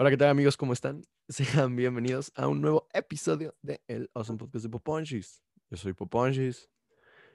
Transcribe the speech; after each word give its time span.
Hola, 0.00 0.08
¿qué 0.08 0.16
tal 0.16 0.30
amigos? 0.30 0.56
¿Cómo 0.56 0.72
están? 0.72 1.04
Sean 1.28 1.76
bienvenidos 1.76 2.32
a 2.34 2.48
un 2.48 2.62
nuevo 2.62 2.88
episodio 2.94 3.54
de 3.60 3.82
El 3.86 4.10
Awesome 4.14 4.38
Podcast 4.38 4.62
de 4.64 4.70
Poponchis. 4.70 5.42
Yo 5.68 5.76
soy 5.76 5.92
Poponchis 5.92 6.70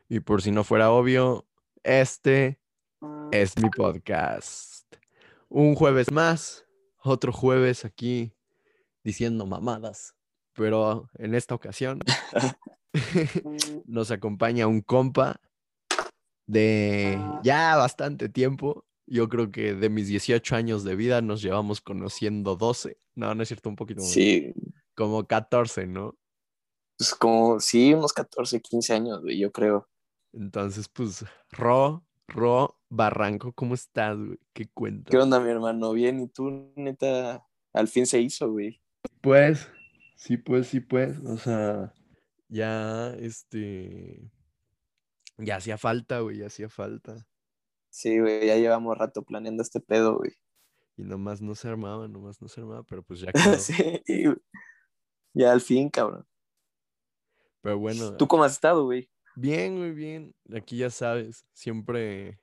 y 0.09 0.19
por 0.19 0.41
si 0.41 0.49
no 0.49 0.63
fuera 0.63 0.89
obvio, 0.89 1.45
este 1.83 2.59
es 3.31 3.55
mi 3.61 3.69
podcast. 3.69 4.83
Un 5.47 5.75
jueves 5.75 6.11
más, 6.11 6.65
otro 7.03 7.31
jueves 7.31 7.85
aquí 7.85 8.33
diciendo 9.03 9.45
mamadas, 9.45 10.15
pero 10.53 11.07
en 11.19 11.35
esta 11.35 11.53
ocasión 11.53 11.99
nos 13.85 14.09
acompaña 14.09 14.65
un 14.65 14.81
compa 14.81 15.39
de 16.47 17.15
ya 17.43 17.75
bastante 17.75 18.27
tiempo. 18.27 18.87
Yo 19.07 19.29
creo 19.29 19.51
que 19.51 19.73
de 19.73 19.89
mis 19.89 20.07
18 20.07 20.55
años 20.55 20.83
de 20.83 20.95
vida 20.95 21.21
nos 21.21 21.41
llevamos 21.41 21.81
conociendo 21.81 22.55
12. 22.55 22.97
No, 23.15 23.35
no 23.35 23.43
es 23.43 23.49
cierto, 23.49 23.69
un 23.69 23.75
poquito 23.75 24.01
más. 24.01 24.11
Sí, 24.11 24.53
Como 24.95 25.25
14, 25.25 25.87
¿no? 25.87 26.17
pues 26.97 27.13
como, 27.13 27.59
sí, 27.59 27.93
unos 27.93 28.13
14, 28.13 28.61
15 28.61 28.93
años, 28.93 29.21
güey, 29.21 29.37
yo 29.39 29.51
creo. 29.51 29.87
Entonces, 30.33 30.87
pues, 30.87 31.25
Ro, 31.51 32.05
Ro 32.27 32.79
Barranco, 32.89 33.53
¿cómo 33.53 33.73
estás, 33.73 34.17
güey? 34.17 34.39
¿Qué 34.53 34.67
cuentas? 34.73 35.11
¿Qué 35.11 35.17
onda, 35.17 35.39
mi 35.39 35.49
hermano? 35.49 35.91
Bien, 35.91 36.21
¿y 36.21 36.27
tú, 36.27 36.71
neta? 36.75 37.45
Al 37.73 37.87
fin 37.87 38.05
se 38.05 38.21
hizo, 38.21 38.49
güey. 38.51 38.81
Pues, 39.21 39.69
sí, 40.15 40.37
pues, 40.37 40.67
sí, 40.67 40.79
pues. 40.79 41.17
O 41.19 41.37
sea, 41.37 41.93
ya, 42.47 43.13
este. 43.19 44.31
Ya 45.37 45.57
hacía 45.57 45.77
falta, 45.77 46.21
güey, 46.21 46.37
ya 46.37 46.47
hacía 46.47 46.69
falta. 46.69 47.27
Sí, 47.97 48.19
güey, 48.19 48.45
ya 48.47 48.57
llevamos 48.57 48.97
rato 48.97 49.23
planeando 49.23 49.63
este 49.63 49.79
pedo, 49.79 50.17
güey. 50.17 50.33
Y 50.97 51.03
nomás 51.03 51.41
no 51.41 51.55
se 51.55 51.69
armaba, 51.69 52.09
nomás 52.09 52.41
no 52.41 52.49
se 52.49 52.59
armaba, 52.59 52.83
pero 52.83 53.03
pues 53.03 53.21
ya 53.21 53.31
quedó. 53.55 53.57
sí. 53.57 54.01
Ya 55.33 55.53
al 55.53 55.61
fin, 55.61 55.89
cabrón. 55.89 56.25
Pero 57.61 57.79
bueno, 57.79 58.17
¿Tú 58.17 58.27
cómo 58.27 58.43
has 58.43 58.51
estado, 58.51 58.83
güey? 58.83 59.09
bien, 59.37 59.77
muy 59.77 59.91
bien. 59.91 60.35
Aquí 60.53 60.77
ya 60.77 60.89
sabes, 60.89 61.45
siempre. 61.53 62.37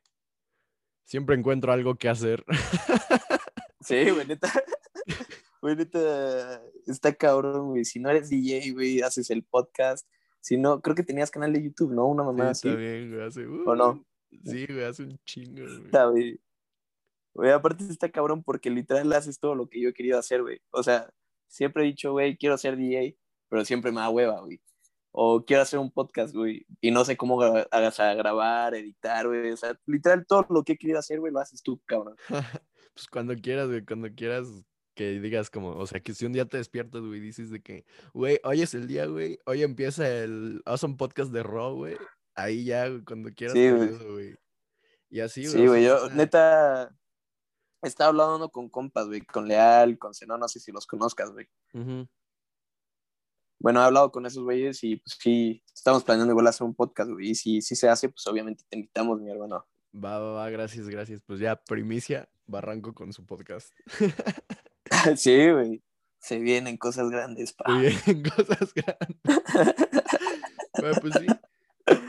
Siempre 1.05 1.36
encuentro 1.36 1.70
algo 1.70 1.97
que 1.97 2.08
hacer. 2.08 2.45
Sí, 3.84 4.08
güey, 4.11 4.27
neta. 4.27 4.48
Güey, 5.61 5.77
neta, 5.77 6.62
está 6.86 7.12
cabrón, 7.14 7.69
güey. 7.70 7.84
Si 7.84 7.98
no 8.00 8.08
eres 8.11 8.30
DJ, 8.30 8.73
güey, 8.73 9.00
haces 9.03 9.28
el 9.30 9.45
podcast. 9.45 10.08
Si 10.41 10.56
no, 10.56 10.80
creo 10.80 10.95
que 10.97 11.03
tenías 11.03 11.30
canal 11.33 11.53
de 11.53 11.62
YouTube, 11.64 11.92
¿no? 11.92 12.06
Una 12.06 12.23
Sí, 12.23 12.27
mamá 12.27 12.50
así. 12.50 12.69
está 12.69 12.80
bien, 12.80 13.11
güey, 13.12 13.27
hace. 13.27 13.45
¿O 13.47 13.75
no? 13.77 14.05
Sí, 14.44 14.66
güey, 14.66 14.84
hace 14.84 15.02
un 15.05 15.19
chingo, 15.25 15.62
güey. 15.62 15.84
Está, 15.86 16.06
güey. 16.06 16.41
Güey, 17.34 17.50
aparte 17.50 17.84
está 17.84 18.11
cabrón 18.11 18.42
porque 18.42 18.70
literal 18.70 19.12
haces 19.12 19.39
todo 19.39 19.55
lo 19.55 19.69
que 19.69 19.80
yo 19.80 19.89
he 19.91 19.94
querido 19.94 20.19
hacer, 20.19 20.42
güey. 20.42 20.61
O 20.70 20.83
sea, 20.83 21.11
siempre 21.48 21.83
he 21.83 21.86
dicho, 21.86 22.12
güey, 22.12 22.36
quiero 22.36 22.58
ser 22.58 22.77
DJ, 22.77 23.16
pero 23.48 23.64
siempre 23.64 23.91
me 23.91 24.00
da 24.00 24.11
hueva, 24.11 24.41
güey. 24.41 24.61
O 25.14 25.44
quiero 25.44 25.62
hacer 25.62 25.78
un 25.78 25.91
podcast, 25.91 26.34
güey, 26.34 26.64
y 26.80 26.91
no 26.91 27.05
sé 27.05 27.16
cómo 27.19 27.36
gra- 27.36 27.69
hagas 27.70 28.00
a 28.00 28.14
grabar, 28.14 28.74
editar, 28.74 29.27
güey. 29.27 29.50
O 29.50 29.56
sea, 29.56 29.78
literal 29.86 30.24
todo 30.27 30.46
lo 30.48 30.62
que 30.64 30.72
he 30.72 30.78
querido 30.78 30.98
hacer, 30.98 31.20
güey, 31.20 31.33
lo 31.33 31.41
haces 31.41 31.62
tú, 31.62 31.80
cabrón. 31.86 32.17
Pues 32.94 33.06
cuando 33.08 33.34
quieras, 33.36 33.69
güey, 33.69 33.83
cuando 33.86 34.11
quieras 34.14 34.46
que 34.94 35.19
digas 35.19 35.48
como, 35.48 35.70
o 35.70 35.86
sea, 35.86 36.00
que 36.00 36.12
si 36.12 36.27
un 36.27 36.34
día 36.34 36.44
te 36.44 36.58
despiertas, 36.58 37.00
güey, 37.00 37.20
dices 37.20 37.48
de 37.50 37.62
que, 37.62 37.86
güey, 38.12 38.39
hoy 38.44 38.61
es 38.61 38.74
el 38.74 38.86
día, 38.86 39.06
güey, 39.06 39.39
hoy 39.46 39.62
empieza 39.62 40.06
el 40.06 40.61
Awesome 40.67 40.96
Podcast 40.96 41.33
de 41.33 41.42
Raw, 41.42 41.74
güey, 41.74 41.96
ahí 42.34 42.64
ya, 42.64 42.88
güey, 42.88 43.05
cuando 43.05 43.30
quieras 43.34 43.55
Sí, 43.55 43.70
güey. 43.70 43.88
güey. 44.12 44.36
Y 45.11 45.20
así, 45.20 45.47
Sí, 45.47 45.66
o 45.66 45.70
güey, 45.70 45.84
sea, 45.84 45.98
yo 45.98 46.11
neta 46.11 46.96
estaba 47.83 48.08
hablando 48.08 48.48
con 48.51 48.68
compas, 48.68 49.06
güey, 49.06 49.20
con 49.23 49.48
Leal, 49.48 49.98
con 49.98 50.14
Zenón, 50.14 50.40
no 50.40 50.48
sé 50.48 50.61
si 50.61 50.73
los 50.73 50.86
conozcas, 50.86 51.30
güey. 51.33 51.48
Bueno, 53.58 53.80
he 53.80 53.84
hablado 53.84 54.11
con 54.11 54.27
esos 54.27 54.42
güeyes 54.42 54.83
y 54.83 54.96
pues 54.96 55.17
sí, 55.20 55.62
estamos 55.74 56.02
planeando 56.02 56.33
igual 56.33 56.46
hacer 56.48 56.64
un 56.67 56.74
podcast, 56.74 57.11
güey. 57.11 57.30
Y 57.30 57.34
si, 57.34 57.61
si 57.62 57.77
se 57.77 57.89
hace, 57.89 58.08
pues 58.08 58.27
obviamente 58.27 58.64
te 58.68 58.77
invitamos, 58.77 59.20
mi 59.20 59.30
hermano. 59.30 59.67
Va, 59.95 60.18
va, 60.18 60.33
va, 60.33 60.51
gracias, 60.51 60.89
gracias. 60.89 61.20
Pues 61.27 61.39
ya, 61.39 61.56
primicia, 61.56 62.29
Barranco 62.46 62.95
con 62.95 63.12
su 63.12 63.24
podcast. 63.27 63.73
sí, 65.17 65.51
güey. 65.51 65.83
Se 66.18 66.39
vienen 66.39 66.77
cosas 66.77 67.11
grandes, 67.11 67.52
pa. 67.52 67.64
Muy 67.68 67.89
bien, 68.05 68.23
cosas 68.36 68.73
grandes. 68.74 69.18
Bueno, 70.80 70.96
pues 71.02 71.14
sí. 71.20 71.27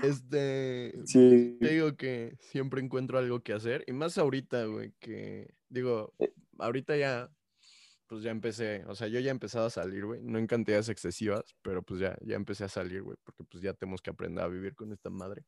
Este, 0.04 0.94
Sí. 1.06 1.58
te 1.62 1.70
digo 1.74 1.96
que 1.96 2.36
siempre 2.42 2.82
encuentro 2.82 3.18
algo 3.18 3.42
que 3.42 3.54
hacer. 3.54 3.84
Y 3.88 3.94
más 3.94 4.18
ahorita, 4.18 4.66
güey, 4.66 4.94
que 5.00 5.54
digo, 5.70 6.14
Eh. 6.20 6.34
ahorita 6.60 6.98
ya, 6.98 7.32
pues 8.08 8.22
ya 8.24 8.32
empecé, 8.32 8.84
o 8.88 8.96
sea, 8.96 9.08
yo 9.08 9.20
ya 9.22 9.30
he 9.30 9.32
empezado 9.32 9.66
a 9.68 9.70
salir, 9.70 10.06
güey, 10.06 10.22
no 10.24 10.40
en 10.40 10.48
cantidades 10.48 10.90
excesivas, 10.90 11.56
pero 11.62 11.84
pues 11.84 12.02
ya, 12.02 12.18
ya 12.22 12.36
empecé 12.36 12.66
a 12.66 12.70
salir, 12.70 13.02
güey, 13.04 13.18
porque 13.24 13.44
pues 13.46 13.64
ya 13.64 13.74
tenemos 13.74 14.02
que 14.02 14.10
aprender 14.12 14.44
a 14.44 14.50
vivir 14.50 14.76
con 14.76 14.92
esta 14.92 15.10
madre. 15.10 15.46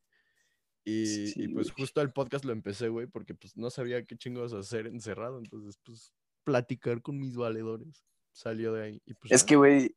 Y, 0.86 1.04
y 1.04 1.28
Sí, 1.28 1.48
pues 1.50 1.68
güey. 1.72 1.76
justo 1.86 2.02
el 2.02 2.14
podcast 2.14 2.46
lo 2.46 2.54
empecé, 2.54 2.90
güey, 2.90 3.08
porque 3.08 3.36
pues 3.36 3.58
no 3.58 3.70
sabía 3.72 4.06
qué 4.06 4.18
chingos 4.18 4.54
hacer 4.54 4.88
encerrado, 4.88 5.40
entonces 5.40 5.78
pues 5.84 6.14
platicar 6.46 7.02
con 7.02 7.20
mis 7.20 7.36
valedores 7.36 8.06
salió 8.32 8.74
de 8.74 8.84
ahí. 8.84 9.02
Y, 9.06 9.16
pues, 9.16 9.32
Es 9.34 9.44
que, 9.44 9.56
güey, 9.58 9.96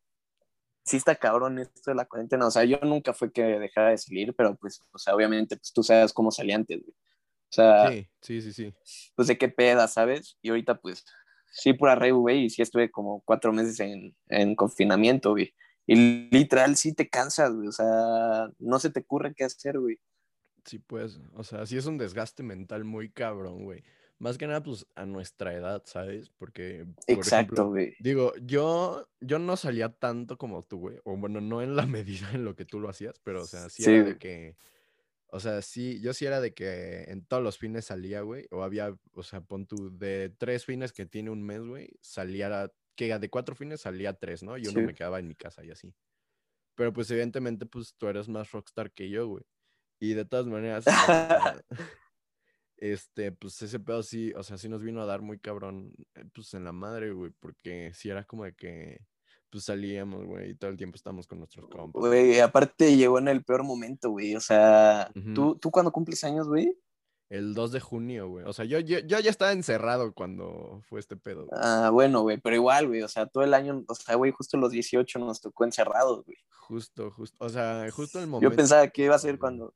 sí 0.89 0.97
está 0.97 1.15
cabrón 1.17 1.59
esto 1.59 1.91
de 1.91 1.95
la 1.95 2.07
cuarentena. 2.07 2.47
O 2.47 2.51
sea, 2.51 2.65
yo 2.65 2.79
nunca 2.83 3.13
fue 3.13 3.33
que 3.33 3.43
dejara 3.43 3.91
de 3.91 3.99
salir, 3.99 4.35
pero 4.35 4.57
pues, 4.57 4.83
o 4.93 4.99
sea, 4.99 5.15
obviamente, 5.15 5.57
pues 5.57 5.73
tú 5.73 5.83
sabes 5.83 6.13
cómo 6.13 6.31
salí 6.31 6.53
antes, 6.53 6.81
güey. 6.81 6.91
O 6.91 7.53
sea, 7.53 7.91
Sí, 7.91 8.09
sí, 8.21 8.43
sí, 8.43 8.53
sí. 8.53 8.75
pues 9.15 9.29
de 9.29 9.39
qué 9.39 9.49
peda, 9.49 9.89
¿sabes? 9.89 10.37
Y 10.43 10.51
ahorita, 10.51 10.81
pues, 10.81 11.05
sí, 11.53 11.73
pura 11.73 11.95
re, 11.95 12.13
güey, 12.13 12.45
y 12.45 12.51
sí 12.51 12.63
estuve 12.63 12.91
como 12.91 13.23
cuatro 13.25 13.53
meses 13.53 13.79
en, 13.81 14.15
en 14.29 14.55
confinamiento, 14.55 15.31
güey. 15.31 15.55
Y 15.87 16.29
literal, 16.31 16.77
sí 16.77 16.93
te 16.93 17.09
cansas, 17.09 17.55
güey. 17.55 17.69
O 17.69 17.73
sea, 17.73 18.51
no 18.59 18.79
se 18.79 18.91
te 18.91 19.01
ocurre 19.01 19.35
qué 19.35 19.45
hacer, 19.45 19.79
güey. 19.79 19.99
Sí, 20.65 20.79
pues, 20.79 21.19
o 21.35 21.43
sea, 21.45 21.65
sí 21.65 21.79
es 21.79 21.87
un 21.87 21.97
desgaste 21.97 22.43
mental 22.43 22.85
muy 22.85 23.11
cabrón, 23.11 23.65
güey. 23.65 23.83
Más 24.21 24.37
que 24.39 24.47
nada, 24.49 24.63
pues, 24.63 24.87
a 24.97 25.07
nuestra 25.07 25.55
edad, 25.55 25.83
¿sabes? 25.87 26.31
Porque, 26.31 26.87
por 27.09 27.27
Exacto, 27.27 27.69
güey. 27.71 27.95
digo, 27.99 28.33
yo, 28.43 29.09
yo 29.21 29.39
no 29.41 29.57
salía 29.57 29.91
tanto 29.91 30.39
como 30.39 30.65
tú, 30.65 30.79
güey. 30.81 30.99
O 31.05 31.17
bueno, 31.17 31.41
no 31.41 31.63
en 31.63 31.77
la 31.77 31.87
medida 31.87 32.31
en 32.33 32.45
lo 32.45 32.57
que 32.57 32.65
tú 32.67 32.81
lo 32.81 32.89
hacías, 32.91 33.21
pero, 33.25 33.45
o 33.45 33.47
sea, 33.49 33.71
sí 33.71 33.85
Sí, 33.85 33.91
era 33.91 34.05
de 34.05 34.17
que, 34.19 34.57
o 35.29 35.41
sea, 35.41 35.63
sí, 35.63 36.01
yo 36.03 36.15
sí 36.15 36.27
era 36.27 36.41
de 36.41 36.55
que 36.55 37.05
en 37.09 37.27
todos 37.27 37.43
los 37.43 37.59
fines 37.59 37.87
salía, 37.87 38.23
güey. 38.23 38.47
O 38.53 38.63
había, 38.65 38.97
o 39.15 39.23
sea, 39.25 39.43
pon 39.43 39.67
tú, 39.67 39.97
de 39.99 40.31
tres 40.39 40.65
fines 40.67 40.93
que 40.93 41.07
tiene 41.07 41.31
un 41.31 41.43
mes, 41.45 41.63
güey, 41.63 41.91
salía, 42.03 42.73
que 42.97 43.19
de 43.19 43.31
cuatro 43.31 43.55
fines 43.57 43.83
salía 43.83 44.15
tres, 44.15 44.43
¿no? 44.45 44.59
Y 44.59 44.69
uno 44.69 44.81
Sí. 44.81 44.81
me 44.83 44.95
quedaba 44.95 45.21
en 45.21 45.29
mi 45.29 45.37
casa 45.37 45.65
y 45.65 45.71
así. 45.73 45.95
Pero, 46.77 46.93
pues, 46.93 47.11
evidentemente, 47.11 47.67
pues, 47.67 47.95
tú 47.99 48.09
eres 48.09 48.29
más 48.29 48.53
rockstar 48.53 48.93
que 48.93 49.11
yo, 49.11 49.29
güey. 49.29 49.45
Y 50.01 50.15
de 50.15 50.25
todas 50.27 50.47
maneras, 50.49 50.87
este, 52.79 53.33
pues 53.33 53.61
ese 53.63 53.81
pedo 53.81 54.03
sí, 54.03 54.33
o 54.35 54.43
sea, 54.43 54.57
sí 54.57 54.69
nos 54.69 54.83
vino 54.83 55.03
a 55.03 55.07
dar 55.07 55.21
muy 55.21 55.39
cabrón, 55.39 55.93
eh, 56.15 56.25
pues 56.35 56.55
en 56.55 56.65
la 56.65 56.73
madre, 56.73 57.13
güey, 57.13 57.33
porque 57.41 57.93
sí 57.95 58.09
era 58.09 58.25
como 58.25 58.45
de 58.45 58.55
que, 58.55 59.01
pues 59.51 59.65
salíamos, 59.65 60.25
güey, 60.25 60.51
y 60.51 60.55
todo 60.55 60.71
el 60.71 60.77
tiempo 60.77 60.97
estábamos 60.97 61.27
con 61.27 61.39
nuestros 61.39 61.69
compas. 61.69 62.01
Güey, 62.01 62.41
aparte 62.41 62.97
llegó 62.97 63.19
en 63.19 63.29
el 63.29 63.45
peor 63.45 63.65
momento, 63.65 64.11
güey. 64.11 64.37
O 64.37 64.41
sea. 64.41 65.11
¿tú, 65.35 65.57
¿tú 65.57 65.71
cuándo 65.71 65.91
cumples 65.91 66.23
años, 66.25 66.49
güey? 66.49 66.77
El 67.31 67.55
2 67.55 67.73
de 67.73 67.81
junio, 67.81 68.29
güey. 68.29 68.47
O 68.47 68.53
sea, 68.53 68.65
yo, 68.65 68.79
yo, 68.79 69.01
yo 69.01 69.21
ya 69.21 69.31
estaba 69.31 69.53
encerrado 69.53 70.15
cuando 70.15 70.81
fue 70.89 70.99
este 70.99 71.17
pedo. 71.17 71.47
güey. 71.47 71.61
Ah, 71.63 71.91
bueno, 71.93 72.23
güey, 72.23 72.39
pero 72.39 72.57
igual, 72.57 72.89
güey. 72.89 73.03
O 73.03 73.09
sea, 73.09 73.27
todo 73.27 73.45
el 73.45 73.53
año, 73.53 73.85
o 73.87 73.95
sea, 73.95 74.15
güey, 74.15 74.33
justo 74.33 74.57
los 74.57 74.71
18 74.71 75.19
nos 75.19 75.41
tocó 75.41 75.65
encerrados, 75.65 76.25
güey. 76.25 76.39
Justo, 76.51 77.11
justo. 77.11 77.37
O 77.45 77.49
sea, 77.49 77.87
justo 77.91 78.19
el 78.19 78.29
momento. 78.29 78.51
Yo 78.51 78.57
pensaba 78.57 78.87
que 78.89 79.05
iba 79.05 79.15
a 79.15 79.19
ser 79.19 79.39
cuando. 79.39 79.75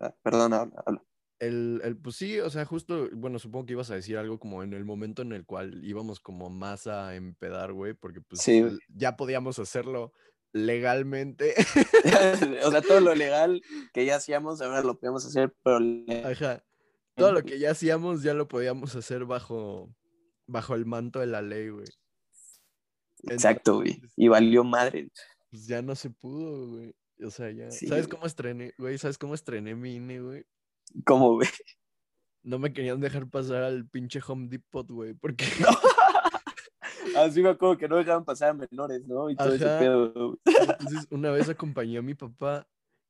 Ah, 0.00 0.14
perdón, 0.22 0.54
habla, 0.54 0.82
habla. 0.86 1.04
El, 1.42 1.80
el, 1.82 1.96
pues 1.96 2.14
sí, 2.14 2.38
o 2.38 2.48
sea, 2.50 2.64
justo, 2.64 3.08
bueno, 3.14 3.40
supongo 3.40 3.66
que 3.66 3.72
ibas 3.72 3.90
a 3.90 3.96
decir 3.96 4.16
algo 4.16 4.38
como 4.38 4.62
en 4.62 4.74
el 4.74 4.84
momento 4.84 5.22
en 5.22 5.32
el 5.32 5.44
cual 5.44 5.84
íbamos 5.84 6.20
como 6.20 6.50
más 6.50 6.86
a 6.86 7.16
empedar, 7.16 7.72
güey, 7.72 7.94
porque 7.94 8.20
pues 8.20 8.40
Sí, 8.40 8.62
ya 8.94 9.16
podíamos 9.16 9.58
hacerlo 9.58 10.12
legalmente. 10.52 11.54
o 12.64 12.70
sea, 12.70 12.80
todo 12.80 13.00
lo 13.00 13.14
legal 13.16 13.60
que 13.92 14.04
ya 14.06 14.16
hacíamos, 14.16 14.62
ahora 14.62 14.82
lo 14.82 15.00
podemos 15.00 15.26
hacer, 15.26 15.52
pero 15.64 15.80
Ajá. 16.30 16.62
Todo 17.16 17.32
lo 17.32 17.42
que 17.42 17.58
ya 17.58 17.72
hacíamos 17.72 18.22
ya 18.22 18.34
lo 18.34 18.46
podíamos 18.46 18.94
hacer 18.94 19.24
bajo, 19.24 19.92
bajo 20.46 20.76
el 20.76 20.86
manto 20.86 21.18
de 21.18 21.26
la 21.26 21.42
ley, 21.42 21.70
güey. 21.70 21.88
exacto, 23.24 23.78
güey. 23.78 24.00
Y 24.14 24.28
valió 24.28 24.62
madre. 24.62 25.10
Pues 25.50 25.66
ya 25.66 25.82
no 25.82 25.96
se 25.96 26.08
pudo, 26.08 26.68
güey. 26.68 26.94
O 27.20 27.30
sea, 27.30 27.50
ya. 27.50 27.68
Sí, 27.72 27.88
¿Sabes 27.88 28.06
güey. 28.06 28.16
cómo 28.16 28.26
estrené, 28.28 28.74
güey? 28.78 28.96
¿Sabes 28.96 29.18
cómo 29.18 29.34
estrené 29.34 29.74
mi 29.74 29.96
INE, 29.96 30.20
güey? 30.20 30.46
¿Cómo, 31.04 31.34
güey? 31.34 31.48
No 32.42 32.58
me 32.58 32.72
querían 32.72 33.00
dejar 33.00 33.28
pasar 33.28 33.62
al 33.62 33.86
pinche 33.86 34.20
Home 34.26 34.48
Depot, 34.48 34.88
güey, 34.90 35.14
porque 35.14 35.44
Así 37.16 37.42
me 37.42 37.50
acuerdo 37.50 37.78
que 37.78 37.88
no 37.88 37.96
dejaban 37.96 38.24
pasar 38.24 38.50
a 38.50 38.54
menores, 38.54 39.06
¿no? 39.06 39.30
Y 39.30 39.36
todo 39.36 39.54
ese 39.54 39.64
pedo. 39.64 40.12
güey. 40.12 40.38
entonces 40.44 41.06
una 41.10 41.30
vez 41.30 41.48
acompañé 41.48 41.98
a 41.98 42.02
mi 42.02 42.14
papá 42.14 42.66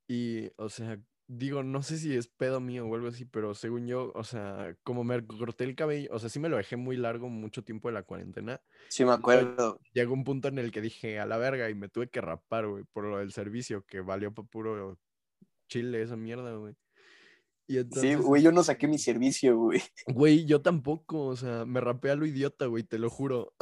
y, 0.09 0.51
o 0.57 0.69
sea, 0.69 0.99
digo, 1.27 1.63
no 1.63 1.83
sé 1.83 1.99
si 1.99 2.15
es 2.15 2.29
pedo 2.29 2.61
mío 2.61 2.87
o 2.87 2.95
algo 2.95 3.09
así, 3.09 3.25
pero 3.25 3.55
según 3.55 3.87
yo, 3.87 4.13
o 4.15 4.25
sea, 4.25 4.77
como 4.83 5.05
me 5.05 5.25
corté 5.27 5.65
el 5.65 5.75
cabello, 5.75 6.11
o 6.13 6.19
sea, 6.19 6.29
sí 6.29 6.39
me 6.39 6.49
lo 6.49 6.57
dejé 6.57 6.77
muy 6.77 6.97
largo 6.97 7.29
mucho 7.29 7.65
tiempo 7.65 7.89
de 7.89 7.95
la 7.95 8.03
cuarentena. 8.03 8.61
Sí, 8.89 9.05
me 9.05 9.13
acuerdo. 9.13 9.81
Llegó 9.93 10.13
un 10.13 10.25
punto 10.25 10.49
en 10.49 10.59
el 10.59 10.73
que 10.73 10.81
dije, 10.81 11.19
a 11.21 11.27
la 11.27 11.39
verga, 11.39 11.71
y 11.71 11.75
me 11.75 11.89
tuve 11.89 12.09
que 12.09 12.21
rapar, 12.21 12.67
güey, 12.67 12.85
por 12.93 13.05
lo 13.05 13.19
del 13.19 13.33
servicio, 13.33 13.85
que 13.87 14.01
valió 14.01 14.33
para 14.35 14.49
puro 14.49 14.99
chile 15.69 16.03
esa 16.03 16.17
mierda, 16.17 16.55
güey. 16.57 16.75
Y 17.81 18.01
Sí, 18.01 18.15
güey, 18.15 18.43
yo 18.43 18.53
no 18.53 18.63
saqué 18.63 18.87
mi 18.87 18.99
servicio, 18.99 19.57
güey. 19.57 19.83
güey, 20.07 20.45
yo 20.45 20.61
tampoco, 20.63 21.27
o 21.27 21.37
sea, 21.37 21.65
me 21.65 21.81
rapé 21.81 22.11
a 22.11 22.17
lo 22.17 22.27
idiota, 22.27 22.67
güey, 22.67 22.83
te 22.85 22.99
lo 22.99 23.11
juro. 23.11 23.55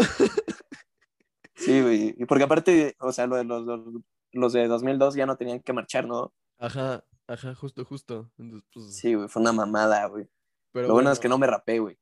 Sí, 1.55 1.81
güey. 1.83 2.15
Y 2.19 2.25
porque 2.25 2.45
aparte, 2.45 2.97
o 3.01 3.13
sea, 3.13 3.27
los, 3.27 3.45
los, 3.45 4.03
los 4.33 4.53
de 4.53 4.67
2002 4.67 5.15
ya 5.15 5.27
no 5.27 5.37
tenían 5.37 5.61
que 5.61 5.73
marchar, 5.73 6.07
¿no? 6.07 6.33
Ajá, 6.59 7.05
ajá, 7.27 7.55
justo, 7.55 7.85
justo. 7.85 8.31
Entonces, 8.39 8.69
pues, 8.73 8.97
Sí, 8.97 9.15
güey, 9.15 9.29
fue 9.29 9.43
una 9.43 9.53
mamada, 9.53 10.07
güey. 10.07 10.27
pero 10.73 10.89
Lo 10.89 10.95
bueno 10.95 11.13
es 11.13 11.21
que 11.21 11.29
no 11.29 11.39
me 11.39 11.47
rapé, 11.47 11.79
güey. 11.79 11.99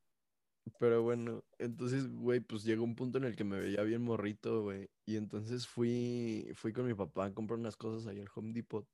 Pero 0.79 1.03
bueno, 1.03 1.43
entonces, 1.59 2.09
güey, 2.09 2.41
pues 2.41 2.63
llegó 2.63 2.85
un 2.85 2.95
punto 2.95 3.19
en 3.19 3.25
el 3.25 3.35
que 3.35 3.45
me 3.45 3.59
veía 3.59 3.83
bien 3.83 4.03
morrito, 4.03 4.63
güey. 4.63 4.89
Y 5.07 5.17
entonces 5.17 5.67
fui, 5.67 6.51
fui 6.55 6.73
con 6.73 6.87
mi 6.87 6.95
papá 6.95 7.27
a 7.27 7.35
comprar 7.35 7.59
unas 7.59 7.77
cosas 7.77 8.07
ahí 8.07 8.21
al 8.21 8.29
Home 8.35 8.53
Depot. 8.53 8.87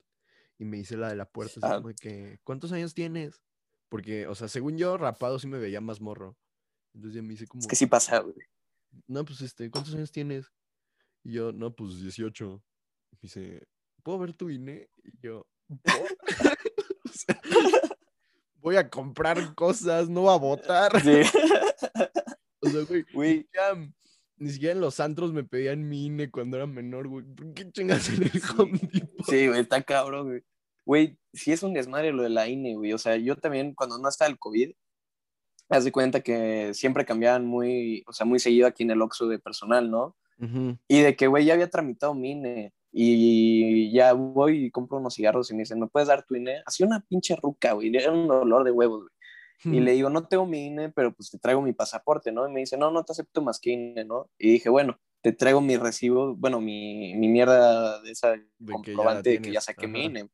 Y 0.59 0.65
me 0.65 0.79
hice 0.79 0.97
la 0.97 1.09
de 1.09 1.17
la 1.17 1.25
puerta, 1.29 1.55
así 1.56 1.61
Ah. 1.62 1.77
como 1.77 1.89
de 1.89 1.95
que, 1.97 2.39
¿cuántos 2.45 2.73
años 2.73 2.95
tienes? 2.95 3.43
Porque, 3.89 4.27
o 4.27 4.35
sea, 4.35 4.49
según 4.49 4.77
yo, 4.79 4.97
rapado 4.97 5.39
sí 5.39 5.47
me 5.47 5.59
veía 5.59 5.81
más 5.81 6.01
morro. 6.01 6.37
Entonces 6.95 7.17
ya 7.17 7.23
me 7.23 7.35
hice 7.35 7.47
como, 7.47 7.61
Es 7.61 7.67
que 7.67 7.77
sí 7.77 7.87
pasa, 7.87 8.19
güey. 8.21 8.35
no, 9.09 9.25
pues 9.25 9.41
este, 9.41 9.71
¿cuántos 9.71 9.95
años 9.95 10.12
tienes? 10.12 10.53
Y 11.25 11.33
yo, 11.33 11.53
no, 11.53 11.75
pues 11.75 12.01
18. 12.01 12.62
Y 13.12 13.17
me 13.17 13.19
dice, 13.23 13.67
¿puedo 14.03 14.19
ver 14.19 14.35
tu 14.35 14.51
INE? 14.51 14.89
Y 15.03 15.19
yo, 15.21 15.47
"¿Por?". 15.83 16.19
O 17.05 17.12
sea, 17.17 17.41
voy 18.61 18.77
a 18.77 18.89
comprar 18.91 19.55
cosas, 19.55 20.09
no 20.09 20.31
a 20.31 20.39
votar. 20.39 21.01
Sí. 21.03 21.23
O 22.61 22.69
sea, 22.71 22.83
güey, 22.85 23.05
Güey, 23.12 23.49
ya, 23.53 23.75
ni 24.36 24.50
siquiera 24.50 24.75
en 24.75 24.81
los 24.81 25.00
antros 25.00 25.32
me 25.32 25.44
pedían 25.44 25.88
mi 25.88 26.06
INE 26.06 26.31
cuando 26.31 26.56
era 26.56 26.66
menor, 26.66 27.08
güey. 27.08 27.25
¿Por 27.25 27.54
qué 27.54 27.70
chingas 27.70 28.08
en 28.10 28.25
el 28.25 28.42
Home 28.56 28.78
Depot? 28.92 29.26
sí, 29.28 29.48
güey, 29.48 29.60
está 29.60 29.82
cabrón, 29.82 30.28
güey. 30.28 30.42
Güey, 30.84 31.19
sí 31.32 31.52
es 31.52 31.62
un 31.62 31.72
desmadre 31.72 32.12
lo 32.12 32.22
de 32.22 32.31
la 32.31 32.48
INE, 32.48 32.75
güey. 32.76 32.92
O 32.92 32.98
sea, 32.98 33.16
yo 33.16 33.36
también, 33.36 33.75
cuando 33.75 33.98
no 33.98 34.08
estaba 34.08 34.31
el 34.31 34.38
COVID, 34.38 34.72
haz 35.70 35.84
de 35.84 35.92
cuenta 35.92 36.20
que 36.20 36.75
siempre 36.75 37.04
cambiaban 37.04 37.46
muy, 37.46 38.04
o 38.06 38.12
sea, 38.12 38.26
muy 38.26 38.38
seguido 38.38 38.66
aquí 38.66 38.82
en 38.82 38.90
el 38.90 39.02
Oxxo 39.02 39.26
de 39.28 39.38
personal, 39.38 39.90
¿no? 39.90 40.16
Ujú. 40.38 40.76
Y 40.88 41.00
de 41.00 41.16
que, 41.16 41.26
güey, 41.26 41.44
ya 41.44 41.54
había 41.54 41.70
tramitado 41.70 42.14
mi 42.14 42.32
INE 42.32 42.72
y 42.92 43.92
ya 43.92 44.12
voy 44.12 44.66
y 44.66 44.70
compro 44.70 44.98
unos 44.98 45.14
cigarros 45.14 45.50
y 45.50 45.54
me 45.54 45.62
dicen, 45.62 45.81
¿me 45.81 45.88
puedes 45.88 46.08
dar 46.08 46.25
tu 46.25 46.36
INE? 46.36 46.62
Así 46.66 46.84
una 46.84 47.00
pinche 47.00 47.34
ruca, 47.36 47.72
güey, 47.72 47.94
era 47.96 48.12
un 48.12 48.28
dolor 48.28 48.64
de 48.64 48.70
huevos, 48.70 49.00
güey. 49.00 49.13
Y 49.65 49.81
le 49.81 49.93
digo, 49.93 50.11
no 50.11 50.27
tengo 50.27 50.47
mi 50.47 50.67
INE, 50.67 50.91
pero 50.91 51.15
pues 51.15 51.31
te 51.31 51.39
traigo 51.39 51.62
mi 51.62 51.73
pasaporte, 51.73 52.33
¿no? 52.33 52.47
Y 52.47 52.53
me 52.53 52.61
dice, 52.61 52.77
no, 52.77 52.91
no 52.91 53.05
te 53.05 53.12
acepto 53.12 53.41
más 53.41 53.59
que 53.59 53.71
INE, 53.71 54.05
¿no? 54.05 54.29
Y 54.39 54.53
dije, 54.53 54.69
bueno, 54.69 54.99
te 55.23 55.33
traigo 55.33 55.62
mi 55.62 55.77
recibo, 55.79 56.37
bueno, 56.37 56.61
mi, 56.61 57.15
mi 57.15 57.29
mierda 57.29 58.03
de 58.03 58.11
esa 58.11 58.33
De 58.33 58.43
que 58.59 58.73
comprobante 58.73 59.31
de 59.31 59.41
que 59.41 59.53
ya 59.53 59.62
saqué 59.62 59.87
mi 59.87 60.01
ajá. 60.01 60.06
INE. 60.06 60.31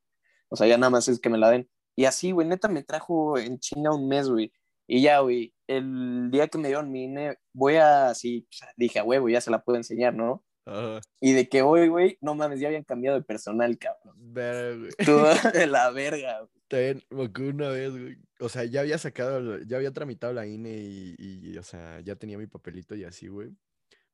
O 0.49 0.57
sea, 0.57 0.67
ya 0.67 0.77
nada 0.79 0.91
más 0.91 1.07
es 1.07 1.21
que 1.21 1.31
me 1.31 1.39
la 1.39 1.51
den. 1.51 1.71
Y 1.95 2.07
así, 2.07 2.33
güey, 2.33 2.49
neta 2.49 2.67
me 2.67 2.83
trajo 2.83 3.39
en 3.39 3.61
China 3.61 3.95
un 3.95 4.09
mes, 4.09 4.29
güey. 4.29 4.53
Y 4.89 5.03
ya, 5.03 5.21
güey, 5.21 5.55
el 5.69 6.31
día 6.33 6.49
que 6.49 6.59
me 6.59 6.67
dieron 6.67 6.91
mi 6.91 7.05
INE, 7.05 7.39
voy 7.53 7.77
a, 7.77 8.09
así, 8.09 8.49
pues, 8.49 8.69
dije, 8.77 8.99
a 8.99 9.05
huevo, 9.05 9.29
ya 9.29 9.41
se 9.41 9.53
la 9.53 9.63
puedo 9.63 9.77
enseñar, 9.77 10.15
¿no? 10.15 10.45
Ajá. 10.67 11.01
Y 11.21 11.35
de 11.35 11.49
que 11.49 11.63
voy, 11.63 11.87
güey, 11.87 12.19
no 12.21 12.35
mames, 12.35 12.59
ya 12.59 12.67
habían 12.67 12.83
cambiado 12.83 13.17
de 13.17 13.25
personal, 13.25 13.79
cabrón. 13.79 14.17
Verga, 14.17 14.77
güey. 14.77 14.91
Todo 15.07 15.35
de 15.53 15.67
la 15.69 15.91
verga, 15.91 16.41
güey. 16.41 16.51
También 16.67 17.03
una 17.11 17.69
vez, 17.69 17.93
güey. 17.93 18.17
O 18.41 18.49
sea, 18.49 18.65
ya 18.65 18.81
había 18.81 18.99
sacado, 18.99 19.59
ya 19.63 19.77
había 19.77 19.93
tramitado 19.93 20.33
la 20.33 20.47
INE 20.47 20.79
y, 20.79 21.15
y, 21.19 21.59
o 21.59 21.63
sea, 21.63 22.01
ya 22.01 22.17
tenía 22.17 22.39
mi 22.39 22.47
papelito 22.47 22.95
y 22.97 23.05
así, 23.05 23.29
güey. 23.29 23.51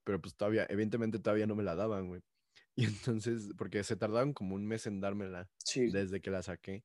Pero 0.05 0.21
pues 0.21 0.37
todavía, 0.37 0.67
evidentemente 0.69 1.19
todavía 1.21 1.47
no 1.47 1.55
me 1.57 1.63
la 1.65 1.75
daban, 1.77 2.09
güey. 2.09 2.23
Y 2.77 2.85
entonces, 2.87 3.51
porque 3.57 3.83
se 3.85 3.97
tardaron 3.97 4.35
como 4.35 4.55
un 4.55 4.67
mes 4.67 4.87
en 4.87 5.01
dármela 5.01 5.49
Sí. 5.65 5.91
desde 5.91 6.21
que 6.21 6.31
la 6.31 6.43
saqué. 6.43 6.85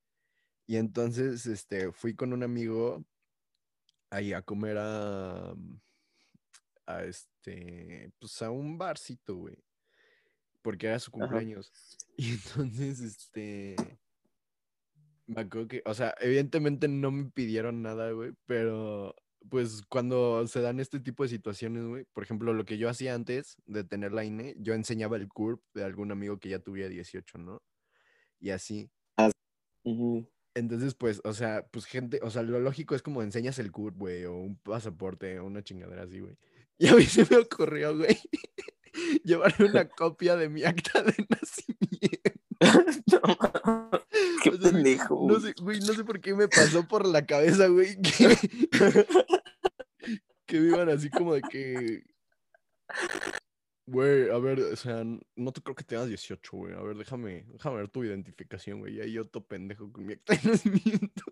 Y 0.67 0.77
entonces, 0.77 1.45
este, 1.47 1.91
fui 1.91 2.15
con 2.15 2.31
un 2.33 2.43
amigo 2.43 3.05
ahí 4.09 4.33
a 4.33 4.41
comer 4.41 4.77
a, 4.77 5.53
a 6.85 7.03
este, 7.03 8.11
pues 8.19 8.41
a 8.41 8.49
un 8.51 8.77
barcito, 8.77 9.35
güey. 9.35 9.57
Porque 10.61 10.87
era 10.87 10.99
su 10.99 11.11
cumpleaños. 11.11 11.71
Y 12.17 12.33
entonces, 12.33 12.99
este, 12.99 13.75
me 15.31 15.41
acuerdo 15.41 15.67
que, 15.67 15.81
o 15.85 15.93
sea, 15.93 16.13
evidentemente 16.19 16.87
no 16.87 17.11
me 17.11 17.29
pidieron 17.31 17.81
nada, 17.81 18.11
güey, 18.11 18.33
pero 18.45 19.15
pues 19.49 19.81
cuando 19.89 20.45
se 20.47 20.61
dan 20.61 20.79
este 20.79 20.99
tipo 20.99 21.23
de 21.23 21.29
situaciones, 21.29 21.85
güey, 21.85 22.05
por 22.13 22.23
ejemplo, 22.23 22.53
lo 22.53 22.65
que 22.65 22.77
yo 22.77 22.89
hacía 22.89 23.15
antes 23.15 23.55
de 23.65 23.83
tener 23.83 24.11
la 24.11 24.23
INE, 24.23 24.55
yo 24.59 24.73
enseñaba 24.73 25.17
el 25.17 25.29
CURP 25.29 25.61
de 25.73 25.83
algún 25.83 26.11
amigo 26.11 26.39
que 26.39 26.49
ya 26.49 26.59
tuviera 26.59 26.89
18, 26.89 27.37
¿no? 27.37 27.61
Y 28.39 28.51
así. 28.51 28.91
Ujú. 29.83 30.29
Entonces, 30.53 30.95
pues, 30.95 31.21
o 31.23 31.33
sea, 31.33 31.65
pues 31.71 31.85
gente, 31.85 32.19
o 32.23 32.29
sea, 32.29 32.43
lo 32.43 32.59
lógico 32.59 32.93
es 32.93 33.01
como 33.01 33.23
enseñas 33.23 33.57
el 33.59 33.71
CURP, 33.71 33.97
güey, 33.97 34.25
o 34.25 34.35
un 34.35 34.57
pasaporte, 34.57 35.39
o 35.39 35.45
una 35.45 35.63
chingadera 35.63 36.03
así, 36.03 36.19
güey. 36.19 36.37
Y 36.77 36.87
a 36.87 36.95
mí 36.95 37.03
se 37.05 37.25
me 37.29 37.37
ocurrió, 37.37 37.97
güey, 37.97 38.17
llevarme 39.23 39.65
una 39.67 39.87
copia 39.89 40.35
de 40.35 40.49
mi 40.49 40.63
acta 40.63 41.03
de 41.03 41.13
nacimiento. 41.29 42.31
No 43.11 44.00
Qué 44.41 44.49
güey. 44.49 44.97
No 45.27 45.39
sé, 45.39 45.53
güey, 45.61 45.79
no 45.79 45.93
sé 45.93 46.03
por 46.03 46.19
qué 46.19 46.33
me 46.33 46.47
pasó 46.47 46.87
por 46.87 47.07
la 47.07 47.25
cabeza, 47.25 47.67
güey, 47.67 47.95
que, 48.01 49.05
que 50.47 50.59
me 50.59 50.67
iban 50.67 50.89
así 50.89 51.09
como 51.09 51.35
de 51.35 51.41
que... 51.41 52.03
Güey, 53.85 54.29
a 54.29 54.37
ver, 54.39 54.59
o 54.61 54.75
sea, 54.75 55.03
no 55.35 55.51
te 55.51 55.61
creo 55.61 55.75
que 55.75 55.83
tengas 55.83 56.07
18, 56.07 56.57
güey. 56.57 56.73
A 56.73 56.81
ver, 56.81 56.97
déjame, 56.97 57.45
déjame 57.49 57.77
ver 57.77 57.89
tu 57.89 58.03
identificación, 58.03 58.79
güey. 58.79 58.95
Y 58.95 59.01
ahí 59.01 59.11
yo 59.11 59.27
todo 59.27 59.45
pendejo 59.45 59.91
con 59.91 60.05
mi 60.05 60.13
acta 60.13 60.33
de 60.35 60.49
nacimiento. 60.49 61.23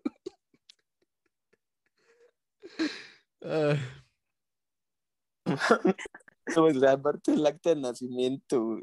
Ah, 3.42 3.78
sea, 6.82 6.92
aparte 6.92 7.32
del 7.32 7.46
acta 7.46 7.70
de 7.70 7.78
nacimiento, 7.78 8.66
güey. 8.66 8.82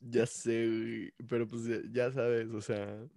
ya 0.00 0.24
sé, 0.26 0.66
güey. 0.66 1.12
Pero 1.28 1.48
pues 1.48 1.64
ya, 1.64 1.80
ya 1.90 2.12
sabes, 2.12 2.48
o 2.50 2.60
sea... 2.60 3.08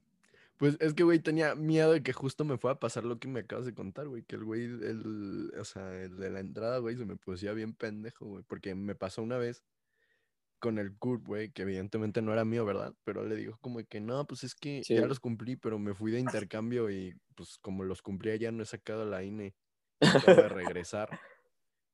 Pues 0.61 0.77
es 0.79 0.93
que, 0.93 1.01
güey, 1.01 1.17
tenía 1.17 1.55
miedo 1.55 1.91
de 1.91 2.03
que 2.03 2.13
justo 2.13 2.45
me 2.45 2.55
fuera 2.59 2.75
a 2.75 2.79
pasar 2.79 3.03
lo 3.03 3.17
que 3.17 3.27
me 3.27 3.39
acabas 3.39 3.65
de 3.65 3.73
contar, 3.73 4.07
güey. 4.07 4.21
Que 4.21 4.35
el 4.35 4.43
güey, 4.43 4.65
el, 4.65 5.51
o 5.59 5.65
sea, 5.65 6.03
el 6.03 6.17
de 6.17 6.29
la 6.29 6.39
entrada, 6.39 6.77
güey, 6.77 6.95
se 6.95 7.05
me 7.07 7.15
pusía 7.15 7.51
bien 7.53 7.73
pendejo, 7.73 8.27
güey. 8.27 8.43
Porque 8.47 8.75
me 8.75 8.93
pasó 8.93 9.23
una 9.23 9.39
vez 9.39 9.63
con 10.59 10.77
el 10.77 10.95
CURP, 10.95 11.25
güey, 11.25 11.49
que 11.51 11.63
evidentemente 11.63 12.21
no 12.21 12.31
era 12.31 12.45
mío, 12.45 12.63
¿verdad? 12.63 12.93
Pero 13.03 13.25
le 13.25 13.35
dijo 13.35 13.57
como 13.59 13.83
que 13.83 14.01
no, 14.01 14.27
pues 14.27 14.43
es 14.43 14.53
que 14.53 14.83
Sí. 14.83 14.93
ya 14.93 15.07
los 15.07 15.19
cumplí, 15.19 15.55
pero 15.55 15.79
me 15.79 15.95
fui 15.95 16.11
de 16.11 16.19
intercambio 16.45 16.91
y 16.91 17.15
pues 17.33 17.57
como 17.57 17.83
los 17.83 18.03
cumplía 18.03 18.35
ya 18.35 18.51
no 18.51 18.61
he 18.61 18.67
sacado 18.67 19.03
la 19.03 19.23
INE. 19.23 19.55
Acabo 20.35 20.43
de 20.43 20.49
regresar. 20.49 21.09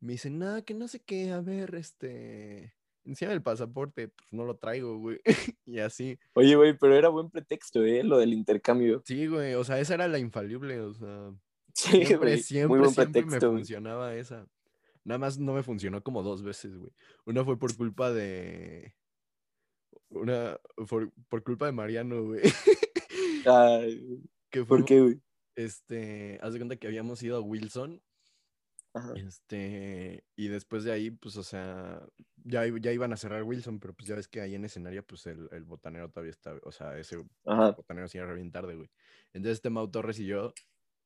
Me 0.02 0.12
dice, 0.12 0.30
nada, 0.30 0.62
que 0.62 0.74
no 0.74 0.90
sé 0.90 1.00
qué, 1.00 1.32
a 1.32 1.40
ver, 1.40 1.74
este... 1.76 2.74
Encima 3.08 3.32
del 3.32 3.42
pasaporte, 3.42 4.10
pues 4.10 4.34
no 4.34 4.44
lo 4.46 4.58
traigo, 4.58 5.00
güey. 5.00 5.20
y 5.66 5.80
así. 5.80 6.20
Oye, 6.34 6.56
güey, 6.56 6.78
pero 6.78 6.96
era 6.96 7.10
buen 7.10 7.30
pretexto, 7.32 7.84
¿eh? 7.84 8.04
Lo 8.04 8.18
del 8.20 8.34
intercambio. 8.34 9.02
Sí, 9.06 9.28
güey, 9.28 9.54
o 9.56 9.64
sea, 9.64 9.80
esa 9.80 9.94
era 9.96 10.08
la 10.08 10.20
infalible, 10.20 10.80
o 10.82 10.94
sea... 10.94 11.32
Sí, 11.74 12.06
Siempre, 12.06 12.18
güey. 12.32 12.40
siempre, 12.40 12.68
Muy 12.68 12.80
buen 12.80 12.92
siempre 12.92 13.22
me 13.22 13.28
pretexto, 13.30 13.50
güey. 13.52 13.60
funcionaba 13.60 14.16
esa. 14.16 14.48
Nada 15.04 15.20
más 15.20 15.38
no 15.38 15.54
me 15.54 15.64
funcionó 15.64 16.02
como 16.04 16.24
dos 16.24 16.42
veces, 16.44 16.76
güey. 16.76 16.92
Una 17.26 17.46
fue 17.46 17.58
por 17.60 17.76
culpa 17.78 18.12
de. 18.12 18.96
Una. 20.10 20.60
Por, 20.90 21.12
por 21.30 21.44
culpa 21.44 21.68
de 21.68 21.72
Mariano, 21.74 22.24
güey. 22.24 22.42
Ay, 23.46 24.22
que 24.50 24.66
¿Por 24.66 24.86
qué, 24.86 25.02
güey? 25.02 25.22
Este. 25.56 26.40
Haz 26.42 26.54
de 26.54 26.60
cuenta 26.60 26.76
que 26.78 26.88
habíamos 26.88 27.22
ido 27.24 27.38
a 27.38 27.42
Wilson. 27.42 28.02
Ajá. 28.98 29.14
Este. 29.16 30.26
Y 30.36 30.48
después 30.48 30.84
de 30.84 30.92
ahí, 30.92 31.12
pues, 31.12 31.38
o 31.38 31.44
sea. 31.44 32.06
Ya, 32.44 32.66
ya 32.80 32.92
iban 32.94 33.12
a 33.12 33.18
cerrar 33.18 33.44
Wilson, 33.44 33.80
pero 33.80 33.94
pues 33.94 34.08
ya 34.08 34.16
ves 34.16 34.28
que 34.30 34.40
ahí 34.42 34.56
en 34.56 34.64
escenario, 34.64 35.06
pues 35.06 35.26
el, 35.26 35.50
el 35.52 35.66
botanero 35.66 36.10
todavía 36.10 36.32
está. 36.32 36.56
O 36.64 36.72
sea, 36.72 36.98
ese 36.98 37.18
Ajá. 37.46 37.72
botanero 37.72 38.08
se 38.08 38.20
iba 38.20 38.34
bien 38.34 38.52
tarde, 38.52 38.76
güey. 38.76 38.90
Entonces, 39.34 39.58
este 39.58 39.70
Mau 39.70 39.90
Torres 39.90 40.20
y 40.20 40.26
yo 40.26 40.54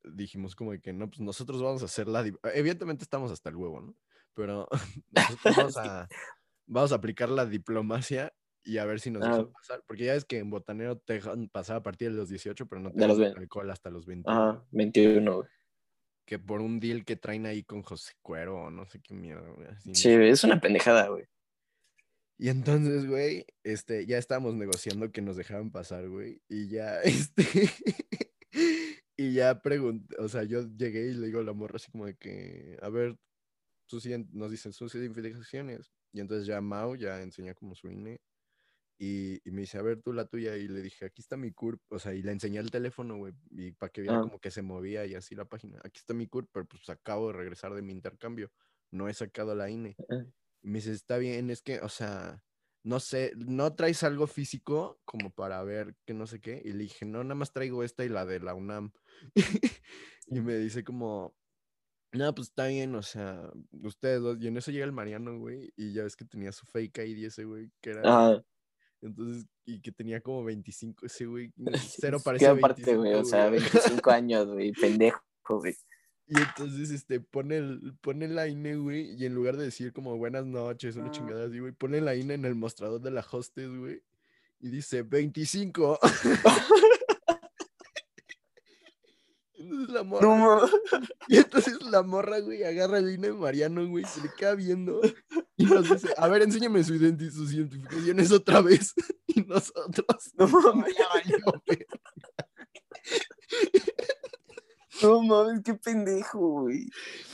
dijimos 0.04 0.56
como 0.56 0.72
de 0.72 0.82
que 0.82 0.94
no, 0.94 1.10
pues 1.10 1.20
nosotros 1.22 1.62
vamos 1.62 1.82
a 1.82 1.86
hacer 1.86 2.08
la... 2.08 2.26
Evidentemente 2.54 3.04
estamos 3.04 3.32
hasta 3.32 3.50
el 3.50 3.56
huevo, 3.56 3.82
¿no? 3.82 3.96
Pero 4.34 4.68
nosotros 5.12 5.56
vamos 5.56 5.78
a, 5.78 6.08
vamos 6.68 6.92
a 6.92 6.96
aplicar 6.96 7.30
la 7.30 7.46
diplomacia 7.46 8.34
y 8.64 8.78
a 8.78 8.86
ver 8.86 9.00
si 9.00 9.12
nos 9.12 9.24
dejan 9.24 9.42
Ajá. 9.42 9.52
pasar. 9.52 9.84
Porque 9.88 10.06
ya 10.06 10.16
es 10.16 10.26
que 10.26 10.38
en 10.40 10.50
Botanero 10.50 10.98
te 10.98 11.14
dejan 11.14 11.50
pasar 11.50 11.78
a 11.78 11.84
partir 11.84 12.12
de 12.12 12.18
los 12.18 12.30
18, 12.30 12.68
pero 12.68 12.82
no 12.82 12.92
te 12.92 13.00
De 13.00 13.08
los 13.08 13.18
dejan 13.18 13.40
alcohol 13.40 13.70
hasta 13.72 13.90
los 13.90 14.06
20. 14.06 14.30
Ajá, 14.30 14.66
21, 14.72 15.36
güey. 15.36 15.50
Que 16.25 16.40
por 16.40 16.62
un 16.62 16.80
deal 16.80 17.04
que 17.04 17.16
traen 17.16 17.46
ahí 17.46 17.63
con 17.63 17.82
José 17.82 18.13
Cuero 18.22 18.63
o 18.63 18.72
no 18.72 18.86
sé 18.86 19.01
qué 19.01 19.13
mierda, 19.13 19.50
güey. 19.50 19.68
así, 19.68 19.96
Sí, 19.96 20.10
es 20.10 20.44
una 20.44 20.60
pendejada, 20.62 21.08
güey. 21.08 21.25
Y 22.38 22.50
entonces, 22.50 23.06
güey, 23.06 23.46
este, 23.63 24.06
ya 24.06 24.18
estábamos 24.18 24.56
negociando 24.56 25.12
que 25.12 25.22
nos 25.22 25.38
dejaran 25.38 25.72
pasar, 25.72 26.10
güey. 26.10 26.42
Y 26.50 26.70
ya, 26.70 27.01
este, 27.04 27.70
Y 29.22 29.34
ya 29.34 29.62
pregunté, 29.62 30.16
o 30.18 30.28
sea, 30.28 30.44
yo 30.44 30.63
llegué 30.75 31.10
y 31.10 31.13
le 31.13 31.28
digo 31.28 31.42
a 31.42 31.44
la 31.44 31.54
morra 31.54 31.75
así 31.75 31.92
como 31.92 32.08
de 32.08 32.16
que, 32.16 32.75
a 32.82 32.90
ver, 32.90 33.16
sus 33.86 34.04
nos 34.32 34.50
dicen 34.50 34.74
sus 34.74 34.96
identificaciones. 34.96 35.92
Y 36.12 36.22
entonces 36.22 36.48
ya 36.48 36.60
Mau 36.60 36.96
ya 36.96 37.22
enseña 37.22 37.54
como 37.54 37.75
su 37.75 37.88
INE. 37.92 38.20
Y, 39.03 39.41
y 39.43 39.51
me 39.51 39.62
dice, 39.62 39.79
a 39.79 39.81
ver 39.81 40.00
tú 40.00 40.13
la 40.13 40.25
tuya. 40.27 40.55
Y 40.58 40.67
le 40.67 40.81
dije, 40.84 41.05
aquí 41.05 41.22
está 41.24 41.36
mi 41.36 41.51
CURP. 41.51 41.81
O 41.89 41.98
sea, 41.98 42.13
y 42.13 42.22
le 42.22 42.31
enseñé 42.31 42.60
el 42.60 42.70
teléfono, 42.70 43.17
güey. 43.17 43.34
Y 43.50 43.72
para 43.72 43.91
que 43.91 44.01
viera 44.01 44.17
Ah. 44.17 44.22
como 44.22 44.39
que 44.39 44.51
se 44.51 44.62
movía 44.62 45.05
y 45.08 45.15
así 45.15 45.34
la 45.34 45.46
página. 45.46 45.79
Aquí 45.84 45.98
está 45.98 46.13
mi 46.13 46.27
CURP, 46.27 46.50
pero 46.53 46.67
pues 46.67 46.88
acabo 46.89 47.27
de 47.27 47.34
regresar 47.34 47.74
de 47.74 47.81
mi 47.81 47.93
intercambio. 47.93 48.51
No 48.91 49.10
he 49.10 49.13
sacado 49.15 49.55
la 49.55 49.72
INE. 49.72 49.96
Y 50.62 50.67
me 50.67 50.77
dice, 50.77 50.91
está 50.91 51.17
bien, 51.17 51.50
es 51.50 51.63
que, 51.63 51.79
o 51.79 51.89
sea, 51.89 52.43
no 52.84 53.00
sé, 53.00 53.34
¿no 53.38 53.74
traes 53.74 54.03
algo 54.03 54.27
físico 54.27 55.01
como 55.05 55.31
para 55.34 55.63
ver 55.63 55.96
que 56.05 56.13
no 56.13 56.27
sé 56.27 56.39
qué? 56.39 56.62
Y 56.63 56.74
le 56.74 56.84
dije, 56.84 57.05
no, 57.05 57.24
nada 57.24 57.34
más 57.36 57.53
traigo 57.53 57.84
esta 57.84 58.05
y 58.05 58.10
la 58.10 58.25
de 58.27 58.39
la 58.39 58.53
UNAM. 58.53 58.91
y 60.27 60.41
me 60.41 60.58
dice 60.58 60.84
como, 60.84 61.36
no, 62.13 62.36
pues 62.36 62.50
está 62.50 62.67
bien, 62.67 62.93
o 62.96 63.01
sea, 63.01 63.50
ustedes 63.84 64.22
dos. 64.22 64.38
Y 64.41 64.48
en 64.48 64.58
eso 64.58 64.70
llega 64.72 64.86
el 64.86 64.91
Mariano, 64.91 65.39
güey, 65.39 65.74
y 65.75 65.93
ya 65.93 66.03
ves 66.03 66.15
que 66.15 66.25
tenía 66.25 66.51
su 66.51 66.65
fake 66.67 67.00
ID 67.00 67.25
ese, 67.25 67.46
güey, 67.46 67.72
que 67.81 67.91
era... 67.91 68.01
Entonces, 69.01 69.46
y 69.65 69.81
que 69.81 69.91
tenía 69.91 70.22
como 70.22 70.43
25 70.43 71.05
ese, 71.05 71.25
güey. 71.25 71.51
Cero 72.00 72.20
parece 72.24 72.46
que 72.46 72.51
aparte, 72.51 72.96
güey, 72.96 73.13
o 73.13 73.25
sea, 73.25 73.50
25 73.50 74.12
años, 74.12 74.48
güey, 74.48 74.72
pendejo, 74.72 75.22
güey. 75.48 75.75
Y 76.27 76.38
entonces, 76.38 76.91
este, 76.91 77.20
pone, 77.20 77.58
el, 77.58 77.93
pone 78.00 78.27
la 78.27 78.48
INE, 78.48 78.75
güey, 78.77 79.15
y 79.15 79.25
en 79.25 79.36
lugar 79.36 79.58
de 79.58 79.65
decir 79.65 79.91
como 79.91 80.17
buenas 80.17 80.46
noches, 80.46 80.96
una 80.96 81.12
chingada 81.12 81.48
así, 81.48 81.60
güey, 81.60 81.74
pone 81.74 82.00
la 82.00 82.15
INE 82.15 82.36
en 82.36 82.46
el 82.46 82.55
mostrador 82.55 83.01
de 83.01 83.12
la 83.12 83.25
hostess, 83.29 83.70
güey, 83.75 84.01
y 84.60 84.70
dice 84.70 85.01
25. 85.01 86.00
la 90.01 90.08
morra, 90.08 90.27
No, 90.27 90.36
ma- 90.38 90.70
y 91.27 91.38
entonces 91.38 91.81
la 91.84 92.03
morra, 92.03 92.39
güey, 92.39 92.63
agarra 92.63 93.00
el 93.00 93.12
INE 93.13 93.27
de 93.27 93.34
Mariano, 93.34 93.88
güey, 93.88 94.05
se 94.05 94.22
le 94.22 94.29
queda 94.38 94.55
viendo, 94.55 95.01
y 95.58 95.65
nos 95.65 95.89
dice, 95.89 96.10
a 96.17 96.27
ver, 96.27 96.41
enséñame 96.41 96.84
su 96.84 96.98
sus 97.31 97.53
identificaciones 97.53 98.31
otra 98.31 98.62
vez, 98.62 98.93
y 99.27 99.41
nosotros, 99.41 100.34
no 100.38 100.48
"No, 100.48 100.62
mames, 100.74 100.96
ya 100.98 101.08
valió, 101.13 101.38
güey". 101.65 101.86
no 105.01 105.22
mames, 105.24 105.62
qué 105.63 105.74
pendejo, 105.74 106.62
güey. 106.62 106.88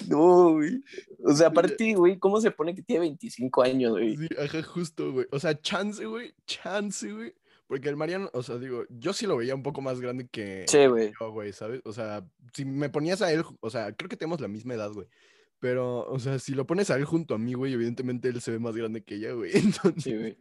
No, 0.08 0.54
güey. 0.54 0.82
O 1.26 1.34
sea, 1.34 1.48
aparte, 1.48 1.94
güey, 1.96 2.18
¿cómo 2.18 2.40
se 2.40 2.52
pone 2.52 2.74
que 2.74 2.82
tiene 2.82 3.02
25 3.02 3.62
años, 3.64 3.92
güey? 3.92 4.16
Sí, 4.16 4.28
ajá, 4.42 4.64
justo, 4.64 5.12
güey. 5.12 5.28
O 5.32 5.40
sea, 5.40 5.60
chance, 5.60 6.06
güey. 6.06 6.34
Chance, 6.46 7.12
güey. 7.12 7.34
Porque 7.68 7.90
el 7.90 7.98
Mariano, 7.98 8.30
o 8.34 8.42
sea, 8.44 8.58
digo, 8.58 8.86
yo 8.90 9.12
sí 9.14 9.28
lo 9.28 9.36
veía 9.38 9.54
un 9.54 9.64
poco 9.64 9.82
más 9.82 10.00
grande 10.00 10.28
que 10.32 10.66
Sí, 10.68 10.86
güey. 10.88 11.12
yo, 11.20 11.32
güey, 11.32 11.52
¿sabes? 11.52 11.82
O 11.84 11.92
sea, 11.94 12.26
si 12.54 12.64
me 12.66 12.90
ponías 12.90 13.22
a 13.22 13.32
él, 13.32 13.44
o 13.60 13.70
sea, 13.70 13.92
creo 13.94 14.08
que 14.10 14.16
tenemos 14.18 14.40
la 14.40 14.48
misma 14.48 14.74
edad, 14.76 14.92
güey. 14.92 15.08
Pero, 15.60 16.06
o 16.10 16.20
sea, 16.20 16.40
si 16.40 16.54
lo 16.54 16.66
pones 16.68 16.90
a 16.92 16.96
él 16.98 17.04
junto 17.06 17.34
a 17.34 17.38
mí, 17.38 17.54
güey, 17.56 17.74
evidentemente 17.74 18.30
él 18.30 18.40
se 18.42 18.52
ve 18.52 18.60
más 18.60 18.76
grande 18.76 19.04
que 19.04 19.16
ella, 19.16 19.34
güey. 19.34 19.52
Entonces, 19.94 20.04
Sí, 20.04 20.16
güey. 20.16 20.38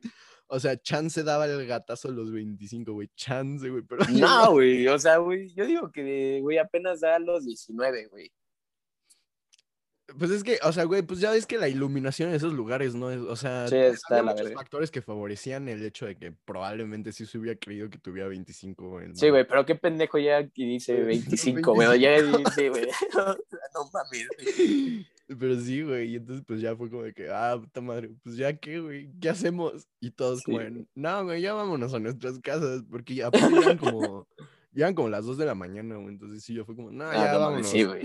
o 0.47 0.61
sea, 0.61 0.77
chance 0.81 1.23
daba 1.25 1.47
el 1.47 1.67
gatazo 1.67 2.09
a 2.09 2.13
los 2.13 2.31
25, 2.31 2.93
güey. 2.93 3.09
Chance, 3.17 3.69
güey. 3.71 3.83
Pero 3.83 4.05
No, 4.13 4.53
güey. 4.53 4.87
O 4.89 4.99
sea, 4.99 5.17
güey, 5.17 5.53
yo 5.55 5.67
digo 5.67 5.91
que, 5.91 6.39
güey, 6.43 6.59
apenas 6.59 7.01
da 7.01 7.19
los 7.19 7.45
19, 7.45 8.07
güey. 8.09 8.31
Pues 10.19 10.31
es 10.31 10.45
que, 10.45 10.59
o 10.63 10.73
sea, 10.73 10.85
güey, 10.85 11.03
pues 11.03 11.19
ya 11.21 11.33
ves 11.33 11.47
que 11.47 11.59
la 11.59 11.69
iluminación 11.69 12.29
en 12.29 12.37
esos 12.37 12.53
lugares, 12.53 12.95
¿no? 12.95 13.11
Es, 13.11 13.19
o 13.19 13.35
sea, 13.35 13.67
Sí, 13.67 13.75
había 14.09 14.23
muchos 14.23 14.43
verga. 14.45 14.55
factores 14.55 14.91
que 14.93 15.03
favorecían 15.03 15.69
el 15.69 15.83
hecho 15.85 16.07
de 16.07 16.17
que 16.17 16.31
probablemente 16.33 17.11
sí 17.13 17.27
se 17.27 17.39
hubiera 17.39 17.59
creído 17.59 17.91
que 17.91 17.99
tuviera 17.99 18.29
25, 18.29 18.89
güey. 18.89 19.07
el 19.07 19.17
Sí, 19.17 19.29
güey, 19.31 19.45
pero 19.47 19.67
qué 19.67 19.75
pendejo 19.75 20.19
ya 20.19 20.39
aquí 20.39 20.65
dice 20.65 20.95
25, 21.03 21.75
güey. 21.75 21.99
Ya 22.01 22.23
dice, 22.23 22.69
güey. 22.71 22.87
No 23.75 23.91
mames. 23.93 24.29
güey. 24.57 25.07
Pero 25.41 25.61
sí, 25.61 25.83
güey, 25.83 26.13
y 26.13 26.17
entonces 26.17 26.45
pues 26.47 26.61
ya 26.61 26.77
fue 26.77 26.89
como 26.89 27.03
de 27.03 27.13
que, 27.13 27.29
ah, 27.29 27.59
puta 27.61 27.81
madre, 27.81 28.11
pues 28.23 28.37
ya 28.37 28.57
qué, 28.57 28.79
güey, 28.79 29.11
¿qué 29.21 29.29
hacemos? 29.29 29.89
Y 30.01 30.13
todos 30.13 30.45
como, 30.45 30.61
Sí, 30.61 30.67
en, 30.67 30.89
no, 30.95 31.25
güey, 31.25 31.43
ya 31.43 31.53
vámonos 31.53 31.93
a 31.95 31.99
nuestras 31.99 32.39
casas, 32.39 32.85
porque 32.89 33.17
ya 33.17 33.27
aparte 33.27 33.57
eran 33.59 33.77
como, 33.77 34.29
eran 34.73 34.95
como 34.95 35.09
las 35.09 35.27
2 35.27 35.37
de 35.37 35.47
la 35.47 35.57
mañana, 35.57 35.97
güey, 35.97 36.11
entonces 36.11 36.45
sí, 36.45 36.55
yo 36.55 36.65
fue 36.65 36.77
como, 36.77 36.93
no, 36.93 37.05
Ah, 37.05 37.13
ya 37.13 37.33
no 37.33 37.39
vámonos. 37.41 37.51
mames, 37.51 37.67
sí, 37.69 37.83
güey. 37.83 38.03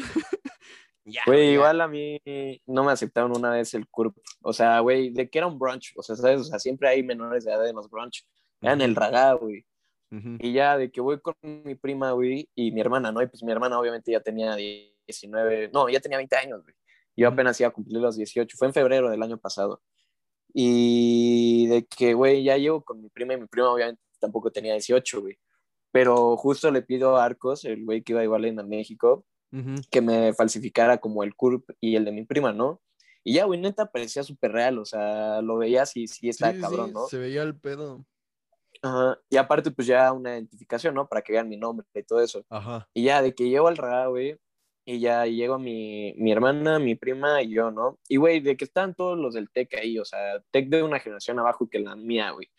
Ya, 1.05 1.21
Güey, 1.25 1.47
ya". 1.47 1.53
igual 1.53 1.81
a 1.81 1.87
mí 1.87 2.19
no 2.67 2.83
me 2.83 2.91
aceptaron 2.91 3.35
una 3.35 3.51
vez 3.51 3.73
el 3.73 3.87
CURP. 3.89 4.15
O 4.41 4.53
sea, 4.53 4.79
güey, 4.81 5.09
de 5.11 5.29
que 5.29 5.37
era 5.39 5.47
un 5.47 5.57
brunch. 5.57 5.93
O 5.97 6.03
sea, 6.03 6.15
¿sabes? 6.15 6.41
O 6.41 6.43
sea, 6.43 6.59
siempre 6.59 6.89
hay 6.89 7.03
menores 7.03 7.45
de 7.45 7.51
edad 7.51 7.67
en 7.67 7.75
los 7.75 7.89
brunch. 7.89 8.25
Era 8.61 8.73
en 8.73 8.81
el 8.81 8.95
Ragá, 8.95 9.33
güey. 9.33 9.65
Ujú, 10.11 10.37
Y 10.39 10.53
ya 10.53 10.77
de 10.77 10.91
que 10.91 10.99
voy 11.01 11.19
con 11.21 11.33
mi 11.41 11.73
prima, 11.75 12.11
güey, 12.11 12.49
y 12.53 12.71
mi 12.71 12.81
hermana, 12.81 13.11
¿no? 13.11 13.21
Y 13.21 13.27
pues 13.27 13.41
mi 13.43 13.51
hermana 13.51 13.79
obviamente 13.79 14.11
ya 14.11 14.19
tenía 14.19 14.55
19, 14.55 15.71
no, 15.73 15.87
ya 15.89 15.99
tenía 16.01 16.17
20 16.17 16.35
años, 16.35 16.61
güey. 16.63 16.75
Yo 17.15 17.27
apenas 17.29 17.59
iba 17.59 17.69
a 17.69 17.73
cumplir 17.73 17.99
los 18.01 18.17
18. 18.17 18.55
Fue 18.57 18.67
en 18.67 18.73
febrero 18.73 19.09
del 19.09 19.23
año 19.23 19.37
pasado. 19.37 19.81
Y 20.53 21.67
de 21.67 21.85
que, 21.85 22.13
güey, 22.13 22.43
ya 22.43 22.57
llego 22.57 22.83
con 22.83 23.01
mi 23.01 23.09
prima 23.09 23.33
y 23.33 23.37
mi 23.41 23.47
prima 23.47 23.71
obviamente 23.71 24.01
tampoco 24.19 24.51
tenía 24.51 24.73
18, 24.73 25.21
güey. 25.21 25.37
Pero 25.91 26.35
justo 26.37 26.71
le 26.71 26.81
pido 26.81 27.17
a 27.17 27.25
Arcos, 27.25 27.65
el 27.65 27.83
güey 27.85 28.01
que 28.01 28.13
iba 28.13 28.23
igual 28.23 28.45
en 28.45 28.55
México, 28.67 29.25
que 29.89 30.01
me 30.01 30.33
falsificara 30.33 30.97
como 30.99 31.23
el 31.23 31.35
CURP 31.35 31.71
y 31.79 31.95
el 31.95 32.05
de 32.05 32.11
mi 32.11 32.25
prima, 32.25 32.53
¿no? 32.53 32.81
Y 33.23 33.33
ya, 33.33 33.45
güey, 33.45 33.59
neta 33.59 33.91
parecía 33.91 34.23
súper 34.23 34.51
real, 34.51 34.79
o 34.79 34.85
sea, 34.85 35.41
lo 35.41 35.57
veías 35.57 35.95
y 35.95 36.07
sí 36.07 36.31
sí, 36.33 36.43
cabrón, 36.59 36.87
sí, 36.87 36.93
¿no? 36.93 37.07
se 37.07 37.17
veía 37.17 37.43
el 37.43 37.55
pedo. 37.55 38.05
Ajá. 38.81 39.19
Y 39.29 39.37
aparte, 39.37 39.69
pues 39.69 39.87
ya 39.87 40.11
una 40.11 40.33
identificación, 40.33 40.95
¿no? 40.95 41.07
Para 41.07 41.21
que 41.21 41.33
vean 41.33 41.47
mi 41.47 41.57
nombre 41.57 41.85
y 41.93 42.03
todo 42.03 42.21
eso. 42.21 42.43
Ajá. 42.49 42.87
Y 42.93 43.03
ya, 43.03 43.21
de 43.21 43.35
que 43.35 43.49
llego 43.49 43.67
al 43.67 43.77
RAA, 43.77 44.07
güey, 44.07 44.39
y 44.85 44.99
ya 44.99 45.25
llego 45.25 45.59
mi, 45.59 46.13
mi 46.17 46.31
hermana, 46.31 46.79
mi 46.79 46.95
prima 46.95 47.43
y 47.43 47.53
yo, 47.53 47.69
¿no? 47.69 47.99
Y, 48.07 48.17
güey, 48.17 48.39
de 48.39 48.57
que 48.57 48.65
están 48.65 48.95
todos 48.95 49.17
los 49.17 49.35
del 49.35 49.49
TEC 49.51 49.75
ahí, 49.75 49.99
o 49.99 50.05
sea, 50.05 50.41
TEC 50.51 50.69
de 50.69 50.83
una 50.83 50.99
generación 50.99 51.37
abajo 51.39 51.69
que 51.69 51.79
la 51.79 51.95
mía, 51.95 52.31
güey. 52.31 52.49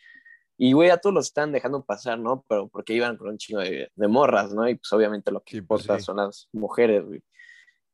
Y, 0.65 0.75
güey, 0.75 0.91
a 0.91 0.99
todos 0.99 1.13
los 1.15 1.27
están 1.27 1.51
dejando 1.51 1.83
pasar, 1.85 2.21
¿no? 2.21 2.45
Pero 2.49 2.69
porque 2.69 2.93
iban 2.95 3.17
con 3.17 3.29
un 3.31 3.39
chingo 3.39 3.61
de, 3.63 3.91
de 3.95 4.09
morras, 4.09 4.53
¿no? 4.55 4.69
Y 4.69 4.77
pues 4.77 4.93
obviamente 4.93 5.33
lo 5.33 5.41
que 5.41 5.57
Sí, 5.57 5.61
pues, 5.63 5.81
importa 5.83 5.99
sí. 5.99 6.05
son 6.05 6.19
las 6.19 6.49
mujeres, 6.53 7.05
güey. 7.05 7.21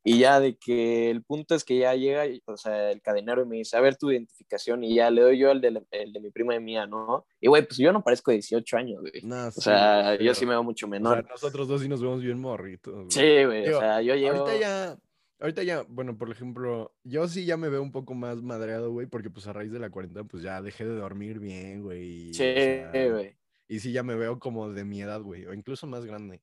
Y 0.04 0.18
ya 0.20 0.38
de 0.40 0.56
que 0.56 1.10
el 1.10 1.22
punto 1.22 1.54
es 1.54 1.64
que 1.64 1.78
ya 1.78 1.94
llega, 1.94 2.24
o 2.46 2.56
sea, 2.56 2.90
el 2.92 3.00
cadenero 3.02 3.42
y 3.42 3.46
me 3.46 3.56
dice, 3.56 3.76
a 3.76 3.80
ver 3.80 3.96
tu 3.96 4.10
identificación, 4.10 4.84
y 4.84 4.94
ya 4.94 5.10
le 5.10 5.22
doy 5.22 5.38
yo 5.38 5.50
el 5.50 5.60
de, 5.62 5.70
la- 5.72 5.82
el 5.90 6.12
de 6.12 6.20
mi 6.20 6.30
prima 6.30 6.54
y 6.54 6.60
mía, 6.60 6.86
¿no? 6.86 7.26
Y, 7.40 7.48
güey, 7.48 7.66
pues 7.66 7.78
yo 7.78 7.90
no 7.92 8.02
parezco 8.02 8.30
de 8.30 8.36
18 8.36 8.76
años, 8.76 9.00
güey. 9.00 9.22
Nah, 9.22 9.48
O 9.48 9.50
sea, 9.52 10.14
yo 10.16 10.34
sí 10.34 10.44
me 10.46 10.52
veo 10.52 10.62
mucho 10.62 10.86
o 10.86 10.88
sea, 10.88 10.98
menor. 10.98 11.26
nosotros 11.28 11.68
dos 11.68 11.80
sí 11.82 11.88
nos 11.88 12.00
vemos 12.02 12.22
bien 12.22 12.38
morritos. 12.38 12.94
güey. 12.94 13.10
Sí, 13.10 13.44
güey, 13.46 13.64
Digo, 13.64 13.78
o 13.78 13.80
sea, 13.80 14.02
yo 14.02 14.14
llevo... 14.14 14.40
Ahorita 14.46 14.58
ya, 14.60 14.96
ahorita 15.40 15.62
ya, 15.62 15.82
bueno, 15.88 16.16
por 16.18 16.30
ejemplo, 16.30 16.94
yo 17.04 17.28
sí 17.28 17.44
ya 17.44 17.56
me 17.56 17.68
veo 17.68 17.82
un 17.82 17.92
poco 17.92 18.14
más 18.14 18.42
madreado, 18.42 18.90
güey, 18.90 19.06
porque 19.06 19.30
pues 19.30 19.46
a 19.46 19.52
raíz 19.52 19.72
de 19.72 19.78
la 19.78 19.90
cuarentena, 19.90 20.24
pues 20.26 20.42
ya 20.42 20.60
dejé 20.62 20.84
de 20.86 20.94
dormir 20.94 21.38
bien, 21.38 21.82
güey. 21.82 22.28
y, 22.28 22.30
o 22.30 22.34
Sí, 22.34 22.38
sea, 22.54 23.08
güey. 23.10 23.36
y 23.68 23.80
sí 23.80 23.92
ya 23.92 24.02
me 24.02 24.14
veo 24.16 24.38
como 24.38 24.70
de 24.70 24.84
mi 24.84 25.00
edad, 25.02 25.20
güey, 25.22 25.46
o 25.46 25.54
incluso 25.54 25.86
más 25.86 26.04
grande. 26.04 26.42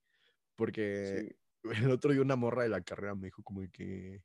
Porque 0.56 1.36
Sí. 1.64 1.64
el 1.90 1.92
otro 1.92 2.12
día 2.12 2.22
una 2.22 2.36
morra 2.36 2.64
de 2.64 2.70
la 2.70 2.82
carrera 2.82 3.16
me 3.16 3.28
dijo 3.28 3.44
como 3.44 3.62
que, 3.72 4.24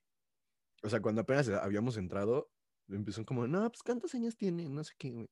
o 0.83 0.89
sea, 0.91 1.01
cuando 1.01 1.23
apenas 1.23 1.49
habíamos 1.49 1.97
entrado, 1.97 2.51
empezó 2.89 3.25
como, 3.25 3.47
no, 3.47 3.69
pues 3.71 3.83
¿cuántos 3.83 4.15
años 4.15 4.37
tiene? 4.37 4.69
No 4.69 4.83
sé 4.85 4.95
qué, 4.99 5.11
güey. 5.11 5.31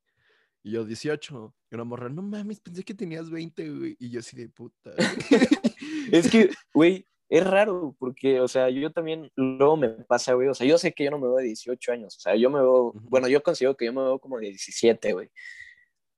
Y 0.62 0.72
yo, 0.72 0.84
18. 0.84 1.54
Y 1.70 1.74
una 1.76 1.84
morra, 1.84 2.08
no 2.08 2.20
mames, 2.22 2.60
pensé 2.60 2.82
que 2.84 2.92
tenías 2.94 3.30
20, 3.30 3.70
güey. 3.70 3.96
Y 4.00 4.10
yo 4.10 4.20
así 4.20 4.36
de 4.36 4.48
puta. 4.48 4.92
Es 6.12 6.30
que, 6.30 6.50
güey, 6.74 7.06
es 7.28 7.46
raro 7.46 7.94
porque, 7.98 8.40
o 8.40 8.48
sea, 8.48 8.70
yo 8.70 8.90
también 8.90 9.30
luego 9.36 9.76
me 9.76 9.88
pasa, 9.88 10.34
güey, 10.34 10.48
o 10.48 10.54
sea, 10.54 10.66
yo 10.66 10.78
sé 10.78 10.92
que 10.92 11.04
yo 11.04 11.10
no 11.10 11.18
me 11.18 11.26
veo 11.26 11.36
de 11.36 11.44
18 11.44 11.92
años, 11.92 12.16
o 12.16 12.20
sea, 12.20 12.36
yo 12.36 12.50
me 12.50 12.60
veo, 12.60 12.92
bueno, 12.94 13.28
yo 13.28 13.42
considero 13.42 13.76
que 13.76 13.84
yo 13.84 13.92
me 13.92 14.02
veo 14.02 14.18
como 14.18 14.38
de 14.38 14.46
17, 14.48 15.12
güey. 15.12 15.30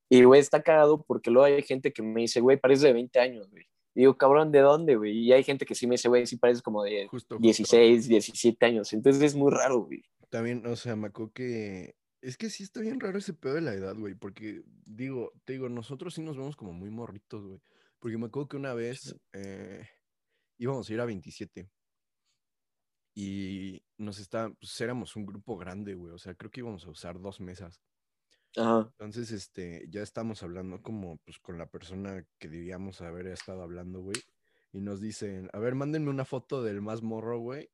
Y, 0.09 0.25
güey, 0.25 0.40
está 0.40 0.62
cagado 0.62 1.05
porque 1.05 1.31
luego 1.31 1.47
hay 1.47 1.62
gente 1.62 1.93
que 1.93 2.02
me 2.02 2.23
dice, 2.23 2.40
güey, 2.40 2.57
pareces 2.57 2.83
de 2.83 2.93
20 2.93 3.19
años, 3.21 3.49
güey. 3.49 3.64
Y 3.95 4.00
digo, 4.00 4.17
cabrón, 4.17 4.50
¿de 4.50 4.59
dónde, 4.59 4.97
güey? 4.97 5.17
Y 5.19 5.33
hay 5.33 5.45
gente 5.45 5.64
que 5.64 5.76
sí 5.76 5.87
me 5.87 5.95
dice, 5.95 6.09
güey, 6.09 6.26
sí 6.26 6.37
pareces 6.37 6.62
como 6.62 6.83
de 6.83 7.07
Justo, 7.09 7.37
justo. 7.37 7.38
16, 7.38 8.09
17 8.09 8.67
años. 8.67 8.93
Entonces 8.93 9.23
es 9.23 9.35
muy 9.37 9.52
raro, 9.52 9.85
güey. 9.85 10.02
También, 10.29 10.67
o 10.67 10.75
sea, 10.75 10.97
me 10.97 11.09
acuerdo 11.09 11.33
que. 11.33 11.95
Es 12.23 12.37
que 12.37 12.50
sí 12.50 12.64
está 12.64 12.81
bien 12.81 13.00
raro 13.00 13.19
ese 13.19 13.33
pedo 13.33 13.55
de 13.55 13.61
la 13.62 13.73
edad, 13.73 13.97
güey. 13.97 14.14
Porque, 14.14 14.62
digo, 14.85 15.33
te 15.45 15.55
digo, 15.55 15.69
nosotros 15.69 16.14
sí 16.14 16.23
nos 16.23 16.37
vemos 16.37 16.57
como 16.57 16.73
muy 16.73 16.90
morritos, 16.90 17.47
güey. 17.47 17.61
Porque 18.00 18.19
me 18.19 18.26
acuerdo 18.26 18.49
que 18.49 18.57
una 18.57 18.75
vez 18.75 19.17
eh, 19.33 19.87
íbamos 20.61 20.88
a 20.90 20.95
ir 20.95 21.00
a 21.02 21.07
27. 21.07 21.71
Y 23.14 23.83
nos 23.99 24.19
está, 24.19 24.50
pues 24.55 24.81
éramos 24.81 25.17
un 25.17 25.26
grupo 25.26 25.57
grande, 25.57 25.95
güey. 25.95 26.12
O 26.14 26.19
sea, 26.19 26.35
creo 26.35 26.50
que 26.50 26.61
íbamos 26.61 26.87
a 26.87 26.90
usar 26.90 27.21
dos 27.21 27.40
mesas. 27.40 27.83
Ajá. 28.57 28.93
Entonces, 28.99 29.31
este, 29.33 29.87
ya 29.88 30.02
estamos 30.02 30.43
hablando 30.43 30.83
como, 30.83 31.19
pues, 31.19 31.38
con 31.38 31.57
la 31.59 31.67
persona 31.71 32.26
que 32.38 32.49
debíamos 32.49 33.00
haber 33.00 33.26
estado 33.29 33.62
hablando, 33.62 34.00
güey. 34.02 34.17
Y 34.73 34.81
nos 34.83 35.00
dicen, 35.00 35.49
a 35.52 35.59
ver, 35.59 35.75
mándenme 35.75 36.11
una 36.11 36.25
foto 36.26 36.62
del 36.62 36.83
más 36.83 37.02
morro, 37.02 37.38
güey. 37.40 37.71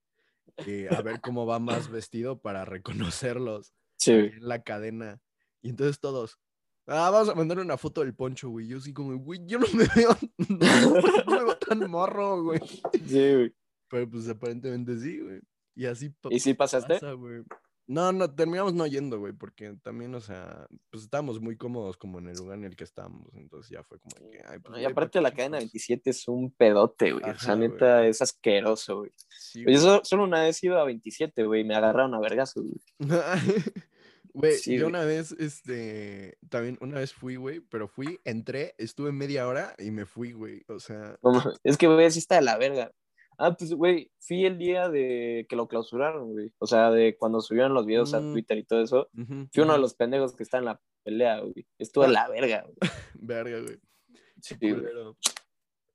eh, 0.65 0.89
a 0.93 1.03
ver 1.03 1.21
cómo 1.23 1.47
va 1.47 1.59
más 1.61 1.89
vestido 1.91 2.41
para 2.41 2.65
reconocerlos 2.67 3.75
Sí, 3.99 4.33
en 4.33 4.49
la 4.49 4.63
cadena. 4.65 5.23
Y 5.63 5.71
entonces 5.71 6.01
todos, 6.01 6.41
Ah, 6.87 7.11
vamos 7.11 7.29
a 7.29 7.35
mandar 7.35 7.59
una 7.59 7.77
foto 7.77 8.03
del 8.03 8.15
poncho, 8.15 8.49
güey. 8.51 8.69
Yo 8.69 8.81
sí 8.81 8.93
como, 8.93 9.17
güey, 9.19 9.41
yo 9.47 9.59
no 9.59 9.67
me 9.75 9.87
veo, 9.97 10.17
no 10.49 11.31
me 11.33 11.45
veo 11.45 11.57
tan 11.59 11.91
morro, 11.91 12.43
güey. 12.45 12.61
Sí, 13.07 13.35
güey. 13.35 13.55
Pero 13.89 14.09
pues 14.11 14.29
aparentemente 14.29 14.97
sí, 14.99 15.21
güey. 15.21 15.41
Y 15.75 15.87
así 15.87 16.15
¿Y 16.31 16.41
si 16.41 16.55
pasaste? 16.55 16.95
pasa, 16.95 17.13
güey. 17.13 17.43
No, 17.89 18.11
no, 18.11 18.35
terminamos 18.35 18.75
no 18.75 18.85
yendo, 18.89 19.21
güey, 19.21 19.33
porque 19.33 19.77
también, 19.83 20.13
o 20.17 20.21
sea, 20.21 20.67
pues 20.91 21.05
estábamos 21.05 21.41
muy 21.41 21.57
cómodos 21.57 21.97
como 21.97 22.19
en 22.19 22.27
el 22.29 22.37
lugar 22.37 22.59
en 22.59 22.65
el 22.65 22.75
que 22.75 22.83
estábamos, 22.83 23.33
entonces 23.37 23.71
ya 23.71 23.85
fue 23.85 24.01
como 24.01 24.29
que, 24.29 24.39
ay, 24.45 24.59
pues, 24.59 24.71
Y 24.71 24.83
güey, 24.83 24.85
¿pa' 24.87 24.91
aparte 24.91 25.21
la 25.21 25.31
cadena 25.31 25.59
chingos? 25.59 25.73
27 25.73 26.11
es 26.11 26.27
un 26.27 26.51
pedote, 26.51 27.13
güey. 27.13 27.31
o 27.31 27.39
sea, 27.39 27.55
güey. 27.55 27.69
neta, 27.69 28.05
es 28.05 28.21
asqueroso, 28.23 28.99
güey. 28.99 29.13
Sí, 29.39 29.65
Yo 29.69 29.79
so- 29.79 30.01
solo 30.05 30.25
una 30.25 30.43
vez 30.43 30.61
iba 30.65 30.81
a 30.81 30.85
27, 30.85 31.45
güey, 31.45 31.61
y 31.61 31.65
me 31.65 31.77
agarraron 31.77 32.13
a 32.15 32.19
vergazos, 32.19 32.65
güey. 32.65 32.81
Güey, 34.39 34.53
Sí, 34.55 34.77
yo 34.77 34.87
una 34.87 35.03
vez, 35.05 35.33
este, 35.39 36.37
también 36.51 36.77
una 36.83 36.99
vez 36.99 37.15
fui, 37.15 37.37
güey, 37.37 37.61
pero 37.61 37.89
fui, 37.89 38.21
entré, 38.25 38.75
estuve 38.77 39.11
media 39.11 39.49
hora 39.49 39.75
y 39.79 39.91
me 39.91 40.05
fui, 40.05 40.33
güey, 40.33 40.63
o 40.69 40.79
sea, 40.79 41.17
No 41.23 41.43
es 41.65 41.79
que, 41.79 41.87
güey, 41.87 42.11
sí 42.11 42.19
está 42.19 42.35
de 42.37 42.43
la 42.43 42.59
verga. 42.59 42.93
Ah, 43.39 43.55
pues, 43.57 43.73
güey, 43.73 44.11
fui 44.19 44.45
el 44.45 44.59
día 44.59 44.89
de 44.91 45.47
que 45.49 45.57
lo 45.57 45.69
clausuraron, 45.69 46.33
güey. 46.33 46.53
O 46.59 46.67
sea, 46.67 46.91
de 46.91 47.17
cuando 47.19 47.41
subieron 47.41 47.73
los 47.75 47.85
videos 47.87 48.13
a 48.15 48.21
Mm. 48.21 48.33
Twitter 48.33 48.59
y 48.59 48.65
todo 48.65 48.83
eso. 48.83 49.09
Fui 49.53 49.63
uno 49.63 49.73
de 49.75 49.79
los 49.79 49.95
pendejos 49.95 50.35
que 50.35 50.43
está 50.43 50.59
en 50.59 50.65
la 50.67 50.81
pelea, 51.03 51.41
güey. 51.41 51.67
Estuvo 51.79 52.05
de 52.05 52.11
Ah. 52.11 52.13
la 52.13 52.29
verga, 52.29 52.63
güey. 52.63 52.77
verga, 53.15 53.61
güey. 53.61 53.79
Sí, 54.41 54.57
güey. 54.61 54.85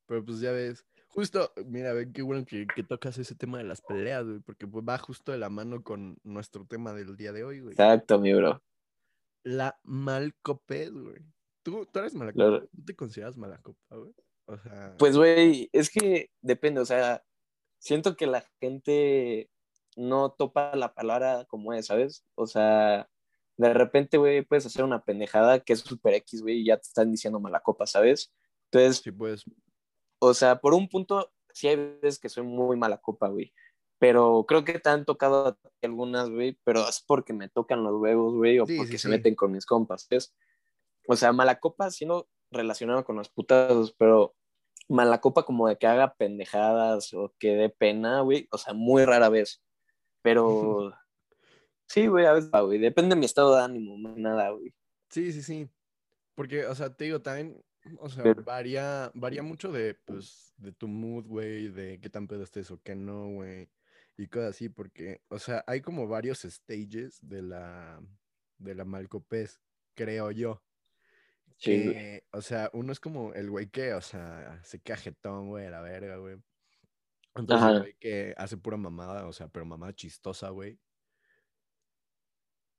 Pero 0.08 0.26
pues 0.26 0.40
ya 0.40 0.52
ves, 0.52 0.86
justo, 1.14 1.52
mira, 1.66 1.94
ven 1.94 2.12
qué 2.14 2.22
bueno 2.22 2.46
que, 2.46 2.66
que 2.68 2.84
tocas 2.84 3.18
ese 3.18 3.36
tema 3.36 3.58
de 3.58 3.64
las 3.64 3.82
peleas, 3.82 4.26
güey, 4.26 4.40
porque 4.40 4.68
pues 4.68 4.86
va 4.88 4.98
justo 4.98 5.32
de 5.32 5.38
la 5.38 5.50
mano 5.50 5.84
con 5.84 6.18
nuestro 6.24 6.66
tema 6.66 6.94
del 6.94 7.16
día 7.16 7.32
de 7.32 7.44
hoy, 7.44 7.60
güey. 7.60 7.74
Exacto, 7.74 8.20
mi 8.20 8.34
bro. 8.34 8.62
La 9.44 9.80
malcopez, 9.84 10.92
güey. 10.92 11.22
¿Tú, 11.64 11.86
tú 11.86 12.00
eres 12.00 12.16
malacopa? 12.16 12.44
Claro. 12.44 12.68
¿Tú 12.68 12.84
te 12.86 12.96
consideras 12.96 13.38
malacopa, 13.38 13.96
güey? 13.96 14.14
O 14.46 14.58
sea, 14.58 14.96
Pues, 14.98 15.16
güey, 15.16 15.70
es 15.72 15.90
que 15.90 16.32
depende, 16.42 16.82
o 16.82 16.86
sea, 16.86 17.24
siento 17.78 18.16
que 18.16 18.28
la 18.28 18.44
gente 18.60 19.50
no 19.96 20.32
topa 20.32 20.76
la 20.76 20.94
palabra 20.94 21.46
como 21.46 21.74
es, 21.74 21.88
¿sabes? 21.88 22.26
O 22.36 22.48
sea, 22.48 23.10
de 23.58 23.74
repente, 23.74 24.18
güey, 24.18 24.44
puedes 24.44 24.66
hacer 24.66 24.84
una 24.84 25.04
pendejada 25.04 25.60
que 25.60 25.74
es 25.74 25.80
super 25.80 26.14
X, 26.16 26.42
güey, 26.42 26.62
y 26.62 26.66
ya 26.66 26.78
te 26.78 26.88
están 26.88 27.12
diciendo 27.12 27.40
mala 27.40 27.60
copa, 27.60 27.86
¿sabes? 27.86 28.34
Entonces, 28.72 29.02
sí, 29.04 29.12
pues, 29.12 29.44
o 30.22 30.34
sea, 30.36 30.58
por 30.62 30.74
un 30.76 30.88
punto, 30.90 31.32
sí 31.52 31.68
hay 31.68 31.76
veces 31.78 32.20
que 32.20 32.30
soy 32.30 32.44
muy 32.44 32.78
mala 32.78 33.00
copa, 33.00 33.30
güey. 33.30 33.54
Pero 34.00 34.46
creo 34.48 34.64
que 34.66 34.80
te 34.80 34.90
han 34.90 35.06
tocado 35.06 35.60
algunas, 35.82 36.30
güey, 36.30 36.58
pero 36.64 36.88
es 36.90 37.04
porque 37.06 37.34
me 37.34 37.50
tocan 37.50 37.84
los 37.84 37.96
huevos, 38.02 38.36
güey, 38.36 38.60
o 38.60 38.66
Sí, 38.66 38.78
porque 38.78 38.94
sí, 38.94 39.00
se 39.00 39.10
sí. 39.10 39.10
meten 39.10 39.36
con 39.36 39.52
mis 39.52 39.66
compas, 39.66 40.04
¿sabes? 40.10 40.36
O 41.08 41.16
sea, 41.16 41.34
mala 41.34 41.60
copa 41.60 41.92
siendo 41.92 42.30
relacionado 42.52 43.04
con 43.06 43.16
los 43.18 43.30
putazos, 43.30 43.94
pero 43.98 44.36
mala 44.90 45.22
copa 45.22 45.44
como 45.46 45.68
de 45.68 45.78
que 45.78 45.88
haga 45.88 46.16
pendejadas 46.16 47.14
o 47.14 47.34
que 47.40 47.56
dé 47.56 47.70
pena, 47.70 48.22
güey, 48.22 48.48
o 48.52 48.58
sea, 48.58 48.74
muy 48.74 49.06
rara 49.06 49.30
vez. 49.30 49.64
Pero 50.22 50.94
sí, 51.88 52.08
güey, 52.08 52.26
a 52.26 52.34
veces, 52.34 52.52
güey, 52.52 52.80
depende 52.80 53.16
de 53.16 53.20
mi 53.20 53.26
estado 53.26 53.56
de 53.56 53.64
ánimo, 53.64 53.96
nada, 54.18 54.52
güey. 54.52 54.74
sí, 55.10 55.32
sí, 55.34 55.42
sí. 55.44 55.70
Porque, 56.36 56.66
o 56.66 56.76
sea, 56.76 56.94
te 56.96 57.06
digo, 57.06 57.22
también, 57.22 57.62
o 58.00 58.10
sea, 58.10 58.24
Pero- 58.24 58.44
varía, 58.44 59.12
varía 59.16 59.44
mucho 59.44 59.72
de, 59.72 59.96
pues, 59.96 60.54
de 60.58 60.72
tu 60.72 60.88
mood, 60.88 61.26
güey, 61.26 61.70
de 61.70 62.00
qué 62.00 62.10
tan 62.10 62.28
pedo 62.28 62.44
estés 62.44 62.70
o 62.72 62.82
qué 62.82 62.96
no, 62.96 63.28
güey, 63.30 63.70
y 64.18 64.28
cosas 64.28 64.52
así, 64.52 64.70
porque, 64.70 65.22
o 65.30 65.40
sea, 65.40 65.64
hay 65.68 65.82
como 65.82 66.08
varios 66.08 66.40
stages 66.42 67.20
de 67.22 67.42
la, 67.42 68.02
de 68.58 68.76
la 68.76 68.86
malcopez, 68.86 69.60
creo 69.96 70.32
yo. 70.32 70.64
Sí, 71.58 71.84
que, 71.84 72.24
o 72.32 72.42
sea, 72.42 72.70
uno 72.74 72.92
es 72.92 73.00
como 73.00 73.34
el 73.34 73.50
güey 73.50 73.68
que, 73.70 73.94
o 73.94 74.02
sea, 74.02 74.60
se 74.64 74.80
queda 74.80 74.98
jetón, 74.98 75.48
güey, 75.50 75.66
a 75.68 75.72
la 75.72 75.82
verga, 75.82 76.18
güey. 76.18 76.38
Entonces, 77.36 77.68
el 77.70 77.80
güey 77.82 77.96
que 78.00 78.34
hace 78.38 78.58
pura 78.58 78.78
mamada, 78.78 79.28
o 79.28 79.34
sea, 79.34 79.48
pero 79.48 79.66
mamada 79.66 79.94
chistosa, 79.94 80.50
güey. 80.50 80.80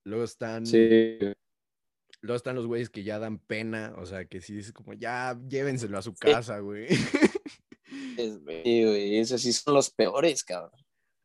Luego 0.04 0.24
están, 0.24 0.66
Sí. 0.66 1.18
Luego 2.22 2.36
están 2.36 2.56
los 2.56 2.66
güeyes 2.66 2.88
que 2.90 3.02
ya 3.04 3.18
dan 3.18 3.38
pena, 3.38 3.94
o 3.98 4.06
sea, 4.06 4.24
que 4.24 4.40
sí 4.40 4.54
dices 4.54 4.72
como, 4.72 4.94
ya, 4.94 5.38
llévenselo 5.48 5.98
a 5.98 6.02
su 6.02 6.14
casa, 6.14 6.58
güey. 6.60 6.86
Es- 8.16 8.38
sí, 8.64 8.84
güey, 8.84 9.18
esos 9.18 9.40
sí 9.42 9.52
son 9.52 9.74
los 9.74 9.90
peores, 9.90 10.42
cabrón. 10.44 10.81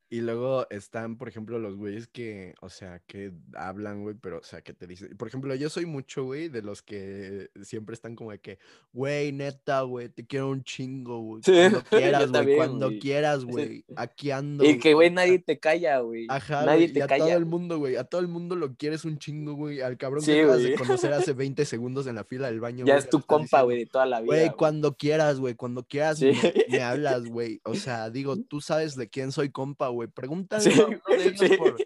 Y 0.09 0.21
luego 0.21 0.65
están, 0.69 1.17
por 1.17 1.27
ejemplo, 1.27 1.59
los 1.59 1.75
güeyes 1.75 2.07
que, 2.07 2.53
o 2.61 2.69
sea, 2.69 2.99
que 3.07 3.33
hablan, 3.53 4.03
güey, 4.03 4.15
pero, 4.15 4.37
o 4.37 4.43
sea, 4.43 4.61
que 4.61 4.73
te 4.73 4.87
dicen. 4.87 5.17
Por 5.17 5.27
ejemplo, 5.27 5.53
yo 5.55 5.69
soy 5.69 5.85
mucho, 5.85 6.23
güey, 6.23 6.47
de 6.47 6.61
los 6.61 6.81
que 6.81 7.49
siempre 7.61 7.93
están 7.93 8.15
como 8.15 8.31
de 8.31 8.39
que, 8.39 8.57
güey, 8.93 9.33
neta, 9.33 9.81
güey, 9.81 10.07
te 10.07 10.25
quiero 10.25 10.49
un 10.49 10.63
chingo, 10.63 11.19
güey. 11.19 11.41
Sí, 11.43 11.51
Cuando 11.51 11.81
quieras, 11.89 12.31
güey, 12.31 12.55
cuando 12.55 12.89
quieras, 12.99 13.43
güey. 13.43 13.83
Aquí 13.97 14.31
ando. 14.31 14.63
Y 14.63 14.79
que, 14.79 14.93
güey, 14.93 15.09
a- 15.09 15.11
nadie 15.11 15.39
te 15.39 15.59
calla, 15.59 15.99
güey. 15.99 16.25
Ajá, 16.29 16.65
nadie 16.65 16.77
güey, 16.87 16.89
y 16.91 16.93
te 16.93 17.03
a 17.03 17.07
calla. 17.07 17.25
todo 17.25 17.37
el 17.37 17.45
mundo, 17.45 17.77
güey, 17.77 17.95
a 17.97 18.05
todo 18.05 18.21
el 18.21 18.29
mundo 18.29 18.55
lo 18.55 18.75
quieres 18.75 19.03
un 19.03 19.17
chingo, 19.19 19.55
güey. 19.55 19.81
Al 19.81 19.97
cabrón 19.97 20.21
Sí, 20.23 20.31
que 20.31 20.41
acabas 20.43 20.63
de 20.63 20.75
conocer 20.75 21.11
hace 21.11 21.33
20 21.33 21.65
segundos 21.65 22.07
en 22.07 22.15
la 22.15 22.23
fila 22.23 22.47
del 22.47 22.61
baño, 22.61 22.85
Ya 22.85 22.95
es 22.95 23.09
tu 23.09 23.19
compa, 23.21 23.63
güey, 23.63 23.79
de 23.79 23.85
toda 23.87 24.05
la 24.05 24.21
vida. 24.21 24.27
Güey, 24.27 24.45
güey. 24.45 24.57
cuando 24.57 24.95
quieras, 24.95 25.39
güey, 25.41 25.55
cuando 25.55 25.83
quieras 25.83 26.19
Sí. 26.19 26.31
me, 26.31 26.77
me 26.77 26.81
hablas, 26.81 27.25
güey. 27.25 27.59
O 27.65 27.75
sea, 27.75 28.09
digo, 28.09 28.37
tú 28.37 28.61
sabes 28.61 28.95
de 28.95 29.09
quién 29.09 29.33
soy 29.33 29.49
compa, 29.49 29.89
güey. 29.89 29.96
Pregúntale 30.05 30.63
Sí, 30.63 30.79
a 30.79 30.86
uno 30.86 31.01
de 31.07 31.23
ellos 31.27 31.39
sí. 31.39 31.57
por, 31.57 31.77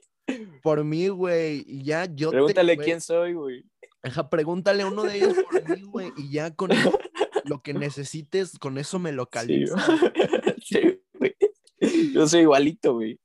por 0.62 0.84
mí, 0.84 1.08
güey. 1.08 1.64
Y 1.66 1.84
ya 1.84 2.06
yo 2.06 2.32
Pregúntale 2.32 2.76
güey, 2.76 2.86
quién 2.86 3.00
soy, 3.02 3.34
güey. 3.34 3.66
Ajá, 4.04 4.30
pregúntale 4.30 4.84
a 4.84 4.88
uno 4.88 5.04
de 5.04 5.18
ellos 5.18 5.38
por 5.50 5.70
mí, 5.70 5.84
güey. 5.84 6.12
Y 6.18 6.32
ya 6.32 6.54
con 6.54 6.72
eso, 6.72 7.00
lo 7.46 7.62
que 7.62 7.74
necesites, 7.74 8.58
con 8.60 8.78
eso 8.78 9.00
me 9.00 9.12
Sí, 9.12 9.16
localizas. 9.16 9.82
Sí, 10.64 11.00
güey. 11.14 11.36
Yo 12.14 12.28
soy 12.28 12.42
igualito, 12.42 12.94
güey. 12.94 13.20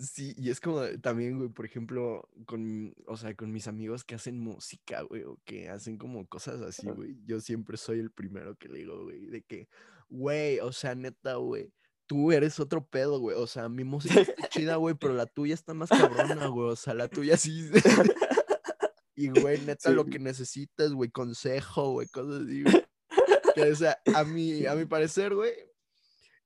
Sí, 0.00 0.34
y 0.38 0.48
es 0.48 0.58
como 0.58 0.80
también, 1.02 1.36
güey, 1.38 1.50
por 1.50 1.66
ejemplo, 1.66 2.26
con, 2.46 2.94
o 3.06 3.16
sea, 3.18 3.34
con 3.34 3.52
mis 3.52 3.68
amigos 3.68 4.04
que 4.04 4.14
hacen 4.14 4.38
música, 4.38 5.02
güey, 5.02 5.22
o 5.24 5.38
que 5.44 5.68
hacen 5.68 5.98
como 5.98 6.26
cosas 6.26 6.62
así, 6.62 6.86
güey. 6.88 7.18
Yo 7.26 7.40
siempre 7.40 7.76
soy 7.76 7.98
el 7.98 8.10
primero 8.10 8.56
que 8.56 8.68
le 8.68 8.78
digo, 8.78 9.04
güey, 9.04 9.26
de 9.26 9.42
que, 9.42 9.68
güey, 10.08 10.60
o 10.60 10.72
sea, 10.72 10.94
neta, 10.94 11.34
güey, 11.34 11.74
tú 12.12 12.30
eres 12.30 12.60
otro 12.60 12.84
pedo, 12.86 13.18
güey. 13.20 13.36
O 13.38 13.46
sea, 13.46 13.70
mi 13.70 13.84
música 13.84 14.20
está 14.20 14.48
chida, 14.48 14.76
güey, 14.76 14.94
pero 14.94 15.14
la 15.14 15.24
tuya 15.24 15.54
está 15.54 15.72
más 15.72 15.88
cabrona, 15.88 16.46
güey. 16.48 16.68
O 16.68 16.76
sea, 16.76 16.92
la 16.92 17.08
tuya 17.08 17.38
sí. 17.38 17.70
y, 19.16 19.28
güey, 19.28 19.58
neta, 19.62 19.88
Sí. 19.88 19.94
lo 19.94 20.04
que 20.04 20.18
necesitas, 20.18 20.92
güey, 20.92 21.10
consejo, 21.10 21.92
güey, 21.92 22.06
cosas 22.08 22.42
así, 22.42 22.62
güey. 22.64 22.84
Que, 23.54 23.62
o 23.72 23.74
sea, 23.76 23.98
a 24.14 24.24
mi, 24.24 24.66
a 24.66 24.74
mi 24.74 24.84
parecer, 24.86 25.34
güey, 25.34 25.52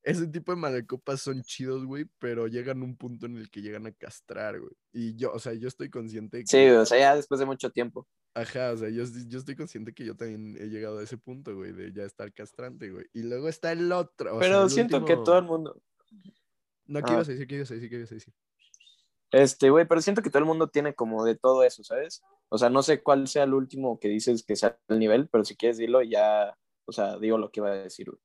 ese 0.06 0.28
tipo 0.28 0.52
de 0.52 0.56
malacopas 0.56 1.20
son 1.20 1.42
chidos, 1.42 1.84
güey, 1.84 2.06
pero 2.20 2.46
llegan 2.46 2.80
a 2.80 2.84
un 2.84 2.96
punto 2.96 3.26
en 3.26 3.36
el 3.38 3.50
que 3.50 3.60
llegan 3.60 3.86
a 3.88 3.92
castrar, 3.92 4.60
güey. 4.60 4.70
Y 4.92 5.16
yo, 5.16 5.32
o 5.32 5.40
sea, 5.40 5.52
yo 5.54 5.66
estoy 5.66 5.90
consciente 5.90 6.38
que... 6.38 6.46
Sí, 6.46 6.68
o 6.68 6.86
sea, 6.86 6.96
ya 6.98 7.16
después 7.16 7.40
de 7.40 7.46
mucho 7.46 7.70
tiempo. 7.70 8.06
Ajá, 8.32 8.70
o 8.70 8.76
sea, 8.76 8.88
yo, 8.88 9.02
yo 9.26 9.38
estoy 9.38 9.56
consciente 9.56 9.92
que 9.92 10.04
yo 10.04 10.14
también 10.14 10.56
he 10.60 10.66
llegado 10.68 10.98
a 11.00 11.02
ese 11.02 11.18
punto, 11.18 11.56
güey, 11.56 11.72
de 11.72 11.92
ya 11.92 12.04
estar 12.04 12.32
castrante, 12.32 12.88
güey. 12.90 13.06
Y 13.14 13.24
luego 13.24 13.48
está 13.48 13.72
el 13.72 13.90
otro. 13.90 14.36
o 14.36 14.38
sea, 14.38 14.48
Pero 14.48 14.62
el 14.62 14.70
siento 14.70 15.04
que 15.04 15.16
todo 15.16 15.38
el 15.38 15.44
mundo. 15.44 15.82
No, 16.86 17.00
¿qué 17.02 17.10
Ah. 17.10 17.14
ibas 17.14 17.28
a 17.28 17.32
decir? 17.32 17.46
¿Qué 17.48 17.54
ibas 17.56 17.70
a 17.72 17.74
decir? 17.74 17.90
¿Qué 17.90 17.96
ibas 17.96 18.12
a 18.12 18.14
decir? 18.14 18.34
Este, 19.32 19.70
güey, 19.70 19.88
pero 19.88 20.00
siento 20.00 20.22
que 20.22 20.30
todo 20.30 20.38
el 20.38 20.44
mundo 20.44 20.68
tiene 20.68 20.94
como 20.94 21.24
de 21.24 21.34
todo 21.34 21.64
eso, 21.64 21.82
¿sabes? 21.82 22.22
O 22.48 22.58
sea, 22.58 22.70
no 22.70 22.82
sé 22.84 23.02
cuál 23.02 23.26
sea 23.26 23.42
el 23.42 23.54
último 23.54 23.98
que 23.98 24.06
dices 24.08 24.44
que 24.44 24.54
sea 24.54 24.78
el 24.86 25.00
nivel, 25.00 25.28
pero 25.28 25.44
si 25.44 25.56
quieres 25.56 25.78
dilo, 25.78 26.00
ya, 26.02 26.56
o 26.84 26.92
sea, 26.92 27.18
digo 27.18 27.38
lo 27.38 27.50
que 27.50 27.58
iba 27.58 27.70
a 27.72 27.74
decir, 27.74 28.08
güey. 28.08 28.20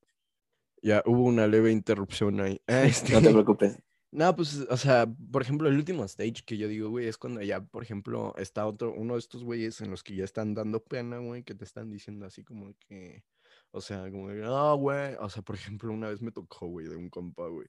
Ya, 0.81 1.03
hubo 1.05 1.23
una 1.23 1.47
leve 1.47 1.71
interrupción 1.71 2.39
ahí. 2.39 2.61
Ah, 2.67 2.83
este, 2.85 3.13
No 3.13 3.21
te 3.21 3.31
preocupes. 3.31 3.77
No, 4.13 4.35
pues, 4.35 4.67
o 4.69 4.75
sea, 4.77 5.07
por 5.31 5.41
ejemplo, 5.41 5.69
el 5.69 5.77
último 5.77 6.03
stage 6.03 6.43
que 6.45 6.57
yo 6.57 6.67
digo, 6.67 6.89
güey, 6.89 7.07
es 7.07 7.17
cuando 7.17 7.41
ya, 7.41 7.61
por 7.61 7.81
ejemplo, 7.81 8.33
está 8.37 8.67
otro, 8.67 8.93
uno 8.93 9.13
de 9.13 9.19
estos 9.19 9.43
güeyes 9.43 9.79
en 9.79 9.89
los 9.89 10.03
que 10.03 10.15
ya 10.15 10.25
están 10.25 10.53
dando 10.53 10.83
pena, 10.83 11.19
güey, 11.19 11.43
que 11.43 11.55
te 11.55 11.63
están 11.63 11.89
diciendo 11.89 12.25
así 12.25 12.43
como 12.43 12.73
que, 12.79 13.23
o 13.71 13.79
sea, 13.79 14.11
como 14.11 14.27
de, 14.27 14.41
no, 14.41 14.75
güey, 14.75 15.15
o 15.17 15.29
sea, 15.29 15.43
por 15.43 15.55
ejemplo, 15.55 15.93
una 15.93 16.09
vez 16.09 16.21
me 16.21 16.31
tocó, 16.33 16.67
güey, 16.67 16.87
de 16.87 16.97
un 16.97 17.09
compa, 17.09 17.47
güey, 17.47 17.67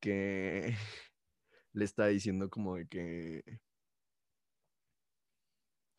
que 0.00 0.74
le 1.72 1.84
está 1.84 2.06
diciendo 2.08 2.50
como 2.50 2.76
de 2.76 2.88
que 2.88 3.60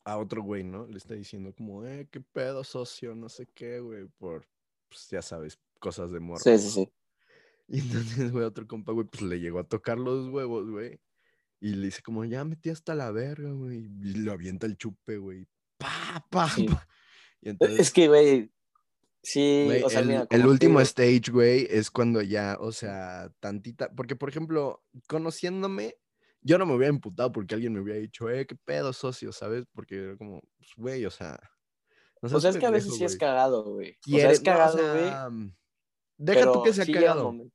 a 0.05 0.17
otro 0.17 0.41
güey, 0.43 0.63
¿no? 0.63 0.85
Le 0.87 0.97
está 0.97 1.13
diciendo 1.13 1.53
como, 1.55 1.85
eh, 1.85 2.07
qué 2.11 2.19
pedo, 2.19 2.63
socio, 2.65 3.15
no 3.15 3.29
sé 3.29 3.47
qué, 3.53 3.79
güey, 3.79 4.07
por, 4.17 4.47
pues, 4.89 5.07
ya 5.09 5.21
sabes, 5.21 5.59
cosas 5.79 6.11
de 6.11 6.19
morro. 6.19 6.41
Sí, 6.43 6.57
sí, 6.59 6.69
sí. 6.69 6.89
Y 7.67 7.79
entonces, 7.81 8.31
güey, 8.31 8.45
otro 8.45 8.67
compa, 8.67 8.91
güey, 8.91 9.07
pues 9.07 9.21
le 9.21 9.39
llegó 9.39 9.59
a 9.59 9.63
tocar 9.67 9.97
los 9.97 10.27
huevos, 10.29 10.69
güey. 10.69 10.99
Y 11.61 11.75
le 11.75 11.87
dice 11.87 12.01
como, 12.01 12.25
ya 12.25 12.43
metí 12.45 12.69
hasta 12.69 12.95
la 12.95 13.11
verga, 13.11 13.51
güey. 13.51 13.89
Y 14.01 14.13
lo 14.15 14.31
avienta 14.31 14.65
el 14.65 14.77
chupe, 14.77 15.17
güey. 15.17 15.45
Pa, 15.77 16.25
pa, 16.29 16.49
Sí. 16.49 16.67
pa. 16.67 16.87
Y 17.41 17.49
entonces, 17.49 17.79
Es 17.79 17.91
que, 17.91 18.07
güey, 18.07 18.51
sí, 19.21 19.63
güey, 19.65 19.83
o 19.83 19.89
sea, 19.89 19.99
el, 20.01 20.07
mira, 20.07 20.27
el 20.29 20.45
último 20.45 20.81
stage, 20.81 21.31
güey, 21.31 21.67
es 21.69 21.91
cuando 21.91 22.21
ya, 22.21 22.57
o 22.59 22.71
sea, 22.71 23.31
tantita. 23.39 23.91
Porque, 23.93 24.15
por 24.15 24.29
ejemplo, 24.29 24.83
conociéndome, 25.07 25.95
yo 26.41 26.57
no 26.57 26.65
me 26.65 26.75
hubiera 26.75 26.93
imputado 26.93 27.31
porque 27.31 27.55
alguien 27.55 27.73
me 27.73 27.81
hubiera 27.81 27.99
dicho, 27.99 28.29
eh, 28.29 28.45
qué 28.47 28.55
pedo, 28.55 28.93
socio, 28.93 29.31
¿sabes? 29.31 29.65
Porque 29.73 29.95
era 29.95 30.17
como, 30.17 30.41
pues, 30.57 30.69
güey, 30.77 31.05
o 31.05 31.11
sea, 31.11 31.39
No 32.21 32.35
O 32.35 32.39
sea, 32.41 32.49
es 32.49 32.57
que 32.57 32.65
a 32.65 32.71
veces 32.71 32.95
sí 32.95 33.03
es 33.03 33.15
cagado, 33.17 33.63
güey. 33.63 33.97
O 34.07 34.17
sea, 34.17 34.31
es 34.31 34.39
cagado, 34.41 34.77
güey. 34.77 35.03
sea, 35.09 35.29
Deja 36.19 36.51
tú 36.51 36.61
que 36.63 36.73
sea 36.73 36.85
sí 36.85 36.93
llega 36.93 37.13
un 37.25 37.37
cagado. 37.39 37.51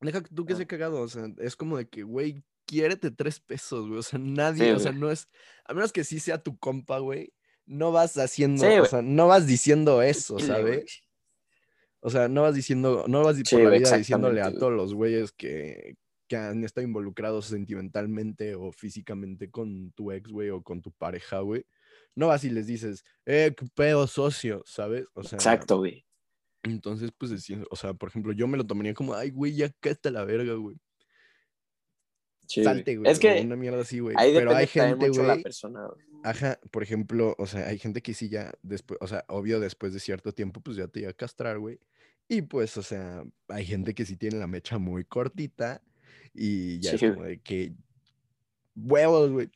Deja 0.00 0.20
tú 0.22 0.44
que 0.44 0.52
Ah. 0.52 0.56
sea 0.56 0.66
cagado. 0.66 1.00
O 1.00 1.08
sea, 1.08 1.26
es 1.38 1.56
como 1.56 1.78
de 1.78 1.88
que, 1.88 2.02
güey, 2.02 2.42
quiérete 2.66 3.10
tres 3.10 3.40
pesos, 3.40 3.86
güey. 3.86 4.00
O 4.00 4.02
sea, 4.02 4.18
nadie, 4.18 4.64
Sí, 4.66 4.70
o 4.72 4.78
sea, 4.78 4.92
no 4.92 5.10
es. 5.10 5.28
A 5.64 5.72
menos 5.74 5.92
que 5.92 6.04
sí 6.04 6.20
sea 6.20 6.42
tu 6.42 6.58
compa, 6.58 6.98
güey. 6.98 7.32
No 7.66 7.92
vas 7.92 8.18
haciendo, 8.18 8.62
Sí, 8.66 8.72
o 8.78 8.84
sea, 8.84 9.00
no 9.00 9.26
vas 9.28 9.46
diciendo 9.46 10.02
eso. 10.02 10.38
¿sabes? 10.38 11.00
O 12.00 12.10
sea, 12.10 12.28
no 12.28 12.42
vas 12.42 12.54
diciendo, 12.54 13.06
no 13.08 13.22
vas 13.22 13.36
Sí, 13.36 13.42
por 13.56 13.62
la 13.64 13.70
vida 13.78 13.96
diciéndole 13.96 14.42
a 14.42 14.52
todos 14.52 14.72
los 14.72 14.92
güeyes 14.92 15.32
que, 15.32 15.96
que 16.28 16.36
han 16.36 16.62
estado 16.64 16.86
involucrados 16.86 17.46
sentimentalmente 17.46 18.54
o 18.54 18.70
físicamente 18.72 19.50
con 19.50 19.92
tu 19.92 20.12
ex, 20.12 20.30
güey, 20.30 20.50
o 20.50 20.62
con 20.62 20.82
tu 20.82 20.92
pareja, 20.92 21.40
güey. 21.40 21.64
No 22.14 22.26
vas 22.28 22.44
y 22.44 22.50
les 22.50 22.66
dices, 22.66 23.04
eh, 23.24 23.54
qué 23.56 23.66
pedo 23.74 24.06
socio, 24.06 24.62
¿sabes? 24.66 25.06
O 25.14 25.22
sea, 25.22 25.36
Exacto, 25.36 25.78
güey. 25.78 26.04
Entonces, 26.64 27.10
pues, 27.16 27.30
o 27.70 27.76
sea, 27.76 27.94
por 27.94 28.08
ejemplo, 28.08 28.32
yo 28.32 28.48
me 28.48 28.56
lo 28.56 28.66
tomaría 28.66 28.94
como, 28.94 29.14
ay, 29.14 29.30
güey, 29.30 29.54
ya 29.54 29.66
a 29.66 30.10
la 30.10 30.24
verga, 30.24 30.54
güey. 30.54 30.76
Sí, 32.46 32.62
güey. 32.62 32.74
Salte, 32.74 32.96
güey. 32.96 33.10
Es 33.10 33.18
que 33.18 33.40
una 33.40 33.56
mierda 33.56 33.82
así, 33.82 34.00
güey. 34.00 34.16
Pero 34.16 34.54
hay 34.54 34.66
gente, 34.66 35.08
mucho 35.08 35.22
la 35.22 35.34
güey. 35.34 35.42
persona, 35.42 35.86
güey. 35.86 36.04
Ajá, 36.24 36.58
por 36.70 36.82
ejemplo, 36.82 37.34
o 37.38 37.46
sea, 37.46 37.68
hay 37.68 37.78
gente 37.78 38.02
que 38.02 38.14
sí 38.14 38.28
ya 38.28 38.52
después, 38.62 38.98
o 39.02 39.06
sea, 39.06 39.24
obvio 39.28 39.60
después 39.60 39.92
de 39.92 40.00
cierto 40.00 40.32
tiempo, 40.32 40.60
pues 40.60 40.76
ya 40.78 40.88
te 40.88 41.00
iba 41.00 41.10
a 41.10 41.14
castrar, 41.14 41.58
güey. 41.58 41.78
Y 42.28 42.42
pues, 42.42 42.76
o 42.78 42.82
sea, 42.82 43.24
hay 43.48 43.66
gente 43.66 43.94
que 43.94 44.06
sí 44.06 44.16
tiene 44.16 44.38
la 44.38 44.46
mecha 44.46 44.78
muy 44.78 45.04
cortita 45.04 45.82
y 46.32 46.80
ya 46.80 46.90
Sí, 46.90 46.96
es 46.96 47.02
como 47.02 47.14
güey. 47.16 47.28
de 47.36 47.42
que 47.42 47.72
huevos, 48.74 49.30
güey. 49.30 49.50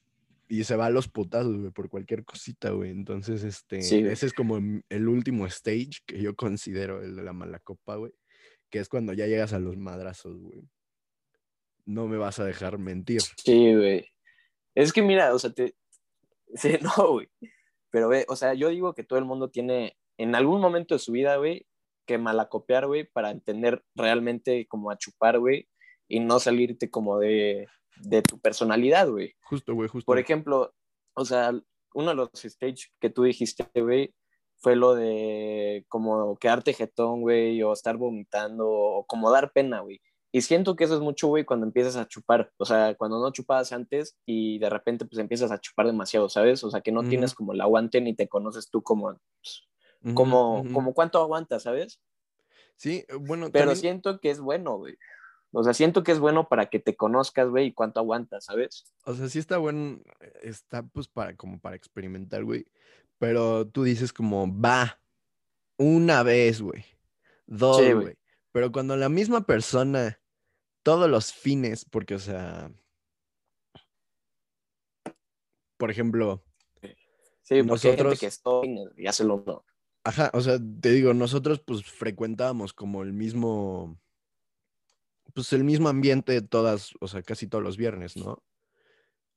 Y 0.49 0.65
se 0.65 0.77
va 0.77 0.87
a 0.87 0.91
los 0.91 1.09
putazos, 1.09 1.59
güey, 1.59 1.71
por 1.71 1.91
cualquier 1.91 2.25
cosita, 2.25 2.71
güey. 2.71 2.91
Entonces, 2.91 3.45
este, 3.45 3.83
Sí, 3.83 4.01
güey. 4.01 4.13
ese 4.13 4.27
es 4.27 4.33
como 4.33 4.59
el 4.89 5.09
último 5.09 5.47
stage 5.47 6.01
que 6.07 6.23
yo 6.23 6.35
considero 6.35 7.03
el 7.03 7.17
de 7.17 7.23
la 7.23 7.33
mala 7.35 7.59
copa, 7.59 7.97
güey. 7.97 8.13
Que 8.71 8.79
es 8.79 8.89
cuando 8.89 9.13
ya 9.13 9.27
llegas 9.27 9.53
a 9.53 9.59
los 9.59 9.77
madrazos, 9.77 10.39
güey. 10.39 10.63
No 11.85 12.07
me 12.07 12.17
vas 12.17 12.39
a 12.39 12.45
dejar 12.45 12.79
mentir. 12.79 13.21
Sí, 13.37 13.75
güey. 13.75 14.07
Es 14.75 14.93
que 14.93 15.03
mira, 15.03 15.35
o 15.35 15.39
sea, 15.39 15.53
te... 15.53 15.75
Sí, 16.55 16.79
no, 16.81 17.13
güey. 17.13 17.29
Pero, 17.91 18.09
ve, 18.09 18.25
o 18.29 18.37
sea, 18.37 18.55
yo 18.55 18.69
digo 18.71 18.95
que 18.95 19.05
todo 19.05 19.19
el 19.19 19.25
mundo 19.27 19.51
tiene 19.51 19.97
en 20.17 20.35
algún 20.35 20.61
momento 20.61 20.95
de 20.95 20.99
su 20.99 21.13
vida, 21.13 21.37
güey, 21.37 21.67
que 22.07 22.19
malacopiar, 22.19 22.87
güey, 22.87 23.05
para 23.05 23.31
entender 23.31 23.83
realmente 23.95 24.67
como 24.67 24.91
a 24.91 24.97
chupar, 24.99 25.39
güey, 25.39 25.69
y 26.09 26.21
no 26.21 26.41
salirte 26.41 26.91
como 26.91 27.19
de, 27.19 27.69
de 28.01 28.23
tu 28.23 28.39
personalidad, 28.39 29.09
güey. 29.09 29.35
Justo, 29.43 29.75
güey, 29.75 29.89
justo. 29.89 30.07
Por 30.07 30.19
ejemplo, 30.19 30.75
o 31.15 31.25
sea, 31.25 31.53
uno 31.95 32.09
de 32.11 32.15
los 32.15 32.31
stage 32.45 32.89
que 33.01 33.11
tú 33.11 33.25
dijiste, 33.25 33.65
güey, 33.81 34.15
fue 34.57 34.77
lo 34.77 34.95
de 34.95 35.85
como 35.89 36.37
quedarte 36.39 36.73
jetón, 36.75 37.21
güey, 37.21 37.63
o 37.63 37.73
estar 37.73 37.97
vomitando, 37.97 38.69
o 38.69 39.05
como 39.07 39.31
dar 39.31 39.53
pena, 39.53 39.81
güey. 39.81 40.01
Y 40.31 40.43
siento 40.43 40.77
que 40.77 40.85
eso 40.85 40.95
es 40.95 41.01
mucho, 41.01 41.29
güey, 41.29 41.45
cuando 41.45 41.65
empiezas 41.65 41.97
a 41.97 42.07
chupar. 42.07 42.53
O 42.59 42.65
sea, 42.67 42.95
cuando 42.97 43.19
no 43.19 43.33
chupabas 43.33 43.73
antes 43.73 44.19
y 44.27 44.59
de 44.59 44.69
repente 44.69 45.07
pues 45.07 45.19
empiezas 45.19 45.51
a 45.51 45.59
chupar 45.59 45.87
demasiado, 45.87 46.29
¿sabes? 46.29 46.63
O 46.65 46.71
sea, 46.71 46.83
que 46.83 46.93
no 46.93 47.03
tienes 47.09 47.35
como 47.35 47.53
el 47.55 47.61
aguante 47.61 48.01
ni 48.01 48.15
te 48.15 48.29
conoces 48.29 48.69
tú 48.69 48.83
como, 48.83 49.17
pues, 49.41 50.15
como, 50.15 50.61
ujú. 50.61 50.73
como 50.75 50.93
cuánto 50.93 51.19
aguantas, 51.21 51.63
¿sabes? 51.63 52.01
Sí, 52.77 53.05
eh, 53.09 53.15
bueno, 53.19 53.47
Pero 53.51 53.67
también- 53.73 53.81
siento 53.81 54.21
que 54.21 54.31
es 54.31 54.39
bueno, 54.41 54.77
güey. 54.77 54.97
O 55.53 55.65
sea, 55.65 55.73
siento 55.75 56.03
que 56.03 56.13
es 56.13 56.19
bueno 56.19 56.49
para 56.49 56.69
que 56.69 56.79
te 56.79 56.95
conozcas, 56.97 57.49
güey, 57.49 57.67
y 57.67 57.73
cuánto 57.73 58.01
aguantas, 58.01 58.45
¿sabes? 58.45 58.93
O 59.05 59.15
sea, 59.15 59.29
sí 59.29 59.39
está 59.39 59.59
bueno, 59.59 60.01
está 60.43 60.83
pues 60.83 61.09
para 61.09 61.37
como 61.37 61.59
para 61.59 61.77
experimentar, 61.77 62.45
güey. 62.45 62.67
Pero 63.19 63.67
tú 63.67 63.83
dices 63.83 64.13
como, 64.13 64.47
va, 64.61 65.01
una 65.79 66.23
vez, 66.23 66.61
güey. 66.61 66.85
Dos, 67.47 67.79
Sí, 67.79 67.93
güey. 67.93 68.17
Pero 68.53 68.71
cuando 68.71 68.97
la 68.97 69.09
misma 69.09 69.47
persona, 69.47 70.21
todos 70.83 71.09
los 71.09 71.33
fines, 71.33 71.85
porque, 71.85 72.15
o 72.15 72.19
sea, 72.19 72.71
por 75.77 75.91
ejemplo, 75.91 76.45
Sí, 77.49 77.63
Nosotros- 77.63 78.21
que 78.21 78.27
es 78.27 78.43
todo 78.43 78.61
fines, 78.61 78.91
y 78.99 79.07
hace 79.07 79.25
lo 79.25 79.65
ajá, 80.05 80.31
o 80.35 80.41
sea, 80.43 80.59
te 80.83 80.91
digo, 80.91 81.15
nosotros 81.15 81.61
pues 81.61 81.83
frecuentábamos 81.83 82.75
como 82.75 83.03
el 83.03 83.15
mismo, 83.15 83.99
pues 85.35 85.53
el 85.53 85.65
mismo 85.65 85.89
ambiente 85.89 86.41
todas, 86.43 86.93
o 87.01 87.09
sea, 87.09 87.23
casi 87.23 87.47
todos 87.47 87.65
los 87.65 87.77
viernes, 87.77 88.17
¿no? 88.17 88.43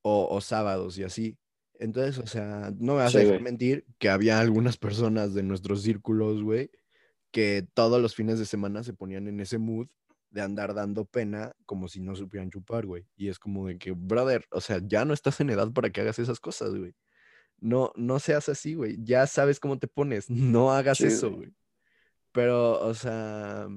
O, 0.01 0.27
o 0.30 0.41
sábados 0.41 0.97
y 0.97 1.04
así. 1.04 1.38
Entonces, 1.80 2.17
o 2.19 2.27
sea, 2.27 2.71
no 2.80 2.93
me 2.93 2.99
vas 2.99 3.12
Sí, 3.12 3.17
a 3.17 3.21
dejar 3.21 3.36
güey. 3.36 3.43
mentir 3.43 3.86
que 3.97 4.10
había 4.10 4.39
algunas 4.39 4.77
personas 4.77 5.34
de 5.34 5.43
nuestros 5.43 5.82
círculos, 5.82 6.43
güey, 6.43 6.69
que 7.32 7.67
todos 7.73 8.01
los 8.01 8.15
fines 8.15 8.39
de 8.39 8.45
semana 8.45 8.84
se 8.84 8.93
ponían 8.93 9.27
en 9.27 9.39
ese 9.39 9.58
mood 9.58 9.88
de 10.30 10.41
andar 10.41 10.73
dando 10.73 11.06
pena 11.06 11.54
como 11.65 11.88
si 11.88 11.99
no 11.99 12.15
supieran 12.15 12.51
chupar, 12.51 12.86
güey. 12.86 13.08
Y 13.15 13.30
es 13.30 13.39
como 13.39 13.67
de 13.67 13.77
que, 13.77 13.91
brother, 13.91 14.45
o 14.51 14.62
sea, 14.62 14.80
ya 14.84 15.06
no 15.06 15.13
estás 15.13 15.39
en 15.41 15.49
edad 15.49 15.71
para 15.71 15.89
que 15.89 16.01
hagas 16.01 16.19
esas 16.19 16.39
cosas, 16.39 16.75
güey. 16.75 16.93
No, 17.60 17.91
no 17.95 18.19
seas 18.19 18.49
así, 18.49 18.75
güey. 18.75 18.97
Ya 19.04 19.27
sabes 19.27 19.60
cómo 19.60 19.77
te 19.77 19.88
pones. 19.88 20.30
No 20.30 20.71
hagas 20.71 20.97
Sí, 20.99 21.06
eso, 21.06 21.32
güey. 21.32 21.54
Pero, 22.32 22.80
o 22.82 22.93
sea, 22.93 23.67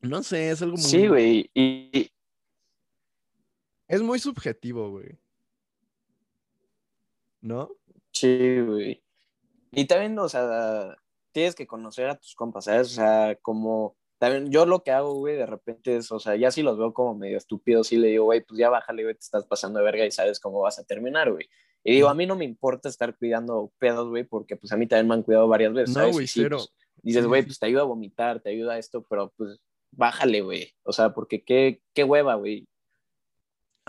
no 0.00 0.22
sé, 0.22 0.50
es 0.50 0.62
algo 0.62 0.76
muy... 0.76 0.82
Sí, 0.82 1.06
güey. 1.06 1.50
Y, 1.54 2.10
Es 3.88 4.02
muy 4.02 4.18
subjetivo, 4.18 4.90
güey. 4.90 5.18
¿No? 7.40 7.70
sí, 8.12 8.60
güey. 8.60 9.02
Y 9.72 9.86
también, 9.86 10.18
o 10.18 10.28
sea, 10.28 10.96
tienes 11.32 11.54
que 11.54 11.66
conocer 11.66 12.08
a 12.08 12.18
tus 12.18 12.34
compas, 12.34 12.64
¿sabes? 12.64 12.88
O 12.88 12.94
sea, 12.94 13.36
como 13.40 13.96
también 14.18 14.50
yo 14.50 14.66
lo 14.66 14.82
que 14.82 14.90
hago, 14.90 15.14
güey, 15.14 15.36
de 15.36 15.46
repente 15.46 15.96
es, 15.96 16.10
o 16.12 16.18
sea, 16.18 16.36
ya 16.36 16.50
si 16.50 16.62
los 16.62 16.76
veo 16.76 16.92
como 16.92 17.14
medio 17.14 17.38
estúpidos, 17.38 17.86
sí 17.86 17.96
le 17.96 18.08
digo, 18.08 18.24
güey, 18.24 18.42
pues 18.44 18.58
ya 18.58 18.68
bájale, 18.68 19.04
güey, 19.04 19.14
te 19.14 19.20
estás 19.20 19.46
pasando 19.46 19.78
de 19.78 19.84
verga 19.84 20.04
y 20.04 20.10
sabes 20.10 20.40
cómo 20.40 20.60
vas 20.60 20.78
a 20.78 20.84
terminar, 20.84 21.32
güey. 21.32 21.48
Y 21.82 21.94
digo, 21.94 22.08
a 22.08 22.14
mí 22.14 22.26
no 22.26 22.36
me 22.36 22.44
importa 22.44 22.88
estar 22.88 23.16
cuidando 23.16 23.72
pedos, 23.78 24.08
güey, 24.08 24.24
porque 24.24 24.56
pues 24.56 24.72
a 24.72 24.76
mí 24.76 24.86
también 24.86 25.08
me 25.08 25.14
han 25.14 25.22
cuidado 25.22 25.48
varias 25.48 25.72
veces, 25.72 25.96
No, 25.96 26.10
güey, 26.10 26.26
sí, 26.26 26.42
cero. 26.42 26.58
pues, 26.58 26.74
dices, 27.02 27.26
güey, 27.26 27.44
pues 27.44 27.58
te 27.58 27.66
ayuda 27.66 27.82
a 27.82 27.84
vomitar, 27.86 28.40
te 28.40 28.50
ayuda 28.50 28.74
a 28.74 28.78
esto, 28.78 29.06
pero 29.08 29.32
pues 29.36 29.58
bájale, 29.92 30.40
güey. 30.40 30.72
O 30.82 30.92
sea, 30.92 31.12
porque 31.12 31.44
qué, 31.44 31.82
qué 31.94 32.04
hueva, 32.04 32.34
güey. 32.34 32.66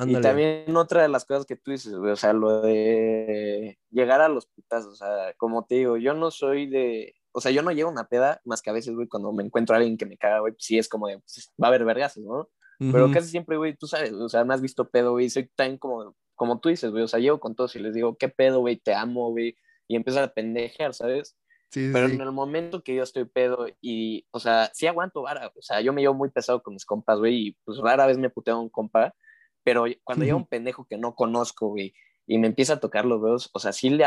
Y 0.05 0.19
también 0.21 0.75
otra 0.75 1.03
de 1.03 1.09
las 1.09 1.25
cosas 1.25 1.45
que 1.45 1.55
tú 1.55 1.71
dices, 1.71 1.93
güey, 1.93 2.11
o 2.11 2.15
sea, 2.15 2.33
lo 2.33 2.61
de 2.61 3.77
llegar 3.91 4.21
a 4.21 4.29
los 4.29 4.47
putas, 4.47 4.85
o 4.85 4.95
sea, 4.95 5.33
como 5.37 5.65
te 5.65 5.75
digo, 5.75 5.97
yo 5.97 6.13
no 6.13 6.31
soy 6.31 6.67
de, 6.67 7.13
o 7.33 7.41
sea, 7.41 7.51
yo 7.51 7.61
no 7.61 7.71
llevo 7.71 7.91
una 7.91 8.07
peda, 8.07 8.41
más 8.45 8.61
que 8.61 8.69
a 8.69 8.73
veces, 8.73 8.95
güey, 8.95 9.07
cuando 9.07 9.31
me 9.31 9.43
encuentro 9.43 9.75
a 9.75 9.77
alguien 9.77 9.97
que 9.97 10.05
me 10.05 10.17
caga, 10.17 10.39
güey, 10.39 10.53
pues 10.53 10.65
sí 10.65 10.77
es 10.77 10.89
como 10.89 11.07
de, 11.07 11.19
pues, 11.19 11.51
va 11.61 11.67
a 11.67 11.69
haber 11.69 11.85
vergazos, 11.85 12.23
¿no? 12.23 12.49
Pero 12.91 13.11
casi 13.11 13.29
siempre, 13.29 13.57
güey, 13.57 13.75
tú 13.75 13.85
sabes, 13.85 14.11
o 14.11 14.27
sea, 14.27 14.43
me 14.43 14.55
has 14.55 14.61
visto 14.61 14.89
pedo, 14.89 15.11
güey, 15.11 15.29
soy 15.29 15.47
tan 15.55 15.77
como, 15.77 16.15
como 16.33 16.59
tú 16.59 16.69
dices, 16.69 16.89
güey, 16.89 17.03
o 17.03 17.07
sea, 17.07 17.19
llego 17.19 17.39
con 17.39 17.53
todos 17.53 17.75
y 17.75 17.79
les 17.79 17.93
digo, 17.93 18.17
¿qué 18.17 18.27
pedo, 18.27 18.61
güey? 18.61 18.77
Te 18.77 18.95
amo, 18.95 19.29
güey, 19.29 19.55
y 19.87 19.95
empiezo 19.95 20.19
a 20.19 20.27
pendejear, 20.29 20.95
¿sabes? 20.95 21.37
Sí, 21.71 21.89
Pero 21.93 22.09
sí. 22.09 22.15
en 22.15 22.21
el 22.21 22.31
momento 22.33 22.83
que 22.83 22.93
yo 22.95 23.03
estoy 23.03 23.23
pedo 23.25 23.65
y, 23.79 24.25
o 24.31 24.39
sea, 24.39 24.69
sí 24.73 24.87
aguanto 24.87 25.21
vara, 25.21 25.51
o 25.55 25.61
sea, 25.61 25.79
yo 25.81 25.93
me 25.93 26.01
llevo 26.01 26.13
muy 26.13 26.29
pesado 26.29 26.61
con 26.61 26.73
mis 26.73 26.85
compas, 26.85 27.19
güey, 27.19 27.47
y 27.47 27.57
pues 27.63 27.77
rara 27.77 28.05
vez 28.07 28.17
me 28.17 28.29
puteo 28.29 28.55
a 28.55 28.59
un 28.59 28.69
compa, 28.69 29.15
pero 29.63 29.85
cuando 30.03 30.25
llega 30.25 30.35
un 30.35 30.47
pendejo 30.47 30.85
que 30.85 30.97
no 30.97 31.15
conozco, 31.15 31.69
güey, 31.69 31.93
y 32.27 32.37
me 32.39 32.47
empieza 32.47 32.73
a 32.73 32.79
tocar 32.81 33.05
los 33.05 33.21
dedos, 33.23 33.49
o 33.53 33.59
sea, 33.59 33.71
sí 33.71 33.89
le, 33.89 34.03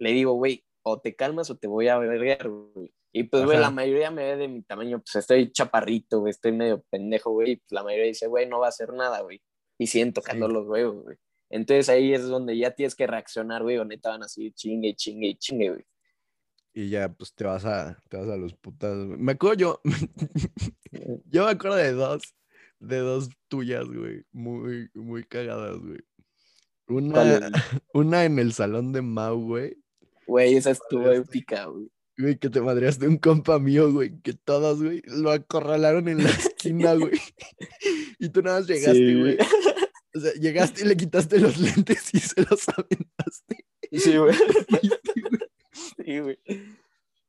le 0.00 0.10
digo, 0.12 0.32
güey, 0.32 0.64
o 0.82 1.00
te 1.00 1.14
calmas 1.14 1.50
o 1.50 1.56
te 1.56 1.66
voy 1.68 1.88
a 1.88 1.98
verguer, 1.98 2.48
güey. 2.48 2.92
Y 3.12 3.22
pues, 3.24 3.44
güey, 3.44 3.58
la 3.60 3.70
mayoría 3.70 4.10
me 4.10 4.24
ve 4.24 4.36
de 4.36 4.48
mi 4.48 4.62
tamaño, 4.62 4.98
pues 4.98 5.14
estoy 5.14 5.52
chaparrito, 5.52 6.18
güey, 6.18 6.32
estoy 6.32 6.50
medio 6.50 6.82
pendejo, 6.90 7.30
güey, 7.30 7.52
y 7.52 7.56
pues 7.56 7.70
la 7.70 7.84
mayoría 7.84 8.06
dice, 8.06 8.26
güey, 8.26 8.48
no 8.48 8.58
va 8.58 8.66
a 8.66 8.68
hacer 8.70 8.92
nada, 8.92 9.20
güey. 9.20 9.40
Y 9.78 9.86
siguen 9.86 10.12
tocando 10.12 10.48
Sí. 10.48 10.52
los 10.52 10.66
huevos, 10.66 11.04
güey. 11.04 11.16
Entonces 11.48 11.88
ahí 11.88 12.12
es 12.12 12.26
donde 12.26 12.58
ya 12.58 12.72
tienes 12.72 12.96
que 12.96 13.06
reaccionar, 13.06 13.62
güey, 13.62 13.78
o 13.78 13.84
neta 13.84 14.08
van 14.10 14.24
así 14.24 14.50
chingue, 14.52 14.96
chingue, 14.96 15.36
chingue, 15.36 15.70
güey. 15.70 15.84
Y 16.76 16.88
ya, 16.88 17.12
pues 17.12 17.32
te 17.34 17.44
vas 17.44 17.64
a, 17.64 17.96
te 18.08 18.16
vas 18.16 18.28
a 18.28 18.36
los 18.36 18.52
putas. 18.54 18.96
Me 18.96 19.32
acuerdo 19.32 19.54
yo, 19.56 19.80
yo 21.30 21.44
me 21.44 21.50
acuerdo 21.52 21.76
de 21.76 21.92
dos, 21.92 22.22
de 22.80 22.98
dos 22.98 23.28
tuyas, 23.48 23.86
güey, 23.86 24.24
muy, 24.32 24.90
muy 24.94 25.22
cagadas, 25.24 25.78
güey. 25.78 26.00
Una, 26.88 27.50
una 27.94 28.24
en 28.24 28.38
el 28.38 28.52
salón 28.52 28.92
de 28.92 29.02
Mau, 29.02 29.40
güey, 29.40 29.76
Güey, 30.26 30.56
esa 30.56 30.70
estuvo 30.70 31.10
épica, 31.12 31.66
güey. 31.66 31.90
güey, 32.18 32.38
que 32.38 32.48
te 32.50 32.60
madreaste 32.60 33.06
un 33.06 33.18
compa 33.18 33.58
mío, 33.58 33.92
güey, 33.92 34.18
que 34.22 34.32
todos, 34.32 34.82
güey, 34.82 35.02
lo 35.06 35.30
acorralaron 35.30 36.08
en 36.08 36.24
la 36.24 36.30
esquina, 36.30 36.94
güey. 36.94 37.20
Y 38.18 38.30
tú 38.30 38.42
nada 38.42 38.58
más 38.58 38.66
llegaste, 38.68 38.94
Sí, 38.94 39.20
güey. 39.20 39.38
O 40.16 40.20
sea, 40.20 40.32
llegaste 40.34 40.82
y 40.82 40.88
le 40.88 40.96
quitaste 40.96 41.38
los 41.40 41.58
lentes 41.58 42.14
y 42.14 42.20
se 42.20 42.40
los 42.42 42.68
aventaste. 42.68 43.64
Sí, 43.92 44.16
güey. 44.16 44.34
Sí, 45.96 46.18
güey. 46.20 46.38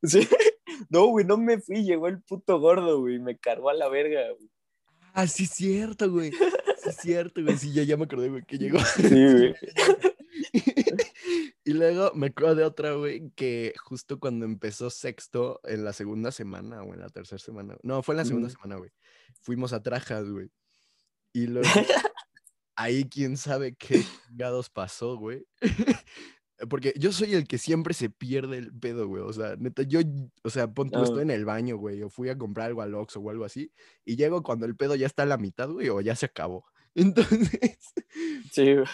Sí. 0.02 0.20
No, 0.90 1.06
güey, 1.06 1.24
no 1.24 1.38
me 1.38 1.58
fui, 1.58 1.84
llegó 1.84 2.06
el 2.06 2.20
puto 2.20 2.60
gordo, 2.60 3.00
güey, 3.00 3.18
me 3.18 3.38
cargó 3.38 3.70
a 3.70 3.74
la 3.74 3.88
verga, 3.88 4.20
güey. 4.36 4.50
Ah, 5.14 5.26
sí, 5.26 5.46
cierto, 5.46 6.10
güey. 6.10 6.32
Sí, 6.32 6.90
cierto, 7.00 7.42
güey. 7.42 7.56
Sí, 7.56 7.72
ya, 7.72 7.82
ya 7.82 7.96
me 7.96 8.04
acordé, 8.04 8.28
güey, 8.28 8.42
que 8.44 8.58
llegó. 8.58 8.78
Sí, 8.80 9.08
güey. 9.08 9.54
Y 11.64 11.72
luego 11.72 12.12
me 12.14 12.26
acuerdo 12.28 12.54
de 12.54 12.64
otra, 12.64 12.92
güey, 12.92 13.30
que 13.34 13.72
justo 13.82 14.20
cuando 14.20 14.44
empezó 14.44 14.88
sexto, 14.90 15.60
en 15.64 15.82
la 15.84 15.92
segunda 15.92 16.30
semana 16.30 16.82
o 16.82 16.94
en 16.94 17.00
la 17.00 17.08
tercera 17.08 17.38
semana. 17.38 17.76
No, 17.82 18.02
fue 18.04 18.12
en 18.12 18.18
la 18.18 18.24
segunda 18.24 18.48
Mm. 18.48 18.52
semana, 18.52 18.76
güey. 18.76 18.90
Fuimos 19.40 19.72
a 19.72 19.82
Trajas, 19.82 20.28
güey. 20.30 20.48
Y 21.32 21.46
luego, 21.48 21.66
ahí 22.76 23.08
quién 23.08 23.36
sabe 23.36 23.74
qué 23.74 24.04
chingados 24.28 24.70
pasó, 24.70 25.16
güey. 25.16 25.44
Porque 26.70 26.94
yo 26.96 27.12
soy 27.12 27.34
el 27.34 27.46
que 27.46 27.58
siempre 27.58 27.92
se 27.94 28.08
pierde 28.10 28.56
el 28.58 28.72
pedo, 28.72 29.06
güey. 29.08 29.22
O 29.22 29.32
sea, 29.32 29.56
neta, 29.56 29.82
yo, 29.82 30.00
o 30.42 30.50
sea, 30.50 30.72
pon 30.72 30.90
tú, 30.90 30.98
Ah. 31.00 31.04
estoy 31.04 31.22
en 31.22 31.30
el 31.30 31.44
baño, 31.44 31.76
güey, 31.76 32.02
o 32.02 32.08
fui 32.10 32.28
a 32.30 32.38
comprar 32.38 32.68
algo 32.68 32.82
al 32.82 32.94
Oxxo 32.94 33.20
o 33.20 33.30
algo 33.30 33.44
así, 33.44 33.70
y 34.04 34.16
llego 34.16 34.42
cuando 34.42 34.64
el 34.66 34.74
pedo 34.76 34.94
ya 34.96 35.06
está 35.06 35.24
a 35.24 35.26
la 35.26 35.36
mitad, 35.36 35.68
güey, 35.68 35.88
o 35.90 36.00
ya 36.00 36.16
se 36.16 36.26
acabó. 36.26 36.64
Entonces, 36.94 37.78
Sí, 38.52 38.74
güey. 38.74 38.86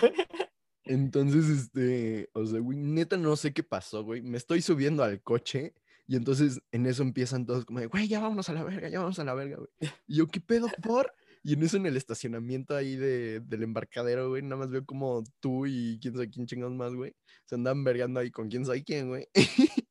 entonces, 0.85 1.48
este, 1.48 2.29
o 2.33 2.44
sea, 2.46 2.59
güey, 2.61 2.77
neta 2.79 3.16
no 3.16 3.37
sé 3.37 3.53
qué 3.53 3.62
pasó, 3.62 4.03
güey. 4.05 4.22
Me 4.22 4.37
estoy 4.38 4.61
subiendo 4.62 5.05
al 5.05 5.22
coche 5.22 5.75
y 6.09 6.16
entonces 6.16 6.61
en 6.72 6.87
eso 6.87 7.03
empiezan 7.05 7.46
todos 7.46 7.64
como 7.64 7.79
de, 7.79 7.87
güey, 7.87 8.09
ya 8.09 8.18
vámonos 8.20 8.48
a 8.48 8.53
la 8.55 8.64
verga, 8.64 8.88
ya 8.88 8.98
vamos 8.98 9.18
a 9.20 9.25
la 9.25 9.35
verga, 9.35 9.57
güey. 9.59 9.68
Y 10.09 10.16
yo, 10.16 10.27
¿qué 10.27 10.40
pedo 10.40 10.66
por? 10.83 11.14
Y 11.44 11.55
en 11.55 11.62
eso 11.62 11.76
en 11.76 11.87
el 11.87 11.96
estacionamiento 11.96 12.76
ahí 12.76 12.94
de, 12.96 13.40
del 13.40 13.62
embarcadero, 13.64 14.28
güey, 14.28 14.42
nada 14.42 14.57
más 14.57 14.70
veo 14.70 14.85
como 14.85 15.24
tú 15.40 15.66
y 15.66 15.98
quién 16.00 16.14
sabe 16.14 16.31
quién 16.31 16.46
chingados 16.46 16.74
más, 16.74 16.94
güey, 16.94 17.14
se 17.46 17.57
andan 17.57 17.83
vergando 17.83 18.20
ahí 18.20 18.31
con 18.31 18.48
quién 18.48 18.64
sabe 18.64 18.85
quién, 18.85 19.09
güey. 19.09 19.26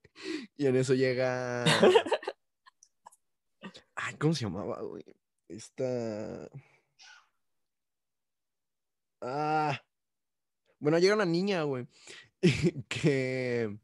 y 0.58 0.66
en 0.66 0.76
eso 0.78 0.94
llega... 0.94 1.66
Ay, 3.96 4.16
¿cómo 4.18 4.34
se 4.34 4.46
llamaba, 4.46 4.82
güey? 4.82 5.04
Esta... 5.50 6.50
Ah... 9.22 9.80
Bueno, 10.80 10.98
llega 10.98 11.14
una 11.14 11.26
niña, 11.26 11.62
güey, 11.62 11.86
que, 12.90 13.78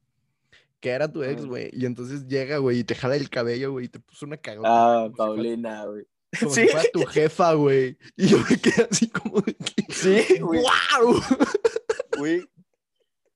que 0.79 0.89
era 0.89 1.11
tu 1.11 1.21
ex, 1.23 1.43
Ah. 1.43 1.45
güey. 1.45 1.69
Y 1.73 1.85
entonces 1.85 2.25
llega, 2.27 2.57
güey, 2.57 2.79
y 2.79 2.83
te 2.83 2.95
jala 2.95 3.15
el 3.15 3.29
cabello, 3.29 3.71
güey, 3.71 3.85
y 3.85 3.89
te 3.89 3.99
puso 3.99 4.25
una 4.25 4.37
cagada. 4.37 5.03
Ah, 5.05 5.09
Paulina, 5.15 5.85
güey. 5.85 6.07
Como 6.39 6.51
sí. 6.53 6.61
si 6.63 6.67
fuera 6.69 6.89
tu 6.93 7.05
jefa, 7.05 7.53
güey. 7.53 7.97
Y 8.15 8.27
yo 8.27 8.37
me 8.49 8.57
quedé 8.59 8.87
así 8.89 9.09
como 9.09 9.41
de 9.41 9.53
que, 9.55 9.93
Sí, 9.93 10.39
güey. 10.39 10.61
¡Wow! 10.61 11.21
Güey, 12.17 12.49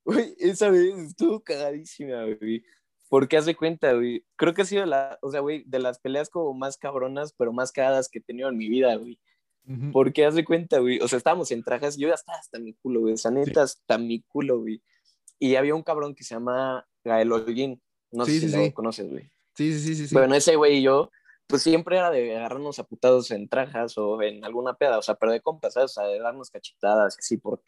güey, 0.04 0.36
esa 0.40 0.70
vez 0.70 0.94
estuvo 0.98 1.40
cagadísima, 1.42 2.24
güey. 2.40 2.64
Porque 3.10 3.38
hace 3.38 3.56
cuenta, 3.56 3.94
güey. 3.94 4.26
Creo 4.38 4.54
que 4.54 4.62
ha 4.62 4.66
sido 4.66 4.86
la, 4.86 5.20
o 5.22 5.30
sea, 5.32 5.42
güey, 5.42 5.64
de 5.68 5.80
las 5.80 6.00
peleas 6.00 6.30
como 6.30 6.54
más 6.54 6.78
cabronas, 6.78 7.34
pero 7.38 7.52
más 7.52 7.72
cagadas 7.72 8.08
que 8.10 8.20
he 8.20 8.22
tenido 8.22 8.50
en 8.50 8.58
mi 8.58 8.70
vida, 8.70 8.96
güey. 8.96 9.20
Ujú. 9.68 9.92
Porque 9.92 10.26
hace 10.26 10.44
cuenta, 10.46 10.80
güey. 10.80 11.00
O 11.00 11.08
sea, 11.08 11.18
estábamos 11.18 11.52
en 11.52 11.64
trajas, 11.64 11.98
yo 11.98 12.08
ya 12.08 12.16
estaba 12.16 12.38
hasta 12.40 12.58
mi 12.58 12.74
culo, 12.74 13.02
güey. 13.02 13.14
O 13.14 13.18
sea, 13.18 13.32
neta, 13.32 13.64
hasta 13.64 13.98
mi 13.98 14.22
culo, 14.22 14.60
güey. 14.62 14.82
Y 15.40 15.56
había 15.56 15.76
un 15.76 15.84
cabrón 15.84 16.16
que 16.16 16.24
se 16.24 16.36
llama 16.36 16.88
Gael 17.04 17.32
Holguín. 17.32 17.82
No 18.12 18.26
Sí, 18.26 18.36
sé 18.40 18.40
sí, 18.48 18.50
si 18.52 18.58
lo 18.58 18.64
sí. 18.66 18.72
conoces, 18.72 19.10
güey. 19.10 19.32
Sí, 19.56 19.74
sí, 19.74 19.80
sí, 19.80 19.96
sí. 19.96 20.08
sí. 20.08 20.16
Bueno, 20.16 20.34
ese 20.36 20.56
güey 20.56 20.78
y 20.78 20.82
yo, 20.84 21.12
pues 21.52 21.62
siempre 21.62 21.98
era 21.98 22.10
de 22.10 22.36
agarrarnos 22.36 22.80
a 22.80 22.84
putados 22.86 23.30
en 23.30 23.48
trajas 23.48 23.96
o 23.98 24.20
en 24.24 24.44
alguna 24.44 24.74
peda, 24.74 24.98
o 24.98 25.02
sea, 25.04 25.14
pero 25.16 25.32
de 25.32 25.42
compas, 25.42 25.74
¿sabes? 25.74 25.92
O 25.92 25.94
sea, 26.02 26.08
de 26.08 26.20
darnos 26.20 26.50
cachetadas, 26.50 27.16
así, 27.20 27.38
por 27.38 27.62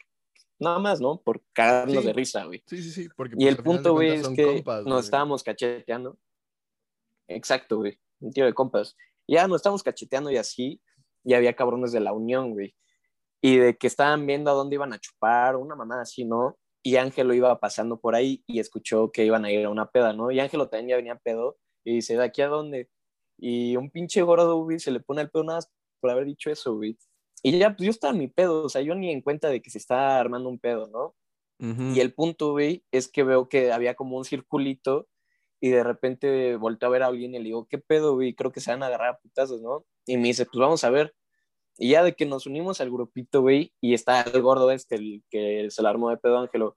nada 0.58 0.80
más, 0.80 1.00
¿no? 1.00 1.20
Por 1.20 1.42
cagarnos 1.52 2.00
Sí. 2.02 2.06
de 2.06 2.12
risa, 2.12 2.44
güey. 2.44 2.62
Sí, 2.66 2.82
sí, 2.82 2.90
sí. 2.90 3.08
Porque, 3.16 3.34
Y 3.38 3.44
pues, 3.44 3.56
el 3.56 3.62
punto, 3.62 3.92
güey, 3.92 4.10
es 4.10 4.28
que 4.30 4.56
compas, 4.56 4.84
nos 4.84 5.04
estábamos 5.04 5.42
cacheteando. 5.44 6.18
Exacto, 7.28 7.76
güey. 7.78 7.98
Un 8.20 8.32
tío 8.32 8.44
de 8.44 8.54
compas. 8.54 8.96
Ya 9.28 9.46
nos 9.46 9.56
estábamos 9.56 9.82
cacheteando 9.82 10.30
y 10.30 10.36
así, 10.36 10.80
y 11.24 11.34
había 11.34 11.54
cabrones 11.54 11.92
de 11.92 12.00
la 12.00 12.12
Unión, 12.12 12.52
güey. 12.52 12.74
Y 13.42 13.58
de 13.58 13.76
que 13.76 13.86
estaban 13.86 14.26
viendo 14.26 14.50
a 14.50 14.54
dónde 14.54 14.74
iban 14.74 14.92
a 14.92 14.98
chupar, 14.98 15.56
una 15.56 15.76
mamá 15.76 16.00
así, 16.00 16.24
¿no? 16.24 16.58
Y 16.82 16.96
Ángelo 16.96 17.32
iba 17.34 17.58
pasando 17.60 17.98
por 17.98 18.14
ahí 18.14 18.42
y 18.46 18.60
escuchó 18.60 19.10
que 19.10 19.24
iban 19.24 19.44
a 19.44 19.50
ir 19.50 19.64
a 19.64 19.70
una 19.70 19.90
peda, 19.90 20.12
¿no? 20.12 20.30
Y 20.30 20.40
Ángelo 20.40 20.68
también 20.68 20.88
ya 20.90 20.96
venía 20.96 21.16
pedo 21.16 21.56
y 21.82 21.96
dice, 21.96 22.16
¿de 22.16 22.24
aquí 22.24 22.42
a 22.42 22.48
dónde? 22.48 22.90
Y 23.38 23.76
un 23.76 23.90
pinche 23.90 24.22
gordo, 24.22 24.56
güey, 24.62 24.78
se 24.78 24.90
le 24.90 25.00
pone 25.00 25.22
el 25.22 25.30
pedo 25.30 25.44
nada 25.44 25.58
más 25.58 25.72
por 26.00 26.10
haber 26.10 26.26
dicho 26.26 26.50
eso, 26.50 26.74
güey. 26.74 26.98
Y 27.42 27.58
ya, 27.58 27.76
pues 27.76 27.86
yo 27.86 27.90
estaba 27.90 28.12
en 28.12 28.20
mi 28.20 28.28
pedo, 28.28 28.64
o 28.64 28.68
sea, 28.68 28.80
yo 28.80 28.94
ni 28.94 29.10
en 29.10 29.20
cuenta 29.20 29.48
de 29.48 29.60
que 29.60 29.70
se 29.70 29.78
está 29.78 30.18
armando 30.18 30.48
un 30.48 30.58
pedo, 30.58 30.88
¿no? 30.88 31.14
Y 31.58 32.00
el 32.00 32.12
punto, 32.12 32.50
güey, 32.52 32.84
es 32.90 33.08
que 33.08 33.22
veo 33.22 33.48
que 33.48 33.72
había 33.72 33.94
como 33.94 34.18
un 34.18 34.24
circulito 34.24 35.08
y 35.60 35.70
de 35.70 35.82
repente 35.82 36.56
volteo 36.56 36.88
a 36.88 36.92
ver 36.92 37.02
a 37.02 37.06
alguien 37.06 37.34
y 37.34 37.38
le 37.38 37.44
digo, 37.44 37.66
¿qué 37.68 37.78
pedo, 37.78 38.14
güey? 38.14 38.34
Creo 38.34 38.52
que 38.52 38.60
se 38.60 38.70
van 38.70 38.82
a 38.82 38.86
agarrar 38.86 39.10
a 39.10 39.18
putazos, 39.18 39.62
¿no? 39.62 39.86
Y 40.04 40.18
me 40.18 40.28
dice, 40.28 40.44
pues 40.44 40.58
vamos 40.58 40.84
a 40.84 40.90
ver. 40.90 41.14
Y 41.78 41.90
ya 41.90 42.04
de 42.04 42.14
que 42.14 42.26
nos 42.26 42.46
unimos 42.46 42.80
al 42.80 42.90
grupito, 42.90 43.40
güey, 43.40 43.72
y 43.80 43.94
está 43.94 44.22
el 44.22 44.42
gordo 44.42 44.70
este, 44.70 44.96
el 44.96 45.22
que 45.30 45.68
se 45.70 45.82
la 45.82 45.90
armó 45.90 46.10
de 46.10 46.18
pedo 46.18 46.38
Ángelo, 46.38 46.76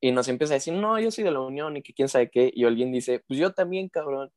y 0.00 0.12
nos 0.12 0.28
empieza 0.28 0.54
a 0.54 0.56
decir, 0.56 0.74
no, 0.74 0.98
yo 0.98 1.10
soy 1.10 1.24
de 1.24 1.30
la 1.30 1.40
Unión 1.40 1.76
y 1.76 1.82
que 1.82 1.92
quién 1.92 2.08
sabe 2.08 2.30
qué, 2.30 2.50
y 2.54 2.64
alguien 2.64 2.92
dice, 2.92 3.22
pues 3.26 3.38
yo 3.38 3.52
también, 3.52 3.88
cabrón. 3.88 4.30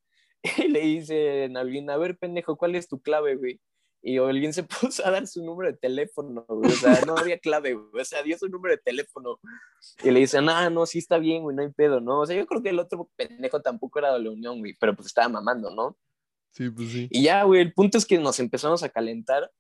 Y 0.58 0.68
le 0.68 0.80
dice 0.82 1.52
a 1.54 1.60
alguien, 1.60 1.90
a 1.90 1.98
ver, 1.98 2.18
pendejo, 2.18 2.58
¿cuál 2.58 2.76
es 2.76 2.88
tu 2.88 3.02
clave, 3.02 3.36
güey? 3.36 3.60
Y 4.02 4.18
alguien 4.18 4.54
se 4.54 4.64
puso 4.92 5.06
a 5.06 5.12
dar 5.12 5.28
su 5.28 5.44
número 5.44 5.72
de 5.72 5.78
teléfono, 5.78 6.46
güey. 6.48 6.72
O 6.72 6.76
sea, 6.76 7.02
no 7.06 7.18
había 7.18 7.40
clave, 7.40 7.74
güey. 7.74 8.02
O 8.02 8.06
sea, 8.06 8.24
dio 8.24 8.38
su 8.38 8.48
número 8.48 8.76
de 8.76 8.82
teléfono. 8.82 9.40
Y 10.04 10.12
le 10.12 10.22
dicen, 10.22 10.48
ah, 10.50 10.70
no, 10.70 10.86
sí 10.86 11.00
está 11.00 11.18
bien, 11.18 11.44
güey, 11.44 11.56
no 11.56 11.64
hay 11.64 11.72
pedo, 11.72 12.00
¿no? 12.00 12.22
O 12.22 12.26
sea, 12.26 12.36
yo 12.36 12.46
creo 12.46 12.62
que 12.62 12.70
el 12.70 12.80
otro 12.80 13.10
pendejo 13.16 13.62
tampoco 13.62 14.00
era 14.00 14.14
de 14.14 14.20
la 14.20 14.32
Unión, 14.32 14.60
güey, 14.60 14.76
pero 14.80 14.96
pues 14.96 15.08
estaba 15.08 15.30
mamando, 15.30 15.74
¿no? 15.76 15.98
Sí, 16.52 16.70
pues 16.70 16.90
sí. 16.90 17.08
Y 17.12 17.24
ya, 17.24 17.44
güey, 17.44 17.62
el 17.62 17.74
punto 17.74 17.98
es 17.98 18.06
que 18.06 18.18
nos 18.18 18.40
empezamos 18.40 18.82
a 18.84 18.90
calentar 18.90 19.52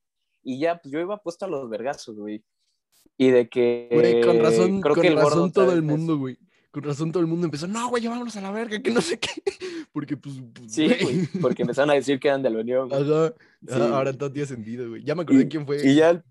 y 0.43 0.59
ya, 0.59 0.79
pues 0.79 0.91
yo 0.91 0.99
iba 0.99 1.21
puesto 1.21 1.45
a 1.45 1.49
los 1.49 1.69
vergazos, 1.69 2.15
güey. 2.15 2.43
Y 3.17 3.31
de 3.31 3.49
que. 3.49 3.89
Güey, 3.91 4.21
con 4.21 4.39
razón, 4.39 4.81
creo 4.81 4.95
con 4.95 5.01
que 5.01 5.09
el 5.09 5.17
razón 5.17 5.51
todo 5.51 5.73
el 5.73 5.81
mundo, 5.81 6.17
güey. 6.17 6.37
Con 6.77 6.83
razón 6.83 7.11
todo 7.11 7.21
el 7.21 7.27
mundo 7.27 7.45
empezó, 7.45 7.65
no, 7.65 7.89
güey, 7.89 8.03
ya 8.03 8.11
vámonos 8.11 8.35
a 8.35 8.41
la 8.41 8.51
verga, 8.51 8.79
que 8.79 8.91
no 8.91 9.01
sé 9.01 9.17
qué. 9.17 9.31
Porque, 9.91 10.15
pues, 10.15 10.35
pues, 10.53 10.71
Sí, 10.71 10.87
güey, 11.01 11.25
porque 11.41 11.63
empezaron 11.63 11.89
a 11.89 11.95
decir 11.95 12.19
que 12.19 12.27
eran 12.27 12.43
de 12.43 12.51
la 12.51 12.59
Unión. 12.59 12.93
Ajá. 12.93 13.33
Sí. 13.65 13.73
Ah, 13.73 13.97
ahora 13.97 14.13
todo 14.13 14.31
tiene 14.31 14.45
sentido, 14.45 14.87
güey. 14.87 15.03
Ya 15.03 15.15
me 15.15 15.23
acordé 15.23 15.47
quién 15.47 15.65
fue. 15.65 15.79
Y 15.83 15.95
ya 15.95 16.11
el, 16.11 16.23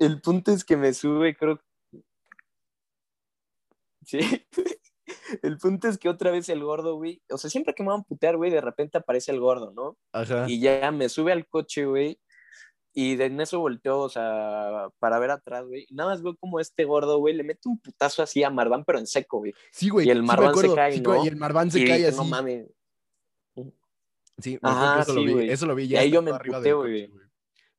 el 0.00 0.20
punto 0.20 0.50
es 0.50 0.64
que 0.64 0.76
me 0.76 0.92
sube, 0.92 1.36
creo. 1.36 1.60
Sí. 4.04 4.18
El 5.42 5.58
punto 5.58 5.88
es 5.88 5.98
que 5.98 6.08
otra 6.08 6.30
vez 6.30 6.48
el 6.48 6.62
gordo, 6.62 6.96
güey. 6.96 7.22
O 7.30 7.38
sea, 7.38 7.48
siempre 7.50 7.74
que 7.74 7.82
me 7.82 7.90
van 7.90 8.00
a 8.00 8.04
putear, 8.04 8.36
güey, 8.36 8.50
de 8.50 8.60
repente 8.60 8.98
aparece 8.98 9.32
el 9.32 9.40
gordo, 9.40 9.72
¿no? 9.72 9.96
Ajá. 10.12 10.46
Y 10.48 10.60
ya 10.60 10.90
me 10.92 11.08
sube 11.08 11.32
al 11.32 11.46
coche, 11.46 11.86
güey. 11.86 12.18
Y 12.96 13.16
de 13.16 13.24
en 13.24 13.40
eso 13.40 13.58
volteó, 13.58 14.00
o 14.00 14.08
sea, 14.08 14.88
para 15.00 15.18
ver 15.18 15.32
atrás, 15.32 15.66
güey. 15.66 15.86
Nada 15.90 16.10
más 16.10 16.22
veo 16.22 16.36
como 16.36 16.60
este 16.60 16.84
gordo, 16.84 17.18
güey, 17.18 17.34
le 17.34 17.42
mete 17.42 17.68
un 17.68 17.78
putazo 17.80 18.22
así 18.22 18.44
a 18.44 18.50
Marván, 18.50 18.84
pero 18.84 19.00
en 19.00 19.06
seco, 19.08 19.38
güey. 19.38 19.52
Sí, 19.72 19.88
güey. 19.88 20.06
y 20.06 20.10
el 20.10 20.20
sí 20.20 20.24
Marván 20.24 20.54
se 20.54 20.74
cae, 20.74 20.92
sí, 20.92 21.00
¿no? 21.00 21.24
Y 21.24 21.28
el 21.28 21.36
Marván 21.36 21.70
se 21.72 21.80
y 21.80 21.86
cae 21.86 22.06
así. 22.06 22.16
no 22.16 22.24
mames. 22.24 22.68
Sí, 24.38 24.58
Ajá, 24.62 25.02
eso 25.02 25.12
lo 25.12 25.20
sí, 25.20 25.26
vi. 25.26 25.32
güey. 25.32 25.50
Eso 25.50 25.66
lo 25.66 25.74
vi 25.74 25.84
Y 25.84 25.96
ahí 25.96 26.10
yo 26.10 26.22
me 26.22 26.30
emputé, 26.30 26.72
güey. 26.72 27.10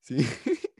Sí. 0.01 0.17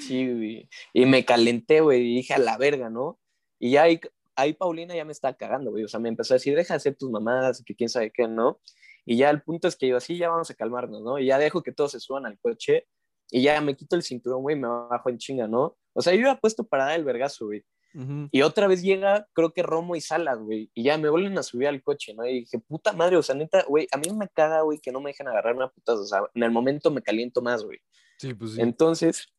Sí, 0.00 0.32
güey. 0.32 0.68
Y 0.94 1.04
me 1.04 1.24
calenté, 1.24 1.80
güey, 1.80 2.00
y 2.00 2.14
dije 2.16 2.32
a 2.32 2.38
la 2.38 2.56
verga, 2.56 2.88
¿no? 2.88 3.18
Y 3.58 3.72
ya 3.72 3.82
ahí, 3.82 4.00
ahí 4.34 4.54
Paulina 4.54 4.94
ya 4.94 5.04
me 5.04 5.12
estaba 5.12 5.34
cagando, 5.34 5.72
güey. 5.72 5.84
O 5.84 5.88
sea, 5.88 6.00
me 6.00 6.08
empezó 6.08 6.32
a 6.32 6.36
decir, 6.36 6.56
deja 6.56 6.72
de 6.74 6.76
hacer 6.78 6.96
tus 6.96 7.10
mamadas, 7.10 7.62
que 7.66 7.74
quién 7.74 7.90
sabe 7.90 8.10
qué, 8.10 8.26
¿no? 8.26 8.60
Y 9.04 9.18
ya 9.18 9.28
el 9.30 9.42
punto 9.42 9.68
es 9.68 9.76
que 9.76 9.88
yo 9.88 9.96
así, 9.96 10.16
ya 10.16 10.30
vamos 10.30 10.48
a 10.50 10.54
calmarnos, 10.54 11.02
¿no? 11.02 11.18
Y 11.18 11.26
ya 11.26 11.38
dejo 11.38 11.62
que 11.62 11.72
todos 11.72 11.90
se 11.90 12.00
suban 12.00 12.24
al 12.24 12.38
coche 12.38 12.86
y 13.30 13.42
ya 13.42 13.60
me 13.60 13.76
quito 13.76 13.96
el 13.96 14.02
cinturón, 14.02 14.42
güey, 14.42 14.56
me 14.56 14.68
bajo 14.68 15.08
en 15.08 15.18
chinga, 15.18 15.46
¿no? 15.46 15.76
O 15.92 16.02
sea, 16.02 16.14
yo 16.14 16.20
iba 16.20 16.36
puesto 16.38 16.64
para 16.64 16.86
dar 16.86 16.96
el 16.98 17.04
vergazo, 17.04 17.46
güey. 17.46 17.64
Ujú. 17.94 18.28
Y 18.30 18.42
otra 18.42 18.68
vez 18.68 18.82
llega, 18.82 19.26
creo 19.32 19.52
que 19.52 19.62
Romo 19.62 19.96
y 19.96 20.00
Salas, 20.00 20.38
güey. 20.38 20.70
Y 20.74 20.84
ya 20.84 20.96
me 20.98 21.08
vuelven 21.08 21.36
a 21.38 21.42
subir 21.42 21.68
al 21.68 21.82
coche, 21.82 22.14
¿no? 22.14 22.26
Y 22.26 22.40
dije, 22.40 22.58
puta 22.58 22.92
madre, 22.92 23.16
o 23.16 23.22
sea, 23.22 23.34
neta, 23.34 23.64
güey, 23.68 23.86
a 23.92 23.96
mí 23.98 24.12
me 24.12 24.28
caga, 24.28 24.62
güey, 24.62 24.78
que 24.78 24.92
no 24.92 25.00
me 25.00 25.10
dejen 25.10 25.28
agarrar 25.28 25.56
una 25.56 25.68
puta. 25.68 25.94
O 25.94 26.04
sea, 26.04 26.22
en 26.34 26.42
el 26.42 26.50
momento 26.50 26.90
me 26.90 27.02
caliento 27.02 27.42
más, 27.42 27.64
güey. 27.64 27.78
Sí, 28.18 28.34
pues 28.34 28.52
sí. 28.52 28.60
Entonces, 28.60 29.32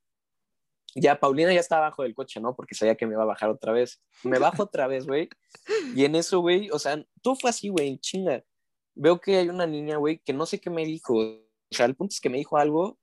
ya 0.95 1.19
Paulina 1.19 1.53
ya 1.53 1.59
está 1.59 1.77
abajo 1.77 2.03
del 2.03 2.13
coche, 2.13 2.41
¿no? 2.41 2.55
Porque 2.55 2.75
sabía 2.75 2.95
que 2.95 3.05
me 3.05 3.13
iba 3.13 3.23
a 3.23 3.27
bajar 3.27 3.49
otra 3.49 3.71
vez. 3.71 4.01
Me 4.23 4.39
bajo 4.39 4.63
otra 4.63 4.87
vez, 4.87 5.07
güey. 5.07 5.29
Y 5.95 6.03
en 6.03 6.15
eso, 6.15 6.39
güey, 6.39 6.69
o 6.71 6.79
sea, 6.79 7.03
todo 7.21 7.35
fue 7.35 7.49
así, 7.49 7.69
güey, 7.69 7.87
en 7.87 7.99
chinga. 7.99 8.43
Veo 8.93 9.21
que 9.21 9.37
hay 9.37 9.47
una 9.47 9.65
niña, 9.65 9.97
güey, 9.97 10.19
que 10.19 10.33
no 10.33 10.45
sé 10.45 10.59
qué 10.59 10.69
me 10.69 10.85
dijo. 10.85 11.15
O 11.17 11.73
sea, 11.73 11.85
el 11.85 11.95
punto 11.95 12.13
es 12.13 12.19
que 12.19 12.29
me 12.29 12.37
dijo 12.37 12.57
algo 12.57 12.99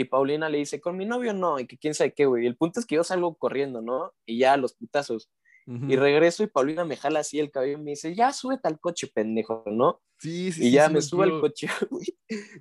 y 0.00 0.04
Paulina 0.04 0.48
le 0.48 0.58
dice, 0.58 0.80
con 0.80 0.96
mi 0.96 1.04
novio 1.04 1.32
no, 1.32 1.58
y 1.58 1.66
que 1.66 1.78
quién 1.78 1.94
sabe 1.94 2.12
qué, 2.12 2.26
güey. 2.26 2.46
El 2.46 2.56
punto 2.56 2.80
es 2.80 2.86
que 2.86 2.96
yo 2.96 3.04
salgo 3.04 3.34
corriendo, 3.36 3.82
¿no? 3.82 4.12
Y 4.26 4.38
ya 4.38 4.56
los 4.56 4.74
putazos. 4.74 5.30
Y 5.66 5.94
regreso 5.94 6.42
y 6.42 6.48
Paulina 6.48 6.84
me 6.84 6.96
jala 6.96 7.20
así 7.20 7.38
el 7.38 7.52
cabello 7.52 7.78
y 7.78 7.80
me 7.80 7.90
dice, 7.90 8.12
ya 8.12 8.32
súbete 8.32 8.66
al 8.66 8.80
coche, 8.80 9.06
pendejo, 9.06 9.62
¿no? 9.66 10.00
Sí, 10.18 10.50
sí, 10.50 10.62
Y 10.62 10.64
sí, 10.64 10.70
ya 10.72 10.88
sí 10.88 10.94
me 10.94 11.00
subo 11.00 11.22
al 11.22 11.40
coche, 11.40 11.68
güey. 11.90 12.06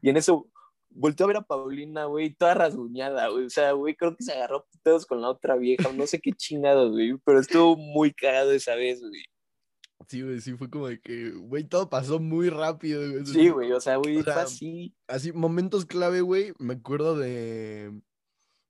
Y 0.04 0.10
en 0.10 0.18
eso 0.18 0.48
volteó 0.90 1.24
a 1.24 1.28
ver 1.28 1.38
a 1.38 1.42
Paulina, 1.42 2.06
güey, 2.06 2.36
toda 2.36 2.54
rasguñada, 2.54 3.30
güey. 3.30 3.46
O 3.46 3.50
sea, 3.50 3.72
güey, 3.72 3.96
creo 3.96 4.16
que 4.16 4.24
se 4.24 4.34
agarró 4.34 4.68
putados 4.72 5.08
con 5.08 5.22
la 5.22 5.30
otra 5.30 5.56
vieja, 5.56 5.92
no 5.92 6.06
sé 6.06 6.20
qué 6.20 6.34
chingados, 6.34 6.92
güey. 6.92 7.18
Pero 7.26 7.40
estuvo 7.40 7.76
muy 7.76 8.14
cagado 8.14 8.52
esa 8.52 8.76
vez, 8.76 9.00
güey. 9.02 9.24
Sí, 10.10 10.24
güey, 10.24 10.42
sí, 10.42 10.54
fue 10.54 10.72
como 10.72 10.88
de 10.88 11.00
que, 11.00 11.30
güey, 11.30 11.66
todo 11.66 11.88
pasó 11.88 12.20
muy 12.20 12.50
rápido, 12.50 13.12
güey. 13.12 13.26
Sí, 13.28 13.50
güey, 13.50 13.72
o 13.72 13.80
sea, 13.80 13.98
güey, 13.98 14.18
O 14.18 14.24
sea, 14.24 14.42
así. 14.42 14.96
Así, 15.08 15.32
momentos 15.32 15.86
clave, 15.86 16.22
güey. 16.22 16.52
Me 16.58 16.74
acuerdo 16.74 17.16
de, 17.16 17.92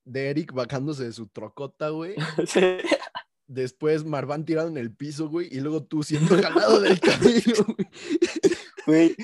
de 0.03 0.29
Eric 0.29 0.51
bajándose 0.51 1.05
de 1.05 1.13
su 1.13 1.27
trocota, 1.27 1.89
güey. 1.89 2.15
Sí. 2.45 2.59
Después 3.47 4.05
Marván 4.05 4.45
tirado 4.45 4.67
en 4.67 4.77
el 4.77 4.93
piso, 4.93 5.29
güey, 5.29 5.47
y 5.49 5.61
luego 5.61 5.83
tú 5.83 6.03
siendo 6.03 6.35
jalado 6.39 6.81
del 6.81 6.99
cabello, 6.99 7.65
güey. 7.65 7.87
Güey, 8.85 9.15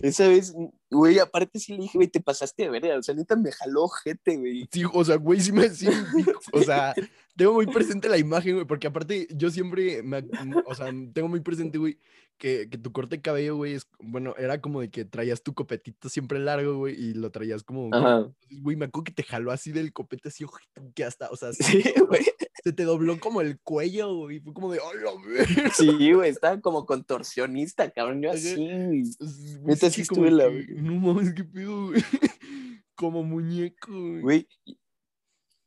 esa 0.00 0.28
vez, 0.28 0.54
güey, 0.90 1.18
aparte 1.18 1.58
sí 1.58 1.72
le 1.72 1.82
dije, 1.82 1.98
güey, 1.98 2.08
te 2.08 2.20
pasaste 2.20 2.64
de 2.64 2.70
verga. 2.70 2.98
O 2.98 3.02
sea, 3.02 3.14
neta 3.14 3.36
me 3.36 3.52
jaló 3.52 3.88
gente, 3.88 4.36
güey. 4.36 4.68
Sí, 4.70 4.84
o 4.92 5.04
sea, 5.04 5.16
güey, 5.16 5.40
sí 5.40 5.52
me. 5.52 5.68
Sí, 5.70 5.86
o 6.52 6.62
sea, 6.62 6.94
tengo 7.36 7.54
muy 7.54 7.66
presente 7.66 8.08
la 8.08 8.18
imagen, 8.18 8.54
güey, 8.54 8.66
porque 8.66 8.86
aparte 8.86 9.26
yo 9.30 9.50
siempre. 9.50 10.02
Me, 10.02 10.24
o 10.66 10.74
sea, 10.74 10.86
tengo 11.12 11.28
muy 11.28 11.40
presente, 11.40 11.78
güey, 11.78 11.98
que, 12.38 12.68
que, 12.68 12.78
tu 12.78 12.92
corte 12.92 13.16
de 13.16 13.22
cabello, 13.22 13.56
güey, 13.56 13.74
es. 13.74 13.88
Bueno, 14.00 14.34
era 14.38 14.60
como 14.60 14.80
de 14.80 14.90
que 14.90 15.04
traías 15.04 15.42
tu 15.42 15.54
copetito 15.54 16.08
siempre 16.08 16.38
largo, 16.38 16.78
güey, 16.78 16.94
y 16.94 17.14
lo 17.14 17.30
traías 17.30 17.62
como. 17.62 17.90
Güey, 18.50 18.76
me 18.76 18.86
acuerdo 18.86 19.04
que 19.04 19.12
te 19.12 19.22
jaló 19.22 19.50
así 19.52 19.72
del 19.72 19.92
copete, 19.92 20.28
así, 20.28 20.44
que 20.94 21.04
hasta. 21.04 21.30
O 21.30 21.36
sea, 21.36 21.52
sí, 21.52 21.82
güey. 22.08 22.24
Se 22.64 22.72
te 22.72 22.84
dobló 22.84 23.20
como 23.20 23.42
el 23.42 23.60
cuello, 23.60 24.16
güey. 24.16 24.40
Fue 24.40 24.54
como 24.54 24.72
de, 24.72 24.80
¡hola, 24.80 25.10
güey! 25.12 25.70
Sí, 25.74 26.12
güey, 26.14 26.30
estaba 26.30 26.58
como 26.62 26.86
contorsionista, 26.86 27.90
cabrón. 27.90 28.22
Yo 28.22 28.30
así. 28.30 28.56
Neta, 29.62 29.90
sí 29.90 30.00
estuve 30.00 30.30
la. 30.30 30.46
No 30.74 30.94
mames, 30.94 31.32
qué 31.34 31.44
pedo, 31.44 31.88
güey. 31.88 32.02
Como 32.96 33.22
muñeco, 33.22 33.92
güey. 33.92 34.20
Güey. 34.20 34.48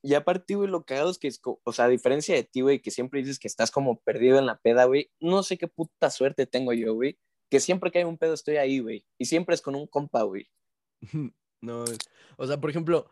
Y 0.04 0.14
aparte, 0.14 0.56
güey, 0.56 0.70
lo 0.70 0.86
cagado 0.86 1.10
es 1.10 1.18
que, 1.18 1.28
es, 1.28 1.42
o 1.44 1.74
sea, 1.74 1.86
a 1.86 1.90
diferencia 1.90 2.36
de 2.36 2.44
ti, 2.44 2.62
güey, 2.62 2.82
que 2.82 2.92
siempre 2.92 3.20
dices 3.20 3.40
que 3.40 3.48
estás 3.48 3.72
como 3.72 4.00
perdido 4.00 4.38
en 4.38 4.46
la 4.46 4.58
peda, 4.58 4.86
güey, 4.86 5.12
no 5.20 5.44
sé 5.44 5.58
qué 5.58 5.68
puta 5.68 6.10
suerte 6.10 6.46
tengo 6.46 6.72
yo, 6.72 6.94
güey, 6.94 7.18
que 7.50 7.60
siempre 7.60 7.92
que 7.92 8.00
hay 8.00 8.04
un 8.06 8.18
pedo 8.18 8.34
estoy 8.34 8.58
ahí, 8.58 8.80
güey, 8.80 9.06
y 9.18 9.26
siempre 9.26 9.56
es 9.56 9.62
con 9.62 9.76
un 9.76 9.88
compa, 9.88 10.24
güey. 10.24 10.48
No, 11.60 11.86
o 12.38 12.46
sea, 12.46 12.62
por 12.62 12.70
ejemplo, 12.70 13.10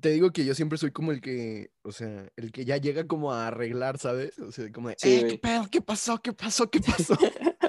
te 0.00 0.08
digo 0.08 0.32
que 0.32 0.46
yo 0.46 0.54
siempre 0.54 0.78
soy 0.78 0.90
como 0.90 1.12
el 1.12 1.20
que, 1.20 1.70
o 1.82 1.92
sea, 1.92 2.32
el 2.36 2.52
que 2.52 2.64
ya 2.64 2.78
llega 2.78 3.06
como 3.06 3.34
a 3.34 3.48
arreglar, 3.48 3.98
¿sabes? 3.98 4.38
O 4.38 4.50
sea, 4.50 4.72
como 4.72 4.88
de, 4.88 4.96
eh, 5.02 5.26
¿qué 5.28 5.38
pedo? 5.38 5.68
¿Qué 5.70 5.82
pasó? 5.82 6.22
¿Qué 6.22 6.32
pasó? 6.32 6.70
¿Qué 6.70 6.80
pasó? 6.80 7.18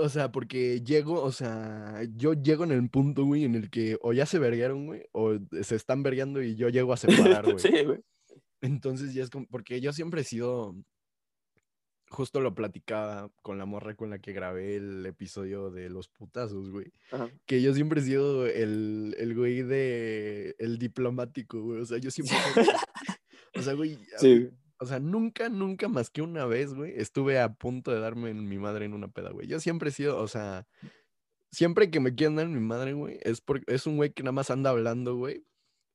o 0.00 0.08
sea, 0.08 0.32
porque 0.32 0.82
llego, 0.82 1.22
o 1.22 1.32
sea, 1.32 2.02
yo 2.14 2.34
llego 2.34 2.64
en 2.64 2.72
el 2.72 2.88
punto, 2.90 3.24
güey, 3.24 3.44
en 3.44 3.54
el 3.54 3.70
que 3.70 3.98
o 4.02 4.12
ya 4.12 4.26
se 4.26 4.38
verguearon, 4.38 4.86
güey, 4.86 5.02
o 5.12 5.34
se 5.62 5.76
están 5.76 6.02
vergueando 6.02 6.42
y 6.42 6.56
yo 6.56 6.68
llego 6.68 6.92
a 6.92 6.96
separar, 6.96 7.44
güey. 7.44 7.58
sí, 7.58 7.84
güey. 7.84 8.00
Entonces 8.60 9.14
ya 9.14 9.22
es 9.22 9.30
como, 9.30 9.46
porque 9.46 9.80
yo 9.80 9.92
siempre 9.92 10.22
he 10.22 10.24
sido, 10.24 10.74
justo 12.08 12.40
lo 12.40 12.54
platicaba 12.54 13.30
con 13.42 13.58
la 13.58 13.66
morra 13.66 13.94
con 13.94 14.10
la 14.10 14.18
que 14.18 14.32
grabé 14.32 14.76
el 14.76 15.04
episodio 15.06 15.70
de 15.70 15.90
los 15.90 16.08
putazos, 16.08 16.70
güey. 16.70 16.92
Que 17.46 17.62
yo 17.62 17.74
siempre 17.74 18.00
he 18.00 18.04
sido 18.04 18.46
el, 18.46 19.14
el 19.18 19.34
güey 19.34 19.62
de 19.62 20.54
el 20.58 20.78
diplomático, 20.78 21.60
güey. 21.62 21.80
O 21.80 21.84
sea, 21.84 21.98
yo 21.98 22.10
siempre. 22.10 22.36
o 23.54 23.62
sea, 23.62 23.74
güey. 23.74 23.98
Sí. 24.18 24.48
O 24.78 24.86
sea, 24.86 25.00
nunca, 25.00 25.48
nunca 25.48 25.88
más 25.88 26.10
que 26.10 26.22
una 26.22 26.44
vez, 26.44 26.74
güey, 26.74 26.92
estuve 26.96 27.40
a 27.40 27.54
punto 27.54 27.90
de 27.90 28.00
darme 28.00 28.30
en 28.30 28.48
mi 28.48 28.58
madre 28.58 28.84
en 28.84 28.94
una 28.94 29.08
peda, 29.08 29.30
güey. 29.30 29.46
Yo 29.46 29.58
siempre 29.60 29.88
he 29.88 29.92
sido, 29.92 30.18
o 30.18 30.28
sea, 30.28 30.66
siempre 31.50 31.90
que 31.90 32.00
me 32.00 32.14
quieren 32.14 32.36
dar 32.36 32.46
en 32.46 32.54
mi 32.54 32.60
madre, 32.60 32.92
güey, 32.92 33.18
es 33.22 33.40
porque 33.40 33.64
es 33.72 33.86
un 33.86 33.96
güey 33.96 34.12
que 34.12 34.22
nada 34.22 34.32
más 34.32 34.50
anda 34.50 34.70
hablando, 34.70 35.16
güey, 35.16 35.44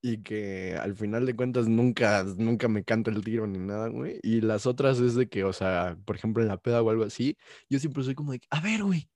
y 0.02 0.24
que 0.24 0.76
al 0.82 0.96
final 0.96 1.26
de 1.28 1.36
cuentas 1.36 1.68
nunca, 1.68 2.24
nunca 2.24 2.68
me 2.68 2.84
canta 2.84 3.12
el 3.12 3.24
tiro 3.24 3.46
ni 3.46 3.60
nada, 3.60 3.90
güey. 3.90 4.20
Y 4.24 4.42
las 4.42 4.66
otras 4.66 5.00
es 5.00 5.14
de 5.14 5.30
que, 5.30 5.44
o 5.44 5.54
sea, 5.54 5.96
por 6.06 6.16
ejemplo, 6.16 6.42
en 6.42 6.50
la 6.50 6.58
peda 6.58 6.82
o 6.82 6.90
algo 6.90 7.04
así, 7.04 7.38
yo 7.70 7.78
siempre 7.80 8.04
soy 8.04 8.16
como 8.16 8.32
de, 8.32 8.42
a 8.50 8.62
ver, 8.62 8.84
güey, 8.84 9.08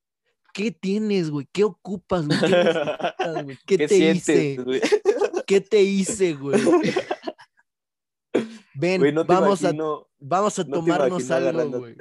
¿qué 0.54 0.72
tienes, 0.72 1.32
güey? 1.32 1.48
¿Qué 1.52 1.64
ocupas, 1.64 2.28
güey? 2.28 2.40
¿Qué, 2.40 3.58
¿Qué, 3.66 3.88
te 3.88 4.12
hice? 4.12 4.58
¿Qué 5.48 5.62
te 5.62 5.82
hice, 5.82 6.34
güey? 6.34 6.62
Ven, 8.76 9.02
vamos, 9.26 9.64
a, 9.64 9.74
vamos 10.20 10.60
a 10.60 10.64
tomarnos 10.66 11.32
algo, 11.32 11.52
güey. 11.80 11.96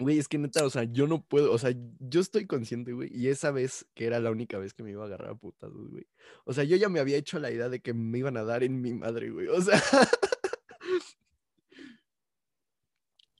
Güey, 0.00 0.18
es 0.18 0.28
que 0.28 0.38
neta, 0.38 0.64
o 0.64 0.70
sea, 0.70 0.84
yo 0.84 1.08
no 1.08 1.22
puedo, 1.22 1.52
o 1.52 1.58
sea, 1.58 1.72
yo 1.98 2.20
estoy 2.20 2.46
consciente, 2.46 2.92
güey, 2.92 3.10
y 3.12 3.28
esa 3.28 3.50
vez 3.50 3.84
que 3.94 4.06
era 4.06 4.20
la 4.20 4.30
única 4.30 4.56
vez 4.58 4.72
que 4.72 4.84
me 4.84 4.92
iba 4.92 5.02
a 5.02 5.06
agarrar 5.06 5.30
a 5.30 5.34
putazos, 5.34 5.90
güey. 5.90 6.06
O 6.44 6.52
sea, 6.52 6.62
yo 6.62 6.76
ya 6.76 6.88
me 6.88 7.00
había 7.00 7.16
hecho 7.16 7.40
la 7.40 7.50
idea 7.50 7.68
de 7.68 7.80
que 7.80 7.94
me 7.94 8.18
iban 8.18 8.36
a 8.36 8.44
dar 8.44 8.62
en 8.62 8.80
mi 8.80 8.94
madre, 8.94 9.30
güey. 9.30 9.48
O 9.48 9.60
sea, 9.60 9.82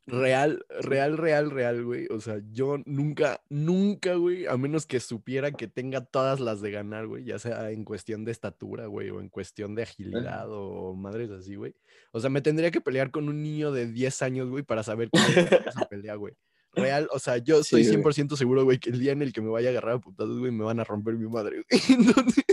real, 0.08 0.64
real, 0.80 1.16
real, 1.16 1.50
real, 1.50 1.84
güey. 1.84 2.06
O 2.10 2.20
sea, 2.20 2.40
yo 2.50 2.78
nunca, 2.86 3.42
nunca, 3.48 4.14
güey, 4.14 4.46
a 4.46 4.56
menos 4.56 4.86
que 4.86 5.00
supiera 5.00 5.52
que 5.52 5.68
tenga 5.68 6.04
todas 6.04 6.40
las 6.40 6.60
de 6.60 6.70
ganar, 6.70 7.06
güey, 7.06 7.24
ya 7.24 7.38
sea 7.38 7.70
en 7.70 7.84
cuestión 7.84 8.24
de 8.24 8.32
estatura, 8.32 8.86
güey, 8.86 9.10
o 9.10 9.20
en 9.20 9.28
cuestión 9.28 9.74
de 9.74 9.82
agilidad 9.82 10.46
o 10.50 10.94
madres 10.94 11.30
así, 11.30 11.54
güey. 11.54 11.74
O 12.12 12.20
sea, 12.20 12.30
me 12.30 12.40
tendría 12.40 12.70
que 12.70 12.80
pelear 12.80 13.10
con 13.10 13.28
un 13.28 13.42
niño 13.42 13.70
de 13.70 13.86
10 13.86 14.22
años, 14.22 14.48
güey, 14.48 14.62
para 14.62 14.82
saber 14.82 15.10
cómo 15.10 15.24
se 15.26 15.86
pelea, 15.88 16.14
güey 16.14 16.34
real, 16.74 17.08
o 17.12 17.18
sea, 17.18 17.38
yo 17.38 17.60
estoy 17.60 17.82
100% 17.82 18.36
seguro, 18.36 18.62
güey, 18.64 18.78
que 18.78 18.90
el 18.90 19.00
día 19.00 19.12
en 19.12 19.22
el 19.22 19.32
que 19.32 19.40
me 19.40 19.48
vaya 19.48 19.68
a 19.68 19.70
agarrar 19.72 19.94
a 19.94 20.00
putados, 20.00 20.38
güey, 20.38 20.52
me 20.52 20.64
van 20.64 20.80
a 20.80 20.84
romper 20.84 21.14
mi 21.14 21.28
madre, 21.28 21.64
güey. 21.68 21.80
Entonces... 21.88 22.44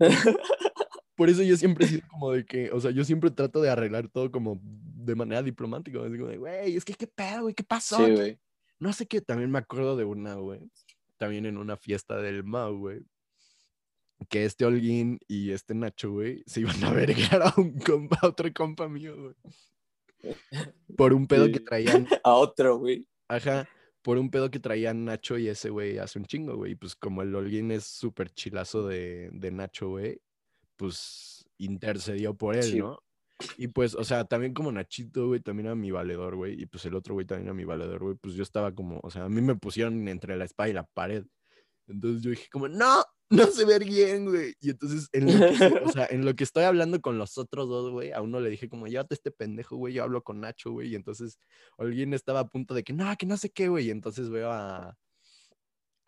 Por 1.14 1.28
eso 1.28 1.42
yo 1.42 1.56
siempre 1.56 1.84
he 1.84 1.88
sido 1.88 2.08
como 2.08 2.32
de 2.32 2.44
que, 2.44 2.70
o 2.72 2.80
sea, 2.80 2.90
yo 2.90 3.04
siempre 3.04 3.30
trato 3.30 3.60
de 3.60 3.70
arreglar 3.70 4.08
todo 4.08 4.30
como 4.32 4.60
de 5.04 5.14
manera 5.14 5.42
diplomática. 5.42 6.00
Así 6.00 6.16
como 6.16 6.30
de, 6.30 6.38
güey, 6.38 6.76
es 6.76 6.84
que 6.84 6.94
qué 6.94 7.06
pedo, 7.06 7.42
güey, 7.42 7.54
¿qué 7.54 7.64
pasó? 7.64 8.04
Sí, 8.04 8.12
güey. 8.12 8.38
No 8.78 8.92
sé 8.92 9.06
qué, 9.06 9.20
también 9.20 9.50
me 9.50 9.58
acuerdo 9.58 9.96
de 9.96 10.04
una, 10.04 10.34
güey, 10.34 10.60
también 11.16 11.46
en 11.46 11.56
una 11.56 11.76
fiesta 11.76 12.16
del 12.16 12.42
Mau, 12.42 12.76
güey, 12.76 13.02
que 14.28 14.44
este 14.44 14.64
Holguín 14.64 15.20
y 15.28 15.52
este 15.52 15.74
Nacho, 15.74 16.10
güey, 16.10 16.42
se 16.46 16.60
iban 16.60 16.82
a 16.82 16.90
vergar 16.92 17.42
a 17.42 17.54
un 17.56 17.78
compa, 17.78 18.18
a 18.22 18.26
otro 18.28 18.52
compa 18.52 18.88
mío, 18.88 19.14
güey. 19.16 20.34
Por 20.96 21.12
un 21.12 21.26
pedo 21.26 21.50
que 21.50 21.60
traían. 21.60 22.06
A 22.24 22.34
otro, 22.34 22.78
güey. 22.78 23.06
Ajá. 23.28 23.68
Por 24.02 24.18
un 24.18 24.30
pedo 24.30 24.50
que 24.50 24.60
traían 24.60 25.04
Nacho 25.04 25.38
y 25.38 25.48
ese 25.48 25.70
güey 25.70 25.98
hace 25.98 26.18
un 26.18 26.26
chingo, 26.26 26.56
güey. 26.56 26.74
Pues 26.74 26.94
como 26.94 27.22
el 27.22 27.34
Holguín 27.34 27.72
es 27.72 27.84
súper 27.84 28.30
chilazo 28.30 28.86
de, 28.86 29.30
de 29.32 29.50
Nacho, 29.50 29.88
güey, 29.90 30.20
pues 30.76 31.44
intercedió 31.58 32.34
por 32.34 32.56
él, 32.56 32.78
¿no? 32.78 33.02
Y 33.56 33.68
pues, 33.68 33.94
o 33.94 34.04
sea, 34.04 34.24
también 34.24 34.54
como 34.54 34.72
Nachito, 34.72 35.28
güey, 35.28 35.40
también 35.40 35.66
era 35.66 35.74
mi 35.74 35.90
valedor, 35.90 36.36
güey. 36.36 36.60
Y 36.60 36.66
pues 36.66 36.84
el 36.86 36.94
otro 36.94 37.14
güey 37.14 37.26
también 37.26 37.46
era 37.46 37.54
mi 37.54 37.64
valedor, 37.64 38.02
güey. 38.02 38.16
Pues 38.16 38.34
yo 38.34 38.42
estaba 38.42 38.74
como, 38.74 39.00
o 39.02 39.10
sea, 39.10 39.24
a 39.24 39.28
mí 39.28 39.40
me 39.40 39.56
pusieron 39.56 40.06
entre 40.08 40.36
la 40.36 40.44
espada 40.44 40.68
y 40.68 40.72
la 40.72 40.84
pared. 40.84 41.24
Entonces 41.88 42.22
yo 42.22 42.30
dije 42.30 42.48
como, 42.50 42.68
no, 42.68 43.04
no 43.30 43.46
se 43.46 43.64
ve 43.64 43.78
bien, 43.78 44.26
güey. 44.26 44.54
Y 44.60 44.70
entonces, 44.70 45.08
en 45.12 45.26
lo, 45.26 45.46
que, 45.46 45.84
o 45.84 45.88
sea, 45.88 46.06
en 46.10 46.24
lo 46.24 46.34
que 46.34 46.44
estoy 46.44 46.64
hablando 46.64 47.00
con 47.00 47.18
los 47.18 47.38
otros 47.38 47.68
dos, 47.68 47.90
güey, 47.90 48.12
a 48.12 48.20
uno 48.20 48.40
le 48.40 48.50
dije 48.50 48.68
como, 48.68 48.86
llévate 48.86 49.14
este 49.14 49.30
pendejo, 49.30 49.76
güey, 49.76 49.94
yo 49.94 50.02
hablo 50.02 50.22
con 50.22 50.40
Nacho, 50.40 50.72
güey. 50.72 50.88
Y 50.92 50.94
entonces 50.94 51.38
alguien 51.78 52.14
estaba 52.14 52.40
a 52.40 52.48
punto 52.48 52.74
de 52.74 52.84
que, 52.84 52.92
no, 52.92 53.14
que 53.16 53.26
no 53.26 53.36
sé 53.36 53.50
qué, 53.50 53.68
güey. 53.68 53.86
Y 53.88 53.90
entonces 53.90 54.28
veo 54.30 54.50
a, 54.50 54.96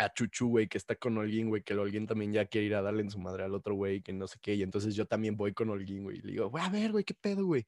a 0.05 0.13
Chuchu, 0.13 0.49
güey, 0.49 0.69
que 0.69 0.79
está 0.79 0.95
con 0.97 1.17
Holguín, 1.19 1.49
güey, 1.49 1.63
que 1.63 1.73
el 1.73 1.81
Holguín 1.81 2.07
también 2.07 2.33
ya 2.33 2.47
quiere 2.47 2.67
ir 2.67 2.75
a 2.75 2.83
darle 2.83 3.03
en 3.03 3.11
su 3.11 3.19
madre 3.19 3.45
al 3.45 3.55
otro, 3.55 3.75
güey, 3.75 4.03
que 4.03 4.13
no 4.13 4.27
sé 4.27 4.39
qué. 4.41 4.55
Y 4.55 4.63
entonces 4.63 4.95
yo 4.95 5.07
también 5.07 5.37
voy 5.37 5.53
con 5.53 5.71
Holguín, 5.71 6.05
güey. 6.05 6.19
Y 6.19 6.23
le 6.23 6.33
digo, 6.33 6.51
güey, 6.51 6.65
a 6.65 6.69
ver, 6.69 6.93
güey, 6.93 7.05
¿qué 7.05 7.15
pedo, 7.15 7.47
güey? 7.47 7.67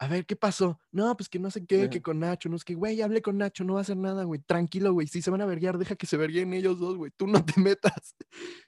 a 0.00 0.08
ver, 0.08 0.24
¿qué 0.24 0.34
pasó? 0.34 0.80
No, 0.90 1.14
pues 1.14 1.28
que 1.28 1.38
no 1.38 1.50
sé 1.50 1.66
qué, 1.66 1.90
que 1.90 2.00
con 2.00 2.20
Nacho, 2.20 2.48
no 2.48 2.56
es 2.56 2.64
que, 2.64 2.74
güey, 2.74 3.02
hablé 3.02 3.20
con 3.20 3.36
Nacho, 3.36 3.64
no 3.64 3.74
va 3.74 3.80
a 3.80 3.82
hacer 3.82 3.98
nada, 3.98 4.24
güey, 4.24 4.40
tranquilo, 4.40 4.94
güey, 4.94 5.06
si 5.06 5.20
se 5.20 5.30
van 5.30 5.42
a 5.42 5.46
verguiar, 5.46 5.76
deja 5.76 5.94
que 5.94 6.06
se 6.06 6.16
verguen 6.16 6.54
ellos 6.54 6.78
dos, 6.78 6.96
güey, 6.96 7.12
tú 7.18 7.26
no 7.26 7.44
te 7.44 7.52
metas. 7.60 8.16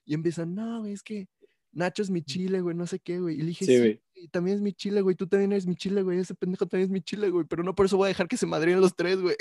Y 0.05 0.13
empiezan, 0.13 0.55
no, 0.55 0.81
güey, 0.81 0.93
es 0.93 1.03
que 1.03 1.29
Nacho 1.73 2.03
es 2.03 2.11
mi 2.11 2.23
chile, 2.23 2.61
güey, 2.61 2.77
no 2.77 2.87
sé 2.87 3.01
qué, 3.01 3.19
güey. 3.19 3.37
Y 3.37 3.39
le 3.39 3.47
dije, 3.47 3.65
sí, 3.65 4.29
también 4.31 4.59
es 4.59 4.63
mi 4.63 4.75
chile, 4.75 5.01
güey, 5.01 5.17
tú 5.17 5.27
también 5.27 5.53
eres 5.53 5.67
mi 5.67 5.75
chile, 5.75 6.03
güey, 6.03 6.19
ese 6.19 6.35
pendejo 6.35 6.67
también 6.67 6.89
es 6.89 6.93
mi 6.93 7.01
chile, 7.01 7.31
güey, 7.31 7.47
pero 7.47 7.63
no 7.63 7.75
por 7.75 7.87
eso 7.87 7.97
voy 7.97 8.07
a 8.07 8.09
dejar 8.09 8.29
que 8.29 8.37
se 8.37 8.45
madrien 8.45 8.83
los 8.83 8.95
tres, 8.95 9.19
güey. 9.19 9.37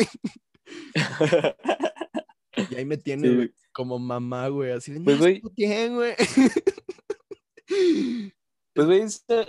y 2.56 2.76
ahí 2.76 2.86
me 2.86 2.98
tiene, 2.98 3.34
güey, 3.34 3.54
como 3.72 4.00
mamá, 4.00 4.48
güey, 4.50 4.72
así 4.72 4.94
de, 4.94 5.02
pues, 5.02 5.20
güey. 5.20 5.40
güey. 5.40 6.16
pues, 8.74 8.88
güey, 8.88 9.02
esa, 9.02 9.48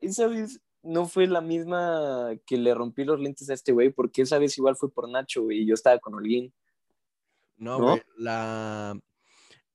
esa 0.00 0.26
vez 0.28 0.60
no 0.82 1.06
fue 1.06 1.26
la 1.26 1.40
misma 1.40 2.30
que 2.46 2.56
le 2.56 2.74
rompí 2.74 3.04
los 3.04 3.20
lentes 3.20 3.50
a 3.50 3.54
este 3.54 3.72
güey, 3.72 3.90
porque 3.90 4.22
esa 4.22 4.38
vez 4.38 4.56
igual 4.56 4.76
fue 4.76 4.90
por 4.90 5.08
Nacho, 5.08 5.42
güey, 5.42 5.62
y 5.62 5.66
yo 5.66 5.74
estaba 5.74 5.98
con 5.98 6.14
Holguín. 6.14 6.52
No, 7.56 7.80
güey, 7.80 8.02
la, 8.16 8.98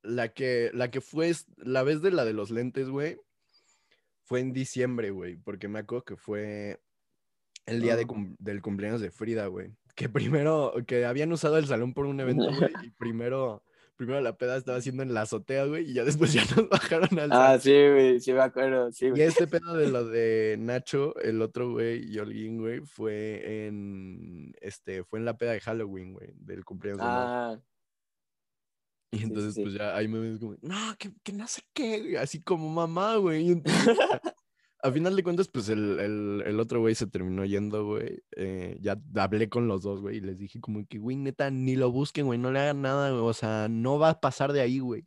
la, 0.01 0.29
que, 0.29 0.71
la 0.73 0.89
que 0.89 1.01
fue, 1.01 1.33
la 1.57 1.83
vez 1.83 2.01
de 2.01 2.11
la 2.11 2.25
de 2.25 2.33
los 2.33 2.49
lentes, 2.49 2.89
güey, 2.89 3.19
fue 4.23 4.39
en 4.39 4.53
diciembre, 4.53 5.11
güey, 5.11 5.35
porque 5.35 5.67
me 5.67 5.79
acuerdo 5.79 6.05
que 6.05 6.15
fue 6.15 6.79
el 7.65 7.81
día 7.81 7.95
de, 7.95 8.07
ah. 8.09 8.35
del 8.39 8.61
cumpleaños 8.61 9.01
de 9.01 9.11
Frida, 9.11 9.47
güey. 9.47 9.75
Que 9.95 10.09
primero, 10.09 10.73
que 10.87 11.05
habían 11.05 11.31
usado 11.31 11.57
el 11.57 11.67
salón 11.67 11.93
por 11.93 12.05
un 12.05 12.19
evento, 12.19 12.45
güey, 12.45 12.71
y 12.83 12.89
primero 12.91 13.63
primero 13.95 14.21
la 14.21 14.37
peda 14.37 14.57
estaba 14.57 14.77
haciendo 14.77 15.03
en 15.03 15.13
la 15.13 15.21
azotea, 15.21 15.65
güey, 15.65 15.89
y 15.89 15.93
ya 15.93 16.03
después 16.03 16.33
ya 16.33 16.43
nos 16.55 16.69
bajaron 16.69 17.19
al. 17.19 17.31
Ah, 17.31 17.57
sí, 17.59 17.71
güey, 17.71 18.19
sí 18.19 18.33
me 18.33 18.41
acuerdo, 18.41 18.91
sí, 18.91 19.09
güey. 19.09 19.21
Y 19.21 19.25
este 19.25 19.47
pedo 19.47 19.75
de 19.75 19.89
lo 19.89 20.05
de 20.09 20.55
Nacho, 20.59 21.15
el 21.19 21.41
otro 21.41 21.71
güey, 21.71 22.11
y 22.11 22.19
Holguín, 22.19 22.59
güey, 22.59 22.81
fue 22.81 23.65
en, 23.67 24.53
este, 24.61 25.03
fue 25.03 25.19
en 25.19 25.25
la 25.25 25.37
peda 25.37 25.51
de 25.51 25.61
Halloween, 25.61 26.13
güey, 26.13 26.33
del 26.35 26.65
cumpleaños 26.65 27.01
ah. 27.03 27.59
Y 29.11 29.23
entonces, 29.23 29.61
pues 29.61 29.75
ya 29.75 29.95
ahí 29.95 30.07
me 30.07 30.19
ves 30.19 30.39
como, 30.39 30.55
no, 30.61 30.95
que, 30.97 31.11
que 31.21 31.33
no 31.33 31.47
sé 31.47 31.61
qué, 31.71 31.99
güey, 31.99 32.15
así 32.15 32.41
como 32.41 32.67
mamá, 32.69 33.17
güey. 33.17 33.61
a 34.83 34.91
final 34.91 35.15
de 35.15 35.23
cuentas, 35.23 35.47
pues 35.47 35.69
el, 35.69 35.97
el, 35.99 36.43
el 36.45 36.59
otro 36.59 36.81
güey 36.81 36.93
se 36.93 37.07
terminó 37.07 37.45
yendo, 37.45 37.85
güey. 37.85 38.21
Eh, 38.35 38.77
ya 38.81 39.01
hablé 39.15 39.47
con 39.47 39.67
los 39.67 39.81
dos, 39.81 40.01
güey, 40.01 40.17
y 40.17 40.19
les 40.21 40.37
dije 40.37 40.59
como 40.59 40.85
que, 40.85 40.97
güey, 40.99 41.15
neta, 41.15 41.49
ni 41.49 41.77
lo 41.77 41.89
busquen, 41.89 42.25
güey, 42.25 42.37
no 42.37 42.51
le 42.51 42.59
hagan 42.59 42.81
nada, 42.81 43.11
güey. 43.11 43.23
O 43.23 43.33
sea, 43.33 43.69
no 43.69 43.97
va 43.97 44.09
a 44.09 44.19
pasar 44.19 44.51
de 44.51 44.59
ahí, 44.59 44.79
güey. 44.79 45.05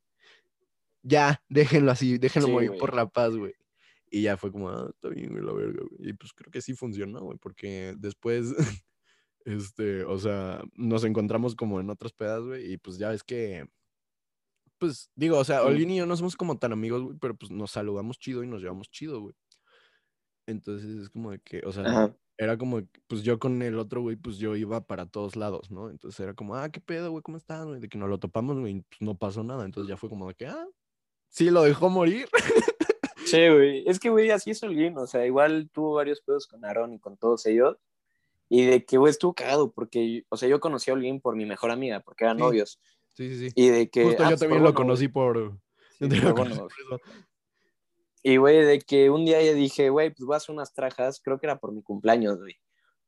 Ya, 1.03 1.43
déjenlo 1.49 1.91
así, 1.93 2.19
déjenlo 2.19 2.49
Sí, 2.49 2.53
morir 2.53 2.71
güey. 2.71 2.81
por 2.81 2.95
la 2.95 3.07
paz, 3.07 3.37
güey. 3.37 3.53
Y 4.11 4.23
ya 4.23 4.37
fue 4.39 4.51
como, 4.51 4.71
ah, 4.71 4.89
está 4.89 5.09
bien, 5.11 5.31
güey, 5.31 5.45
la 5.45 5.53
verga, 5.53 5.83
güey. 5.91 6.11
Y 6.11 6.13
pues 6.15 6.33
creo 6.33 6.51
que 6.51 6.63
sí 6.63 6.75
funcionó, 6.75 7.21
güey, 7.21 7.39
porque 7.39 7.95
después, 7.99 8.55
este, 9.45 10.05
o 10.05 10.19
sea, 10.19 10.63
nos 10.75 11.05
encontramos 11.05 11.55
como 11.55 11.81
en 11.81 11.91
otras 11.91 12.13
pedas, 12.15 12.43
güey, 12.43 12.73
y 12.73 12.79
pues 12.79 12.99
ya 12.99 13.13
es 13.13 13.23
que, 13.23 13.67
pues 14.79 15.11
digo, 15.15 15.39
o 15.39 15.45
sea. 15.45 15.63
Olin 15.65 15.91
y 15.91 15.97
yo 15.99 16.07
no 16.07 16.17
somos 16.17 16.37
como 16.37 16.59
tan 16.59 16.73
amigos, 16.73 17.03
güey, 17.03 17.17
pero 17.21 17.37
pues 17.37 17.51
nos 17.51 17.71
saludamos 17.73 18.19
chido 18.19 18.43
y 18.43 18.47
nos 18.47 18.63
llevamos 18.63 18.91
chido, 18.91 19.21
güey. 19.21 19.35
Entonces 20.47 20.89
es 21.03 21.09
como 21.11 21.33
de 21.33 21.39
que, 21.41 21.63
o 21.65 21.73
sea, 21.73 21.85
Ajá. 21.85 22.17
era 22.39 22.57
como, 22.57 22.83
pues 23.09 23.23
yo 23.23 23.39
con 23.39 23.63
el 23.63 23.79
otro, 23.79 24.03
güey, 24.03 24.17
pues 24.17 24.39
yo 24.39 24.57
iba 24.57 24.87
para 24.87 25.07
todos 25.07 25.37
lados, 25.37 25.71
¿no? 25.71 25.91
Entonces 25.91 26.21
era 26.21 26.35
como, 26.35 26.55
ah, 26.55 26.69
¿qué 26.71 26.81
pedo, 26.81 27.11
güey? 27.11 27.23
¿Cómo 27.23 27.37
estás, 27.37 27.67
güey? 27.67 27.81
De 27.81 27.89
que 27.89 27.99
nos 27.99 28.09
lo 28.09 28.19
topamos, 28.19 28.59
güey, 28.59 28.77
y, 28.77 28.81
pues 28.83 29.01
no 29.01 29.17
pasó 29.17 29.43
nada. 29.43 29.65
Entonces 29.65 29.89
ya 29.89 29.97
fue 29.97 30.09
como 30.09 30.29
de 30.29 30.35
que, 30.35 30.47
ah, 30.47 30.67
sí, 31.29 31.51
lo 31.51 31.63
dejó 31.63 31.89
morir. 31.91 32.29
Sí, 33.27 33.49
güey. 33.49 33.83
Es 33.87 33.99
que, 33.99 34.09
güey, 34.09 34.31
así 34.31 34.53
es 34.53 34.63
Holguín. 34.63 34.97
O 34.99 35.07
sea, 35.07 35.27
igual 35.27 35.69
tuvo 35.73 35.95
varios 35.95 36.21
pedos 36.21 36.47
con 36.47 36.65
Aaron 36.65 36.95
y 36.95 37.01
con 37.01 37.17
todos 37.17 37.45
ellos. 37.47 37.77
Y 38.49 38.65
de 38.65 38.85
que, 38.85 38.99
güey, 38.99 39.11
estuvo 39.11 39.35
cagado 39.35 39.73
porque, 39.73 40.25
o 40.29 40.37
sea, 40.37 40.49
yo 40.49 40.61
conocí 40.61 40.91
a 40.91 40.95
Holguín 40.95 41.21
por 41.21 41.35
mi 41.35 41.45
mejor 41.45 41.73
amiga, 41.73 42.01
porque 42.01 42.25
eran 42.25 42.37
Sí. 42.37 42.43
novios. 42.43 42.81
Sí, 43.15 43.29
sí, 43.31 43.51
sí. 43.51 43.53
Y 43.57 43.69
de 43.71 43.91
que. 43.91 44.05
Justo 44.05 44.23
ah, 44.23 44.27
yo 44.27 44.31
pues, 44.31 44.41
también 44.41 44.63
lo 44.63 44.73
bueno, 44.73 44.77
conocí 44.77 45.09
por... 45.09 45.59
Sí, 45.99 46.09
yo 46.31 46.35
bueno, 46.35 46.35
por 46.37 46.47
eso. 46.53 46.69
Y, 48.29 48.39
güey, 48.39 48.65
de 48.65 48.81
que 48.81 49.09
un 49.09 49.25
día 49.25 49.41
ya 49.41 49.53
dije, 49.55 49.89
güey, 49.89 50.11
pues 50.11 50.27
voy 50.27 50.35
a 50.35 50.39
hacer 50.39 50.53
unas 50.53 50.75
trajas, 50.75 51.21
creo 51.23 51.39
que 51.39 51.47
era 51.47 51.61
por 51.61 51.71
mi 51.71 51.81
cumpleaños, 51.81 52.39
güey. 52.39 52.57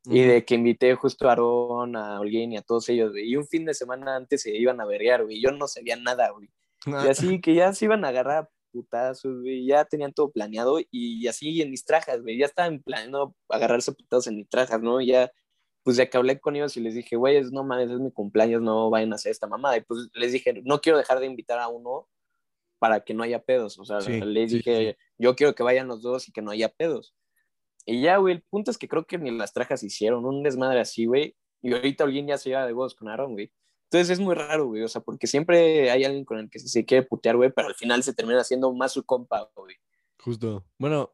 Y 0.05 0.21
de 0.21 0.45
que 0.45 0.55
invité 0.55 0.95
justo 0.95 1.27
a 1.27 1.33
Aaron, 1.33 1.97
a 1.97 2.21
Holguín 2.21 2.53
y 2.53 2.57
a 2.57 2.61
todos 2.61 2.87
ellos, 2.87 3.11
güey. 3.11 3.29
Y 3.29 3.35
un 3.35 3.45
fin 3.45 3.65
de 3.65 3.73
semana 3.73 4.15
antes 4.15 4.43
se 4.43 4.55
iban 4.55 4.79
a 4.79 4.85
verguear, 4.85 5.25
güey. 5.25 5.41
Yo 5.41 5.51
no 5.51 5.67
sabía 5.67 5.97
nada, 5.97 6.29
güey. 6.29 6.49
Ah, 6.85 7.03
Y 7.05 7.09
así 7.09 7.41
que 7.41 7.53
ya 7.53 7.73
se 7.73 7.83
iban 7.83 8.05
a 8.05 8.07
agarrar 8.07 8.49
putazos, 8.71 9.41
güey. 9.41 9.65
Ya 9.65 9.83
tenían 9.83 10.13
todo 10.13 10.31
planeado. 10.31 10.79
Y 10.89 11.27
así 11.27 11.61
en 11.61 11.71
mis 11.71 11.83
trajas, 11.83 12.21
güey. 12.21 12.37
Ya 12.37 12.45
estaban 12.45 12.81
planeando 12.81 13.35
agarrarse 13.49 13.91
putazos 13.91 14.27
en 14.27 14.37
mis 14.37 14.47
trajas, 14.47 14.81
¿no? 14.81 15.01
Ya, 15.01 15.29
pues 15.83 15.97
ya 15.97 16.09
que 16.09 16.15
hablé 16.15 16.39
con 16.39 16.55
ellos 16.55 16.77
y 16.77 16.79
les 16.79 16.93
dije, 16.93 17.17
güey, 17.17 17.43
no 17.51 17.65
mames, 17.65 17.91
es 17.91 17.99
mi 17.99 18.13
cumpleaños, 18.13 18.61
no 18.61 18.89
vayan 18.89 19.11
a 19.11 19.15
hacer 19.15 19.33
esta 19.33 19.47
mamada. 19.47 19.75
Y 19.75 19.81
pues 19.81 20.07
les 20.13 20.31
dije, 20.31 20.61
no 20.63 20.79
quiero 20.79 20.97
dejar 20.97 21.19
de 21.19 21.25
invitar 21.25 21.59
a 21.59 21.67
uno 21.67 22.07
para 22.79 23.01
que 23.01 23.13
no 23.13 23.23
haya 23.23 23.43
pedos. 23.43 23.77
O 23.77 23.85
sea, 23.85 24.01
Sí, 24.01 24.19
les 24.21 24.49
sí, 24.51 24.57
dije, 24.57 24.97
yo 25.17 25.35
quiero 25.35 25.53
que 25.53 25.63
vayan 25.63 25.87
los 25.87 26.01
dos 26.01 26.27
y 26.27 26.31
que 26.31 26.41
no 26.41 26.51
haya 26.51 26.69
pedos. 26.69 27.13
Y 27.85 28.01
ya, 28.01 28.17
güey, 28.17 28.35
el 28.35 28.41
punto 28.43 28.71
es 28.71 28.77
que 28.77 28.87
creo 28.87 29.05
que 29.05 29.17
ni 29.17 29.31
las 29.31 29.53
trajas 29.53 29.83
hicieron 29.83 30.25
un 30.25 30.43
desmadre 30.43 30.79
así, 30.79 31.05
güey. 31.05 31.35
Y 31.61 31.73
ahorita 31.73 32.03
alguien 32.05 32.27
ya 32.27 32.37
se 32.37 32.49
lleva 32.49 32.65
de 32.65 32.73
huevos 32.73 32.95
con 32.95 33.09
Aaron, 33.09 33.33
güey. 33.33 33.51
Entonces 33.85 34.11
es 34.11 34.19
muy 34.19 34.35
raro, 34.35 34.67
güey. 34.67 34.83
O 34.83 34.87
sea, 34.87 35.01
porque 35.01 35.27
siempre 35.27 35.89
hay 35.91 36.03
alguien 36.03 36.23
con 36.23 36.37
el 36.39 36.49
que 36.49 36.59
se 36.59 36.85
quiere 36.85 37.05
putear, 37.05 37.35
güey, 37.37 37.51
pero 37.51 37.67
al 37.67 37.75
final 37.75 38.03
se 38.03 38.13
termina 38.13 38.41
haciendo 38.41 38.71
más 38.73 38.91
su 38.93 39.03
compa, 39.03 39.49
güey. 39.55 39.75
Justo. 40.19 40.65
Bueno, 40.77 41.11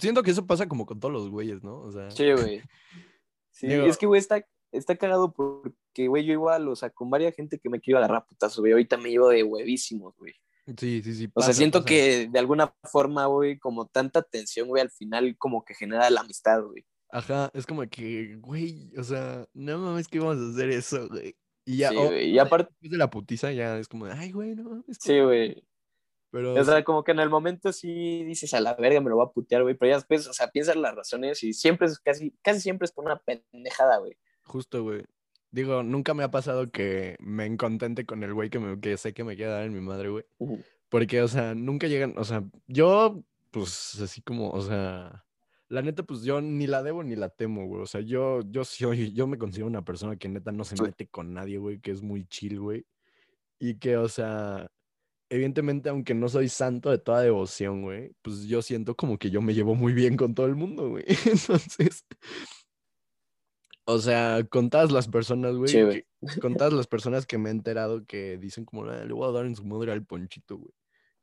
siento 0.00 0.22
que 0.22 0.32
eso 0.32 0.46
pasa 0.46 0.66
como 0.68 0.84
con 0.86 0.98
todos 0.98 1.12
los 1.14 1.30
güeyes, 1.30 1.62
¿no? 1.62 1.80
O 1.82 1.92
sea, 1.92 2.10
Sí, 2.10 2.32
güey. 2.32 2.60
Sí, 3.50 3.68
Digo- 3.68 3.86
es 3.86 3.96
que, 3.96 4.04
güey, 4.06 4.18
está, 4.18 4.44
está 4.72 4.96
cagado 4.96 5.32
porque, 5.32 6.08
güey, 6.08 6.26
yo 6.26 6.32
igual, 6.34 6.68
o 6.68 6.76
sea, 6.76 6.90
con 6.90 7.08
varias 7.08 7.34
gente 7.34 7.58
que 7.58 7.70
me 7.70 7.80
quiero 7.80 7.96
agarrar 7.98 8.26
putazos, 8.26 8.58
güey. 8.58 8.72
Ahorita 8.72 8.98
me 8.98 9.08
llevo 9.08 9.28
de 9.28 9.42
huevísimos, 9.44 10.14
güey. 10.18 10.34
Sí, 10.76 11.02
sí, 11.02 11.14
sí. 11.14 11.28
O 11.34 11.42
sea, 11.42 11.52
siento 11.54 11.78
pasa. 11.80 11.88
que 11.88 12.28
de 12.30 12.38
alguna 12.38 12.74
forma, 12.84 13.26
güey, 13.26 13.58
como 13.58 13.86
tanta 13.86 14.22
tensión, 14.22 14.68
güey, 14.68 14.82
al 14.82 14.90
final 14.90 15.36
como 15.38 15.64
que 15.64 15.74
genera 15.74 16.08
la 16.10 16.20
amistad, 16.20 16.62
güey. 16.62 16.84
Ajá, 17.10 17.50
es 17.54 17.66
como 17.66 17.82
que, 17.88 18.36
güey, 18.40 18.90
o 18.98 19.02
sea, 19.04 19.46
no 19.54 19.78
mames 19.78 20.08
que 20.08 20.18
íbamos 20.18 20.36
a 20.38 20.50
hacer 20.50 20.70
eso, 20.70 21.08
güey. 21.08 21.36
Y 21.64 21.78
ya, 21.78 21.90
Sí, 21.90 21.96
güey, 21.96 22.30
y 22.30 22.38
aparte- 22.38 22.70
después 22.72 22.90
de 22.92 22.96
la 22.98 23.10
putiza 23.10 23.52
ya 23.52 23.78
es 23.78 23.88
como 23.88 24.06
ay, 24.06 24.32
güey, 24.32 24.54
no 24.54 24.64
mames. 24.64 24.98
Sí, 25.00 25.20
güey. 25.20 25.62
Pero 26.32 26.54
O 26.54 26.64
sea, 26.64 26.82
como 26.84 27.02
que 27.04 27.12
en 27.12 27.20
el 27.20 27.30
momento 27.30 27.72
sí 27.72 28.24
dices 28.24 28.52
a 28.54 28.60
la 28.60 28.74
verga, 28.74 29.00
me 29.00 29.08
lo 29.08 29.16
voy 29.16 29.26
a 29.26 29.32
putear, 29.32 29.62
güey, 29.62 29.74
pero 29.76 29.90
ya 29.90 29.96
después, 29.96 30.26
o 30.26 30.32
sea, 30.32 30.48
piensas 30.48 30.76
las 30.76 30.94
razones 30.94 31.42
y 31.44 31.52
siempre 31.54 31.86
es 31.86 31.98
casi, 32.00 32.32
casi 32.42 32.60
siempre 32.60 32.84
es 32.86 32.92
por 32.92 33.04
una 33.04 33.18
pendejada, 33.20 33.98
güey. 33.98 34.16
justo, 34.44 34.82
güey. 34.82 35.04
Digo, 35.56 35.82
nunca 35.82 36.12
me 36.12 36.22
ha 36.22 36.30
pasado 36.30 36.70
que 36.70 37.16
me 37.18 37.46
encontente 37.46 38.04
con 38.04 38.22
el 38.22 38.34
güey 38.34 38.50
que, 38.50 38.58
me, 38.58 38.78
que 38.78 38.98
sé 38.98 39.14
que 39.14 39.24
me 39.24 39.36
quiere 39.36 39.52
dar 39.52 39.64
en 39.64 39.72
mi 39.72 39.80
madre, 39.80 40.10
güey. 40.10 40.26
Ujú. 40.36 40.62
Porque, 40.90 41.22
o 41.22 41.28
sea, 41.28 41.54
nunca 41.54 41.86
llegan, 41.86 42.12
o 42.18 42.24
sea, 42.24 42.44
yo, 42.66 43.24
pues, 43.52 43.98
así 44.02 44.20
como, 44.20 44.50
o 44.50 44.60
sea, 44.60 45.24
la 45.68 45.80
neta, 45.80 46.02
pues 46.02 46.24
yo 46.24 46.42
ni 46.42 46.66
la 46.66 46.82
debo 46.82 47.02
ni 47.02 47.16
la 47.16 47.30
temo, 47.30 47.66
güey. 47.66 47.80
O 47.80 47.86
sea, 47.86 48.02
yo, 48.02 48.42
yo 48.50 48.66
soy, 48.66 49.14
yo 49.14 49.26
me 49.26 49.38
considero 49.38 49.66
una 49.66 49.82
persona 49.82 50.16
que 50.16 50.28
neta 50.28 50.52
no 50.52 50.62
se 50.62 50.76
mete 50.82 51.06
con 51.06 51.32
nadie, 51.32 51.56
güey, 51.56 51.80
que 51.80 51.90
es 51.90 52.02
muy 52.02 52.26
chill, 52.26 52.60
güey. 52.60 52.84
Y 53.58 53.76
que, 53.78 53.96
o 53.96 54.10
sea, 54.10 54.70
evidentemente, 55.30 55.88
aunque 55.88 56.12
no 56.12 56.28
soy 56.28 56.50
santo 56.50 56.90
de 56.90 56.98
toda 56.98 57.22
devoción, 57.22 57.80
güey, 57.80 58.12
pues 58.20 58.42
yo 58.42 58.60
siento 58.60 58.94
como 58.94 59.16
que 59.16 59.30
yo 59.30 59.40
me 59.40 59.54
llevo 59.54 59.74
muy 59.74 59.94
bien 59.94 60.18
con 60.18 60.34
todo 60.34 60.44
el 60.44 60.54
mundo, 60.54 60.90
güey. 60.90 61.04
Entonces, 61.24 62.04
o 63.86 63.98
sea, 63.98 64.44
con 64.50 64.68
todas 64.68 64.90
las 64.92 65.08
personas, 65.08 65.56
güey, 65.56 65.68
Sí, 65.68 65.82
güey. 65.82 66.04
que- 66.34 66.40
con 66.40 66.54
todas 66.56 66.72
las 66.72 66.86
personas 66.86 67.24
que 67.26 67.38
me 67.38 67.48
he 67.48 67.52
enterado 67.52 68.04
que 68.04 68.36
dicen 68.36 68.64
como, 68.64 68.84
"Ah, 68.84 69.04
le 69.04 69.12
voy 69.12 69.28
a 69.28 69.32
dar 69.32 69.46
en 69.46 69.56
su 69.56 69.64
madre 69.64 69.92
al 69.92 70.04
ponchito, 70.04 70.58
güey. 70.58 70.72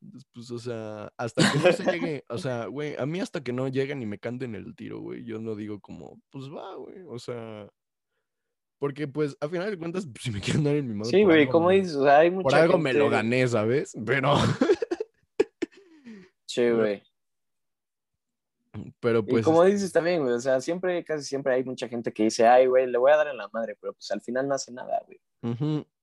Entonces, 0.01 0.29
pues, 0.33 0.51
o 0.51 0.59
sea, 0.59 1.13
hasta 1.17 1.49
que 1.51 1.59
no 1.59 1.71
se 1.71 1.83
llegue, 1.91 2.23
o 2.27 2.37
sea, 2.37 2.65
güey, 2.65 2.95
a 2.97 3.05
mí 3.05 3.19
hasta 3.21 3.41
que 3.41 3.53
no 3.53 3.67
lleguen 3.69 4.01
y 4.01 4.05
me 4.05 4.19
canten 4.19 4.53
el 4.55 4.75
tiro, 4.75 4.99
güey, 4.99 5.23
yo 5.23 5.39
no 5.39 5.55
digo 5.55 5.79
como, 5.79 6.19
pues 6.29 6.45
va, 6.49 6.75
güey, 6.75 7.03
o 7.07 7.17
sea, 7.19 7.69
porque 8.79 9.07
pues, 9.07 9.37
a 9.39 9.47
final 9.47 9.69
de 9.71 9.77
cuentas, 9.77 10.05
pues, 10.05 10.23
si 10.23 10.31
me 10.31 10.41
quieren 10.41 10.63
dar 10.65 10.75
en 10.75 10.87
mi 10.89 10.93
madre, 10.93 11.11
Sí, 11.11 11.23
güey, 11.23 11.47
como 11.47 11.69
dices, 11.69 11.95
o 11.95 12.03
sea, 12.03 12.19
hay 12.19 12.31
mucha 12.31 12.43
por 12.43 12.55
algo 12.55 12.77
me 12.77 12.93
lo 12.93 13.09
gané, 13.09 13.47
¿sabes? 13.47 13.93
Pero, 14.05 14.33
Sí, 16.45 16.69
güey. 16.69 17.01
Pero 18.99 19.19
Y 19.19 19.23
pues, 19.23 19.45
como 19.45 19.63
dices 19.63 19.91
también, 19.91 20.21
güey, 20.23 20.33
o 20.33 20.39
sea, 20.39 20.59
siempre, 20.61 21.03
casi 21.03 21.23
siempre 21.25 21.53
hay 21.53 21.63
mucha 21.63 21.87
gente 21.87 22.11
que 22.11 22.23
dice, 22.23 22.47
ay, 22.47 22.67
güey, 22.67 22.87
le 22.87 22.97
voy 22.97 23.11
a 23.11 23.17
dar 23.17 23.27
en 23.27 23.37
la 23.37 23.47
madre, 23.53 23.77
pero 23.79 23.93
pues 23.93 24.09
al 24.11 24.21
final 24.21 24.47
no 24.47 24.55
hace 24.55 24.71
nada, 24.71 25.01
güey. 25.05 25.19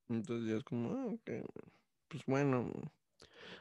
entonces 0.08 0.48
ya 0.50 0.56
es 0.56 0.64
como, 0.64 0.90
ah, 0.92 1.06
ok, 1.06 1.30
pues 2.08 2.22
bueno. 2.26 2.70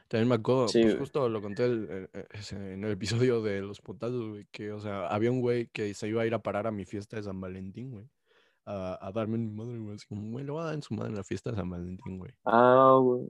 También 0.08 0.28
me 0.28 0.34
acuerdo, 0.34 0.66
Sí, 0.66 0.80
pues 0.80 0.94
güey. 0.94 0.98
justo 0.98 1.28
lo 1.28 1.40
conté 1.40 1.64
el- 1.66 1.88
el- 1.88 2.10
el- 2.12 2.26
ese- 2.32 2.72
en 2.74 2.82
el 2.82 2.90
episodio 2.90 3.42
de 3.42 3.60
los 3.60 3.80
potazos, 3.80 4.28
güey, 4.30 4.46
que, 4.50 4.72
o 4.72 4.80
sea, 4.80 5.06
había 5.06 5.30
un 5.30 5.40
güey 5.40 5.68
que 5.68 5.94
se 5.94 6.08
iba 6.08 6.22
a 6.22 6.26
ir 6.26 6.34
a 6.34 6.42
parar 6.42 6.66
a 6.66 6.72
mi 6.72 6.84
fiesta 6.84 7.16
de 7.16 7.22
San 7.22 7.40
Valentín, 7.40 7.92
güey, 7.92 8.08
a, 8.66 8.98
a 9.06 9.12
darme 9.12 9.36
en 9.36 9.46
mi 9.46 9.52
madre, 9.52 9.78
güey, 9.78 9.94
así 9.94 10.06
como, 10.08 10.32
güey, 10.32 10.44
le 10.44 10.50
voy 10.50 10.62
a 10.62 10.64
dar 10.66 10.74
en 10.74 10.82
su 10.82 10.94
madre 10.94 11.10
en 11.10 11.16
la 11.16 11.22
fiesta 11.22 11.50
de 11.50 11.56
San 11.56 11.70
Valentín, 11.70 12.18
güey. 12.18 12.32
Ah, 12.44 12.98
güey. 13.00 13.28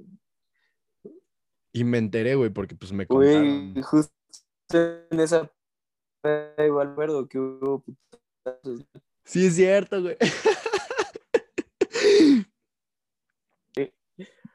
Y 1.73 1.85
me 1.85 1.99
enteré, 1.99 2.35
güey, 2.35 2.51
porque 2.51 2.75
pues 2.75 2.93
me 2.93 3.05
Güey, 3.05 3.35
contaron. 3.75 3.83
justo 3.83 4.15
en 5.11 5.21
esa 5.21 5.51
igual 6.59 6.95
verdo 6.95 7.29
que 7.29 7.39
hubo 7.39 7.83
putazos. 7.83 8.85
Sí, 9.25 9.47
es 9.47 9.55
cierto, 9.57 10.03
güey. 10.03 10.17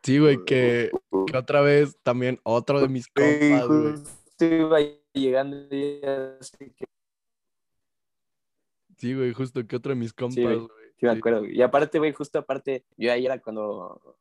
Sí, 0.04 0.20
güey, 0.20 0.38
que, 0.46 0.92
que 1.32 1.38
otra 1.38 1.62
vez 1.62 1.98
también 2.04 2.40
otro 2.44 2.80
de 2.80 2.88
mis 2.90 3.08
compas, 3.08 3.68
güey. 3.68 3.94
justo 3.94 4.46
iba 4.46 4.78
llegando 5.14 5.76
y 5.76 6.00
así 6.04 6.72
que 6.76 6.86
Sí, 8.98 9.14
güey, 9.16 9.34
justo 9.34 9.66
que 9.66 9.76
otro 9.76 9.90
de 9.94 9.96
mis 10.00 10.14
compas, 10.14 10.36
güey. 10.44 10.58
güey. 10.58 10.70
sí 11.00 11.06
me 11.08 11.12
Sí. 11.14 11.18
acuerdo. 11.18 11.40
güey. 11.40 11.58
Y 11.58 11.62
aparte, 11.64 11.98
güey, 11.98 12.14
justo 12.14 12.38
aparte, 12.38 12.86
yo 12.98 13.12
ahí 13.12 13.26
era 13.26 13.40
cuando, 13.42 14.18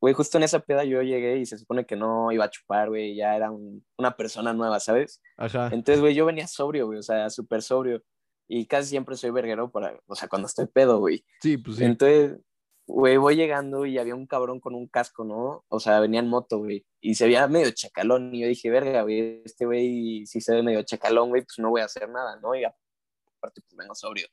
güey, 0.00 0.14
justo 0.14 0.38
en 0.38 0.44
esa 0.44 0.60
peda 0.60 0.84
yo 0.84 1.02
llegué 1.02 1.38
y 1.38 1.46
se 1.46 1.58
supone 1.58 1.84
que 1.86 1.96
no 1.96 2.30
iba 2.32 2.44
a 2.44 2.50
chupar, 2.50 2.88
güey, 2.88 3.14
ya 3.16 3.34
era 3.36 3.50
un- 3.50 3.84
una 3.96 4.16
persona 4.16 4.52
nueva, 4.52 4.78
¿sabes? 4.80 5.20
Ajá. 5.36 5.70
Entonces, 5.72 6.00
güey, 6.00 6.14
yo 6.14 6.26
venía 6.26 6.46
sobrio, 6.46 6.86
güey, 6.86 6.98
o 6.98 7.02
sea, 7.02 7.28
súper 7.30 7.62
sobrio. 7.62 8.02
Y 8.48 8.66
casi 8.66 8.88
siempre 8.90 9.16
soy 9.16 9.30
verguero 9.30 9.70
para, 9.70 9.98
o 10.06 10.14
sea, 10.14 10.28
cuando 10.28 10.46
estoy 10.46 10.66
pedo, 10.66 10.98
güey. 11.00 11.24
Sí, 11.42 11.58
pues 11.58 11.76
sí. 11.76 11.84
Entonces, 11.84 12.38
güey, 12.86 13.18
voy 13.18 13.36
llegando 13.36 13.84
y 13.84 13.98
había 13.98 14.14
un 14.14 14.26
cabrón 14.26 14.58
con 14.60 14.74
un 14.74 14.88
casco, 14.88 15.22
¿no? 15.24 15.64
O 15.68 15.80
sea, 15.80 16.00
venía 16.00 16.20
en 16.20 16.28
moto, 16.28 16.58
güey. 16.58 16.86
Y 17.00 17.14
se 17.16 17.26
veía 17.26 17.46
medio 17.48 17.70
chacalón. 17.72 18.34
Y 18.34 18.40
yo 18.40 18.48
dije, 18.48 18.70
verga, 18.70 19.02
güey, 19.02 19.42
este 19.44 19.66
güey, 19.66 20.24
si 20.24 20.40
se 20.40 20.54
ve 20.54 20.62
medio 20.62 20.82
chacalón, 20.82 21.28
güey, 21.28 21.42
pues 21.42 21.58
no 21.58 21.68
voy 21.68 21.82
a 21.82 21.84
hacer 21.84 22.08
nada, 22.08 22.38
¿no? 22.40 22.54
Y 22.54 22.64
aparte, 22.64 23.60
pues 23.60 23.76
vengo 23.76 23.94
sobrio. 23.94 24.26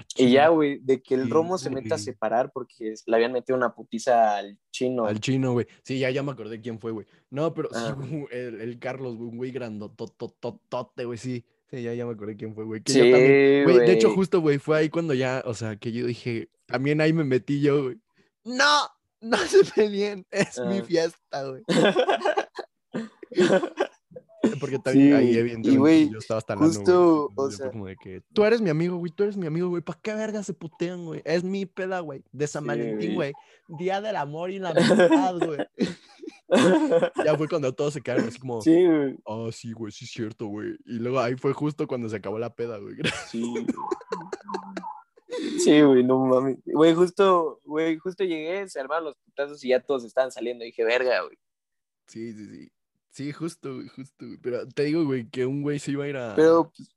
Ah, 0.00 0.04
Y 0.16 0.32
ya, 0.32 0.48
güey, 0.48 0.78
de 0.80 1.02
que 1.02 1.14
el 1.14 1.28
romo 1.28 1.58
se 1.58 1.70
mete 1.70 1.92
a 1.94 1.98
separar 1.98 2.52
porque 2.52 2.94
le 3.06 3.16
habían 3.16 3.32
metido 3.32 3.56
una 3.56 3.74
putiza 3.74 4.36
al 4.36 4.58
chino. 4.70 5.06
Al 5.06 5.18
chino, 5.20 5.52
güey. 5.52 5.66
Sí, 5.82 5.98
ya, 5.98 6.10
ya 6.10 6.22
me 6.22 6.32
acordé 6.32 6.60
quién 6.60 6.78
fue, 6.78 6.92
güey. 6.92 7.06
No, 7.30 7.52
pero 7.54 7.68
Ah. 7.74 7.96
el, 8.30 8.60
el 8.60 8.78
Carlos, 8.78 9.16
güey, 9.16 9.30
güey 9.36 9.50
grandotototote, 9.50 11.04
güey, 11.04 11.18
sí. 11.18 11.44
Sí, 11.70 11.82
ya, 11.82 11.92
ya 11.94 12.06
me 12.06 12.12
acordé 12.12 12.36
quién 12.36 12.54
fue, 12.54 12.64
güey. 12.64 12.80
Que 12.82 12.92
yo 12.94 13.04
Sí, 13.04 13.10
también, 13.10 13.64
güey, 13.64 13.78
de 13.86 13.92
hecho, 13.92 14.10
justo, 14.14 14.40
güey, 14.40 14.58
fue 14.58 14.78
ahí 14.78 14.88
cuando 14.88 15.12
ya, 15.14 15.42
o 15.44 15.52
sea, 15.52 15.76
que 15.76 15.92
yo 15.92 16.06
dije, 16.06 16.48
también 16.66 17.00
ahí 17.00 17.12
me 17.12 17.24
metí 17.24 17.60
yo, 17.60 17.82
güey. 17.84 17.96
No, 18.44 18.88
no 19.20 19.36
se 19.36 19.64
peleen, 19.74 20.24
es 20.30 20.58
mi 20.60 20.78
Ah. 20.78 20.84
fiesta, 20.84 21.44
güey. 21.44 21.62
Porque 24.70 24.82
también 24.82 25.14
ahí, 25.14 25.32
Sí, 25.32 25.38
evidentemente, 25.38 25.98
y, 26.00 26.10
yo 26.12 26.18
estaba 26.18 26.38
hasta 26.38 26.54
la 26.54 26.60
justo, 26.60 27.24
o 27.26 27.30
fue 27.34 27.52
sea- 27.52 27.70
como 27.70 27.86
de 27.86 27.96
que 27.96 28.22
tú 28.32 28.44
eres 28.44 28.60
mi 28.60 28.70
amigo, 28.70 28.96
güey, 28.96 29.10
tú 29.12 29.22
eres 29.24 29.36
mi 29.36 29.46
amigo, 29.46 29.68
güey. 29.68 29.82
¿Para 29.82 29.98
qué 30.02 30.14
verga 30.14 30.42
se 30.42 30.54
putean, 30.54 31.04
güey? 31.04 31.22
Es 31.24 31.42
mi 31.44 31.66
peda, 31.66 32.00
güey. 32.00 32.22
De 32.32 32.46
San 32.46 32.62
Sí, 32.64 32.68
Valentín, 32.68 33.14
güey. 33.14 33.32
Día 33.68 34.00
del 34.00 34.16
amor 34.16 34.50
y 34.50 34.58
la 34.58 34.70
amistad, 34.70 35.36
güey. 35.38 35.58
Ya 37.26 37.36
fue 37.36 37.46
cuando 37.46 37.74
todos 37.74 37.92
se 37.92 38.00
quedaron 38.00 38.26
así 38.28 38.38
como, 38.38 38.62
Sí, 38.62 38.86
güey. 38.86 39.16
ah, 39.26 39.48
sí, 39.52 39.72
güey, 39.72 39.92
sí 39.92 40.06
es 40.06 40.10
cierto, 40.12 40.46
güey. 40.46 40.76
Y 40.86 40.94
luego 40.98 41.20
ahí 41.20 41.34
fue 41.36 41.52
justo 41.52 41.86
cuando 41.86 42.08
se 42.08 42.16
acabó 42.16 42.38
la 42.38 42.54
peda, 42.54 42.78
güey. 42.78 42.94
Sí. 43.30 43.42
Sí, 45.58 45.80
güey, 45.82 46.02
no 46.04 46.24
mames. 46.24 46.56
Güey, 46.64 46.94
justo, 46.94 47.60
güey, 47.64 47.98
justo 47.98 48.24
llegué, 48.24 48.66
se 48.68 48.80
armaron 48.80 49.04
los 49.04 49.16
putazos 49.24 49.62
y 49.64 49.68
ya 49.68 49.80
todos 49.80 50.04
estaban 50.04 50.32
saliendo. 50.32 50.64
dije, 50.64 50.82
verga, 50.84 51.22
güey. 51.22 51.36
Sí, 52.06 52.32
sí, 52.32 52.46
sí. 52.46 52.68
Sí, 53.10 53.32
justo, 53.32 53.74
güey, 53.76 53.88
justo, 53.88 54.26
güey. 54.26 54.38
Pero 54.38 54.68
te 54.68 54.84
digo, 54.84 55.04
güey, 55.04 55.28
que 55.28 55.46
un 55.46 55.62
güey 55.62 55.78
se 55.78 55.90
iba 55.92 56.04
a 56.04 56.08
ir 56.08 56.16
a. 56.16 56.34
Pero, 56.36 56.70
pues, 56.76 56.88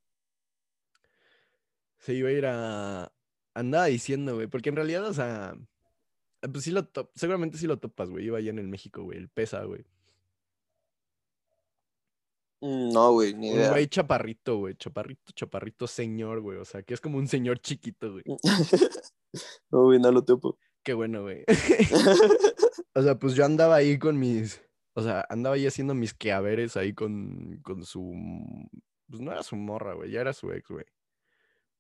Se 2.00 2.14
iba 2.14 2.30
a 2.30 2.32
ir 2.34 2.46
a. 2.46 3.12
Andaba 3.54 3.86
diciendo, 3.86 4.36
güey. 4.36 4.48
Porque 4.48 4.70
en 4.70 4.76
realidad, 4.76 5.06
o 5.06 5.14
sea. 5.14 5.56
Pues 6.52 6.64
sí 6.64 6.72
lo 6.72 6.88
top... 6.88 7.12
Seguramente 7.16 7.58
sí 7.58 7.68
lo 7.68 7.80
topas, 7.80 8.10
güey. 8.10 8.26
Iba 8.26 8.40
allá 8.40 8.50
en 8.50 8.60
el 8.60 8.68
México, 8.68 9.04
güey. 9.04 9.18
El 9.20 9.30
pesa, 9.30 9.64
güey. 9.64 9.86
mm, 12.62 12.92
no, 12.94 13.12
güey, 13.14 13.34
ni 13.34 13.52
Un 13.52 13.58
idea. 13.58 13.70
güey 13.70 13.88
chaparrito, 13.88 14.58
güey. 14.58 14.76
Chaparrito, 14.76 15.32
chaparrito 15.34 15.88
señor, 15.88 16.42
güey. 16.42 16.58
O 16.58 16.66
sea, 16.66 16.84
que 16.84 16.94
es 16.94 17.02
como 17.02 17.18
un 17.18 17.28
señor 17.28 17.60
chiquito, 17.60 18.12
güey. 18.14 18.24
No, 19.72 19.84
güey, 19.86 20.00
no 20.00 20.12
lo 20.12 20.24
topo. 20.26 20.58
Qué 20.84 20.94
bueno, 20.94 21.22
güey. 21.24 21.46
o 22.96 23.02
sea, 23.02 23.18
pues 23.20 23.34
yo 23.36 23.46
andaba 23.46 23.76
ahí 23.76 23.98
con 24.00 24.20
mis. 24.20 24.62
O 24.94 25.02
sea, 25.02 25.26
andaba 25.30 25.56
ahí 25.56 25.66
haciendo 25.68 25.94
mis 25.94 26.14
quehaveres 26.14 26.76
ahí 26.78 26.94
con, 26.94 27.60
con 27.64 27.84
su. 27.86 28.14
Pues 29.08 29.22
no 29.22 29.32
era 29.32 29.44
su 29.44 29.56
morra, 29.56 29.94
güey. 29.94 30.12
Ya 30.12 30.22
era 30.22 30.34
su 30.34 30.52
ex, 30.52 30.68
güey. 30.70 30.86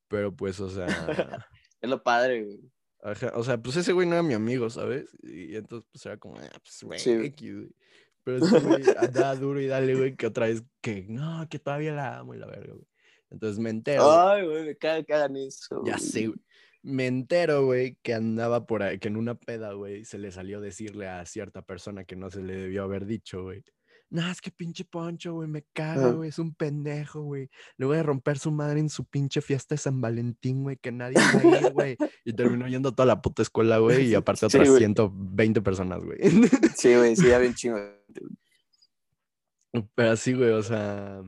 Pero 0.07 0.35
pues, 0.35 0.59
o 0.59 0.69
sea. 0.69 0.87
Es 1.81 1.89
lo 1.89 2.03
padre, 2.03 2.43
güey. 2.43 2.71
Ajá, 3.01 3.31
o 3.33 3.43
sea, 3.43 3.57
pues 3.57 3.75
ese 3.75 3.91
güey 3.91 4.07
no 4.07 4.13
era 4.13 4.21
mi 4.21 4.35
amigo, 4.35 4.69
¿sabes? 4.69 5.09
Y 5.23 5.55
entonces, 5.55 5.89
pues 5.91 6.05
era 6.05 6.17
como, 6.17 6.37
ah, 6.37 6.59
pues, 6.61 6.83
güey, 6.83 6.99
Sí, 6.99 7.15
güey. 7.15 7.27
X, 7.29 7.55
güey. 7.55 7.75
Pero 8.23 8.37
ese 8.37 8.59
güey 8.59 8.83
andaba 8.99 9.35
duro 9.35 9.59
y 9.59 9.65
dale, 9.65 9.95
güey, 9.95 10.15
que 10.15 10.27
otra 10.27 10.45
vez, 10.45 10.63
que 10.79 11.07
no, 11.09 11.47
que 11.49 11.57
todavía 11.57 11.93
la 11.93 12.19
amo 12.19 12.35
y 12.35 12.37
la 12.37 12.45
verga, 12.45 12.73
güey. 12.73 12.87
Entonces 13.31 13.57
me 13.57 13.71
entero, 13.71 14.11
Ay, 14.11 14.45
güey, 14.45 14.65
me 14.65 14.77
caga 14.77 15.01
que 15.03 15.13
hagan 15.15 15.35
eso. 15.37 15.81
ya 15.83 15.93
güey. 15.93 16.05
sé, 16.05 16.27
güey. 16.27 16.39
Me 16.83 17.07
entero, 17.07 17.65
güey, 17.65 17.97
que 18.01 18.13
andaba 18.13 18.65
por 18.65 18.81
ahí, 18.83 18.97
que 18.99 19.07
en 19.07 19.17
una 19.17 19.35
peda, 19.35 19.73
güey, 19.73 20.03
se 20.03 20.17
le 20.17 20.31
salió 20.31 20.61
decirle 20.61 21.07
a 21.07 21.25
cierta 21.25 21.61
persona 21.61 22.05
que 22.05 22.15
no 22.15 22.29
se 22.31 22.41
le 22.41 22.55
debió 22.55 22.83
haber 22.83 23.05
dicho, 23.05 23.43
güey. 23.43 23.63
No, 24.09 24.29
es 24.29 24.41
que 24.41 24.51
pinche 24.51 24.83
Poncho, 24.83 25.33
güey, 25.35 25.47
me 25.47 25.63
Ajá. 25.75 26.11
güey, 26.11 26.27
es 26.29 26.37
un 26.37 26.53
pendejo, 26.53 27.21
güey. 27.21 27.49
Le 27.77 27.85
voy 27.85 27.97
a 27.97 28.03
romper 28.03 28.37
su 28.39 28.51
madre 28.51 28.81
en 28.81 28.89
su 28.89 29.05
pinche 29.05 29.39
fiesta 29.41 29.73
de 29.73 29.79
San 29.79 30.01
Valentín, 30.01 30.63
güey, 30.63 30.75
que 30.75 30.91
nadie 30.91 31.15
va 31.15 31.39
a 31.57 31.61
ir, 31.61 31.71
güey. 31.71 31.97
Y 32.25 32.33
terminó 32.33 32.67
yendo 32.67 32.89
a 32.89 32.91
toda 32.91 33.05
la 33.05 33.21
puta 33.21 33.41
escuela, 33.41 33.77
güey, 33.79 34.07
y 34.09 34.15
aparte 34.15 34.41
Sí, 34.41 34.45
otras 34.47 34.67
güey. 34.67 34.79
120 34.79 35.61
personas, 35.61 36.03
güey. 36.03 36.19
Sí, 36.75 36.93
güey, 36.93 37.15
sí, 37.15 37.27
ya 37.29 37.37
bien 37.39 37.53
chingo. 37.53 37.77
Pero 39.95 40.11
así, 40.11 40.33
güey, 40.33 40.49
o 40.49 40.61
sea, 40.63 41.21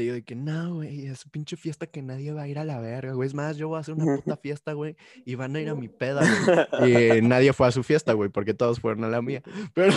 te 0.00 0.04
digo 0.04 0.14
de 0.14 0.22
que 0.22 0.34
no, 0.34 0.76
güey, 0.76 1.08
es 1.08 1.26
pinche 1.28 1.58
fiesta 1.58 1.86
que 1.86 2.00
nadie 2.00 2.32
va 2.32 2.44
a 2.44 2.48
ir 2.48 2.58
a 2.58 2.64
la 2.64 2.80
verga, 2.80 3.12
güey. 3.12 3.26
Es 3.26 3.34
más, 3.34 3.58
yo 3.58 3.68
voy 3.68 3.76
a 3.76 3.80
hacer 3.80 3.92
una 3.92 4.16
puta 4.16 4.34
fiesta, 4.38 4.72
güey, 4.72 4.96
y 5.26 5.34
van 5.34 5.54
a 5.54 5.60
ir 5.60 5.68
a 5.68 5.74
mi 5.74 5.88
peda, 5.88 6.22
güey. 6.78 6.90
Y 6.90 6.96
eh, 6.96 7.20
nadie 7.22 7.52
fue 7.52 7.66
a 7.66 7.70
su 7.70 7.82
fiesta, 7.82 8.14
güey, 8.14 8.30
porque 8.30 8.54
todos 8.54 8.80
fueron 8.80 9.04
a 9.04 9.08
la 9.08 9.20
mía. 9.20 9.42
Pero, 9.74 9.92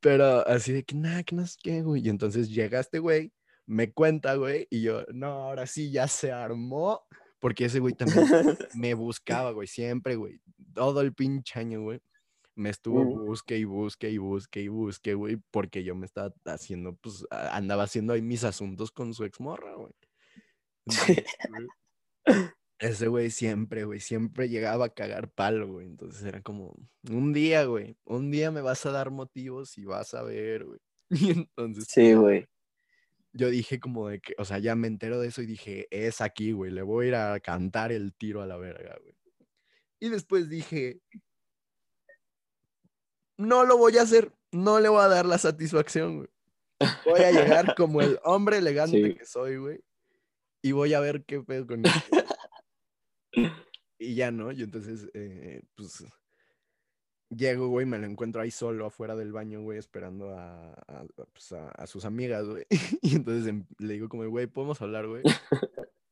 pero 0.00 0.46
así 0.46 0.72
de 0.72 0.84
que 0.84 0.94
nada, 0.94 1.22
que 1.22 1.34
no 1.34 1.46
sé 1.46 1.56
qué, 1.62 1.80
güey. 1.80 2.06
Y 2.06 2.10
entonces 2.10 2.50
llega 2.50 2.78
este 2.78 2.98
güey, 2.98 3.32
me 3.64 3.90
cuenta, 3.90 4.34
güey, 4.34 4.68
y 4.70 4.82
yo, 4.82 5.04
no, 5.14 5.28
ahora 5.28 5.66
sí 5.66 5.90
ya 5.90 6.06
se 6.06 6.30
armó, 6.30 7.00
porque 7.38 7.64
ese 7.64 7.80
güey 7.80 7.94
también 7.94 8.26
me 8.74 8.92
buscaba, 8.92 9.50
güey, 9.52 9.66
siempre, 9.66 10.16
güey. 10.16 10.42
Todo 10.74 11.00
el 11.00 11.14
pinche 11.14 11.58
año, 11.58 11.80
güey. 11.80 12.00
Me 12.58 12.70
estuvo 12.70 13.04
busque 13.04 13.56
y 13.58 13.64
busque 13.64 14.10
y 14.10 14.18
busque 14.18 14.60
y 14.62 14.68
busque, 14.68 15.14
güey, 15.14 15.38
porque 15.50 15.84
yo 15.84 15.94
me 15.94 16.06
estaba 16.06 16.34
haciendo, 16.46 16.96
pues, 16.96 17.24
andaba 17.30 17.84
haciendo 17.84 18.12
ahí 18.14 18.22
mis 18.22 18.44
asuntos 18.44 18.90
con 18.92 19.14
su 19.14 19.24
exmorra, 19.24 19.74
güey. 19.76 19.92
Entonces, 20.86 21.24
güey, 21.48 21.68
Ese 22.80 23.08
güey 23.08 23.30
siempre, 23.30 23.84
güey, 23.84 24.00
siempre 24.00 24.48
llegaba 24.48 24.86
a 24.86 24.94
cagar 24.94 25.30
palo, 25.32 25.66
güey. 25.68 25.86
Entonces 25.86 26.22
era 26.22 26.42
como, 26.42 26.74
un 27.10 27.32
día, 27.32 27.64
güey, 27.64 27.96
un 28.04 28.30
día 28.30 28.50
me 28.52 28.60
vas 28.60 28.86
a 28.86 28.92
dar 28.92 29.10
motivos 29.10 29.76
y 29.78 29.84
vas 29.84 30.14
a 30.14 30.22
ver, 30.22 30.64
güey. 30.64 30.80
Y 31.10 31.30
entonces 31.32 31.88
Sí, 31.88 32.14
güey. 32.14 32.46
yo 33.32 33.50
dije 33.50 33.80
como 33.80 34.08
de 34.08 34.20
que, 34.20 34.34
o 34.38 34.44
sea, 34.44 34.58
ya 34.58 34.74
me 34.76 34.88
entero 34.88 35.20
de 35.20 35.28
eso 35.28 35.42
y 35.42 35.46
dije, 35.46 35.86
es 35.90 36.20
aquí, 36.20 36.52
güey, 36.52 36.70
le 36.72 36.82
voy 36.82 37.06
a 37.06 37.08
ir 37.08 37.14
a 37.16 37.40
cantar 37.40 37.92
el 37.92 38.14
tiro 38.14 38.42
a 38.42 38.46
la 38.46 38.56
verga, 38.56 38.96
güey. 39.02 39.14
Y 40.00 40.08
después 40.10 40.48
dije, 40.48 41.00
no 43.38 43.64
lo 43.64 43.78
voy 43.78 43.96
a 43.98 44.02
hacer, 44.02 44.32
no 44.52 44.80
le 44.80 44.88
voy 44.88 45.00
a 45.02 45.08
dar 45.08 45.24
la 45.26 45.38
satisfacción, 45.38 46.16
güey. 46.18 46.28
Voy 47.06 47.20
a 47.20 47.30
llegar 47.32 47.74
como 47.76 48.00
el 48.02 48.18
hombre 48.24 48.58
elegante 48.58 49.02
Sí. 49.02 49.14
que 49.14 49.24
soy, 49.24 49.56
güey, 49.56 49.80
y 50.62 50.72
voy 50.72 50.92
a 50.94 51.00
ver 51.00 51.24
qué 51.24 51.40
pedo 51.40 51.66
con 51.66 51.84
esto. 51.86 52.16
Y 53.98 54.14
ya, 54.14 54.30
¿no? 54.30 54.52
Y 54.52 54.62
entonces, 54.62 55.08
eh, 55.14 55.62
pues, 55.74 56.04
llego, 57.30 57.68
güey, 57.68 57.84
me 57.84 57.98
lo 57.98 58.06
encuentro 58.06 58.40
ahí 58.40 58.50
solo 58.50 58.86
afuera 58.86 59.16
del 59.16 59.32
baño, 59.32 59.60
güey, 59.62 59.78
esperando 59.78 60.30
a, 60.38 60.74
pues, 61.32 61.52
a- 61.52 61.70
a 61.70 61.86
sus 61.86 62.04
amigas, 62.04 62.46
güey. 62.46 62.64
Y 63.02 63.16
entonces 63.16 63.46
em- 63.48 63.66
le 63.78 63.94
digo 63.94 64.08
como, 64.08 64.26
güey, 64.28 64.46
¿podemos 64.46 64.80
hablar, 64.82 65.06
güey? 65.08 65.22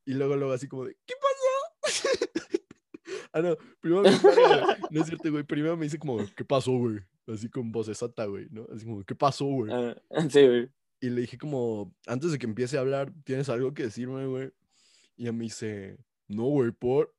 Y 0.05 0.15
luego, 0.15 0.37
luego 0.37 0.53
así 0.53 0.67
como 0.69 0.85
de, 0.85 0.97
¿qué 1.07 1.15
pasó? 1.21 1.37
ah, 3.33 3.41
no, 3.41 3.57
primero 3.81 4.03
me 4.03 4.11
dice, 4.11 4.27
"Verga, 4.29 4.79
no 4.91 5.01
es 5.01 5.07
cierto, 5.07 5.31
güey, 5.31 5.45
primero 5.45 5.77
me 5.77 5.85
dice 5.85 5.99
como, 5.99 6.19
¿qué 6.37 6.45
pasó, 6.45 6.73
güey? 6.73 6.99
Así 7.27 7.49
con 7.49 7.73
voz 7.73 7.87
sota, 7.97 8.25
güey, 8.27 8.47
¿no? 8.51 8.67
Así 8.73 8.85
como, 8.85 9.05
¿qué 9.05 9.15
pasó, 9.15 9.47
güey? 9.47 9.73
Ah, 9.73 9.97
sí, 10.31 10.47
güey. 10.47 10.71
Y 11.01 11.11
le 11.11 11.23
dije 11.23 11.39
como, 11.39 11.95
antes 12.07 12.33
de 12.33 12.39
que 12.39 12.47
empiece 12.47 12.77
a 12.79 12.81
hablar, 12.81 13.13
¿tienes 13.25 13.49
algo 13.49 13.75
que 13.75 13.85
decirme, 13.85 14.27
güey? 14.27 14.53
Y 15.17 15.23
ella 15.25 15.33
me 15.33 15.45
dice, 15.45 15.99
no, 16.29 16.45
güey, 16.45 16.71
por... 16.73 17.15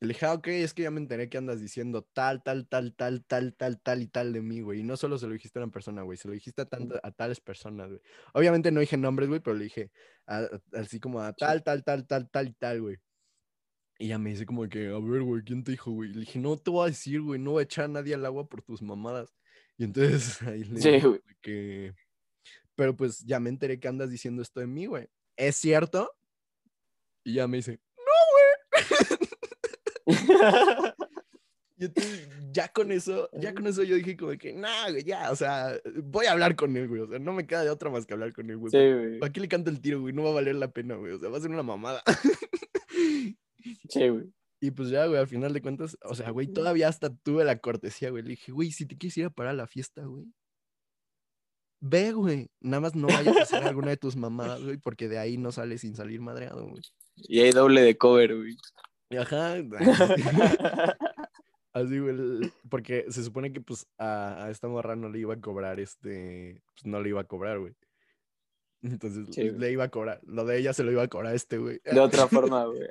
Y 0.00 0.06
le 0.06 0.14
dije, 0.14 0.26
ah, 0.26 0.34
ok, 0.34 0.48
es 0.48 0.74
que 0.74 0.82
ya 0.82 0.90
me 0.90 0.98
enteré 1.00 1.28
que 1.28 1.38
andas 1.38 1.60
diciendo 1.60 2.02
tal, 2.12 2.42
tal, 2.42 2.66
tal, 2.66 2.92
tal, 2.96 3.24
tal, 3.24 3.54
tal, 3.54 3.80
tal 3.80 4.02
y 4.02 4.08
tal 4.08 4.32
de 4.32 4.42
mí, 4.42 4.60
güey. 4.60 4.80
Y 4.80 4.82
no 4.82 4.96
solo 4.96 5.16
se 5.16 5.28
lo 5.28 5.32
dijiste 5.32 5.60
a 5.60 5.62
una 5.62 5.70
persona, 5.70 6.02
güey, 6.02 6.18
se 6.18 6.26
lo 6.26 6.34
dijiste 6.34 6.62
a, 6.62 6.64
tanta- 6.66 6.98
a 7.04 7.12
tales 7.12 7.40
personas, 7.40 7.88
güey. 7.88 8.00
Obviamente 8.34 8.72
no 8.72 8.80
dije 8.80 8.96
nombres, 8.96 9.28
güey, 9.28 9.40
pero 9.40 9.56
le 9.56 9.64
dije 9.64 9.92
a- 10.26 10.38
a- 10.40 10.60
así 10.80 10.98
como 10.98 11.20
a 11.20 11.32
tal, 11.32 11.62
tal, 11.62 11.84
tal, 11.84 12.04
tal, 12.06 12.28
tal 12.30 12.48
y 12.48 12.52
tal, 12.54 12.80
güey. 12.82 12.96
Y 13.98 14.06
ella 14.06 14.18
me 14.18 14.30
dice 14.30 14.44
como 14.44 14.68
que, 14.68 14.88
a 14.88 14.98
ver, 14.98 15.22
güey, 15.22 15.42
¿quién 15.44 15.62
te 15.62 15.70
dijo, 15.70 15.92
güey? 15.92 16.12
Le 16.12 16.20
dije, 16.20 16.38
no 16.40 16.56
te 16.56 16.70
voy 16.70 16.84
a 16.84 16.90
decir, 16.90 17.20
güey, 17.22 17.38
no 17.40 17.52
voy 17.52 17.60
a 17.60 17.64
echar 17.64 17.84
a 17.84 17.88
nadie 17.88 18.14
al 18.14 18.26
agua 18.26 18.48
por 18.48 18.62
tus 18.62 18.82
mamadas. 18.82 19.32
Y 19.78 19.84
entonces 19.84 20.40
ahí 20.42 20.64
le 20.64 20.80
Sí, 20.80 21.00
güey. 21.00 21.20
que, 21.40 21.94
pero 22.74 22.96
pues 22.96 23.20
ya 23.24 23.40
me 23.40 23.50
enteré 23.50 23.78
que 23.80 23.88
andas 23.88 24.10
diciendo 24.10 24.42
esto 24.42 24.60
de 24.60 24.66
mí, 24.66 24.86
güey. 24.86 25.08
¿Es 25.36 25.56
cierto? 25.56 26.10
Y 27.24 27.34
ya 27.34 27.46
me 27.46 27.58
dice, 27.58 27.80
y 31.78 31.84
entonces 31.84 32.28
ya 32.52 32.68
con 32.68 32.92
eso, 32.92 33.30
ya 33.32 33.54
con 33.54 33.66
eso 33.66 33.82
yo 33.82 33.96
dije 33.96 34.16
como 34.16 34.32
que, 34.32 34.52
nah, 34.52 34.90
güey, 34.90 35.04
ya, 35.04 35.30
o 35.30 35.36
sea, 35.36 35.78
voy 36.02 36.26
a 36.26 36.32
hablar 36.32 36.54
con 36.56 36.76
él, 36.76 36.88
güey. 36.88 37.00
O 37.02 37.06
sea, 37.08 37.18
no 37.18 37.32
me 37.32 37.46
queda 37.46 37.64
de 37.64 37.70
otra 37.70 37.90
más 37.90 38.06
que 38.06 38.14
hablar 38.14 38.32
con 38.32 38.50
él, 38.50 38.58
güey. 38.58 38.70
Sí, 38.70 38.76
güey. 38.78 39.18
¿Para 39.18 39.32
qué 39.32 39.40
le 39.40 39.48
canto 39.48 39.70
el 39.70 39.80
tiro, 39.80 40.00
güey? 40.00 40.12
No 40.12 40.22
va 40.24 40.30
a 40.30 40.34
valer 40.34 40.56
la 40.56 40.70
pena, 40.70 40.96
güey. 40.96 41.12
O 41.12 41.18
sea, 41.18 41.28
va 41.28 41.38
a 41.38 41.40
ser 41.40 41.50
una 41.50 41.62
mamada. 41.62 42.02
Sí, 43.88 44.08
güey. 44.08 44.24
Y 44.64 44.70
pues 44.70 44.90
ya, 44.90 45.06
güey, 45.06 45.18
al 45.18 45.26
final 45.26 45.52
de 45.52 45.60
cuentas, 45.60 45.98
o 46.04 46.14
sea, 46.14 46.30
güey, 46.30 46.46
todavía 46.46 46.86
hasta 46.86 47.12
tuve 47.12 47.44
la 47.44 47.58
cortesía, 47.58 48.10
güey. 48.10 48.22
Le 48.22 48.30
dije, 48.30 48.52
güey, 48.52 48.70
si 48.70 48.86
te 48.86 48.96
quieres 48.96 49.16
ir 49.18 49.24
a 49.24 49.30
parar 49.30 49.50
a 49.50 49.56
la 49.56 49.66
fiesta, 49.66 50.04
güey. 50.04 50.32
Ve, 51.80 52.12
güey. 52.12 52.48
Nada 52.60 52.80
más 52.80 52.94
no 52.94 53.08
vayas 53.08 53.36
a 53.38 53.42
hacer 53.42 53.64
alguna 53.64 53.88
de 53.90 53.96
tus 53.96 54.14
mamadas, 54.14 54.62
güey, 54.62 54.78
porque 54.78 55.08
de 55.08 55.18
ahí 55.18 55.36
no 55.36 55.50
sales 55.50 55.80
sin 55.80 55.96
salir 55.96 56.20
madreado, 56.20 56.64
güey. 56.68 56.80
Y 57.16 57.40
hay 57.40 57.50
doble 57.50 57.80
de 57.82 57.98
cover, 57.98 58.36
güey. 58.36 58.56
Ajá. 59.18 59.56
Así, 61.72 61.98
güey. 61.98 62.52
Porque 62.70 63.06
se 63.08 63.24
supone 63.24 63.52
que, 63.52 63.60
pues, 63.60 63.88
a, 63.98 64.44
a 64.44 64.50
esta 64.50 64.68
morra 64.68 64.94
no 64.94 65.08
le 65.08 65.18
iba 65.18 65.34
a 65.34 65.40
cobrar 65.40 65.80
este. 65.80 66.62
Pues 66.74 66.86
no 66.86 67.00
le 67.00 67.08
iba 67.08 67.20
a 67.22 67.24
cobrar, 67.24 67.58
güey. 67.58 67.74
Entonces 68.82 69.26
Sí, 69.34 69.48
güey. 69.48 69.58
le 69.58 69.72
iba 69.72 69.82
a 69.84 69.88
cobrar. 69.90 70.20
Lo 70.22 70.44
de 70.44 70.58
ella 70.58 70.72
se 70.72 70.84
lo 70.84 70.92
iba 70.92 71.02
a 71.02 71.08
cobrar 71.08 71.32
a 71.32 71.34
este, 71.34 71.58
güey. 71.58 71.80
De 71.84 71.98
otra 71.98 72.28
forma, 72.28 72.64
güey. 72.66 72.86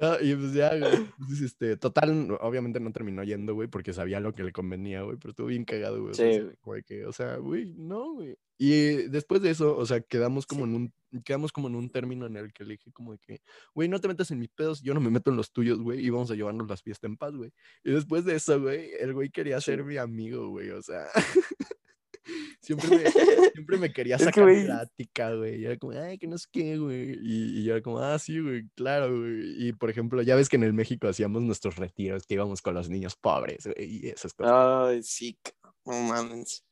No, 0.00 0.18
y 0.20 0.34
pues 0.34 0.52
ya, 0.54 0.76
güey. 0.78 0.94
Entonces, 0.94 1.40
este, 1.42 1.76
total, 1.76 2.36
obviamente 2.40 2.80
no 2.80 2.90
terminó 2.92 3.22
yendo, 3.22 3.54
güey, 3.54 3.68
porque 3.68 3.92
sabía 3.92 4.18
lo 4.20 4.34
que 4.34 4.42
le 4.44 4.52
convenía, 4.52 5.02
güey, 5.02 5.18
pero 5.18 5.30
estuvo 5.30 5.48
bien 5.48 5.64
cagado, 5.64 6.00
güey. 6.00 6.12
o 6.12 6.14
sea, 6.14 6.42
güey. 6.62 6.82
que, 6.84 7.04
o 7.06 7.12
sea, 7.12 7.36
güey, 7.36 7.74
no, 7.76 8.14
güey. 8.14 8.36
Y 8.58 9.08
después 9.08 9.42
de 9.42 9.50
eso, 9.50 9.76
o 9.76 9.86
sea, 9.86 10.00
quedamos 10.00 10.46
como 10.46 10.64
en 10.64 10.74
un, 10.74 10.94
quedamos 11.24 11.52
como 11.52 11.68
en 11.68 11.74
un 11.74 11.90
término 11.90 12.26
en 12.26 12.36
el 12.36 12.52
que 12.52 12.64
le 12.64 12.72
dije 12.74 12.92
como 12.92 13.12
de 13.12 13.18
que, 13.18 13.40
güey, 13.74 13.88
no 13.88 14.00
te 14.00 14.08
metas 14.08 14.30
en 14.30 14.38
mis 14.38 14.48
pedos, 14.50 14.82
yo 14.82 14.94
no 14.94 15.00
me 15.00 15.10
meto 15.10 15.30
en 15.30 15.36
los 15.36 15.50
tuyos, 15.52 15.78
güey, 15.80 16.04
y 16.04 16.10
vamos 16.10 16.30
a 16.30 16.34
llevarnos 16.34 16.68
las 16.68 16.82
fiestas 16.82 17.08
en 17.10 17.16
paz, 17.16 17.34
güey. 17.34 17.50
Y 17.84 17.92
después 17.92 18.24
de 18.24 18.36
eso, 18.36 18.60
güey, 18.60 18.90
el 19.00 19.12
güey 19.14 19.30
quería 19.30 19.60
Sí. 19.60 19.66
ser 19.66 19.84
mi 19.84 19.96
amigo, 19.98 20.48
güey, 20.48 20.70
o 20.70 20.82
sea. 20.82 21.06
Siempre 22.60 22.88
me, 22.90 23.10
siempre 23.52 23.78
me 23.78 23.92
quería 23.92 24.16
Es 24.16 24.20
que, 24.22 24.24
sacar 24.26 24.44
güey- 24.44 24.64
plática, 24.66 25.34
güey. 25.34 25.60
Y 25.62 25.64
era 25.66 25.76
como, 25.78 25.92
ay, 25.98 26.18
que 26.18 26.26
no 26.26 26.36
sé 26.38 26.46
qué, 26.52 26.76
güey. 26.78 27.12
Y, 27.22 27.60
y 27.60 27.64
yo 27.64 27.72
era 27.72 27.82
como, 27.82 27.98
ah, 28.00 28.18
sí, 28.18 28.38
güey, 28.40 28.68
claro, 28.74 29.18
güey. 29.18 29.68
Y 29.68 29.72
por 29.72 29.90
ejemplo, 29.90 30.20
ya 30.22 30.36
ves 30.36 30.48
que 30.48 30.56
en 30.56 30.64
el 30.64 30.72
México 30.72 31.08
hacíamos 31.08 31.42
nuestros 31.42 31.76
retiros, 31.76 32.26
que 32.26 32.34
íbamos 32.34 32.60
con 32.62 32.74
los 32.74 32.88
niños 32.90 33.16
pobres, 33.16 33.66
güey, 33.66 34.04
y 34.04 34.08
esas 34.08 34.34
cosas. 34.34 34.52
Ay, 34.54 35.02
sí, 35.02 35.38
no 35.86 35.92
mames. 36.02 36.64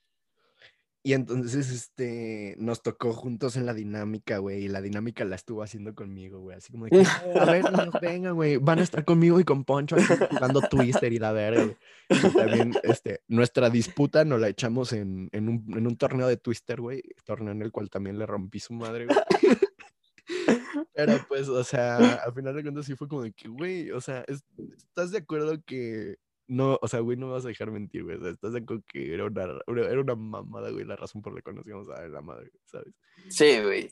Y 1.08 1.14
entonces, 1.14 1.70
este, 1.70 2.54
nos 2.58 2.82
tocó 2.82 3.14
juntos 3.14 3.56
en 3.56 3.64
la 3.64 3.72
dinámica, 3.72 4.36
güey, 4.36 4.64
y 4.64 4.68
la 4.68 4.82
dinámica 4.82 5.24
la 5.24 5.36
estuvo 5.36 5.62
haciendo 5.62 5.94
conmigo, 5.94 6.38
güey, 6.40 6.58
así 6.58 6.70
como 6.70 6.84
de 6.84 6.90
que, 6.90 7.00
"Eh, 7.00 7.06
a 7.40 7.44
ver, 7.46 7.64
niños, 7.72 7.94
vengan, 8.02 8.34
güey, 8.34 8.58
van 8.58 8.80
a 8.80 8.82
estar 8.82 9.06
conmigo 9.06 9.40
y 9.40 9.44
con 9.44 9.64
Poncho 9.64 9.96
aquí 9.96 10.04
jugando 10.30 10.60
Twister 10.60 11.10
y 11.10 11.18
la 11.18 11.32
verga, 11.32 11.62
güey. 11.64 11.76
Y 12.10 12.36
también, 12.36 12.74
este, 12.82 13.22
nuestra 13.26 13.70
disputa 13.70 14.26
nos 14.26 14.38
la 14.38 14.48
echamos 14.50 14.92
en, 14.92 15.30
en, 15.32 15.48
un, 15.48 15.64
en 15.78 15.86
un 15.86 15.96
torneo 15.96 16.28
de 16.28 16.36
Twister, 16.36 16.78
güey, 16.78 17.02
torneo 17.24 17.52
en 17.52 17.62
el 17.62 17.72
cual 17.72 17.88
también 17.88 18.18
le 18.18 18.26
rompí 18.26 18.60
su 18.60 18.74
madre, 18.74 19.06
güey. 19.06 19.18
Pero 20.94 21.24
pues, 21.26 21.48
o 21.48 21.64
sea, 21.64 21.96
al 21.96 22.34
final 22.34 22.54
de 22.54 22.62
cuentas 22.62 22.84
sí 22.84 22.94
fue 22.96 23.08
como 23.08 23.22
de 23.22 23.32
que, 23.32 23.48
güey, 23.48 23.90
o 23.92 24.00
sea, 24.02 24.24
es- 24.28 24.44
¿estás 24.76 25.10
de 25.10 25.18
acuerdo 25.18 25.56
que 25.64 26.16
no, 26.48 26.78
o 26.80 26.88
sea, 26.88 27.00
güey, 27.00 27.16
no 27.16 27.26
me 27.26 27.32
vas 27.32 27.44
a 27.44 27.48
dejar 27.48 27.70
mentir, 27.70 28.04
güey. 28.04 28.16
O 28.16 28.20
sea, 28.20 28.30
estás 28.30 28.52
de 28.54 28.60
acuerdo 28.60 28.82
que 28.88 29.12
era 29.12 29.26
una, 29.26 29.42
era 29.66 30.00
una 30.00 30.14
mamada, 30.14 30.70
güey, 30.70 30.84
la 30.84 30.96
razón 30.96 31.22
por 31.22 31.32
la 31.32 31.40
que 31.40 31.44
conocíamos 31.44 31.88
a 31.90 32.08
la 32.08 32.22
madre, 32.22 32.50
¿sabes? 32.64 32.92
Sí, 33.28 33.60
güey. 33.62 33.90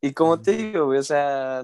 Y 0.00 0.12
como 0.12 0.42
te 0.42 0.52
digo, 0.52 0.86
güey, 0.86 0.98
o 0.98 1.04
sea, 1.04 1.62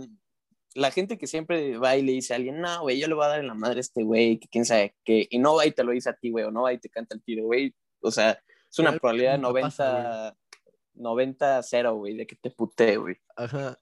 la 0.74 0.90
gente 0.92 1.18
que 1.18 1.26
siempre 1.26 1.76
va 1.78 1.96
y 1.96 2.02
le 2.02 2.12
dice 2.12 2.32
a 2.32 2.36
alguien, 2.36 2.60
no, 2.60 2.82
güey, 2.82 3.00
yo 3.00 3.08
le 3.08 3.14
voy 3.14 3.24
a 3.24 3.28
dar 3.28 3.40
en 3.40 3.48
la 3.48 3.54
madre 3.54 3.78
a 3.78 3.80
este 3.80 4.04
güey, 4.04 4.38
que 4.38 4.46
quién 4.48 4.64
sabe 4.64 4.94
qué, 5.04 5.26
y 5.28 5.38
no 5.40 5.56
va 5.56 5.66
y 5.66 5.72
te 5.72 5.82
lo 5.82 5.90
dice 5.90 6.10
a 6.10 6.14
ti, 6.14 6.30
güey, 6.30 6.44
o 6.44 6.52
no 6.52 6.62
va 6.62 6.72
y 6.72 6.78
te 6.78 6.88
canta 6.88 7.16
el 7.16 7.22
tiro, 7.22 7.44
güey. 7.44 7.74
O 8.00 8.12
sea, 8.12 8.40
es 8.70 8.78
una 8.78 8.92
probabilidad 8.92 9.32
de 9.32 9.38
nunca 9.38 9.60
pasa, 9.60 10.36
90, 10.94 11.56
90 11.56 11.62
0, 11.64 11.94
güey, 11.96 12.16
de 12.16 12.26
que 12.26 12.36
te 12.36 12.50
putee, 12.50 12.96
güey. 12.96 13.16
Ajá. 13.34 13.76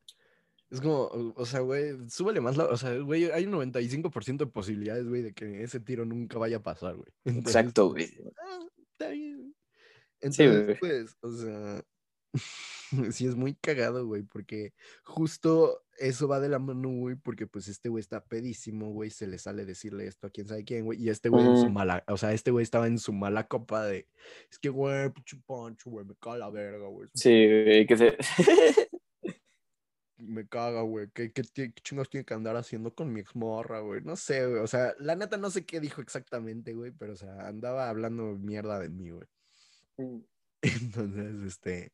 Es 0.71 0.81
como, 0.81 1.33
o, 1.37 1.47
sea, 1.47 1.61
güey, 1.61 1.95
súbele 2.09 2.41
más 2.41 2.57
la, 2.57 2.65
o 2.65 2.77
sea, 2.77 2.97
güey, 2.99 3.31
hay 3.31 3.47
un 3.47 3.53
95% 3.53 4.39
de 4.39 4.47
posibilidades, 4.47 5.09
güey, 5.09 5.23
de 5.23 5.33
que 5.33 5.63
ese 5.63 5.79
tiro 5.79 6.05
nunca 6.05 6.39
vaya 6.39 6.57
a 6.57 6.63
pasar, 6.63 6.97
güey. 6.97 7.13
Entonces, 7.25 7.55
Exacto, 7.55 7.91
güey. 7.91 8.11
ah, 8.37 8.67
está 8.93 9.09
bien. 9.11 9.55
Sí, 10.21 10.43
Entonces, 10.43 10.67
güey. 10.67 10.79
pues, 10.81 11.17
o 11.21 11.33
sea, 11.33 11.85
sí 13.13 13.27
es 13.27 13.37
muy 13.37 13.55
cagado, 13.55 14.07
güey, 14.07 14.23
porque 14.23 14.73
justo 15.05 15.85
eso 15.99 16.27
va 16.29 16.41
de 16.41 16.49
la 16.49 16.59
mano, 16.59 16.91
güey, 16.91 17.15
porque 17.17 17.47
pues 17.47 17.69
este 17.69 17.89
güey 17.89 18.01
está 18.01 18.25
pedísimo, 18.25 18.91
güey, 18.91 19.11
se 19.11 19.27
le 19.27 19.39
sale 19.39 19.65
decirle 19.65 20.07
esto 20.07 20.27
a 20.27 20.31
quién 20.31 20.47
sabe 20.49 20.65
quién, 20.65 20.85
güey, 20.85 21.01
y 21.01 21.11
este 21.11 21.29
güey 21.29 21.47
en 21.47 21.59
su 21.59 21.71
mala, 21.71 22.05
o 22.09 22.17
sea, 22.17 22.33
este 22.33 22.51
güey 22.51 22.65
estaba 22.65 22.87
en 22.87 22.99
su 22.99 23.13
mala 23.13 23.47
copa 23.47 23.85
de, 23.87 24.09
es 24.51 24.59
que, 24.59 24.69
güey, 24.69 25.11
pinche 25.11 25.37
güey, 25.85 26.05
me 26.05 26.15
caga 26.17 26.39
la 26.39 26.51
verga, 26.51 26.87
güey, 26.89 27.09
Sí, 27.15 27.31
güey, 27.31 27.87
que 27.87 27.97
se... 27.97 28.17
me 30.19 30.47
caga, 30.47 30.83
güey, 30.83 31.09
¿qué, 31.13 31.33
qué, 31.33 31.43
qué 31.53 31.73
chingos 31.83 32.09
tiene 32.09 32.25
que 32.25 32.35
andar 32.35 32.57
haciendo 32.57 32.95
con 32.95 33.13
mi 33.13 33.21
exmorra, 33.21 33.81
güey? 33.81 34.01
No 34.03 34.17
sé, 34.17 34.47
güey, 34.47 34.61
o 34.61 34.67
sea, 34.67 34.95
la 34.99 35.17
neta 35.17 35.37
no 35.37 35.51
sé 35.51 35.65
qué 35.65 35.81
dijo 35.81 36.01
exactamente, 36.01 36.75
güey, 36.75 36.93
pero, 36.93 37.13
o 37.13 37.17
sea, 37.17 37.47
andaba 37.47 37.89
hablando 37.89 38.25
mierda 38.39 38.79
de 38.79 38.89
mí, 38.89 39.11
güey. 39.11 39.29
Entonces, 40.63 41.35
este, 41.47 41.93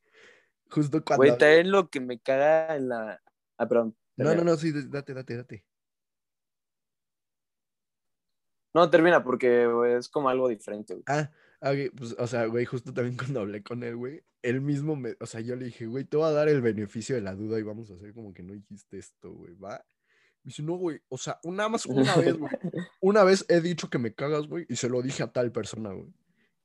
justo 0.69 1.03
cuando... 1.03 1.25
Güey, 1.25 1.37
también 1.37 1.71
lo 1.71 1.89
que 1.89 1.99
me 1.99 2.19
caga 2.19 2.75
en 2.75 2.89
la... 2.89 3.21
Ah, 3.57 3.67
perdón. 3.67 3.95
No, 4.15 4.33
no, 4.35 4.43
no, 4.43 4.55
sí, 4.55 4.71
date, 4.71 5.13
date, 5.13 5.37
date. 5.37 5.65
No, 8.73 8.89
termina 8.89 9.23
porque 9.23 9.67
güey, 9.67 9.93
es 9.93 10.09
como 10.09 10.29
algo 10.29 10.47
diferente, 10.47 10.93
güey. 10.93 11.03
Ah, 11.07 11.29
ah, 11.63 11.73
pues, 11.95 12.15
o 12.17 12.27
sea, 12.27 12.45
güey, 12.45 12.65
justo 12.65 12.93
también 12.93 13.17
cuando 13.35 13.41
hablé 13.41 13.63
con 13.63 13.83
él, 13.83 13.95
güey, 13.95 14.23
él 14.41 14.61
mismo 14.61 14.95
me, 14.95 15.15
o 15.19 15.25
sea, 15.25 15.41
yo 15.41 15.55
le 15.55 15.65
dije, 15.65 15.87
güey, 15.87 16.03
te 16.03 16.17
voy 16.17 16.27
a 16.27 16.31
dar 16.31 16.49
el 16.49 16.61
beneficio 16.61 17.15
de 17.15 17.21
la 17.21 17.33
duda 17.33 17.57
y 17.59 17.63
vamos 17.63 17.89
a 17.89 17.95
hacer 17.95 18.13
como 18.13 18.33
que 18.33 18.43
no 18.43 18.53
dijiste 18.53 18.97
esto, 18.97 19.31
güey, 19.31 19.55
¿va? 19.55 19.83
Me 20.43 20.49
dice, 20.49 20.61
no, 20.61 20.73
güey, 20.73 20.99
o 21.09 21.17
sea, 21.17 21.39
nada 21.43 21.69
más 21.69 21.85
una 21.85 22.15
vez, 22.17 22.37
güey, 22.37 22.51
una 23.01 23.23
vez 23.23 23.45
he 23.49 23.61
dicho 23.61 23.89
que 23.89 23.97
me 23.97 24.13
cagas, 24.13 24.47
güey, 24.47 24.65
y 24.69 24.75
se 24.75 24.89
lo 24.89 25.01
dije 25.01 25.23
a 25.23 25.31
tal 25.31 25.51
persona, 25.51 25.91
güey. 25.91 26.13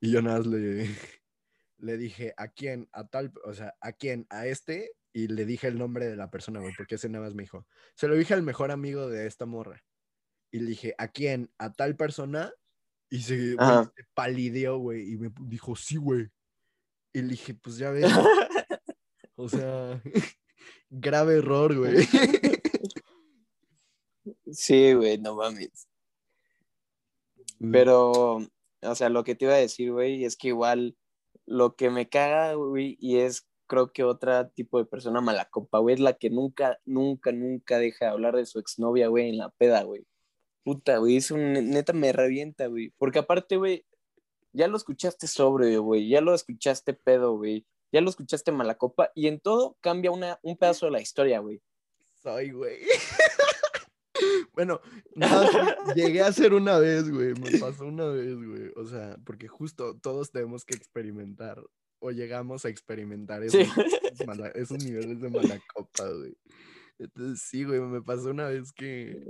Y 0.00 0.12
yo 0.12 0.20
nada 0.22 0.38
más 0.38 0.46
le, 0.46 0.88
le 1.78 1.96
dije, 1.96 2.34
¿a 2.36 2.48
quién? 2.48 2.88
A 2.92 3.06
tal, 3.08 3.32
o 3.44 3.54
sea, 3.54 3.74
¿a 3.80 3.92
quién? 3.92 4.26
A 4.30 4.46
este, 4.46 4.92
y 5.12 5.28
le 5.28 5.44
dije 5.44 5.66
el 5.66 5.78
nombre 5.78 6.06
de 6.06 6.16
la 6.16 6.30
persona, 6.30 6.60
güey, 6.60 6.72
porque 6.76 6.96
ese 6.96 7.08
nada 7.08 7.24
más 7.24 7.34
me 7.34 7.42
dijo. 7.42 7.66
Se 7.94 8.08
lo 8.08 8.14
dije 8.14 8.34
al 8.34 8.42
mejor 8.42 8.70
amigo 8.70 9.08
de 9.08 9.26
esta 9.26 9.46
morra. 9.46 9.82
Y 10.50 10.60
le 10.60 10.70
dije, 10.70 10.94
¿a 10.98 11.08
quién? 11.08 11.50
A 11.58 11.72
tal 11.72 11.96
persona. 11.96 12.52
Y 13.10 13.20
se, 13.22 13.54
güey, 13.54 13.56
Ajá. 13.58 13.92
se 13.94 14.04
palideó, 14.14 14.78
güey, 14.78 15.12
y 15.12 15.16
me 15.16 15.30
dijo, 15.42 15.74
sí, 15.76 15.96
güey. 15.96 16.28
Y 17.12 17.22
le 17.22 17.28
dije, 17.28 17.54
pues 17.54 17.78
ya 17.78 17.90
ves, 17.90 18.04
o 19.36 19.48
sea, 19.48 20.02
grave 20.90 21.38
error, 21.38 21.76
güey. 21.76 21.96
Sí, 24.50 24.94
güey, 24.94 25.18
no 25.18 25.36
mames. 25.36 25.88
Pero, 27.70 28.36
o 28.82 28.94
sea, 28.94 29.08
lo 29.08 29.24
que 29.24 29.34
te 29.34 29.44
iba 29.44 29.54
a 29.54 29.58
decir, 29.58 29.92
güey, 29.92 30.24
es 30.24 30.36
que 30.36 30.48
igual 30.48 30.96
lo 31.44 31.76
que 31.76 31.90
me 31.90 32.08
caga, 32.08 32.54
güey, 32.54 32.96
y 33.00 33.18
es 33.18 33.48
creo 33.66 33.92
que 33.92 34.02
otra 34.02 34.48
tipo 34.48 34.78
de 34.78 34.86
persona 34.86 35.20
mala 35.20 35.44
copa, 35.50 35.78
güey, 35.78 35.94
es 35.94 36.00
la 36.00 36.14
que 36.14 36.30
nunca, 36.30 36.78
nunca, 36.84 37.32
nunca 37.32 37.78
deja 37.78 38.06
de 38.06 38.10
hablar 38.10 38.34
de 38.36 38.46
su 38.46 38.58
exnovia, 38.58 39.08
güey, 39.08 39.28
en 39.28 39.38
la 39.38 39.50
peda, 39.50 39.82
güey. 39.82 40.06
Puta, 40.64 40.98
güey, 40.98 41.16
eso 41.16 41.36
ne- 41.36 41.62
neta 41.62 41.92
me 41.92 42.12
revienta, 42.12 42.66
güey. 42.66 42.92
Porque 42.98 43.18
aparte, 43.20 43.56
güey, 43.56 43.84
ya 44.52 44.68
lo 44.68 44.76
escuchaste 44.76 45.26
sobrio, 45.26 45.82
güey, 45.82 46.08
ya 46.08 46.20
lo 46.20 46.34
escuchaste 46.34 46.92
pedo, 46.94 47.36
güey, 47.36 47.66
ya 47.92 48.00
lo 48.00 48.10
escuchaste 48.10 48.52
mala 48.52 48.76
copa, 48.76 49.10
y 49.14 49.28
en 49.28 49.40
todo 49.40 49.76
cambia 49.80 50.10
una, 50.10 50.38
un 50.42 50.56
pedazo 50.56 50.86
de 50.86 50.92
la 50.92 51.00
historia, 51.00 51.38
güey. 51.40 51.62
Soy, 52.22 52.50
güey. 52.50 52.78
bueno, 54.52 54.80
nada, 55.14 55.48
llegué 55.94 56.22
a 56.22 56.26
hacer 56.28 56.52
una 56.52 56.78
vez, 56.78 57.08
güey. 57.10 57.34
Me 57.34 57.58
pasó 57.58 57.86
una 57.86 58.06
vez, 58.06 58.34
güey. 58.34 58.72
O 58.76 58.84
sea, 58.86 59.16
porque 59.24 59.48
justo 59.48 59.96
todos 60.00 60.30
tenemos 60.32 60.64
que 60.64 60.74
experimentar 60.74 61.62
o 62.00 62.10
llegamos 62.10 62.64
a 62.64 62.68
experimentar 62.68 63.42
Sí. 63.48 63.58
esos, 63.60 63.76
esos 64.12 64.26
mala- 64.26 64.48
esos 64.54 64.82
niveles 64.84 65.20
de 65.20 65.30
mala 65.30 65.60
copa, 65.74 66.08
güey. 66.10 66.36
Entonces, 66.98 67.40
sí, 67.48 67.62
güey, 67.64 67.80
me 67.80 68.02
pasó 68.02 68.30
una 68.30 68.48
vez 68.48 68.72
que, 68.72 69.24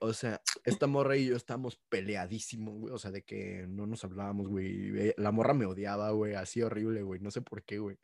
o 0.00 0.12
sea, 0.12 0.42
esta 0.64 0.86
morra 0.86 1.16
y 1.16 1.26
yo 1.26 1.36
estábamos 1.36 1.76
peleadísimos, 1.88 2.78
güey. 2.78 2.94
O 2.94 2.98
sea, 2.98 3.10
de 3.10 3.22
que 3.22 3.66
no 3.68 3.86
nos 3.86 4.04
hablábamos, 4.04 4.48
güey. 4.48 4.66
y 4.66 5.12
La 5.16 5.32
morra 5.32 5.54
me 5.54 5.66
odiaba, 5.66 6.10
güey, 6.10 6.34
así 6.34 6.62
horrible, 6.62 7.02
güey. 7.02 7.20
No 7.20 7.30
sé 7.30 7.40
por 7.42 7.62
qué, 7.64 7.78
güey. 7.78 7.98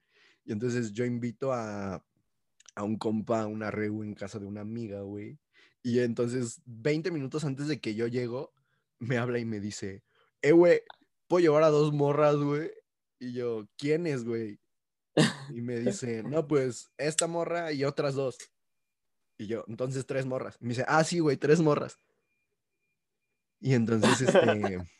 Y 0.44 0.52
entonces 0.52 0.92
yo 0.92 1.04
invito 1.04 1.52
a, 1.52 2.04
a 2.74 2.82
un 2.82 2.96
compa 2.98 3.42
a 3.42 3.46
una 3.46 3.70
reu 3.70 4.02
en 4.02 4.14
casa 4.14 4.38
de 4.38 4.46
una 4.46 4.60
amiga, 4.60 5.02
güey. 5.02 5.38
Y 5.82 6.00
entonces, 6.00 6.62
20 6.66 7.10
minutos 7.10 7.44
antes 7.44 7.68
de 7.68 7.80
que 7.80 7.94
yo 7.94 8.06
llego, 8.06 8.54
me 8.98 9.18
habla 9.18 9.38
y 9.38 9.44
me 9.44 9.60
dice, 9.60 10.02
eh, 10.42 10.52
güey, 10.52 10.82
¿puedo 11.28 11.42
llevar 11.42 11.62
a 11.62 11.70
dos 11.70 11.92
morras, 11.92 12.36
güey? 12.36 12.70
Y 13.18 13.32
yo, 13.32 13.68
¿quiénes, 13.76 14.24
güey? 14.24 14.60
Y 15.50 15.60
me 15.60 15.78
dice, 15.80 16.22
no, 16.22 16.46
pues, 16.48 16.90
esta 16.98 17.26
morra 17.26 17.72
y 17.72 17.84
otras 17.84 18.14
dos. 18.14 18.38
Y 19.44 19.46
yo, 19.46 19.62
entonces 19.68 20.06
tres 20.06 20.24
morras. 20.24 20.56
Y 20.58 20.64
me 20.64 20.70
dice, 20.70 20.86
ah, 20.88 21.04
sí, 21.04 21.18
güey, 21.18 21.36
tres 21.36 21.60
morras. 21.60 21.98
Y 23.60 23.74
entonces, 23.74 24.22
este, 24.22 24.38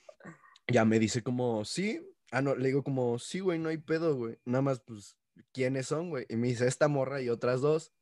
ya 0.69 0.85
me 0.85 0.99
dice 0.99 1.23
como, 1.23 1.65
sí. 1.65 2.07
Ah, 2.31 2.43
no, 2.43 2.55
le 2.55 2.69
digo 2.69 2.83
como, 2.83 3.19
sí, 3.19 3.41
güey, 3.41 3.59
no 3.59 3.71
hay 3.71 3.79
pedo, 3.79 4.17
güey. 4.17 4.37
Nada 4.45 4.61
más, 4.61 4.81
pues, 4.81 5.17
¿quiénes 5.53 5.87
son, 5.87 6.11
güey? 6.11 6.27
Y 6.29 6.37
me 6.37 6.49
dice, 6.49 6.67
esta 6.67 6.89
morra 6.89 7.23
y 7.23 7.31
otras 7.31 7.63
dos. 7.63 7.95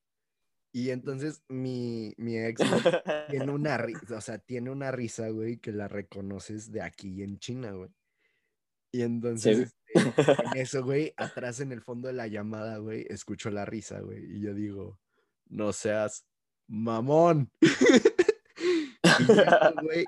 Y 0.72 0.90
entonces 0.90 1.44
mi, 1.48 2.12
mi 2.16 2.38
ex 2.38 2.68
güey, 2.68 2.82
tiene 3.30 3.52
una 3.52 3.78
risa, 3.78 4.16
o 4.16 4.20
sea, 4.20 4.38
tiene 4.38 4.70
una 4.70 4.90
risa, 4.90 5.28
güey, 5.28 5.58
que 5.58 5.70
la 5.70 5.86
reconoces 5.86 6.72
de 6.72 6.82
aquí 6.82 7.22
en 7.22 7.38
China, 7.38 7.70
güey. 7.70 7.90
Y 8.90 9.02
entonces, 9.02 9.74
este, 9.94 10.08
en 10.08 10.12
eso, 10.56 10.82
güey, 10.82 11.14
atrás 11.16 11.60
en 11.60 11.70
el 11.70 11.82
fondo 11.82 12.08
de 12.08 12.14
la 12.14 12.26
llamada, 12.26 12.78
güey, 12.78 13.06
escucho 13.08 13.48
la 13.50 13.64
risa, 13.64 14.00
güey. 14.00 14.24
Y 14.24 14.40
yo 14.40 14.54
digo, 14.54 14.98
no 15.52 15.72
seas 15.72 16.24
mamón. 16.72 17.50
Llego, 19.28 19.82
güey, 19.82 20.04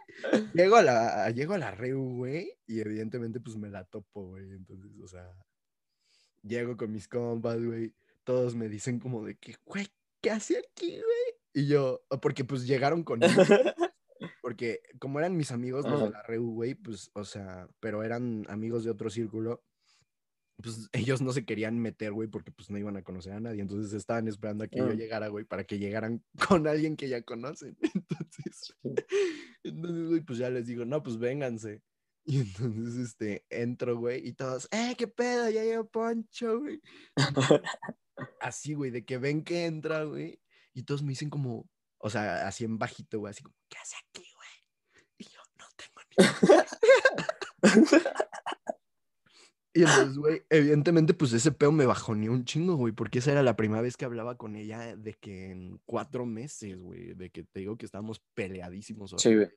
llego 0.54 0.76
a 0.76 0.82
la, 0.82 1.30
llego 1.30 1.54
a 1.54 1.58
la 1.58 1.70
reu, 1.70 2.00
güey, 2.16 2.52
y 2.66 2.80
evidentemente, 2.80 3.38
pues 3.40 3.56
me 3.56 3.68
la 3.68 3.84
topo, 3.84 4.28
güey. 4.28 4.50
Entonces, 4.52 4.90
o 5.02 5.06
sea, 5.06 5.30
llego 6.42 6.76
con 6.76 6.92
mis 6.92 7.06
compas, 7.06 7.62
güey. 7.62 7.94
Todos 8.24 8.54
me 8.54 8.68
dicen 8.68 8.98
como 8.98 9.24
de 9.24 9.36
que, 9.36 9.56
güey, 9.66 9.86
¿qué 10.22 10.30
hace 10.30 10.58
aquí, 10.58 10.90
güey? 10.90 11.34
Y 11.52 11.66
yo, 11.66 12.02
porque 12.22 12.44
pues 12.44 12.66
llegaron 12.66 13.04
conmigo. 13.04 13.30
Porque 14.40 14.80
como 15.00 15.18
eran 15.18 15.36
mis 15.36 15.52
amigos 15.52 15.86
los 15.86 16.02
de 16.02 16.10
la 16.10 16.22
Reu, 16.22 16.46
güey, 16.46 16.74
pues, 16.74 17.10
o 17.14 17.24
sea, 17.24 17.68
pero 17.80 18.02
eran 18.02 18.46
amigos 18.48 18.84
de 18.84 18.90
otro 18.90 19.10
círculo, 19.10 19.62
pues 20.62 20.88
ellos 20.92 21.20
no 21.20 21.32
se 21.32 21.44
querían 21.44 21.78
meter, 21.78 22.12
güey, 22.12 22.28
porque 22.28 22.52
pues 22.52 22.70
no 22.70 22.78
iban 22.78 22.96
a 22.96 23.02
conocer 23.02 23.32
a 23.32 23.40
nadie. 23.40 23.60
Entonces 23.60 23.92
estaban 23.92 24.28
esperando 24.28 24.64
a 24.64 24.68
que 24.68 24.78
yo 24.78 24.92
llegara, 24.92 25.28
güey, 25.28 25.44
para 25.44 25.64
que 25.64 25.78
llegaran 25.78 26.24
con 26.48 26.66
alguien 26.66 26.96
que 26.96 27.08
ya 27.08 27.22
conocen. 27.22 27.76
Entonces, 28.20 28.74
entonces, 29.62 30.08
güey, 30.08 30.20
pues 30.20 30.38
ya 30.38 30.50
les 30.50 30.66
digo, 30.66 30.84
no, 30.84 31.02
pues 31.02 31.18
vénganse. 31.18 31.82
Y 32.26 32.38
entonces, 32.38 32.96
este, 32.96 33.44
entro, 33.50 33.98
güey, 33.98 34.26
y 34.26 34.32
todos, 34.32 34.66
¡eh, 34.70 34.94
qué 34.96 35.06
pedo! 35.06 35.50
Ya 35.50 35.62
llegó 35.62 35.86
Poncho, 35.86 36.58
güey. 36.58 36.80
así, 38.40 38.72
güey, 38.72 38.90
de 38.90 39.04
que 39.04 39.18
ven 39.18 39.44
que 39.44 39.66
entra, 39.66 40.04
güey, 40.04 40.40
y 40.72 40.84
todos 40.84 41.02
me 41.02 41.10
dicen 41.10 41.28
como, 41.28 41.68
o 41.98 42.08
sea, 42.08 42.48
así 42.48 42.64
en 42.64 42.78
bajito, 42.78 43.18
güey, 43.18 43.30
así 43.30 43.42
como, 43.42 43.54
¿qué 43.68 43.76
hace 43.76 43.96
aquí, 44.08 44.26
güey? 44.34 45.04
Y 45.18 45.24
yo, 45.24 45.40
no 45.58 45.66
tengo 45.76 46.00
ni 47.92 48.24
Y 49.74 49.80
entonces, 49.80 50.16
güey, 50.16 50.42
evidentemente, 50.50 51.14
pues 51.14 51.32
ese 51.32 51.50
pedo 51.50 51.72
me 51.72 51.84
bajoneó 51.84 52.30
un 52.30 52.44
chingo, 52.44 52.76
güey, 52.76 52.92
porque 52.92 53.18
esa 53.18 53.32
era 53.32 53.42
la 53.42 53.56
primera 53.56 53.82
vez 53.82 53.96
que 53.96 54.04
hablaba 54.04 54.36
con 54.36 54.54
ella 54.54 54.94
de 54.96 55.14
que 55.14 55.50
en 55.50 55.80
cuatro 55.84 56.26
meses, 56.26 56.78
güey, 56.78 57.14
de 57.14 57.30
que 57.30 57.42
te 57.42 57.60
digo 57.60 57.76
que 57.76 57.84
estábamos 57.84 58.22
peleadísimos. 58.34 59.16
Sí, 59.18 59.34
güey. 59.34 59.48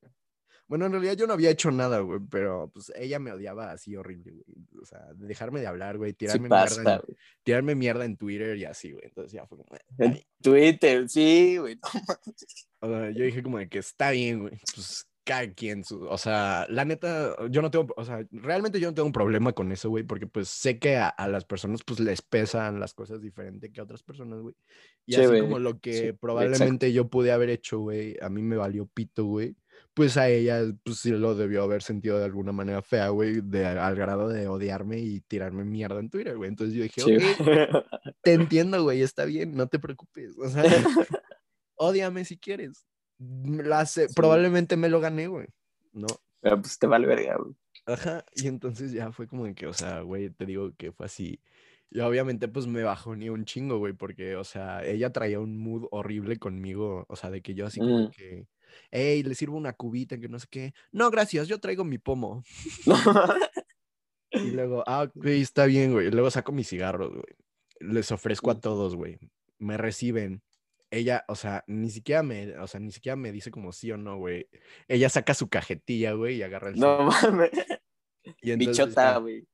Bueno, 0.67 0.85
en 0.87 0.91
realidad 0.91 1.15
yo 1.15 1.27
no 1.27 1.33
había 1.33 1.51
hecho 1.51 1.71
nada, 1.71 1.99
güey, 1.99 2.19
pero 2.29 2.69
pues 2.73 2.91
ella 2.95 3.19
me 3.19 3.31
odiaba 3.31 3.71
así 3.71 3.95
horrible, 3.95 4.31
güey. 4.33 4.81
O 4.81 4.85
sea, 4.85 4.99
dejarme 5.15 5.61
de 5.61 5.67
hablar, 5.67 5.97
güey, 5.97 6.11
Sí 6.11 6.17
tirarme, 6.17 6.49
mierda 6.49 6.63
pasa, 6.63 6.81
en, 6.81 7.01
güey. 7.05 7.17
tirarme 7.43 7.75
mierda 7.75 8.03
en 8.03 8.17
Twitter 8.17 8.57
y 8.57 8.65
así, 8.65 8.91
güey. 8.91 9.05
Entonces 9.05 9.31
ya 9.31 9.45
fue 9.45 9.59
como, 9.59 9.69
En. 9.99 10.19
Twitter, 10.41 11.07
sí, 11.07 11.57
güey. 11.57 11.79
O 12.79 12.87
sea, 12.87 13.09
yo 13.11 13.23
dije 13.23 13.41
como 13.41 13.57
de 13.57 13.69
que 13.69 13.79
está 13.79 14.11
bien, 14.11 14.41
güey. 14.41 14.59
Pues 14.75 15.07
cada 15.27 15.53
quien 15.53 15.83
su... 15.83 16.03
O 16.05 16.17
sea, 16.17 16.65
la 16.69 16.85
neta, 16.85 17.35
yo 17.51 17.61
no 17.61 17.69
tengo... 17.69 17.93
O 17.97 18.05
sea, 18.05 18.25
realmente 18.31 18.79
yo 18.79 18.87
no 18.89 18.93
tengo 18.95 19.05
un 19.07 19.11
problema 19.13 19.51
con 19.53 19.71
eso, 19.71 19.89
güey. 19.89 20.03
Porque 20.05 20.25
pues 20.25 20.47
sé 20.47 20.79
que 20.79 20.95
a, 20.95 21.09
a 21.09 21.27
las 21.27 21.43
personas 21.45 21.81
pues 21.85 21.99
les 21.99 22.21
pesan 22.21 22.79
las 22.79 22.93
cosas 22.93 23.21
diferente 23.21 23.71
que 23.71 23.81
a 23.81 23.83
otras 23.83 24.01
personas, 24.03 24.39
güey. 24.41 24.55
Y 25.05 25.13
Sí, 25.13 25.21
así 25.21 25.27
güey. 25.27 25.41
como 25.41 25.59
lo 25.59 25.79
que 25.79 25.93
Sí, 25.93 26.11
probablemente 26.13 26.93
yo 26.93 27.09
pude 27.09 27.31
haber 27.31 27.49
hecho, 27.49 27.79
güey, 27.79 28.15
a 28.21 28.29
mí 28.29 28.41
me 28.41 28.55
valió 28.55 28.87
pito, 28.87 29.25
güey. 29.25 29.55
Pues 29.93 30.15
a 30.17 30.29
ella, 30.29 30.61
pues 30.83 30.99
sí 30.99 31.11
lo 31.11 31.35
debió 31.35 31.63
haber 31.63 31.81
sentido 31.83 32.19
de 32.19 32.25
alguna 32.25 32.51
manera 32.51 32.81
fea, 32.81 33.09
güey. 33.09 33.41
Al 33.63 33.95
grado 33.95 34.27
de 34.29 34.47
odiarme 34.47 34.99
y 34.99 35.21
tirarme 35.21 35.65
mierda 35.65 35.99
en 35.99 36.09
Twitter, 36.09 36.37
güey. 36.37 36.49
Entonces 36.49 36.75
yo 36.75 36.83
dije, 36.83 37.01
Sí, 37.01 37.15
ok, 37.15 37.85
te 38.21 38.33
entiendo, 38.33 38.83
güey, 38.83 39.01
está 39.01 39.25
bien, 39.25 39.55
no 39.55 39.67
te 39.67 39.79
preocupes. 39.79 40.35
O 40.37 40.47
sea, 40.49 40.63
ódiame 41.75 42.25
si 42.25 42.37
quieres. 42.37 42.85
Me 43.19 43.63
la 43.63 43.81
hace- 43.81 44.07
Sí. 44.07 44.13
Probablemente 44.15 44.77
me 44.77 44.89
lo 44.89 44.99
gané, 44.99 45.27
güey. 45.27 45.47
¿No? 45.93 46.07
Pero 46.41 46.61
pues 46.61 46.77
te 46.77 46.87
vale 46.87 47.07
verga, 47.07 47.37
güey. 47.37 47.55
Ajá. 47.85 48.23
Y 48.35 48.47
entonces 48.47 48.91
ya 48.91 49.11
fue 49.11 49.27
como 49.27 49.45
de 49.45 49.55
que, 49.55 49.65
o 49.67 49.73
sea, 49.73 50.01
güey, 50.01 50.29
te 50.29 50.45
digo 50.45 50.73
que 50.77 50.91
fue 50.91 51.05
así. 51.07 51.41
Y 51.89 51.99
obviamente, 52.01 52.47
pues 52.49 52.67
me 52.67 52.83
bajó 52.83 53.15
ni 53.15 53.29
un 53.29 53.45
chingo, 53.45 53.77
güey, 53.79 53.93
porque, 53.93 54.35
o 54.35 54.43
sea, 54.43 54.83
ella 54.85 55.11
traía 55.13 55.39
un 55.39 55.57
mood 55.57 55.87
horrible 55.91 56.37
conmigo. 56.37 57.05
O 57.07 57.15
sea, 57.15 57.29
de 57.31 57.41
que 57.41 57.55
yo 57.55 57.65
así 57.65 57.79
como 57.79 58.07
Mm. 58.07 58.11
que, 58.11 58.47
hey, 58.91 59.23
le 59.23 59.35
sirvo 59.35 59.55
una 59.57 59.73
cubita, 59.73 60.19
que 60.19 60.27
no 60.27 60.37
sé 60.37 60.47
qué. 60.49 60.73
No, 60.91 61.09
gracias, 61.09 61.47
yo 61.47 61.59
traigo 61.59 61.83
mi 61.85 61.97
pomo. 61.97 62.43
Y 64.31 64.51
luego, 64.51 64.83
ah, 64.85 65.03
ok, 65.03 65.25
está 65.27 65.65
bien, 65.65 65.93
güey. 65.93 66.11
Luego 66.11 66.29
saco 66.29 66.51
mis 66.51 66.67
cigarros, 66.67 67.11
güey. 67.11 67.23
Les 67.79 68.11
ofrezco 68.11 68.51
a 68.51 68.55
Mm. 68.55 68.59
todos, 68.61 68.95
güey. 68.95 69.17
Me 69.57 69.77
reciben. 69.77 70.41
Ella, 70.89 71.25
o 71.27 71.35
sea, 71.35 71.63
ni 71.67 71.89
siquiera 71.89 72.23
me, 72.23 72.57
o 72.59 72.67
sea, 72.67 72.79
ni 72.79 72.91
siquiera 72.91 73.15
me 73.15 73.31
dice 73.31 73.51
como 73.51 73.71
sí 73.73 73.91
o 73.91 73.97
no, 73.97 74.17
güey. 74.17 74.47
Ella 74.87 75.09
saca 75.09 75.33
su 75.33 75.49
cajetilla, 75.49 76.13
güey, 76.13 76.37
y 76.37 76.43
agarra 76.43 76.69
el 76.69 76.79
No 76.79 77.03
mames. 77.03 77.51
Y 78.41 78.51
entonces 78.51 78.85
Bichota, 78.85 79.17
güey. 79.17 79.45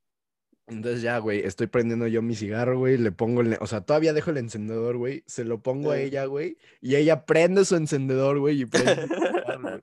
entonces 0.68 1.02
ya, 1.02 1.18
güey, 1.18 1.40
estoy 1.40 1.68
prendiendo 1.68 2.08
yo 2.08 2.22
mi 2.22 2.36
cigarro, 2.36 2.78
güey, 2.80 2.98
le 2.98 3.12
pongo 3.12 3.42
el, 3.42 3.58
o 3.60 3.68
sea, 3.68 3.82
todavía 3.82 4.14
dejo 4.14 4.32
el 4.32 4.38
encendedor, 4.38 4.98
güey, 4.98 5.24
se 5.28 5.44
lo 5.44 5.62
pongo 5.62 5.92
a 5.92 6.00
Eh. 6.00 6.06
ella, 6.06 6.26
güey, 6.26 6.58
y 6.82 6.96
ella 6.96 7.26
prende 7.26 7.66
su 7.66 7.76
encendedor, 7.76 8.40
güey, 8.40 8.62
y 8.62 8.66
prende 8.66 8.96
su 8.96 9.08
cigarro, 9.16 9.62
güey. 9.62 9.82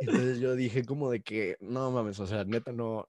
Entonces 0.00 0.40
yo 0.40 0.56
dije 0.56 0.84
como 0.84 1.10
de 1.10 1.22
que, 1.22 1.56
no 1.60 1.90
mames, 1.92 2.18
o 2.18 2.26
sea, 2.26 2.44
neta, 2.44 2.72
no, 2.72 3.08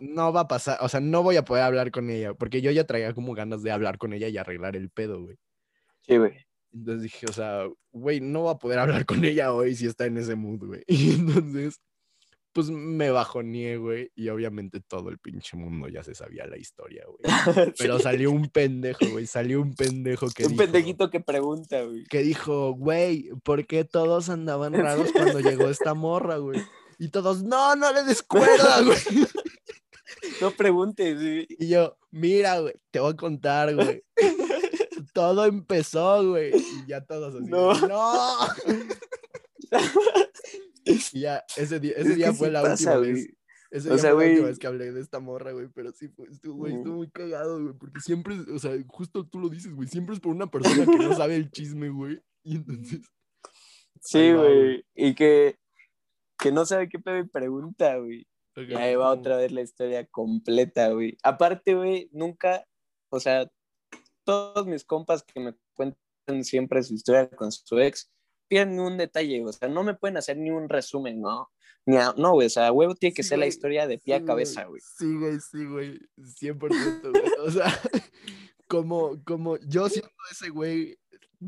no 0.00 0.32
va 0.32 0.40
a 0.42 0.48
pasar, 0.48 0.78
o 0.80 0.88
sea, 0.88 1.00
no 1.00 1.22
voy 1.22 1.36
a 1.36 1.44
poder 1.44 1.64
hablar 1.64 1.90
con 1.90 2.08
ella, 2.08 2.32
porque 2.34 2.62
yo 2.62 2.70
ya 2.70 2.84
traía 2.84 3.12
como 3.12 3.34
ganas 3.34 3.62
de 3.62 3.70
hablar 3.72 3.98
con 3.98 4.12
ella 4.14 4.28
y 4.28 4.38
arreglar 4.38 4.76
el 4.76 4.88
pedo, 4.90 5.20
güey. 5.22 5.36
Sí, 6.00 6.16
güey. 6.16 6.32
Entonces 6.72 7.02
dije, 7.02 7.26
o 7.28 7.32
sea, 7.32 7.68
güey, 7.92 8.20
no 8.20 8.44
va 8.44 8.52
a 8.52 8.58
poder 8.58 8.78
hablar 8.78 9.04
con 9.06 9.24
ella 9.24 9.52
hoy 9.52 9.74
si 9.74 9.86
está 9.86 10.06
en 10.06 10.18
ese 10.18 10.34
mood, 10.36 10.64
güey. 10.66 10.82
Y 10.88 11.10
entonces, 11.12 11.80
pues 12.52 12.68
me 12.70 13.10
bajoneé, 13.10 13.76
güey, 13.76 14.10
y 14.16 14.28
obviamente 14.28 14.80
todo 14.80 15.08
el 15.10 15.18
pinche 15.18 15.56
mundo 15.56 15.86
ya 15.88 16.02
se 16.02 16.14
sabía 16.16 16.46
la 16.46 16.58
historia, 16.58 17.04
güey. 17.06 17.20
Pero 17.78 17.96
Sí. 17.98 18.02
salió 18.04 18.30
un 18.32 18.48
pendejo, 18.48 19.06
güey, 19.10 19.26
salió 19.26 19.60
un 19.62 19.74
pendejo 19.74 20.28
que 20.30 20.44
Un 20.46 20.52
dijo, 20.52 20.62
pendejito 20.64 21.10
que 21.10 21.20
pregunta, 21.20 21.82
güey. 21.84 22.04
que 22.04 22.22
dijo, 22.22 22.72
güey, 22.72 23.30
¿por 23.44 23.66
qué 23.66 23.84
todos 23.84 24.28
andaban 24.30 24.72
raros 24.74 25.10
cuando 25.12 25.40
llegó 25.40 25.68
esta 25.68 25.94
morra, 25.94 26.38
güey? 26.38 26.60
Y 26.98 27.08
todos, 27.08 27.42
no, 27.44 27.76
no 27.76 27.92
le 27.92 28.02
des 28.04 28.22
cuerda, 28.22 28.82
güey. 28.82 28.98
No 30.40 30.50
preguntes, 30.50 31.16
güey. 31.16 31.46
Y 31.48 31.68
yo, 31.68 31.96
mira, 32.10 32.58
güey, 32.60 32.74
te 32.90 32.98
voy 33.00 33.12
a 33.12 33.16
contar, 33.16 33.74
güey. 33.74 34.02
Todo 35.12 35.44
empezó, 35.46 36.28
güey. 36.28 36.52
Y 36.54 36.86
ya 36.86 37.04
todos 37.04 37.34
así, 37.34 37.44
No. 37.48 37.72
no. 37.88 38.38
Y 41.12 41.20
ya, 41.20 41.44
ese 41.56 41.78
día, 41.78 41.92
ese 41.96 42.10
Es 42.10 42.16
día 42.16 42.32
fue 42.32 42.48
sí 42.48 42.52
la 42.52 42.62
pasa, 42.62 42.72
última 42.72 42.96
güey. 42.98 43.12
vez. 43.12 43.36
Ese 43.70 43.88
O 43.88 43.92
día 43.92 43.98
sea, 44.02 44.14
fue 44.14 44.24
la 44.24 44.30
última 44.30 44.48
vez 44.48 44.58
que 44.58 44.66
hablé 44.66 44.92
de 44.92 45.00
esta 45.00 45.20
morra, 45.20 45.52
güey, 45.52 45.68
pero 45.74 45.92
sí, 45.92 46.08
fue, 46.08 46.26
estuvo, 46.28 46.54
güey, 46.56 46.74
estuvo 46.74 46.96
muy 46.96 47.10
cagado, 47.10 47.62
güey, 47.62 47.74
porque 47.74 48.00
siempre, 48.00 48.34
o 48.52 48.58
sea, 48.58 48.72
justo 48.88 49.26
tú 49.28 49.38
lo 49.38 49.48
dices, 49.48 49.72
güey, 49.74 49.88
siempre 49.88 50.14
es 50.14 50.20
por 50.20 50.32
una 50.34 50.50
persona 50.50 50.84
que 50.86 50.96
no 50.98 51.14
sabe 51.14 51.36
el 51.36 51.50
chisme, 51.50 51.88
güey, 51.90 52.20
y 52.42 52.56
entonces, 52.56 53.00
Sí, 54.00 54.32
güey. 54.32 54.84
Y 54.94 55.14
que, 55.14 55.56
que 56.38 56.50
no 56.50 56.64
sabe 56.64 56.88
qué 56.88 56.98
pedo 56.98 57.18
y 57.18 57.28
pregunta, 57.28 57.98
güey. 57.98 58.26
Y 58.56 58.74
ajá, 58.74 58.82
ahí 58.84 58.94
va 58.96 59.10
otra 59.10 59.36
vez 59.36 59.52
la 59.52 59.60
historia 59.60 60.06
completa, 60.06 60.88
güey. 60.88 61.16
Aparte, 61.22 61.74
güey, 61.74 62.08
nunca, 62.12 62.66
o 63.10 63.20
sea, 63.20 63.46
todos 64.30 64.64
mis 64.66 64.84
compas 64.84 65.24
que 65.24 65.40
me 65.40 65.54
cuentan 65.74 66.44
siempre 66.44 66.80
su 66.84 66.94
historia 66.94 67.28
con 67.30 67.50
su 67.50 67.80
ex, 67.80 68.12
piden 68.48 68.78
un 68.78 68.96
detalle, 68.96 69.44
o 69.44 69.52
sea, 69.52 69.68
no 69.68 69.82
me 69.82 69.94
pueden 69.94 70.16
hacer 70.18 70.36
ni 70.36 70.50
un 70.50 70.68
resumen, 70.68 71.20
¿no? 71.20 71.50
Ni 71.84 71.96
a- 71.96 72.14
no, 72.16 72.32
güey, 72.34 72.46
o 72.46 72.50
sea, 72.50 72.70
huevo 72.70 72.94
tiene 72.94 73.12
que 73.12 73.24
Sí, 73.24 73.30
ser 73.30 73.40
la 73.40 73.46
historia 73.48 73.88
de 73.88 73.98
pie 73.98 74.16
Sí, 74.18 74.22
a 74.22 74.24
cabeza, 74.24 74.64
güey. 74.66 74.80
Sí, 74.98 75.16
güey, 75.18 75.40
sí, 75.40 75.64
güey, 75.64 75.98
100%, 76.16 77.10
güey, 77.10 77.32
o 77.44 77.50
sea, 77.50 77.64
como, 78.68 79.20
como, 79.24 79.56
yo 79.66 79.88
siendo 79.88 80.10
ese 80.30 80.50
güey, 80.50 80.96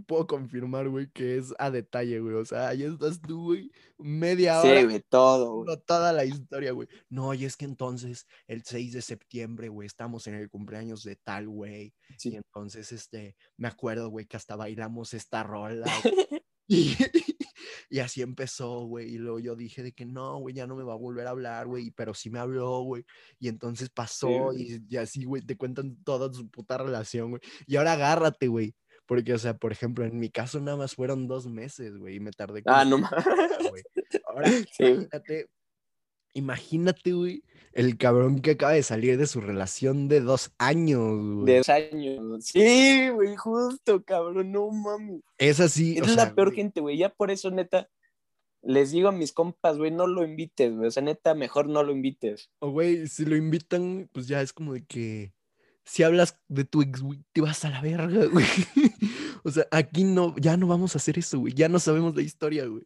puedo 0.07 0.27
confirmar, 0.27 0.89
güey, 0.89 1.11
que 1.11 1.37
es 1.39 1.55
a 1.59 1.71
detalle, 1.71 2.21
güey, 2.21 2.35
o 2.35 2.45
sea, 2.45 2.69
ahí 2.69 2.83
estás 2.83 3.21
tú, 3.21 3.45
güey, 3.45 3.71
media 3.99 4.61
hora 4.61 4.81
Sí, 4.81 4.85
güey, 4.87 5.01
todo, 5.09 5.65
güey. 5.65 5.77
Toda 5.87 6.13
la 6.13 6.25
historia, 6.25 6.73
güey. 6.73 6.89
No, 7.09 7.35
y 7.35 7.45
es 7.45 7.57
que 7.57 7.65
entonces 7.67 8.27
el 8.47 8.63
6 8.65 8.93
de 8.95 9.03
septiembre, 9.03 9.69
güey, 9.69 9.87
estamos 9.87 10.27
en 10.27 10.35
el 10.35 10.49
cumpleaños 10.51 11.03
de 11.05 11.17
tal, 11.17 11.49
güey. 11.49 11.95
Y 12.09 12.15
Sí. 12.19 12.37
entonces, 12.37 12.93
este, 12.93 13.37
me 13.57 13.69
acuerdo, 13.69 14.09
güey, 14.09 14.27
que 14.27 14.37
hasta 14.37 14.57
bailamos 14.57 15.15
esta 15.15 15.43
rola. 15.43 15.87
Y, 16.69 16.95
y 17.91 17.99
así 17.99 18.23
empezó, 18.23 18.87
güey. 18.87 19.15
Y 19.15 19.19
luego 19.19 19.41
yo 19.41 19.57
dije 19.57 19.83
de 19.83 19.93
que 19.93 20.07
no, 20.07 20.39
güey, 20.39 20.55
ya 20.55 20.67
no 20.67 20.77
me 20.77 20.85
va 20.85 20.93
a 20.95 20.97
volver 20.97 21.27
a 21.27 21.31
hablar, 21.31 21.67
güey. 21.67 21.91
Pero 21.91 22.15
sí 22.15 22.31
me 22.31 22.39
habló, 22.39 22.81
güey. 22.83 23.05
Y 23.39 23.49
entonces 23.49 23.91
pasó 23.91 24.53
y, 24.55 24.81
y 24.89 24.97
así, 24.97 25.25
güey, 25.25 25.43
te 25.43 25.57
cuentan 25.57 25.97
toda 26.05 26.33
su 26.33 26.49
puta 26.49 26.79
relación, 26.79 27.31
güey. 27.31 27.43
Y 27.67 27.77
ahora 27.77 27.93
agárrate, 27.95 28.47
güey. 28.49 28.75
Porque, 29.13 29.35
o 29.35 29.39
sea, 29.39 29.59
por 29.59 29.73
ejemplo, 29.73 30.07
en 30.07 30.19
mi 30.19 30.31
caso 30.31 30.59
nada 30.59 30.79
más 30.79 30.95
fueron 30.95 31.29
dos 31.29 31.47
meses, 31.47 31.99
güey. 31.99 32.17
Y 32.17 32.21
me 32.21 32.31
tardé 32.31 32.63
Ah, 32.65 32.83
no 32.83 32.97
güey. 32.97 33.83
Ahora, 34.27 34.49
Sí. 34.73 34.85
imagínate, 34.85 35.49
imagínate, 36.33 37.13
güey, 37.13 37.43
el 37.75 37.99
cabrón 37.99 38.41
que 38.41 38.53
acaba 38.53 38.73
de 38.73 38.83
salir 38.83 39.19
de 39.19 39.27
su 39.27 39.43
relación 39.43 40.09
de 40.09 40.23
dos 40.23 40.55
años, 40.57 41.03
güey. 41.21 41.45
De 41.45 41.57
dos 41.59 41.69
años. 41.69 42.45
Sí, 42.47 43.11
güey, 43.11 43.37
justo, 43.37 44.03
cabrón, 44.03 44.51
no 44.51 44.71
mames. 44.71 45.21
Es 45.37 45.61
así, 45.61 45.99
Es 45.99 46.05
o 46.05 46.07
la 46.07 46.15
sea, 46.15 46.35
peor 46.35 46.49
güey, 46.49 46.57
gente, 46.57 46.81
güey. 46.81 46.97
Ya 46.97 47.11
por 47.11 47.31
eso, 47.31 47.51
neta, 47.51 47.91
les 48.63 48.93
digo 48.93 49.11
a 49.11 49.13
mis 49.13 49.33
compas, 49.33 49.77
güey, 49.77 49.91
no 49.91 50.07
lo 50.07 50.25
invites, 50.25 50.75
güey. 50.75 50.89
O 50.89 50.91
sea, 50.91 51.03
neta, 51.03 51.35
mejor 51.35 51.69
no 51.69 51.83
lo 51.83 51.93
invites. 51.93 52.51
O, 52.61 52.71
güey, 52.71 53.07
si 53.09 53.27
lo 53.27 53.37
invitan, 53.37 54.09
pues 54.11 54.27
ya 54.27 54.41
es 54.41 54.55
como 54.55 54.73
de 54.73 54.87
que 54.87 55.35
si 55.85 56.03
hablas 56.03 56.41
de 56.49 56.65
tu 56.65 56.83
ex, 56.83 57.01
güey, 57.01 57.21
te 57.33 57.41
vas 57.41 57.65
a 57.65 57.71
la 57.71 57.81
verga, 57.81 58.27
güey. 58.33 58.47
O 59.45 59.51
sea, 59.51 59.67
aquí 59.71 60.05
no, 60.05 60.35
ya 60.37 60.57
no 60.57 60.67
vamos 60.67 60.95
a 60.95 60.99
hacer 60.99 61.19
eso, 61.19 61.41
güey. 61.41 61.53
Ya 61.55 61.69
no 61.69 61.79
sabemos 61.79 62.15
la 62.15 62.23
historia, 62.23 62.67
güey. 62.67 62.85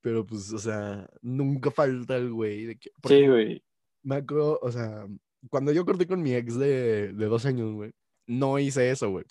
Pero 0.00 0.26
pues, 0.26 0.52
o 0.52 0.58
sea, 0.58 1.08
nunca 1.20 1.70
falta 1.70 2.16
el 2.16 2.32
güey 2.32 2.66
de 2.66 2.76
que. 2.76 2.90
Sí, 3.06 3.26
güey. 3.26 3.62
Me 4.02 4.16
acuerdo, 4.16 4.58
o 4.62 4.72
sea, 4.72 5.06
cuando 5.48 5.72
yo 5.72 5.84
corté 5.84 6.06
con 6.06 6.22
mi 6.22 6.34
ex 6.34 6.56
de, 6.58 7.12
de 7.12 7.26
dos 7.26 7.46
años, 7.46 7.72
güey, 7.72 7.92
no 8.26 8.58
hice 8.58 8.90
eso, 8.90 9.10
güey. 9.10 9.24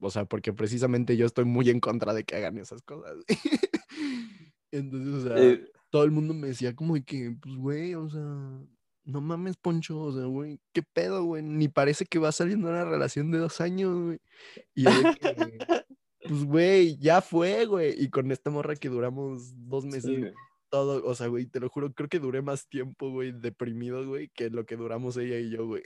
O 0.00 0.10
sea, 0.10 0.24
porque 0.24 0.52
precisamente 0.52 1.16
yo 1.16 1.26
estoy 1.26 1.44
muy 1.44 1.70
en 1.70 1.80
contra 1.80 2.14
de 2.14 2.24
que 2.24 2.36
hagan 2.36 2.58
esas 2.58 2.82
cosas. 2.82 3.16
Entonces, 4.70 5.14
o 5.14 5.28
sea, 5.28 5.38
Eh, 5.42 5.64
todo 5.90 6.04
el 6.04 6.10
mundo 6.10 6.34
me 6.34 6.48
decía 6.48 6.74
como 6.74 6.94
de 6.94 7.02
que, 7.04 7.36
pues, 7.40 7.54
güey, 7.56 7.94
o 7.94 8.08
sea, 8.08 8.60
no 9.08 9.22
mames, 9.22 9.56
Poncho, 9.56 9.98
o 10.00 10.12
sea, 10.12 10.24
güey, 10.24 10.60
¿qué 10.74 10.82
pedo, 10.82 11.24
güey? 11.24 11.42
Ni 11.42 11.68
parece 11.68 12.04
que 12.04 12.18
va 12.18 12.30
saliendo 12.30 12.68
una 12.68 12.84
relación 12.84 13.30
de 13.30 13.38
dos 13.38 13.60
años, 13.62 13.98
güey. 13.98 14.20
Y 14.74 14.84
yo 14.84 14.90
de 14.90 15.14
que, 15.14 15.26
pues, 16.28 16.44
güey, 16.44 16.98
ya 16.98 17.22
fue, 17.22 17.64
güey. 17.64 17.94
Y 17.96 18.10
con 18.10 18.30
esta 18.30 18.50
morra 18.50 18.76
que 18.76 18.90
duramos 18.90 19.54
dos 19.66 19.86
meses, 19.86 20.04
sí, 20.04 20.24
todo, 20.68 21.02
o 21.06 21.14
sea, 21.14 21.28
güey, 21.28 21.46
te 21.46 21.58
lo 21.58 21.70
juro, 21.70 21.90
creo 21.94 22.10
que 22.10 22.18
duré 22.18 22.42
más 22.42 22.68
tiempo, 22.68 23.10
güey, 23.10 23.32
deprimido, 23.32 24.06
güey, 24.06 24.28
que 24.28 24.50
lo 24.50 24.66
que 24.66 24.76
duramos 24.76 25.16
ella 25.16 25.38
y 25.38 25.50
yo, 25.50 25.66
güey. 25.66 25.82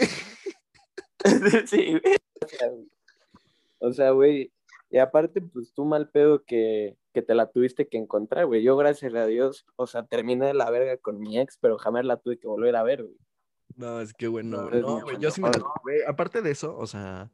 sí, 1.66 1.92
güey. 1.92 2.18
O 3.78 3.92
sea, 3.92 4.10
güey, 4.10 4.52
y 4.90 4.98
aparte, 4.98 5.40
pues 5.40 5.72
tú 5.72 5.84
mal 5.84 6.10
pedo 6.10 6.42
que, 6.44 6.96
que 7.12 7.22
te 7.22 7.34
la 7.34 7.50
tuviste 7.50 7.86
que 7.88 7.98
encontrar, 7.98 8.46
güey. 8.46 8.62
Yo, 8.62 8.76
gracias 8.76 9.14
a 9.14 9.26
Dios, 9.26 9.64
o 9.76 9.86
sea, 9.86 10.04
terminé 10.04 10.52
la 10.54 10.70
verga 10.70 10.96
con 10.96 11.20
mi 11.20 11.38
ex, 11.38 11.58
pero 11.58 11.78
jamás 11.78 12.04
la 12.04 12.16
tuve 12.16 12.38
que 12.38 12.48
volver 12.48 12.74
a 12.76 12.82
ver, 12.82 13.04
güey. 13.04 13.16
No, 13.76 14.00
es 14.00 14.12
que, 14.12 14.28
bueno, 14.28 14.68
No, 14.68 14.80
no, 14.80 15.00
güey, 15.02 15.18
yo 15.18 15.30
sí 15.30 15.40
me 15.40 15.50
la, 15.50 15.62
güey, 15.82 15.98
aparte 16.06 16.42
de 16.42 16.50
eso, 16.50 16.76
o 16.76 16.86
sea, 16.86 17.30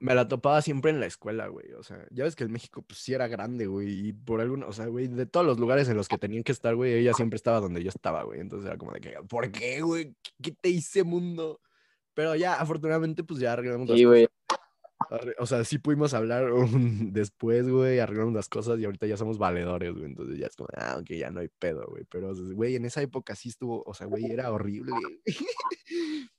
me 0.00 0.14
la 0.14 0.28
topaba 0.28 0.62
siempre 0.62 0.90
en 0.92 1.00
la 1.00 1.06
escuela, 1.06 1.48
güey, 1.48 1.72
o 1.72 1.82
sea, 1.82 2.06
ya 2.10 2.24
ves 2.24 2.36
que 2.36 2.44
el 2.44 2.50
México, 2.50 2.82
pues, 2.86 3.00
sí 3.00 3.12
era 3.12 3.26
grande, 3.26 3.66
güey, 3.66 4.08
y 4.08 4.12
por 4.12 4.40
alguna, 4.40 4.66
o 4.66 4.72
sea, 4.72 4.86
güey, 4.86 5.08
de 5.08 5.26
todos 5.26 5.44
los 5.44 5.58
lugares 5.58 5.88
en 5.88 5.96
los 5.96 6.06
que 6.08 6.16
tenían 6.18 6.44
que 6.44 6.52
estar, 6.52 6.74
güey, 6.76 6.94
ella 6.94 7.12
siempre 7.14 7.36
estaba 7.36 7.60
donde 7.60 7.82
yo 7.82 7.88
estaba, 7.88 8.22
güey, 8.22 8.40
entonces 8.40 8.66
era 8.68 8.78
como 8.78 8.92
de 8.92 9.00
que, 9.00 9.14
¿por 9.28 9.50
qué, 9.50 9.80
güey? 9.82 10.14
¿Qué- 10.22 10.32
¿Qué 10.42 10.50
te 10.52 10.68
hice, 10.68 11.02
mundo? 11.02 11.60
Pero 12.14 12.36
ya, 12.36 12.54
afortunadamente, 12.54 13.24
pues, 13.24 13.40
ya 13.40 13.52
arreglamos 13.54 13.88
las 13.88 13.98
Sí, 13.98 14.04
güey. 14.04 14.28
O 15.38 15.46
sea, 15.46 15.64
sí 15.64 15.78
pudimos 15.78 16.14
hablar 16.14 16.52
un- 16.52 16.64
después, 17.12 17.68
güey, 17.68 17.98
arreglamos 17.98 18.34
las 18.34 18.48
cosas 18.48 18.78
y 18.78 18.84
ahorita 18.84 19.06
ya 19.06 19.16
somos 19.16 19.38
valedores, 19.38 19.92
güey. 19.92 20.04
Entonces 20.06 20.38
ya 20.38 20.46
es 20.46 20.56
como, 20.56 20.68
ah, 20.76 20.92
aunque 20.94 21.18
ya 21.18 21.30
no 21.30 21.40
hay 21.40 21.48
pedo, 21.58 21.86
güey. 21.88 22.04
Pero, 22.10 22.32
güey, 22.54 22.76
en 22.76 22.84
esa 22.84 23.02
época 23.02 23.34
sí 23.34 23.48
estuvo, 23.48 23.82
o 23.86 23.94
sea, 23.94 24.06
güey, 24.06 24.26
era 24.30 24.52
horrible. 24.52 24.92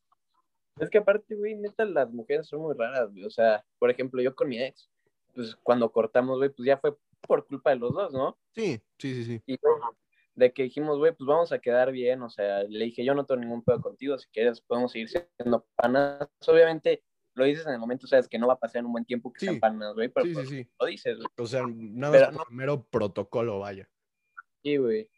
Es 0.78 0.89
que 0.89 0.97
aparte, 0.97 1.36
güey, 1.36 1.55
neta, 1.55 1.86
las 1.86 2.11
mujeres 2.11 2.47
son 2.47 2.59
muy 2.61 2.76
raras, 2.78 3.09
güey. 3.11 3.24
O 3.24 3.30
sea, 3.30 3.63
por 3.80 3.89
ejemplo, 3.89 4.22
yo 4.22 4.36
con 4.36 4.49
mi 4.49 4.61
ex, 4.61 4.89
pues 5.34 5.55
cuando 5.63 5.89
cortamos, 5.89 6.38
güey, 6.38 6.49
pues 6.49 6.66
ya 6.68 6.78
fue 6.78 6.97
por 7.22 7.47
culpa 7.47 7.70
de 7.70 7.78
los 7.78 7.93
dos, 7.93 8.11
¿no? 8.11 8.38
Sí, 8.53 8.82
sí, 8.99 9.16
sí, 9.16 9.24
sí. 9.24 9.41
Y 9.45 9.57
güey, 9.57 9.74
de 10.36 10.51
que 10.51 10.63
dijimos, 10.63 10.97
güey, 10.97 11.13
pues 11.13 11.26
vamos 11.26 11.53
a 11.53 11.59
quedar 11.59 11.93
bien, 11.93 12.22
o 12.24 12.30
sea, 12.30 12.63
le 12.63 12.86
dije, 12.86 13.05
yo 13.05 13.16
no 13.16 13.26
tengo 13.26 13.39
ningún 13.39 13.63
pedo 13.63 13.80
contigo, 13.82 14.18
si 14.18 14.28
quieres 14.28 14.59
podemos 14.59 14.91
seguir 14.91 15.07
siendo 15.09 15.66
panas. 15.76 16.28
Obviamente 16.45 17.03
lo 17.36 17.46
dices 17.46 17.66
en 17.68 17.74
el 17.74 17.80
momento, 17.80 18.08
sabes 18.08 18.28
que 18.28 18.40
no 18.40 18.48
va 18.48 18.54
a 18.54 18.60
pasar 18.60 18.80
en 18.80 18.86
un 18.88 18.94
buen 18.94 19.06
tiempo 19.06 19.32
que 19.32 19.40
Sí. 19.42 19.46
sean 19.46 19.60
panas, 19.60 19.94
güey, 19.94 20.10
pero 20.10 20.26
Sí, 20.26 20.34
pues, 20.34 20.50
sí. 20.50 20.68
lo 20.80 20.86
dices, 20.88 21.18
güey. 21.18 21.28
O 21.38 21.46
sea, 21.46 21.64
nada 21.68 22.12
Pero 22.14 22.28
más 22.28 22.38
por 22.38 22.52
mero 22.52 22.84
protocolo, 22.90 23.60
vaya. 23.60 23.88
Sí, 24.64 24.78
güey. 24.78 25.10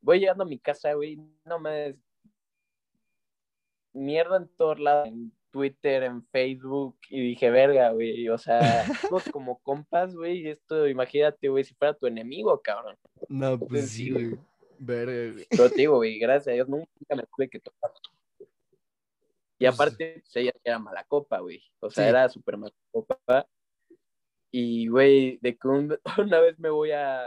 Voy 0.00 0.20
llegando 0.20 0.44
a 0.44 0.46
mi 0.46 0.58
casa, 0.58 0.92
güey, 0.94 1.18
no 1.44 1.58
me... 1.58 1.96
Mierda 3.94 4.38
en 4.38 4.48
todos 4.56 4.80
lados, 4.80 5.08
en 5.08 5.32
Twitter, 5.50 6.02
en 6.04 6.24
Facebook, 6.28 6.96
y 7.10 7.20
dije, 7.28 7.50
verga, 7.50 7.90
güey, 7.90 8.26
o 8.30 8.38
sea, 8.38 8.58
somos 9.10 9.24
como 9.30 9.58
compas, 9.62 10.14
güey, 10.14 10.38
y 10.38 10.48
esto, 10.48 10.88
imagínate, 10.88 11.48
güey, 11.48 11.62
si 11.64 11.74
fuera 11.74 11.92
tu 11.92 12.06
enemigo, 12.06 12.58
cabrón. 12.62 12.96
No, 13.28 13.58
pues 13.58 13.90
Sí, 13.90 14.10
güey. 14.10 14.38
Verga, 14.78 15.32
güey. 15.34 15.46
Pero 15.50 15.68
te 15.68 15.76
digo, 15.76 15.96
güey, 15.96 16.18
gracias 16.18 16.48
a 16.48 16.52
Dios 16.52 16.68
nunca 16.68 16.88
me 17.14 17.24
tuve 17.36 17.48
que 17.50 17.60
tocar. 17.60 17.90
Y 19.62 19.66
Pues- 19.66 19.74
aparte, 19.80 20.20
pues, 20.22 20.36
ella 20.36 20.52
era 20.64 20.78
mala 20.78 21.04
copa, 21.04 21.40
güey. 21.40 21.62
O 21.80 21.90
sea, 21.90 22.04
Sí. 22.04 22.10
era 22.10 22.28
súper 22.28 22.56
mala 22.56 22.72
copa. 22.90 23.46
Y, 24.50 24.88
güey, 24.88 25.38
de 25.40 25.56
que 25.56 25.68
un- 25.68 25.98
una 26.36 26.40
vez 26.40 26.58
me 26.58 26.70
voy 26.70 26.90
a, 26.92 27.24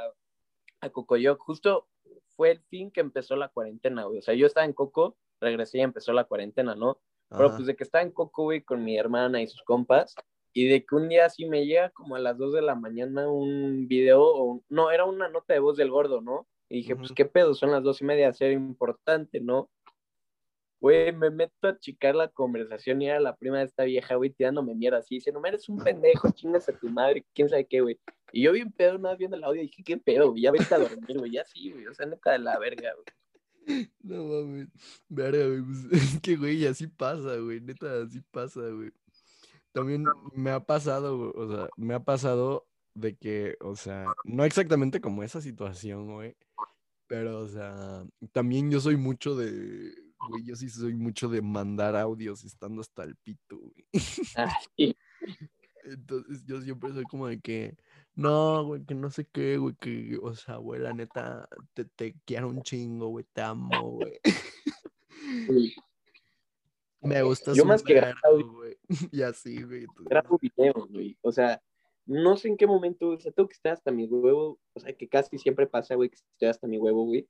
a 0.82 0.90
Cocoyoc, 0.92 1.40
justo 1.40 1.88
fue 2.36 2.52
el 2.52 2.60
fin 2.70 2.92
que 2.92 3.00
empezó 3.02 3.36
la 3.36 3.50
cuarentena, 3.50 4.04
güey. 4.04 4.20
O 4.20 4.22
sea, 4.22 4.34
yo 4.34 4.46
estaba 4.46 4.66
en 4.66 4.74
Coco, 4.74 5.18
regresé 5.40 5.80
y 5.80 5.82
empezó 5.82 6.14
la 6.14 6.26
cuarentena, 6.26 6.76
¿no? 6.76 7.00
Pero 7.30 7.50
pues 7.56 7.66
de 7.66 7.76
que 7.76 7.84
estaba 7.84 8.04
en 8.04 8.12
Coco, 8.12 8.44
güey, 8.44 8.62
con 8.62 8.84
mi 8.84 8.98
hermana 8.98 9.42
y 9.42 9.48
sus 9.48 9.64
compas, 9.64 10.14
y 10.54 10.68
de 10.68 10.86
que 10.86 10.96
un 10.96 11.10
día 11.10 11.26
así 11.26 11.46
me 11.46 11.66
llega 11.66 11.90
como 11.90 12.16
a 12.16 12.20
las 12.20 12.38
2 12.38 12.54
de 12.54 12.62
la 12.62 12.76
mañana 12.76 13.28
un 13.28 13.88
video, 13.88 14.22
o 14.24 14.44
un- 14.44 14.64
no, 14.70 14.92
era 14.92 15.06
una 15.06 15.28
nota 15.28 15.54
de 15.54 15.60
voz 15.60 15.76
del 15.76 15.90
gordo, 15.90 16.22
¿no? 16.22 16.48
Y 16.70 16.78
dije, 16.78 16.96
pues 16.96 17.12
qué 17.14 17.26
pedo, 17.26 17.54
son 17.56 17.72
las 17.72 17.84
dos 17.84 18.02
y 18.02 18.06
media, 18.06 18.32
ser 18.32 18.52
importante, 18.52 19.40
¿no? 19.42 19.70
Güey, 20.86 21.12
me 21.14 21.32
meto 21.32 21.68
a 21.68 21.80
chicar 21.80 22.14
la 22.14 22.28
conversación 22.28 23.02
y 23.02 23.08
era 23.08 23.20
la 23.20 23.36
prima 23.36 23.58
de 23.58 23.64
esta 23.64 23.86
vieja, 23.86 24.14
güey, 24.14 24.30
tirándome 24.30 24.76
mierda 24.76 25.00
así, 25.00 25.16
dice, 25.16 25.32
no, 25.32 25.44
eres 25.44 25.68
un 25.68 25.80
pendejo, 25.80 26.30
chingas 26.30 26.70
a 26.70 26.78
tu 26.78 26.88
madre, 26.90 27.26
quién 27.34 27.50
sabe 27.50 27.66
qué, 27.66 27.82
güey. 27.82 28.00
Y 28.32 28.44
yo 28.44 28.52
bien 28.52 28.72
pedo, 28.72 29.00
nada 29.00 29.16
viendo 29.16 29.36
el 29.36 29.44
audio, 29.44 29.64
dije, 29.64 29.82
qué 29.84 29.98
pedo, 29.98 30.30
güey, 30.30 30.44
ya 30.44 30.52
vete 30.52 30.76
a 30.76 30.78
dormir, 30.78 31.18
güey, 31.18 31.32
ya 31.32 31.44
sí, 31.44 31.72
güey, 31.72 31.88
o 31.88 31.94
sea, 31.96 32.06
neta 32.06 32.34
de 32.34 32.38
la 32.38 32.60
verga, 32.60 32.92
güey. 32.94 33.90
No 34.04 34.26
mames. 34.26 34.68
Verga, 35.10 35.48
güey. 35.48 35.64
pues, 35.64 35.86
es 36.16 36.22
que, 36.22 36.36
güey, 36.36 36.68
así 36.68 36.86
pasa, 36.86 37.36
güey. 37.38 37.62
Neta, 37.62 38.04
así 38.04 38.22
pasa, 38.30 38.62
güey. 38.70 38.92
También 39.72 40.06
me 40.36 40.52
ha 40.52 40.60
pasado, 40.60 41.18
güey, 41.18 41.32
o 41.34 41.52
sea, 41.52 41.68
me 41.78 41.96
ha 41.96 42.04
pasado 42.04 42.68
de 42.94 43.16
que, 43.16 43.58
o 43.60 43.76
sea, 43.76 44.06
no 44.24 44.46
exactamente 44.46 45.02
como 45.02 45.24
esa 45.24 45.42
situación, 45.42 46.14
güey. 46.14 46.36
Pero, 47.08 47.40
o 47.40 47.48
sea, 47.48 48.04
también 48.32 48.70
yo 48.70 48.80
soy 48.80 48.98
mucho 48.98 49.36
de, 49.36 50.05
güey, 50.30 50.44
yo 50.44 50.56
sí 50.56 50.70
soy 50.70 50.96
mucho 50.96 51.30
de 51.30 51.42
mandar 51.42 51.96
audios 51.96 52.44
estando 52.44 52.82
hasta 52.82 53.04
el 53.04 53.16
pito, 53.16 53.58
güey. 53.58 53.86
Ah. 54.36 54.54
Entonces 55.84 56.44
yo 56.46 56.62
siempre 56.62 56.92
soy 56.94 57.04
como 57.04 57.28
de 57.28 57.40
que, 57.40 57.78
no, 58.16 58.64
güey, 58.66 58.84
que 58.86 58.96
no 58.96 59.10
sé 59.12 59.26
qué, 59.26 59.58
güey, 59.58 59.76
que, 59.76 60.18
o 60.22 60.34
sea, 60.34 60.58
güey, 60.58 60.82
la 60.82 60.94
neta, 60.94 61.48
te, 61.74 61.86
te 61.86 62.16
quiero 62.26 62.50
un 62.50 62.62
chingo, 62.64 63.10
güey, 63.10 63.26
te 63.34 63.42
amo, 63.42 63.92
güey. 63.92 64.20
Sí. 65.48 65.76
Me 67.02 67.22
gusta 67.22 67.54
Yo 67.54 67.66
más 67.66 67.84
que 67.84 67.94
grabar 67.94 68.16
güey. 68.44 68.78
Y 69.12 69.22
así, 69.22 69.62
güey. 69.62 69.86
grabo 70.00 70.40
videos, 70.40 70.90
güey. 70.90 71.16
O 71.22 71.32
sea, 71.32 71.62
no 72.08 72.36
sé 72.36 72.48
en 72.48 72.58
qué 72.58 72.66
momento, 72.66 73.10
o 73.10 73.20
sea, 73.20 73.32
tengo 73.32 73.48
que 73.48 73.54
estar 73.54 73.74
hasta 73.74 73.92
mi 73.92 74.06
huevo, 74.06 74.60
o 74.74 74.80
sea, 74.80 74.92
que 74.94 75.08
casi 75.08 75.38
siempre 75.38 75.68
pasa, 75.68 75.96
güey, 75.96 76.10
que 76.10 76.16
estoy 76.16 76.48
hasta 76.48 76.68
mi 76.68 76.78
huevo, 76.78 77.06
güey. 77.06 77.28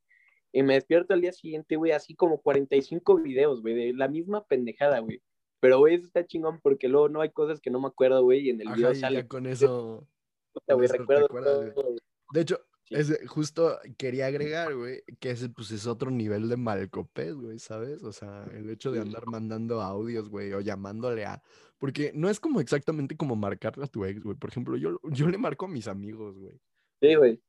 Y 0.55 0.63
me 0.63 0.75
despierto 0.75 1.13
al 1.13 1.19
día 1.19 1.33
siguiente, 1.33 1.75
güey, 1.75 1.91
así 1.91 2.15
como 2.15 2.39
45 2.41 3.17
videos, 3.17 3.61
güey, 3.61 3.75
de 3.75 3.93
la 3.93 4.07
misma 4.07 4.45
pendejada, 4.45 4.99
güey. 4.99 5.21
Pero, 5.59 5.79
güey, 5.79 5.95
eso 5.95 6.05
está 6.05 6.25
chingón 6.25 6.61
porque 6.61 6.87
luego 6.87 7.09
no 7.09 7.19
hay 7.19 7.31
cosas 7.31 7.59
que 7.59 7.69
no 7.69 7.81
me 7.81 7.87
acuerdo, 7.87 8.23
güey, 8.23 8.47
y 8.47 8.49
en 8.51 8.61
el 8.61 8.67
Ajá, 8.67 8.75
video 8.77 8.91
y 8.93 8.95
sale, 8.95 9.15
ya 9.17 9.27
con 9.27 9.47
eso. 9.47 10.07
puta, 10.53 10.65
con 10.67 10.75
güey, 10.77 10.85
eso 10.85 10.93
te 10.93 10.99
recuerdo 10.99 11.25
acuerdas, 11.25 11.59
güey. 11.59 11.73
todo, 11.73 11.95
De 12.33 12.41
hecho, 12.41 12.59
Sí. 12.85 12.95
ese- 12.95 13.27
justo 13.27 13.79
quería 13.97 14.27
agregar, 14.27 14.73
güey, 14.75 15.01
que 15.19 15.31
ese 15.31 15.49
pues 15.49 15.71
es 15.71 15.87
otro 15.87 16.09
nivel 16.09 16.47
de 16.47 16.55
malcopés, 16.55 17.35
güey, 17.35 17.59
¿sabes? 17.59 18.01
O 18.03 18.13
sea, 18.13 18.45
el 18.53 18.69
hecho 18.69 18.91
de 18.93 19.01
andar 19.01 19.25
mandando 19.25 19.81
audios, 19.81 20.29
güey, 20.29 20.53
o 20.53 20.61
llamándole 20.61 21.25
a. 21.25 21.41
Porque 21.79 22.11
no 22.15 22.29
es 22.29 22.39
como 22.39 22.61
exactamente 22.61 23.17
como 23.17 23.35
marcarle 23.35 23.83
a 23.83 23.87
tu 23.87 24.05
ex, 24.05 24.23
güey. 24.23 24.37
Por 24.37 24.51
ejemplo, 24.51 24.77
yo, 24.77 24.99
yo 25.11 25.27
le 25.27 25.37
marco 25.37 25.65
a 25.65 25.67
mis 25.67 25.87
amigos, 25.89 26.37
güey. 26.37 26.61
Sí, 27.01 27.15
güey. 27.15 27.41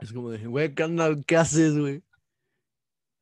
Es 0.00 0.12
como 0.12 0.30
de, 0.30 0.46
güey. 0.46 0.74
¿qué 1.26 1.36
haces, 1.36 1.78
güey? 1.78 2.02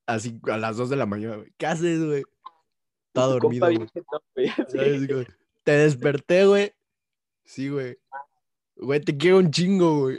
Así 0.07 0.41
a 0.45 0.57
las 0.57 0.77
2 0.77 0.91
de 0.91 0.97
la 0.97 1.07
mañana, 1.07 1.37
güey. 1.37 1.53
¿Qué 1.57 1.67
haces, 1.67 2.05
güey? 2.05 2.23
Está 3.09 3.27
dormido, 3.27 3.67
güey. 3.67 3.89
güey, 5.11 5.27
Te 5.65 5.73
desperté, 5.73 6.47
güey. 6.47 6.73
Sí, 7.45 7.69
güey. 7.69 7.99
Güey, 8.77 9.01
te 9.01 9.17
quiero 9.17 9.39
un 9.39 9.51
chingo, 9.51 10.01
güey. 10.01 10.19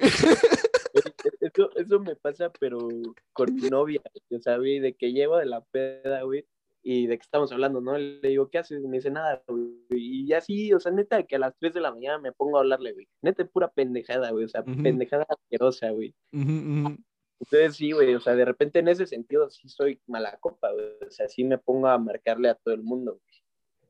Eso, 1.39 1.69
eso 1.75 1.99
me 1.99 2.15
pasa, 2.15 2.51
pero 2.59 2.87
con 3.33 3.55
mi 3.55 3.69
novia, 3.69 4.01
o 4.29 4.39
sea, 4.39 4.57
güey, 4.57 4.79
de 4.79 4.93
que 4.95 5.11
llevo 5.11 5.37
de 5.37 5.45
la 5.45 5.61
peda, 5.61 6.23
güey, 6.23 6.45
y 6.83 7.07
de 7.07 7.17
que 7.17 7.23
estamos 7.23 7.51
hablando, 7.51 7.81
¿no? 7.81 7.97
Le 7.97 8.27
digo, 8.27 8.49
¿qué 8.49 8.59
haces? 8.59 8.81
Me 8.83 8.97
dice, 8.97 9.09
nada, 9.09 9.43
güey. 9.47 9.75
Y 9.89 10.33
así, 10.33 10.73
o 10.73 10.79
sea, 10.79 10.91
neta, 10.91 11.23
que 11.23 11.35
a 11.35 11.39
las 11.39 11.55
3 11.59 11.73
de 11.73 11.81
la 11.81 11.91
mañana 11.91 12.19
me 12.19 12.31
pongo 12.31 12.57
a 12.57 12.61
hablarle, 12.61 12.93
güey. 12.93 13.07
Neta, 13.21 13.45
pura 13.45 13.69
pendejada, 13.71 14.31
güey, 14.31 14.45
o 14.45 14.49
sea, 14.49 14.63
pendejada 14.63 15.25
asquerosa, 15.29 15.89
güey. 15.91 16.13
Ujú, 16.33 16.51
ujú. 16.51 16.97
Entonces, 17.39 17.75
sí, 17.75 17.91
güey, 17.91 18.15
o 18.15 18.19
sea, 18.19 18.35
de 18.35 18.45
repente 18.45 18.79
en 18.79 18.87
ese 18.87 19.05
sentido 19.05 19.49
sí 19.49 19.69
soy 19.69 20.01
mala 20.07 20.37
copa, 20.39 20.71
güey. 20.71 20.85
O 21.07 21.11
sea, 21.11 21.27
sí 21.27 21.43
me 21.43 21.57
pongo 21.57 21.87
a 21.87 21.97
marcarle 21.97 22.49
a 22.49 22.55
todo 22.55 22.73
el 22.73 22.83
mundo, 22.83 23.19
güey. 23.23 23.37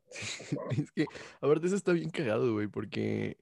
Es 0.84 0.92
que, 0.92 1.06
aparte, 1.42 1.68
eso 1.68 1.76
está 1.76 1.92
bien 1.94 2.10
cagado, 2.10 2.54
güey, 2.54 2.68
porque, 2.68 3.38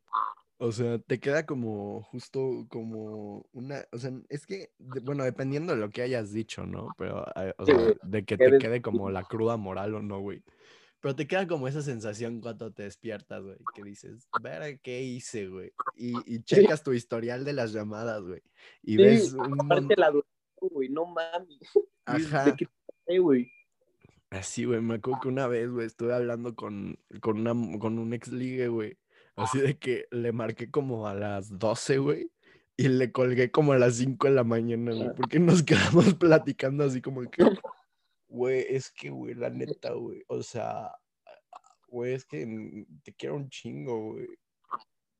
o 0.58 0.72
sea, 0.72 1.00
te 1.00 1.20
queda 1.20 1.46
como 1.46 2.04
justo 2.04 2.66
como 2.70 3.46
una, 3.52 3.86
o 3.92 3.98
sea, 3.98 4.12
es 4.30 4.46
que, 4.46 4.72
bueno, 4.80 5.24
dependiendo 5.24 5.74
de 5.74 5.80
lo 5.80 5.90
que 5.90 6.02
hayas 6.02 6.32
dicho, 6.32 6.66
¿no? 6.66 6.90
Pero, 6.98 7.26
eh, 7.36 7.54
o 7.58 7.66
sea, 7.66 7.78
de 8.04 8.26
que 8.26 8.38
te 8.38 8.58
quede 8.58 8.82
como 8.82 9.10
la 9.10 9.24
cruda 9.24 9.58
moral 9.58 9.96
o 9.96 10.02
no, 10.02 10.20
güey. 10.20 10.44
Pero 11.06 11.16
te 11.16 11.28
queda 11.28 11.46
como 11.46 11.68
esa 11.68 11.84
sensación 11.84 12.42
cuando 12.42 12.74
te 12.74 12.82
despiertas, 12.82 13.44
güey, 13.44 13.58
que 13.76 13.84
dices, 13.84 14.28
ver 14.42 14.80
qué 14.80 15.04
hice, 15.04 15.48
güey. 15.48 15.72
Y, 15.96 16.16
y 16.26 16.42
checas 16.42 16.82
tu 16.82 16.94
historial 16.94 17.46
de 17.46 17.54
las 17.54 17.74
llamadas, 17.74 18.24
güey. 18.24 18.42
Y 18.82 18.94
Sí, 18.94 18.98
ves 18.98 19.34
un 19.34 19.62
Aparte 19.62 19.94
la 19.98 20.10
duración, 20.10 20.70
güey, 20.72 20.90
no 20.90 21.06
mames. 21.06 21.60
Ajá. 22.06 22.46
¿De 22.46 22.56
qué 22.56 22.68
te 23.06 23.20
güey? 23.20 23.52
Así, 24.32 24.66
güey, 24.66 24.82
me 24.82 24.96
acuerdo 24.96 25.20
que 25.22 25.28
una 25.28 25.46
vez, 25.46 25.70
güey, 25.70 25.86
estuve 25.86 26.12
hablando 26.12 26.56
con, 26.56 26.98
con, 27.22 27.48
una, 27.48 27.78
con 27.78 28.00
un 28.00 28.12
ex 28.16 28.32
ligue, 28.32 28.68
güey. 28.70 28.98
Así 29.36 29.60
de 29.60 29.78
que 29.78 30.08
le 30.10 30.32
marqué 30.32 30.72
como 30.72 31.08
a 31.08 31.14
las 31.14 31.56
12, 31.56 32.00
güey. 32.00 32.32
Y 32.78 32.88
le 32.88 33.12
colgué 33.12 33.52
como 33.52 33.74
a 33.74 33.78
las 33.78 33.98
5 33.98 34.26
de 34.28 34.34
la 34.34 34.44
mañana, 34.44 34.92
güey. 34.92 35.10
Ah. 35.10 35.14
Porque 35.16 35.40
nos 35.40 35.62
quedamos 36.02 36.16
platicando 36.16 36.84
así 36.84 37.00
como 37.00 37.22
que, 37.30 37.44
güey, 38.36 38.66
es 38.70 38.92
que, 38.92 39.10
güey, 39.10 39.34
la 39.34 39.50
neta, 39.50 39.94
güey. 39.94 40.24
O 40.28 40.44
sea, 40.44 40.92
güey, 41.88 42.14
es 42.14 42.26
que 42.26 42.86
te 43.04 43.14
quiero 43.14 43.36
un 43.36 43.50
chingo, 43.50 44.14
güey. 44.14 44.28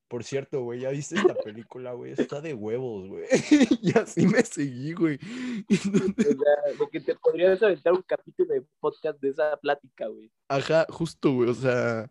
Por 0.08 0.22
cierto, 0.22 0.62
güey, 0.62 0.80
¿ya 0.80 0.90
viste 0.90 1.16
esta 1.16 1.34
película, 1.34 1.92
güey? 1.94 2.12
Está 2.12 2.40
de 2.40 2.54
huevos, 2.54 3.08
güey. 3.08 3.24
y 3.82 3.98
así 3.98 4.24
me 4.26 4.42
seguí, 4.42 4.92
güey. 4.92 5.18
O 5.68 5.74
sea, 5.74 6.78
de 6.78 6.90
que 6.92 7.00
te 7.00 7.16
podrías 7.16 7.60
aventar 7.62 7.92
un 7.92 8.02
capítulo 8.02 8.54
de 8.54 8.62
podcast 8.78 9.20
de 9.20 9.30
esa 9.30 9.56
plática, 9.56 10.06
güey. 10.06 10.30
Ajá, 10.48 10.86
justo, 10.90 11.32
güey. 11.32 11.50
O 11.50 11.54
sea, 11.54 12.08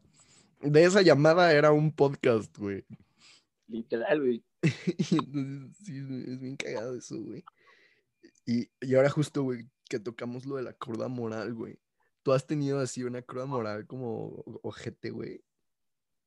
de 0.59 0.83
esa 0.83 1.03
llamada 1.03 1.53
era 1.53 1.71
un 1.71 1.91
podcast, 1.91 2.57
güey. 2.57 2.83
Literal, 3.67 4.19
güey. 4.19 4.43
Y 4.97 5.15
entonces, 5.15 5.77
sí, 5.85 5.97
es 5.97 6.39
bien 6.41 6.57
cagado 6.57 6.97
eso, 6.97 7.17
güey. 7.21 7.43
Y, 8.45 8.69
y 8.81 8.95
ahora 8.95 9.09
justo, 9.09 9.43
güey, 9.43 9.69
que 9.89 9.99
tocamos 9.99 10.45
lo 10.45 10.55
de 10.55 10.63
la 10.63 10.73
cruda 10.73 11.07
moral, 11.07 11.53
güey. 11.53 11.79
¿Tú 12.23 12.31
has 12.31 12.47
tenido 12.47 12.79
así 12.79 13.03
una 13.03 13.21
cruda 13.21 13.45
moral 13.45 13.85
como 13.85 14.43
ojete, 14.63 15.11
güey? 15.11 15.43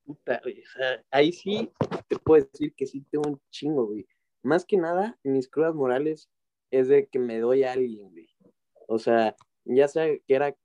Puta, 0.05 0.41
güey. 0.43 0.63
O 0.63 0.69
sea, 0.77 1.05
ahí 1.11 1.33
sí 1.33 1.71
te 2.09 2.19
puedo 2.19 2.45
decir 2.45 2.73
que 2.75 2.87
sí 2.87 3.05
tengo 3.11 3.31
un 3.31 3.41
chingo, 3.51 3.87
güey. 3.87 4.07
Más 4.43 4.65
que 4.65 4.77
nada, 4.77 5.19
mis 5.25 5.49
crudas 5.49 5.75
morales 5.75 6.31
es 6.71 6.89
de 6.89 7.07
que 7.09 7.19
me 7.19 7.39
doy 7.41 7.65
a 7.65 7.73
alguien, 7.73 8.11
güey. 8.11 8.29
O 8.87 8.99
sea, 8.99 9.37
ya 9.65 9.89
sea 9.89 10.07
que 10.07 10.35
era, 10.35 10.57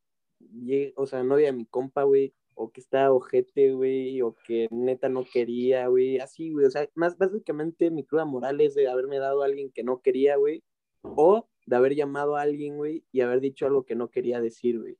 o 0.96 1.06
sea, 1.06 1.24
novia 1.24 1.48
de 1.48 1.54
mi 1.54 1.66
compa, 1.66 2.04
güey, 2.04 2.34
o 2.56 2.72
que 2.72 2.82
estaba 2.82 3.12
ojete, 3.12 3.74
güey, 3.74 4.22
o 4.22 4.36
que 4.46 4.68
neta 4.72 5.10
no 5.10 5.26
quería, 5.26 5.88
güey, 5.88 6.20
así, 6.20 6.52
güey. 6.52 6.68
O 6.68 6.72
sea, 6.72 6.88
más 6.94 7.18
básicamente 7.18 7.90
mi 7.90 8.06
cruda 8.06 8.26
moral 8.26 8.62
es 8.62 8.76
de 8.76 8.88
haberme 8.88 9.18
dado 9.20 9.42
a 9.42 9.46
alguien 9.46 9.72
que 9.72 9.84
no 9.84 10.02
quería, 10.02 10.36
güey, 10.38 10.64
o 11.02 11.50
de 11.66 11.76
haber 11.76 11.96
llamado 11.96 12.36
a 12.36 12.42
alguien, 12.42 12.78
güey, 12.78 13.04
y 13.12 13.22
haber 13.22 13.40
dicho 13.40 13.66
algo 13.66 13.84
que 13.84 13.96
no 13.96 14.10
quería 14.10 14.42
decir, 14.42 14.80
güey. 14.80 14.98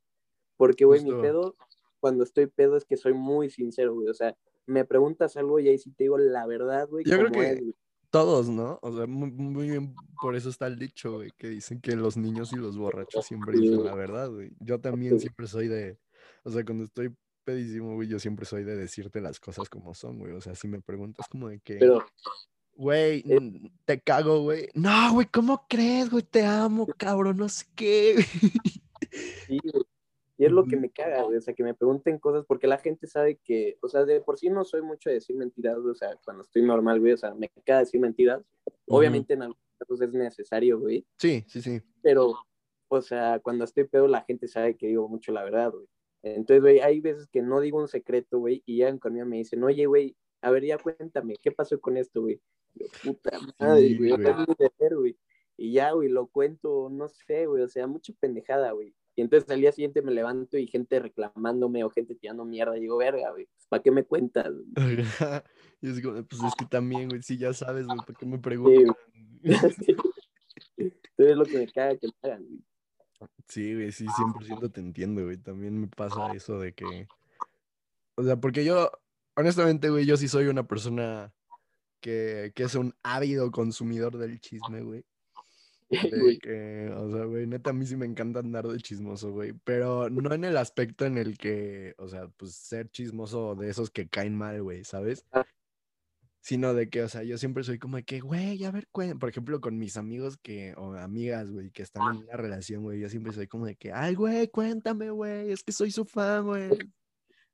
Porque, 0.56 0.84
güey, 0.84 1.04
mi 1.04 1.12
pedo, 1.12 1.56
cuando 2.00 2.24
estoy 2.24 2.46
pedo, 2.46 2.76
es 2.76 2.84
que 2.84 2.96
soy 2.96 3.12
muy 3.12 3.50
sincero, 3.50 3.94
güey. 3.94 4.08
O 4.08 4.14
sea, 4.14 4.36
me 4.66 4.84
preguntas 4.84 5.36
algo 5.36 5.60
y 5.60 5.68
ahí 5.68 5.78
sí 5.78 5.90
te 5.90 6.04
digo 6.04 6.18
la 6.18 6.46
verdad, 6.46 6.88
güey. 6.88 7.04
Yo 7.04 7.18
creo 7.18 7.30
que- 7.30 7.50
es. 7.52 7.62
Todos, 8.10 8.48
¿no? 8.48 8.78
O 8.80 8.96
sea, 8.96 9.08
muy, 9.08 9.32
muy 9.32 9.68
bien, 9.70 9.92
por 10.22 10.36
eso 10.36 10.48
está 10.48 10.68
el 10.68 10.78
dicho, 10.78 11.14
güey, 11.14 11.32
que 11.36 11.48
dicen 11.48 11.80
que 11.80 11.96
los 11.96 12.16
niños 12.16 12.52
y 12.52 12.56
los 12.56 12.78
borrachos 12.78 13.26
siempre 13.26 13.58
dicen 13.58 13.84
la 13.84 13.96
verdad, 13.96 14.30
güey. 14.30 14.52
Yo 14.60 14.80
también 14.80 15.18
siempre 15.18 15.48
soy 15.48 15.66
de, 15.66 15.98
o 16.44 16.50
sea, 16.50 16.64
cuando 16.64 16.84
estoy 16.84 17.12
pedísimo, 17.42 17.96
güey, 17.96 18.06
yo 18.06 18.20
siempre 18.20 18.46
soy 18.46 18.62
de 18.62 18.76
decirte 18.76 19.20
las 19.20 19.40
cosas 19.40 19.68
como 19.68 19.94
son, 19.94 20.20
güey. 20.20 20.32
O 20.32 20.40
sea, 20.40 20.54
si 20.54 20.68
me 20.68 20.80
preguntas 20.80 21.26
como 21.28 21.48
de 21.48 21.60
Pero, 21.64 22.06
güey, 22.76 23.22
Eh. 23.26 23.70
te 23.84 24.00
cago, 24.00 24.42
güey. 24.42 24.68
No, 24.74 25.14
güey, 25.14 25.26
¿cómo 25.26 25.66
crees, 25.68 26.10
güey? 26.10 26.22
Te 26.22 26.44
amo, 26.44 26.86
cabrón, 26.96 27.36
no 27.38 27.48
sé 27.48 27.66
qué. 27.74 28.16
sí, 29.46 29.58
güey. 29.62 29.84
Y 30.36 30.44
es 30.46 30.50
lo 30.50 30.64
que 30.64 30.76
me 30.76 30.90
caga, 30.90 31.22
güey. 31.22 31.36
O 31.36 31.40
sea, 31.40 31.54
que 31.54 31.62
me 31.62 31.74
pregunten 31.74 32.18
cosas, 32.18 32.44
porque 32.44 32.66
la 32.66 32.78
gente 32.78 33.06
sabe 33.06 33.36
que, 33.44 33.78
o 33.80 33.88
sea, 33.88 34.04
de 34.04 34.20
por 34.20 34.36
sí 34.36 34.50
no 34.50 34.64
soy 34.64 34.82
mucho 34.82 35.08
de 35.08 35.14
decir 35.16 35.36
mentiras, 35.36 35.78
güey. 35.78 35.92
O 35.92 35.94
sea, 35.94 36.16
cuando 36.24 36.42
estoy 36.42 36.62
normal, 36.62 36.98
güey, 36.98 37.12
o 37.12 37.16
sea, 37.16 37.32
me 37.34 37.48
caga 37.64 37.80
decir 37.80 38.00
mentiras. 38.00 38.42
Obviamente 38.88 39.34
en 39.34 39.42
algunos 39.42 39.62
casos 39.78 40.00
es 40.00 40.12
necesario, 40.12 40.80
güey. 40.80 41.06
Sí, 41.18 41.44
sí, 41.46 41.62
sí. 41.62 41.80
Pero, 42.02 42.34
o 42.88 43.00
sea, 43.00 43.38
cuando 43.38 43.64
estoy 43.64 43.84
pedo, 43.84 44.08
la 44.08 44.22
gente 44.22 44.48
sabe 44.48 44.76
que 44.76 44.88
digo 44.88 45.08
mucho 45.08 45.30
la 45.30 45.44
verdad, 45.44 45.70
güey. 45.70 45.86
Entonces, 46.24 46.62
güey, 46.62 46.80
hay 46.80 47.00
veces 47.00 47.28
que 47.28 47.40
no 47.42 47.60
digo 47.60 47.78
un 47.78 47.86
secreto, 47.88 48.38
güey, 48.40 48.62
y 48.66 48.76
llegan 48.78 48.98
conmigo 48.98 49.26
y 49.26 49.28
me 49.28 49.36
dicen, 49.36 49.62
oye, 49.62 49.86
güey, 49.86 50.16
a 50.42 50.50
ver, 50.50 50.64
ya 50.64 50.78
cuéntame, 50.78 51.36
¿qué 51.40 51.52
pasó 51.52 51.80
con 51.80 51.96
esto, 51.96 52.22
güey? 52.22 52.40
Yo, 52.74 52.86
puta 53.02 53.38
madre, 53.58 53.88
Sí, 53.88 53.96
güey. 54.94 55.16
Y 55.56 55.72
ya, 55.72 55.92
güey, 55.92 56.08
lo 56.08 56.26
cuento, 56.26 56.88
no 56.90 57.08
sé, 57.08 57.46
güey, 57.46 57.62
o 57.62 57.68
sea, 57.68 57.86
mucha 57.86 58.12
pendejada, 58.18 58.72
güey. 58.72 58.94
Y 59.16 59.22
entonces 59.22 59.48
al 59.48 59.60
día 59.60 59.70
siguiente 59.70 60.02
me 60.02 60.10
levanto 60.10 60.58
y 60.58 60.66
gente 60.66 60.98
reclamándome 60.98 61.84
o 61.84 61.90
gente 61.90 62.16
tirando 62.16 62.44
mierda. 62.44 62.76
Y 62.76 62.80
digo, 62.80 62.96
verga, 62.96 63.30
güey, 63.30 63.48
¿para 63.68 63.82
qué 63.82 63.90
me 63.92 64.04
cuentas? 64.04 64.52
güey?" 64.52 64.66
Ajá. 65.00 65.44
Y 65.80 65.90
es 65.90 66.00
como, 66.00 66.24
pues 66.24 66.42
es 66.42 66.54
que 66.56 66.66
también, 66.66 67.08
güey, 67.08 67.22
si 67.22 67.38
ya 67.38 67.52
sabes, 67.52 67.86
güey, 67.86 67.98
¿por 68.04 68.16
qué 68.16 68.26
me 68.26 68.36
Sí, 68.36 68.42
preguntas? 68.42 68.96
Sí. 69.86 69.96
Entonces 70.76 71.32
es 71.32 71.36
lo 71.36 71.44
que 71.44 71.58
me 71.58 71.68
caga 71.68 71.96
que 71.96 72.08
me 72.08 72.12
hagan, 72.22 72.44
güey. 72.44 72.64
Sí, 73.48 73.74
güey, 73.74 73.92
sí, 73.92 74.06
100% 74.06 74.72
te 74.72 74.80
entiendo, 74.80 75.22
güey. 75.22 75.36
También 75.36 75.80
me 75.80 75.86
pasa 75.86 76.32
eso 76.34 76.58
de 76.58 76.72
que. 76.72 77.06
O 78.16 78.24
sea, 78.24 78.36
porque 78.36 78.64
yo, 78.64 78.90
honestamente, 79.36 79.90
güey, 79.90 80.06
yo 80.06 80.16
sí 80.16 80.26
soy 80.26 80.46
una 80.46 80.66
persona 80.66 81.32
que, 82.04 82.52
que 82.54 82.64
es 82.64 82.74
un 82.74 82.94
ávido 83.02 83.50
consumidor 83.50 84.18
del 84.18 84.38
chisme, 84.38 84.82
güey. 84.82 85.06
De 86.12 86.20
Güey, 86.20 86.38
que, 86.38 86.90
o 86.94 87.10
sea, 87.10 87.24
güey, 87.24 87.46
neta, 87.46 87.70
a 87.70 87.72
mí 87.72 87.86
sí 87.86 87.96
me 87.96 88.04
encanta 88.04 88.40
andar 88.40 88.66
de 88.66 88.78
chismoso, 88.78 89.32
güey. 89.32 89.52
Pero 89.64 90.10
no 90.10 90.34
en 90.34 90.44
el 90.44 90.56
aspecto 90.56 91.06
en 91.06 91.16
el 91.16 91.38
que, 91.38 91.94
o 91.96 92.08
sea, 92.08 92.28
pues 92.36 92.54
ser 92.54 92.90
chismoso 92.90 93.54
de 93.54 93.70
esos 93.70 93.90
que 93.90 94.08
caen 94.08 94.36
mal, 94.36 94.62
güey, 94.62 94.84
¿sabes? 94.84 95.24
Ah. 95.32 95.46
Sino 96.40 96.74
de 96.74 96.90
que, 96.90 97.02
o 97.02 97.08
sea, 97.08 97.22
yo 97.22 97.38
siempre 97.38 97.64
soy 97.64 97.78
como 97.78 97.96
de 97.96 98.04
que, 98.04 98.20
güey, 98.20 98.64
a 98.64 98.70
ver, 98.70 98.86
cuen-". 98.92 99.18
por 99.18 99.30
ejemplo, 99.30 99.60
con 99.60 99.78
mis 99.78 99.96
amigos 99.96 100.36
que, 100.36 100.74
o 100.76 100.94
amigas, 100.94 101.50
güey, 101.50 101.70
que 101.70 101.82
están 101.82 102.16
en 102.16 102.24
una 102.24 102.36
relación, 102.36 102.82
güey, 102.82 103.00
yo 103.00 103.08
siempre 103.08 103.32
soy 103.32 103.46
como 103.46 103.64
de 103.64 103.76
que, 103.76 103.92
ay, 103.92 104.14
güey, 104.14 104.48
cuéntame, 104.48 105.10
güey, 105.10 105.52
es 105.52 105.62
que 105.62 105.72
soy 105.72 105.90
su 105.90 106.04
fan, 106.04 106.44
güey. 106.44 106.70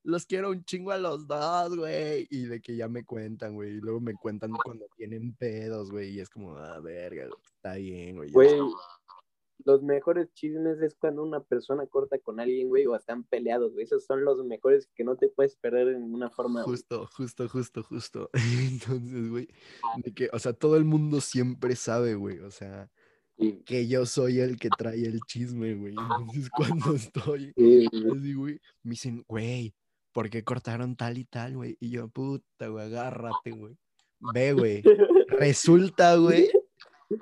Los 0.03 0.26
quiero 0.26 0.51
un 0.51 0.64
chingo 0.64 0.92
a 0.92 0.98
los 0.98 1.26
dos, 1.26 1.76
güey. 1.76 2.26
Y 2.30 2.44
de 2.44 2.61
que 2.61 2.76
ya 2.76 2.88
me 2.88 3.05
cuentan, 3.05 3.55
güey. 3.55 3.76
Y 3.76 3.80
luego 3.80 4.01
me 4.01 4.14
cuentan 4.14 4.53
cuando 4.53 4.86
tienen 4.96 5.34
pedos, 5.34 5.90
güey. 5.90 6.11
Y 6.11 6.20
es 6.20 6.30
como, 6.30 6.57
ah, 6.57 6.80
verga, 6.80 7.26
güey, 7.26 7.40
está 7.44 7.74
bien, 7.74 8.16
güey. 8.16 8.30
Güey, 8.30 8.48
está". 8.48 8.64
los 9.64 9.82
mejores 9.82 10.32
chismes 10.32 10.80
es 10.80 10.94
cuando 10.94 11.22
una 11.22 11.40
persona 11.42 11.86
corta 11.86 12.18
con 12.18 12.40
alguien, 12.40 12.68
güey, 12.68 12.86
o 12.86 12.96
están 12.96 13.24
peleados, 13.24 13.72
güey. 13.72 13.84
Esos 13.84 14.05
son 14.05 14.24
los 14.24 14.44
mejores 14.44 14.88
que 14.94 15.05
no 15.05 15.16
te 15.16 15.28
puedes 15.28 15.57
perder 15.57 15.88
en 15.88 16.01
ninguna 16.03 16.30
forma, 16.30 16.62
güey. 16.62 16.76
Justo, 16.76 17.09
justo, 17.14 17.48
justo, 17.48 17.82
justo. 17.82 18.30
Entonces, 18.34 19.30
güey, 19.30 19.48
de 20.03 20.14
que, 20.14 20.30
o 20.32 20.38
sea, 20.38 20.53
todo 20.53 20.76
el 20.76 20.84
mundo 20.84 21.20
siempre 21.20 21.76
sabe, 21.76 22.14
güey, 22.14 22.38
o 22.38 22.51
sea, 22.51 22.90
Sí, 23.40 23.62
que 23.64 23.88
yo 23.88 24.05
soy 24.05 24.40
el 24.40 24.59
que 24.59 24.68
trae 24.68 25.03
el 25.03 25.20
chisme, 25.26 25.74
güey. 25.74 25.94
Entonces, 25.94 26.51
cuando 26.84 26.94
estoy 26.94 27.53
sí, 27.57 27.86
así, 27.86 28.34
güey, 28.34 28.61
me 28.82 28.90
dicen, 28.90 29.24
güey, 29.26 29.74
¿por 30.12 30.30
qué 30.30 30.44
cortaron 30.44 30.96
tal 30.96 31.18
y 31.18 31.24
tal, 31.24 31.56
güey? 31.56 31.76
Y 31.80 31.90
yo, 31.90 32.08
puta, 32.08 32.68
güey, 32.68 32.86
agárrate, 32.86 33.50
güey. 33.52 33.76
Ve, 34.32 34.52
güey, 34.52 34.82
resulta, 35.38 36.16
güey, 36.16 36.50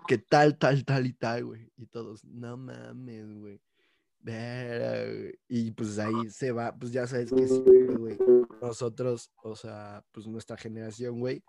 que 0.07 0.18
tal, 0.18 0.59
tal, 0.59 0.84
tal 0.84 1.07
y 1.07 1.12
tal, 1.12 1.45
güey. 1.45 1.70
Y 1.76 1.86
todos, 1.86 2.24
no 2.24 2.57
mames, 2.57 3.34
güey. 3.34 3.61
Y 5.49 5.70
pues 5.70 5.99
ahí 5.99 6.28
se 6.28 6.53
va, 6.53 6.74
pues 6.76 6.93
ya 6.93 7.07
sabes 7.07 7.32
que 7.32 7.47
sí, 7.47 7.62
güey 7.97 8.18
nosotros, 8.61 9.32
o 9.43 9.55
sea, 9.55 10.05
pues 10.12 10.26
nuestra 10.26 10.57
generación, 10.57 11.20
güey, 11.20 11.43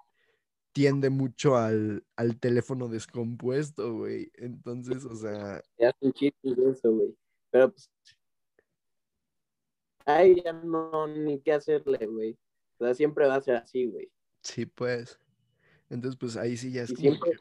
tiende 0.71 1.09
mucho 1.09 1.57
al, 1.57 2.05
al 2.15 2.39
teléfono 2.39 2.87
descompuesto, 2.87 3.93
güey. 3.93 4.31
Entonces, 4.35 5.05
o 5.05 5.15
sea, 5.15 5.61
Te 5.77 5.87
hacen 5.87 6.13
chistes 6.13 6.55
de 6.55 6.71
eso, 6.71 6.91
güey. 6.91 7.15
Pero 7.51 7.71
pues. 7.71 7.89
Ay, 10.17 10.41
ya 10.43 10.53
no, 10.53 11.07
ni 11.07 11.39
qué 11.41 11.53
hacerle, 11.53 12.05
güey. 12.07 12.37
O 12.79 12.85
sea, 12.85 12.93
siempre 12.93 13.27
va 13.27 13.35
a 13.35 13.41
ser 13.41 13.55
así, 13.55 13.85
güey. 13.85 14.09
sí, 14.41 14.65
pues. 14.65 15.19
Entonces, 15.89 16.17
pues 16.19 16.37
ahí 16.37 16.55
sí 16.55 16.71
ya 16.71 16.83
es 16.83 16.91
Y 16.91 16.95
como 16.95 17.01
siempre- 17.09 17.31
que- 17.31 17.37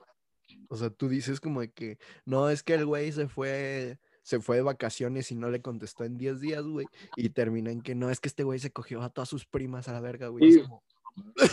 o 0.71 0.77
sea, 0.77 0.91
tú 0.91 1.09
dices 1.09 1.41
como 1.41 1.61
de 1.61 1.71
que, 1.71 1.99
no, 2.25 2.49
es 2.51 2.63
que 2.63 2.75
el 2.75 2.85
güey 2.87 3.13
se 3.13 3.29
fue, 3.29 3.99
se 4.23 4.41
fue 4.41 4.57
de 4.57 4.63
vacaciones 4.63 5.31
y 5.31 5.35
no 5.35 5.51
le 5.51 5.61
contestó 5.63 6.05
en 6.05 6.17
10 6.19 6.41
días, 6.41 6.65
güey. 6.65 6.87
Y 7.17 7.31
termina 7.31 7.71
en 7.71 7.81
que, 7.83 7.95
no, 7.95 8.11
es 8.11 8.21
que 8.21 8.29
este 8.29 8.45
güey 8.45 8.59
se 8.59 8.71
cogió 8.73 9.01
a 9.03 9.11
todas 9.11 9.29
sus 9.29 9.47
primas 9.47 9.89
a 9.89 9.93
la 9.93 10.01
verga, 10.01 10.29
güey. 10.29 10.45
y 10.45 10.49
es 10.49 10.55
Sí. 10.55 10.61
como, 10.63 10.83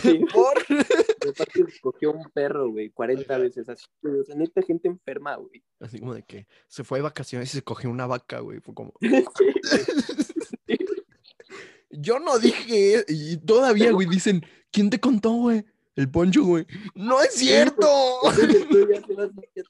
Sí, 0.02 0.20
¿por? 0.34 0.54
escogió 1.68 2.12
un 2.12 2.30
perro, 2.32 2.70
güey, 2.70 2.90
40 2.92 3.34
Ajá. 3.34 3.42
veces 3.44 3.68
así. 3.68 3.86
O 4.04 4.24
sea, 4.24 4.36
neta 4.36 4.62
gente 4.62 4.88
enferma, 4.88 5.36
güey. 5.38 5.64
Así 5.80 6.00
como 6.00 6.14
de 6.14 6.24
que 6.24 6.48
se 6.68 6.84
fue 6.84 7.00
de 7.00 7.04
vacaciones 7.04 7.50
y 7.54 7.58
se 7.58 7.64
cogió 7.64 7.90
una 7.90 8.06
vaca, 8.08 8.40
güey. 8.42 8.60
Fue 8.60 8.74
como, 8.76 8.94
Sí, 10.68 10.78
Yo 12.00 12.20
no 12.20 12.40
dije, 12.40 13.06
y 13.08 13.38
todavía, 13.38 13.92
güey, 13.92 14.08
dicen, 14.08 14.42
¿quién 14.72 14.90
te 14.90 15.00
contó, 15.00 15.32
güey? 15.32 15.66
El 15.96 16.10
poncho, 16.10 16.44
güey. 16.44 16.66
¡No 16.94 17.22
es 17.22 17.34
cierto! 17.34 17.88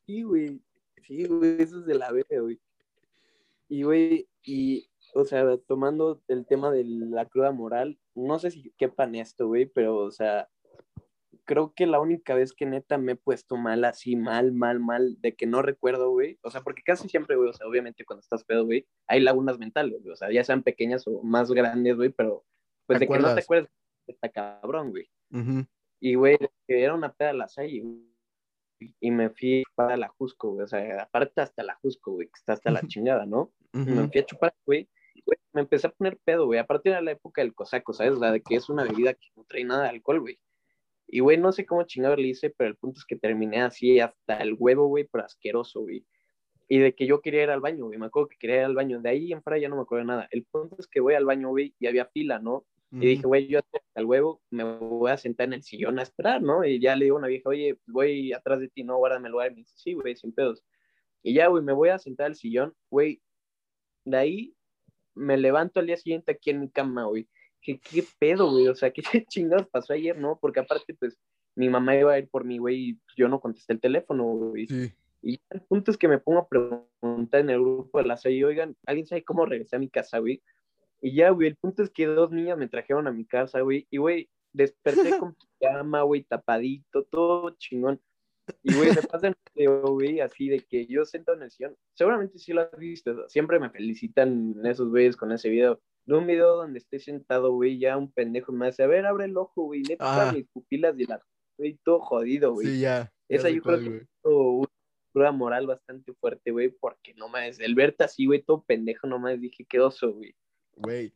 Ti, 0.06 0.24
güey. 0.24 0.60
Sí, 1.06 1.26
güey, 1.26 1.62
eso 1.62 1.80
es 1.80 1.86
de 1.86 1.96
la 1.96 2.12
verga, 2.12 2.42
güey. 2.42 2.60
Y, 3.70 3.84
güey, 3.84 4.28
y, 4.44 4.90
o 5.14 5.26
sea, 5.26 5.46
tomando 5.68 6.22
el 6.28 6.46
tema 6.46 6.72
de 6.72 6.84
la 6.84 7.26
cruda 7.26 7.52
moral, 7.52 8.00
no 8.16 8.40
sé 8.40 8.52
si 8.52 8.72
quepan 8.78 9.16
esto, 9.16 9.48
güey, 9.48 9.66
pero, 9.66 9.98
o 9.98 10.12
sea, 10.12 10.50
creo 11.46 11.74
que 11.76 11.86
la 11.88 12.00
única 12.00 12.36
vez 12.36 12.54
que 12.54 12.66
neta 12.66 12.98
me 12.98 13.14
he 13.14 13.16
puesto 13.16 13.56
mal, 13.58 13.86
así, 13.86 14.16
mal, 14.16 14.52
mal, 14.52 14.80
mal, 14.80 15.16
de 15.22 15.36
que 15.36 15.46
no 15.46 15.62
recuerdo, 15.62 16.10
güey, 16.12 16.38
o 16.42 16.50
sea, 16.52 16.62
porque 16.62 16.82
casi 16.84 17.08
siempre, 17.08 17.36
güey, 17.36 17.50
o 17.50 17.54
sea, 17.54 17.68
obviamente 17.68 18.04
cuando 18.06 18.22
estás 18.22 18.44
pedo, 18.44 18.66
güey, 18.66 18.88
hay 19.08 19.20
lagunas 19.22 19.58
mentales, 19.60 20.02
güey, 20.02 20.12
o 20.14 20.16
sea, 20.16 20.32
ya 20.32 20.44
sean 20.44 20.64
pequeñas 20.64 21.08
o 21.08 21.22
más 21.24 21.52
grandes, 21.52 21.96
güey, 21.96 22.10
pero, 22.10 22.44
pues, 22.88 23.00
¿Te 23.00 23.06
de 23.06 23.08
que 23.12 23.14
no 23.20 23.34
te 23.36 23.42
acuerdas? 23.42 23.44
acuerdas, 23.46 23.72
está 24.08 24.30
cabrón, 24.30 24.90
güey. 24.92 25.10
Ujú. 25.32 25.66
Y, 26.00 26.16
güey, 26.16 26.38
era 26.68 26.94
una 26.94 27.14
peda 27.14 27.30
a 27.30 27.34
la 27.34 27.48
salle, 27.48 27.82
güey. 27.82 28.16
Y 29.00 29.10
me 29.10 29.30
fui 29.30 29.64
para 29.74 29.96
la 29.98 30.10
Jusco, 30.10 30.52
güey. 30.52 30.66
O 30.66 30.68
sea, 30.68 31.02
aparte 31.02 31.42
hasta 31.42 31.64
la 31.64 31.76
Jusco, 31.76 32.12
güey, 32.12 32.28
que 32.28 32.34
está 32.38 32.54
hasta 32.54 32.70
la 32.72 32.82
chingada, 32.88 33.26
¿no? 33.26 33.54
Y 33.74 33.80
me 33.80 34.02
Ujú. 34.02 34.12
fui 34.12 34.22
a 34.22 34.26
chupar, 34.26 34.54
güey. 34.66 34.88
güey, 35.26 35.38
me 35.54 35.62
empecé 35.62 35.88
a 35.88 35.92
poner 35.92 36.20
pedo, 36.24 36.46
güey. 36.46 36.60
Aparte 36.60 36.90
era 36.90 37.02
la 37.02 37.12
época 37.12 37.42
del 37.42 37.56
cosaco, 37.56 37.94
¿sabes? 37.94 38.20
La 38.20 38.32
de 38.32 38.42
que 38.42 38.56
es 38.56 38.70
una 38.70 38.84
bebida 38.84 39.14
que 39.14 39.28
no 39.36 39.46
trae 39.46 39.64
nada 39.64 39.84
de 39.84 39.90
alcohol, 39.90 40.20
güey. 40.20 40.40
Y, 41.08 41.20
güey, 41.20 41.38
no 41.38 41.52
sé 41.52 41.66
cómo 41.66 41.84
chingado 41.84 42.16
le 42.16 42.28
hice, 42.28 42.50
pero 42.50 42.70
el 42.70 42.78
punto 42.78 43.00
es 43.00 43.06
que 43.06 43.16
terminé 43.16 43.62
así 43.62 44.00
hasta 44.00 44.38
el 44.38 44.56
huevo, 44.58 44.88
güey, 44.88 45.08
pero 45.12 45.26
asqueroso, 45.26 45.82
güey. 45.82 46.06
Y 46.68 46.80
de 46.80 46.96
que 46.96 47.06
yo 47.06 47.22
quería 47.22 47.44
ir 47.44 47.50
al 47.52 47.62
baño, 47.62 47.86
güey. 47.86 48.00
Me 48.00 48.08
acuerdo 48.08 48.30
que 48.30 48.38
quería 48.38 48.58
ir 48.58 48.64
al 48.64 48.76
baño. 48.76 49.00
De 49.02 49.10
ahí 49.10 49.32
en 49.32 49.44
fuera 49.44 49.60
ya 49.60 49.70
no 49.70 49.76
me 49.76 49.84
acuerdo 49.84 50.04
de 50.04 50.08
nada. 50.08 50.28
El 50.32 50.46
punto 50.46 50.78
es 50.80 50.88
que 50.88 51.00
voy 51.00 51.14
al 51.14 51.26
baño, 51.26 51.50
güey, 51.50 51.76
y 51.80 51.88
había 51.88 52.06
fila, 52.08 52.40
¿no? 52.40 52.66
Y 52.92 53.08
dije, 53.08 53.24
güey, 53.24 53.48
yo 53.48 53.60
hasta 53.60 53.80
el 53.96 54.06
huevo 54.06 54.42
me 54.52 54.64
voy 54.64 55.12
a 55.12 55.18
sentar 55.18 55.48
en 55.48 55.54
el 55.54 55.64
sillón 55.64 56.00
a 56.00 56.04
esperar, 56.04 56.42
¿no? 56.42 56.64
Y 56.64 56.80
ya 56.80 56.96
le 56.96 57.06
digo 57.06 57.18
a 57.18 57.20
una 57.20 57.28
vieja, 57.28 57.50
oye, 57.50 57.76
pues 57.76 57.94
voy 57.94 58.32
atrás 58.32 58.62
de 58.62 58.70
ti, 58.70 58.84
no, 58.84 58.98
guárdame 58.98 59.28
el 59.28 59.34
lugar. 59.34 59.52
Y 59.52 59.56
me 59.56 59.62
dice, 59.62 59.74
sí, 59.76 59.94
güey, 59.94 60.16
sin 60.16 60.34
pedos. 60.34 60.64
Y 61.22 61.34
ya, 61.34 61.48
güey, 61.48 61.62
me 61.62 61.74
voy 61.74 61.90
a 61.90 62.00
sentar 62.00 62.28
al 62.28 62.36
sillón, 62.36 62.74
güey. 62.90 63.22
De 64.06 64.18
ahí 64.18 64.56
me 65.14 65.38
levanto 65.38 65.80
al 65.80 65.88
día 65.88 65.98
siguiente 65.98 66.32
aquí 66.32 66.52
en 66.52 66.62
mi 66.62 66.70
cama, 66.70 67.06
güey. 67.06 67.28
¿Qué, 67.66 67.80
qué 67.80 68.04
pedo, 68.20 68.52
güey? 68.52 68.68
O 68.68 68.76
sea, 68.76 68.92
¿qué 68.92 69.02
chingados 69.28 69.68
pasó 69.68 69.94
ayer, 69.94 70.18
no? 70.18 70.38
Porque 70.40 70.60
aparte, 70.60 70.94
pues, 70.94 71.18
mi 71.56 71.68
mamá 71.68 71.96
iba 71.96 72.14
a 72.14 72.20
ir 72.20 72.30
por 72.30 72.46
mí, 72.46 72.60
güey, 72.60 72.90
y 72.92 73.00
yo 73.18 73.28
no 73.28 73.40
contesté 73.40 73.74
el 73.74 73.82
teléfono, 73.82 74.24
güey. 74.24 74.68
Sí. 74.68 74.94
Y 75.24 75.42
el 75.50 75.62
punto 75.62 75.90
es 75.90 75.98
que 75.98 76.08
me 76.08 76.20
pongo 76.20 76.40
a 76.40 76.48
preguntar 76.48 77.42
en 77.42 77.50
el 77.50 77.60
grupo 77.60 77.98
de 77.98 78.06
la 78.06 78.18
serie, 78.18 78.46
oigan, 78.46 78.78
¿alguien 78.86 79.08
sabe 79.08 79.24
cómo 79.24 79.48
regresé 79.48 79.78
a 79.78 79.80
mi 79.80 79.90
casa, 79.90 80.20
güey? 80.20 80.44
Y 81.02 81.16
ya, 81.16 81.32
güey, 81.32 81.48
el 81.48 81.56
punto 81.56 81.82
es 81.82 81.90
que 81.90 82.06
dos 82.06 82.32
niñas 82.32 82.58
me 82.60 82.68
trajeron 82.68 83.08
a 83.08 83.12
mi 83.12 83.26
casa, 83.26 83.62
güey, 83.62 83.88
y, 83.90 83.98
güey, 83.98 84.30
desperté 84.54 84.94
con 85.20 85.36
pijama, 85.60 86.04
güey, 86.04 86.24
tapadito, 86.24 87.04
todo 87.06 87.50
chingón. 87.58 88.00
Y, 88.62 88.76
güey, 88.76 88.90
me 88.90 89.02
pasa 89.02 89.30
el 89.30 89.36
video, 89.56 89.82
güey, 89.88 90.20
así 90.20 90.50
de 90.50 90.60
que 90.60 90.86
yo 90.86 91.04
sentado 91.06 91.36
en 91.38 91.44
el 91.46 91.52
sillón, 91.52 91.76
seguramente 91.96 92.38
sí 92.38 92.54
lo 92.54 92.62
has 92.62 92.78
visto, 92.78 93.28
siempre 93.28 93.60
me 93.60 93.72
felicitan 93.72 94.56
esos 94.64 94.90
güeyes 94.90 95.18
con 95.18 95.32
ese 95.32 95.50
video, 95.50 95.82
de 96.06 96.14
un 96.16 96.28
video 96.28 96.56
donde 96.56 96.80
estoy 96.80 97.00
sentado, 97.00 97.52
güey, 97.54 97.80
ya 97.80 97.98
un 97.98 98.12
pendejo 98.12 98.52
me 98.52 98.68
hace, 98.68 98.84
a 98.84 98.88
ver, 98.88 99.06
abre 99.06 99.26
el 99.26 99.38
ojo, 99.38 99.64
güey, 99.64 99.82
neta, 99.82 100.30
Ah. 100.30 100.32
mis 100.32 100.46
pupilas 100.48 100.96
de 100.96 101.06
la, 101.06 101.22
güey, 101.58 101.80
todo 101.84 102.00
jodido, 102.00 102.54
güey. 102.54 102.68
Sí, 102.68 102.80
ya. 102.82 103.12
ya 103.30 103.36
Esa 103.36 103.50
yo 103.50 103.62
creo 103.62 103.80
que 103.80 103.98
es 103.98 104.08
una 104.24 104.68
prueba 105.12 105.32
moral 105.32 105.68
bastante 105.68 106.14
fuerte, 106.14 106.52
güey, 106.52 106.70
porque 106.70 107.14
no 107.16 107.28
más, 107.30 107.60
el 107.60 107.74
verte 107.76 108.04
así, 108.04 108.26
güey, 108.26 108.44
todo 108.44 108.64
pendejo, 108.64 109.08
no 109.08 109.18
más 109.20 109.40
dije, 109.40 109.66
qué 109.68 109.80
oso, 109.80 110.14
güey. 110.14 110.36
Güey, 110.76 111.14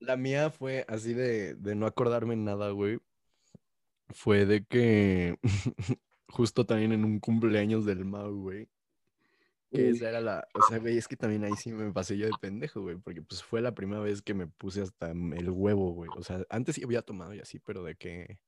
la 0.00 0.16
mía 0.16 0.50
fue 0.50 0.84
así 0.88 1.14
de, 1.14 1.54
de 1.54 1.74
no 1.74 1.86
acordarme 1.86 2.36
nada, 2.36 2.70
güey. 2.70 2.98
Fue 4.10 4.46
de 4.46 4.64
que 4.64 5.36
justo 6.28 6.64
también 6.64 6.92
en 6.92 7.04
un 7.04 7.20
cumpleaños 7.20 7.84
del 7.84 8.04
Mau, 8.04 8.34
güey. 8.34 8.66
Que 9.70 9.90
esa 9.90 10.08
era 10.08 10.20
la, 10.20 10.48
o 10.54 10.62
sea, 10.62 10.78
güey, 10.78 10.96
es 10.96 11.06
que 11.06 11.16
también 11.16 11.44
ahí 11.44 11.52
sí 11.56 11.70
me 11.72 11.92
pasé 11.92 12.16
yo 12.16 12.26
de 12.26 12.32
pendejo, 12.40 12.80
güey, 12.80 12.96
porque 12.96 13.20
pues 13.20 13.42
fue 13.42 13.60
la 13.60 13.74
primera 13.74 14.00
vez 14.00 14.22
que 14.22 14.32
me 14.32 14.46
puse 14.46 14.80
hasta 14.80 15.10
el 15.10 15.50
huevo, 15.50 15.92
güey. 15.92 16.08
O 16.16 16.22
sea, 16.22 16.42
antes 16.48 16.76
sí 16.76 16.84
había 16.84 17.02
tomado 17.02 17.34
y 17.34 17.40
así, 17.40 17.58
pero 17.58 17.82
de 17.82 17.94
que 17.94 18.38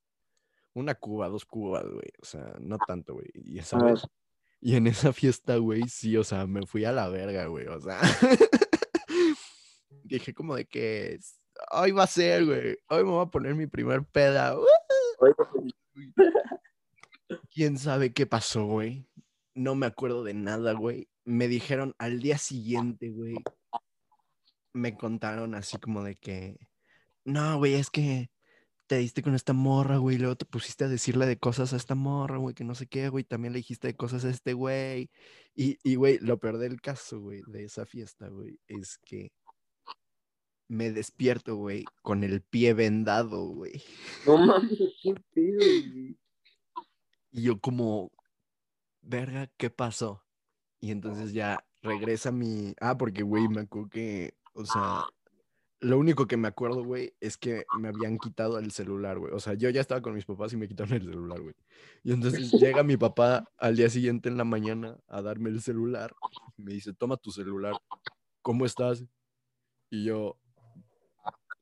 una 0.73 0.95
cuba, 0.95 1.29
dos 1.29 1.45
cubas, 1.45 1.85
güey. 1.85 2.11
O 2.23 2.25
sea, 2.25 2.55
no 2.61 2.79
tanto, 2.79 3.15
güey. 3.15 3.29
Y 3.35 3.59
esa 3.59 3.79
vez, 3.79 4.03
y 4.61 4.77
en 4.77 4.87
esa 4.87 5.13
fiesta, 5.13 5.57
güey, 5.57 5.83
sí, 5.89 6.17
o 6.17 6.25
sea, 6.25 6.47
me 6.47 6.67
fui 6.67 6.85
a 6.85 6.93
la 6.93 7.09
verga, 7.09 7.47
güey. 7.47 7.67
O 7.67 7.81
sea, 7.81 7.99
dije 10.05 10.35
como 10.35 10.55
de 10.55 10.67
que 10.67 11.19
hoy 11.73 11.93
va 11.93 12.05
a 12.05 12.07
ser, 12.07 12.45
güey. 12.45 12.79
Hoy 12.89 13.05
me 13.05 13.11
voy 13.11 13.27
a 13.27 13.31
poner 13.31 13.55
mi 13.55 13.67
primer 13.67 14.05
peda. 14.05 14.57
¿Quién 17.53 17.79
sabe 17.79 18.13
qué 18.13 18.27
pasó, 18.27 18.67
güey? 18.67 19.09
No 19.61 19.75
me 19.75 19.85
acuerdo 19.85 20.25
de 20.25 20.33
nada, 20.33 20.73
güey. 20.73 21.11
Me 21.27 21.47
dijeron 21.47 21.95
al 21.99 22.23
día 22.23 22.39
siguiente, 22.39 23.11
güey. 23.11 23.35
Me 24.73 24.97
contaron 24.97 25.55
así 25.55 25.77
como 25.77 26.03
de 26.03 26.17
que, 26.17 26.57
no, 27.27 27.59
güey, 27.59 27.75
es 27.75 27.91
que 27.91 28.31
te 28.87 28.97
diste 28.97 29.23
con 29.23 29.35
esta 29.35 29.53
morra, 29.53 29.99
güey, 29.99 30.17
luego 30.17 30.35
te 30.35 30.47
pusiste 30.47 30.85
a 30.85 30.89
decirle 30.89 31.27
de 31.27 31.39
cosas 31.39 31.75
a 31.75 31.77
esta 31.77 31.95
morra, 31.95 32.39
güey, 32.39 32.55
que 32.55 32.65
no 32.65 32.75
sé 32.75 32.87
qué, 32.87 33.11
güey, 33.11 33.23
también 33.23 33.53
le 33.53 33.59
dijiste 33.59 33.89
de 33.89 33.97
cosas 33.97 34.25
a 34.25 34.31
este 34.31 34.55
güey. 34.55 35.11
Y, 35.55 35.77
y, 35.83 35.97
güey, 35.97 36.19
lo 36.21 36.39
peor 36.39 36.57
del 36.57 36.81
caso, 36.81 37.21
güey, 37.21 37.43
de 37.47 37.65
esa 37.65 37.85
fiesta, 37.85 38.29
güey, 38.29 38.59
es 38.67 38.97
que 39.05 39.31
me 40.69 40.91
despierto, 40.91 41.57
güey, 41.57 41.85
con 42.01 42.25
el 42.25 42.41
pie 42.41 42.73
vendado, 42.73 43.45
güey. 43.45 43.83
No 44.27 44.39
mames, 44.39 44.79
qué 45.03 45.15
pedo, 45.35 45.59
güey. 45.59 46.19
Y 47.33 47.43
yo 47.43 47.61
como, 47.61 48.11
verga, 49.03 49.51
¿qué 49.57 49.71
pasó? 49.71 50.25
Y 50.81 50.91
entonces 50.91 51.33
ya 51.33 51.65
regresa 51.83 52.33
mi... 52.33 52.75
Ah, 52.81 52.97
porque, 52.97 53.23
güey, 53.23 53.49
me 53.49 53.63
acuerdo 53.63 53.91
que, 53.91 54.35
o 54.55 54.65
sea, 54.65 55.05
lo 55.81 55.99
único 55.99 56.27
que 56.27 56.37
me 56.37 56.49
acuerdo, 56.49 56.85
güey, 56.85 57.15
es 57.21 57.39
que 57.39 57.65
me 57.79 57.89
habían 57.89 58.19
quitado 58.19 58.59
el 58.59 58.71
celular, 58.71 59.19
güey. 59.19 59.33
O 59.33 59.41
sea, 59.41 59.55
yo 59.55 59.71
ya 59.71 59.81
estaba 59.81 60.03
con 60.03 60.15
mis 60.15 60.27
papás 60.27 60.53
y 60.53 60.57
me 60.57 60.69
quitaron 60.69 60.95
el 60.95 61.05
celular, 61.05 61.41
güey. 61.41 61.55
Y 62.03 62.13
entonces 62.13 62.53
llega 62.53 62.83
mi 62.83 62.97
papá 62.97 63.51
al 63.57 63.77
día 63.77 63.89
siguiente 63.89 64.29
en 64.29 64.37
la 64.37 64.45
mañana 64.45 64.99
a 65.09 65.23
darme 65.23 65.49
el 65.49 65.63
celular. 65.63 66.15
Me 66.57 66.73
dice, 66.75 66.93
toma 66.93 67.17
tu 67.17 67.31
celular. 67.31 67.81
¿Cómo 68.43 68.67
estás? 68.67 69.05
Y 69.89 70.05
yo, 70.05 70.39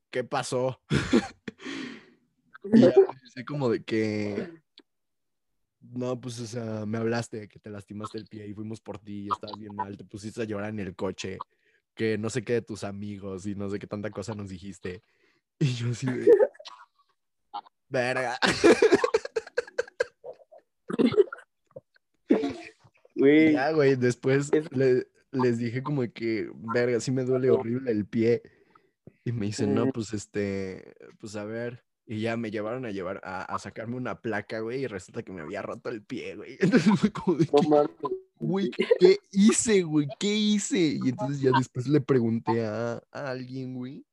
¿qué 0.09 0.23
pasó? 0.25 0.81
y 2.73 2.81
ya 2.81 2.93
dice 3.23 3.45
como 3.45 3.69
de 3.69 3.83
que... 3.83 4.61
No, 5.91 6.19
pues, 6.19 6.39
o 6.39 6.45
sea, 6.45 6.85
me 6.85 6.97
hablaste 6.99 7.37
de 7.41 7.47
que 7.47 7.59
te 7.59 7.69
lastimaste 7.69 8.17
el 8.19 8.25
pie 8.27 8.47
y 8.47 8.53
fuimos 8.53 8.79
por 8.79 8.99
ti 8.99 9.23
y 9.25 9.27
estabas 9.29 9.57
bien 9.57 9.75
mal, 9.75 9.97
te 9.97 10.03
pusiste 10.05 10.41
a 10.41 10.45
llorar 10.45 10.69
en 10.69 10.79
el 10.79 10.95
coche, 10.95 11.37
que 11.95 12.17
no 12.17 12.29
sé 12.29 12.43
qué 12.43 12.53
de 12.53 12.61
tus 12.61 12.83
amigos 12.83 13.45
y 13.47 13.55
no 13.55 13.69
sé 13.69 13.79
qué 13.79 13.87
tanta 13.87 14.09
cosa 14.11 14.33
nos 14.35 14.49
dijiste. 14.49 15.01
Y 15.61 15.73
yo 15.73 15.89
así 15.89 16.05
de... 16.05 16.31
Verga. 17.89 18.37
Güey, 23.15 23.53
Ya, 23.53 23.71
güey, 23.73 23.95
después 23.95 24.49
Es- 24.53 24.71
le- 24.71 25.07
les 25.31 25.57
dije 25.57 25.83
como 25.83 26.01
que, 26.13 26.49
verga, 26.55 26.99
sí 27.01 27.11
me 27.11 27.23
duele 27.23 27.49
horrible 27.51 27.91
el 27.91 28.05
pie. 28.05 28.41
Y 29.25 29.31
me 29.33 29.47
dicen, 29.47 29.75
no, 29.75 29.87
Mm. 29.87 29.91
pues 29.91 30.13
este, 30.13 30.95
pues 31.19 31.35
a 31.35 31.43
ver. 31.43 31.83
Y 32.11 32.21
ya 32.21 32.37
me 32.37 32.49
llevaron 32.49 32.87
a 32.87 32.89
llevar 32.89 33.21
a, 33.23 33.43
a 33.43 33.59
sacarme 33.59 33.95
una 33.95 34.19
placa, 34.19 34.61
güey, 34.61 34.81
y 34.81 34.87
resulta 34.87 35.21
que 35.21 35.31
me 35.31 35.41
había 35.41 35.61
roto 35.61 35.89
el 35.89 36.01
pie, 36.01 36.35
güey. 36.35 36.57
Entonces 36.59 36.99
fue 36.99 37.11
como 37.11 37.37
de 37.37 37.47
mames. 37.51 37.91
güey, 38.39 38.71
¿qué 38.99 39.19
hice, 39.31 39.83
güey? 39.83 40.07
¿Qué 40.19 40.35
hice? 40.35 40.97
Y 41.03 41.09
entonces 41.09 41.39
ya 41.39 41.51
después 41.55 41.87
le 41.87 42.01
pregunté 42.01 42.65
a, 42.65 42.99
a 43.11 43.29
alguien, 43.29 43.75
güey. 43.75 44.03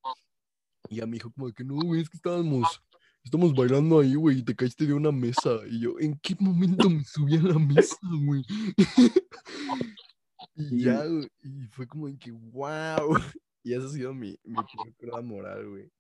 Y 0.91 0.97
ya 0.97 1.07
me 1.07 1.15
dijo 1.15 1.33
como 1.33 1.47
de 1.47 1.55
que 1.55 1.65
no, 1.65 1.77
güey, 1.77 2.03
es 2.03 2.11
que 2.11 2.19
estábamos, 2.19 2.83
estamos 3.25 3.55
bailando 3.55 4.01
ahí, 4.01 4.15
güey, 4.15 4.41
y 4.41 4.43
te 4.43 4.55
caíste 4.55 4.85
de 4.85 4.93
una 4.93 5.11
mesa. 5.11 5.59
Y 5.67 5.81
yo, 5.81 5.99
¿en 5.99 6.19
qué 6.19 6.37
momento 6.39 6.91
me 6.91 7.03
subí 7.03 7.37
a 7.39 7.41
la 7.41 7.59
mesa, 7.59 7.97
güey? 8.03 8.45
y 10.55 10.85
ya, 10.85 11.03
güey, 11.07 11.31
y 11.43 11.67
fue 11.69 11.87
como 11.87 12.09
de 12.09 12.19
que, 12.19 12.31
wow. 12.31 13.17
Y 13.63 13.73
esa 13.73 13.87
ha 13.87 13.89
sido 13.89 14.13
mi, 14.13 14.39
mi 14.45 14.63
cruda 14.99 15.23
moral, 15.23 15.67
güey. 15.67 15.91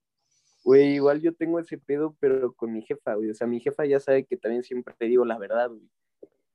Güey, 0.66 0.94
igual 0.94 1.20
yo 1.20 1.32
tengo 1.32 1.60
ese 1.60 1.78
pedo, 1.78 2.16
pero 2.18 2.52
con 2.52 2.72
mi 2.72 2.82
jefa, 2.82 3.14
güey. 3.14 3.30
O 3.30 3.34
sea, 3.34 3.46
mi 3.46 3.60
jefa 3.60 3.86
ya 3.86 4.00
sabe 4.00 4.24
que 4.26 4.36
también 4.36 4.64
siempre 4.64 4.96
te 4.98 5.04
digo 5.06 5.24
la 5.24 5.38
verdad, 5.38 5.70
güey. 5.70 5.88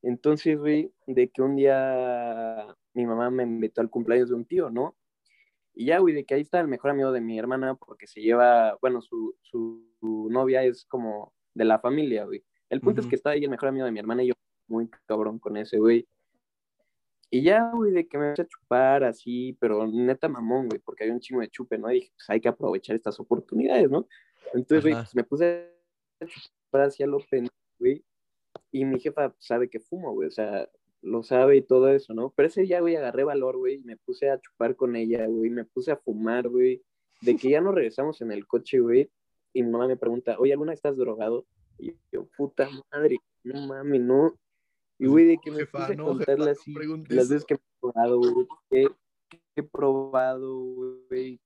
Entonces, 0.02 0.60
güey, 0.60 0.92
de 1.08 1.30
que 1.30 1.42
un 1.42 1.56
día 1.56 2.76
mi 2.94 3.06
mamá 3.06 3.30
me 3.30 3.44
invitó 3.44 3.80
al 3.80 3.90
cumpleaños 3.90 4.28
de 4.28 4.36
un 4.36 4.44
tío, 4.44 4.70
¿no? 4.70 4.98
Y 5.74 5.86
ya, 5.86 6.00
güey, 6.00 6.14
de 6.14 6.26
que 6.26 6.34
ahí 6.34 6.42
está 6.42 6.60
el 6.60 6.68
mejor 6.68 6.92
amigo 6.92 7.14
de 7.14 7.22
mi 7.22 7.40
hermana, 7.40 7.76
porque 7.76 8.06
se 8.06 8.20
lleva, 8.20 8.78
bueno, 8.82 9.02
su, 9.02 9.34
su, 9.44 9.82
su 10.02 10.28
novia 10.30 10.62
es 10.66 10.84
como 10.84 11.34
de 11.54 11.64
la 11.64 11.80
familia, 11.80 12.26
güey. 12.26 12.44
El 12.70 12.82
punto 12.82 13.00
es 13.00 13.08
que 13.08 13.16
está 13.16 13.30
ahí 13.30 13.46
el 13.46 13.50
mejor 13.50 13.70
amigo 13.70 13.86
de 13.86 13.94
mi 13.94 14.00
hermana 14.00 14.24
y 14.24 14.28
yo 14.28 14.34
muy 14.68 14.90
cabrón 15.06 15.40
con 15.40 15.56
ese, 15.56 15.78
güey. 15.78 16.06
Y 17.34 17.44
ya, 17.44 17.72
güey, 17.72 17.94
de 17.94 18.08
que 18.08 18.18
me 18.18 18.26
empecé 18.26 18.41
a 18.41 18.48
chupar 18.48 19.03
así, 19.06 19.58
pero 19.60 19.88
neta 19.88 20.28
mamón, 20.28 20.68
güey, 20.68 20.80
porque 20.80 21.06
había 21.06 21.14
un 21.14 21.22
chingo 21.22 21.40
de 21.40 21.49
chupe, 21.49 21.78
¿no? 21.78 21.90
Y 21.90 21.95
dije, 21.95 22.12
pues 22.14 22.30
hay 22.30 22.41
que 22.41 22.49
aprovechar 22.49 22.98
estas 22.98 23.18
oportunidades, 23.22 23.90
¿no? 23.90 24.06
Entonces, 24.53 24.84
güey, 24.84 24.94
pues 24.95 25.16
me 25.16 25.24
puse 25.24 25.72
a 26.20 26.26
chupar 26.26 26.82
hacia 26.82 27.08
lo 27.08 27.20
pendejo, 27.20 27.56
güey. 27.80 28.03
Y 28.74 28.84
mi 28.84 28.99
jefa 28.99 29.34
sabe 29.40 29.70
que 29.70 29.80
fumo, 29.80 30.14
güey, 30.14 30.28
o 30.28 30.32
sea, 30.32 30.70
lo 31.02 31.24
sabe 31.24 31.56
y 31.56 31.62
todo 31.62 31.88
eso, 31.88 32.14
¿no? 32.14 32.34
Pero 32.36 32.48
ese 32.48 32.64
día, 32.64 32.82
güey, 32.82 32.98
agarré 32.98 33.24
valor, 33.24 33.56
güey, 33.58 33.76
y 33.76 33.84
me 33.84 33.95
puse 33.95 34.30
a 34.30 34.40
chupar 34.40 34.76
con 34.76 34.98
ella, 34.98 35.26
güey, 35.26 35.49
me 35.49 35.64
puse 35.64 35.91
a 35.91 35.98
fumar, 35.98 36.49
güey. 36.49 36.84
De 37.22 37.38
que 37.38 37.49
ya 37.49 37.62
nos 37.62 37.74
regresamos 37.74 38.20
en 38.22 38.34
el 38.34 38.45
coche, 38.45 38.80
güey, 38.80 39.10
y 39.53 39.64
mi 39.64 39.70
mamá 39.72 39.88
me 39.88 39.95
pregunta, 39.95 40.36
oye, 40.38 40.52
¿alguna 40.52 40.72
vez 40.72 40.80
estás 40.80 40.98
drogado? 40.98 41.45
Y 41.78 41.95
yo, 42.12 42.28
puta 42.36 42.68
madre, 42.91 43.20
no 43.44 43.68
mames, 43.68 44.02
no. 44.02 44.34
Y, 45.02 45.07
güey, 45.07 45.26
de 45.26 45.38
que 45.40 45.49
me 45.49 45.57
Jefa, 45.57 45.80
puse 45.80 45.94
a 45.94 45.98
contarle 45.98 46.45
jefa, 46.45 46.52
así 46.52 46.73
las 47.10 47.28
veces 47.28 47.44
que 47.44 47.56
he 47.56 47.60
probado, 47.80 48.19
güey, 48.19 48.48
que 48.69 48.88
he 49.56 49.64
probado, 49.64 50.60
güey, 51.10 51.41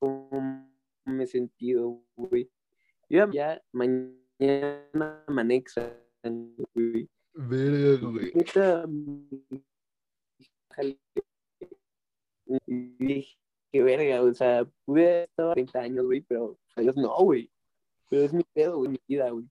cómo 0.00 0.68
me 1.04 1.22
he 1.22 1.26
sentido, 1.28 2.02
güey. 2.16 2.50
Yo 3.08 3.30
ya 3.30 3.62
mañana 3.70 5.24
manexa, 5.28 5.96
güey. 6.74 7.08
Verga, 7.32 8.08
güey. 8.08 8.32
Neta. 8.34 8.86
Y 12.66 12.74
dije, 12.98 13.38
qué 13.70 13.82
verga, 13.84 14.22
o 14.22 14.34
sea, 14.34 14.64
pude 14.84 15.28
a 15.36 15.52
30 15.52 15.78
años, 15.78 16.06
güey, 16.06 16.22
pero 16.22 16.58
a 16.74 16.80
Dios 16.80 16.96
no, 16.96 17.14
güey. 17.18 17.52
Pero 18.08 18.22
es 18.22 18.32
mi 18.32 18.42
pedo, 18.52 18.78
güey, 18.78 18.90
mi 18.90 19.00
vida, 19.06 19.30
güey. 19.30 19.48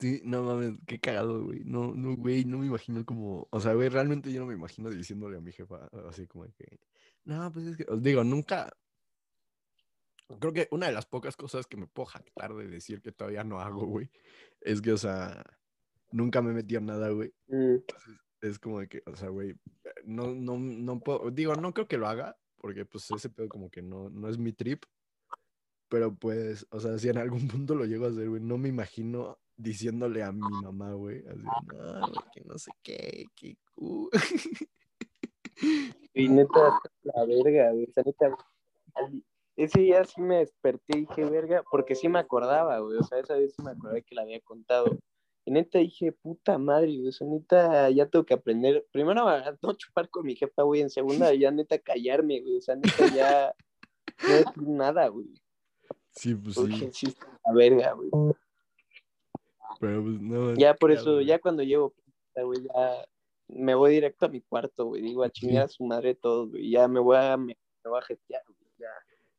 Sí, 0.00 0.20
no 0.24 0.42
mames, 0.42 0.74
qué 0.86 0.98
cagado, 0.98 1.44
güey. 1.44 1.60
No, 1.64 1.94
no, 1.94 2.16
güey, 2.16 2.44
no 2.44 2.58
me 2.58 2.66
imagino 2.66 3.04
como, 3.04 3.46
o 3.50 3.60
sea, 3.60 3.74
güey, 3.74 3.88
realmente 3.88 4.32
yo 4.32 4.40
no 4.40 4.46
me 4.46 4.54
imagino 4.54 4.90
diciéndole 4.90 5.36
a 5.36 5.40
mi 5.40 5.52
jefa 5.52 5.88
así 6.08 6.26
como 6.26 6.44
que, 6.54 6.80
no, 7.24 7.52
pues 7.52 7.66
es 7.66 7.76
que, 7.76 7.84
os 7.88 8.02
digo, 8.02 8.24
nunca, 8.24 8.70
creo 10.40 10.52
que 10.52 10.68
una 10.70 10.86
de 10.86 10.92
las 10.92 11.06
pocas 11.06 11.36
cosas 11.36 11.66
que 11.66 11.76
me 11.76 11.86
puedo 11.86 12.06
jactar 12.06 12.54
de 12.54 12.66
decir 12.66 13.00
que 13.00 13.12
todavía 13.12 13.44
no 13.44 13.60
hago, 13.60 13.86
güey, 13.86 14.10
es 14.60 14.80
que, 14.80 14.92
o 14.92 14.98
sea, 14.98 15.44
nunca 16.10 16.42
me 16.42 16.52
metí 16.52 16.76
en 16.76 16.86
nada, 16.86 17.10
güey. 17.10 17.32
Mm, 17.46 17.74
Entonces, 17.74 18.16
es 18.40 18.58
como 18.58 18.80
de 18.80 18.88
que, 18.88 19.02
o 19.06 19.14
sea, 19.14 19.28
güey, 19.28 19.54
no, 20.04 20.34
no, 20.34 20.58
no 20.58 21.00
puedo, 21.00 21.30
digo, 21.30 21.54
no 21.54 21.72
creo 21.72 21.86
que 21.86 21.98
lo 21.98 22.08
haga, 22.08 22.36
porque 22.56 22.84
pues 22.86 23.10
ese 23.10 23.30
pedo 23.30 23.48
como 23.48 23.70
que 23.70 23.82
no, 23.82 24.10
no 24.10 24.28
es 24.28 24.38
mi 24.38 24.52
trip, 24.52 24.84
pero 25.88 26.14
pues, 26.16 26.66
o 26.70 26.80
sea, 26.80 26.98
si 26.98 27.08
en 27.08 27.18
algún 27.18 27.46
punto 27.48 27.74
lo 27.74 27.84
llego 27.84 28.06
a 28.06 28.08
hacer, 28.08 28.28
güey, 28.28 28.42
no 28.42 28.58
me 28.58 28.68
imagino 28.68 29.38
diciéndole 29.56 30.22
a 30.22 30.32
mi 30.32 30.40
mamá, 30.40 30.92
güey, 30.94 31.24
así, 31.26 31.42
no, 31.42 32.00
güey, 32.00 32.14
que 32.32 32.44
no 32.44 32.58
sé 32.58 32.70
qué, 32.82 33.24
que... 33.34 33.56
uh". 33.76 34.08
Y 36.14 36.28
neta, 36.28 36.80
la 37.02 37.24
verga, 37.24 37.72
güey. 37.72 37.84
O 37.84 37.92
sea, 37.92 38.02
neta, 38.04 38.36
ese 39.56 39.80
día 39.80 40.04
sí 40.04 40.20
me 40.20 40.38
desperté 40.38 40.98
y 40.98 41.00
dije, 41.06 41.24
verga, 41.24 41.62
porque 41.70 41.94
sí 41.94 42.08
me 42.08 42.18
acordaba, 42.18 42.78
güey. 42.78 42.98
O 42.98 43.02
sea, 43.02 43.18
esa 43.18 43.36
vez 43.36 43.54
sí 43.54 43.62
me 43.62 43.72
acordé 43.72 44.02
que 44.02 44.14
la 44.14 44.22
había 44.22 44.40
contado. 44.40 44.98
Y 45.44 45.50
neta 45.50 45.78
dije, 45.78 46.12
puta 46.12 46.58
madre, 46.58 46.96
güey. 46.96 47.08
O 47.08 47.12
sea, 47.12 47.26
neta, 47.26 47.90
ya 47.90 48.06
tengo 48.06 48.24
que 48.24 48.34
aprender. 48.34 48.86
Primero 48.92 49.28
a 49.28 49.56
no 49.62 49.72
chupar 49.74 50.08
con 50.10 50.26
mi 50.26 50.36
jefa, 50.36 50.62
güey. 50.62 50.80
En 50.82 50.90
segunda, 50.90 51.32
ya 51.34 51.50
neta 51.50 51.78
callarme, 51.78 52.40
güey. 52.40 52.56
O 52.56 52.60
sea, 52.60 52.76
neta, 52.76 53.06
ya 53.14 53.54
no 54.26 54.34
decir 54.34 54.68
nada, 54.68 55.08
güey. 55.08 55.28
Sí, 56.10 56.34
pues 56.34 56.56
Porque 56.56 56.76
sí, 56.76 56.90
sí 56.92 57.06
está 57.08 57.26
la 57.44 57.52
verga, 57.52 57.92
güey. 57.92 58.10
Pero 59.80 60.02
pues 60.02 60.20
no. 60.20 60.54
Ya 60.54 60.74
por 60.74 60.90
eso, 60.92 61.20
ya 61.20 61.38
cuando 61.38 61.62
llevo, 61.62 61.94
güey, 62.34 62.62
ya 62.62 63.06
me 63.48 63.74
voy 63.74 63.92
directo 63.92 64.26
a 64.26 64.28
mi 64.28 64.40
cuarto, 64.40 64.86
güey. 64.86 65.02
Digo, 65.02 65.22
a 65.22 65.30
chingar 65.30 65.64
a 65.64 65.68
su 65.68 65.84
madre 65.84 66.14
todos, 66.14 66.50
güey. 66.50 66.70
Ya 66.70 66.88
me 66.88 67.00
voy 67.00 67.16
a, 67.16 67.36
me, 67.36 67.56
me 67.84 67.90
voy 67.90 67.98
a 67.98 68.02
jetear, 68.02 68.42
güey. 68.46 68.70
Ya, 68.78 68.88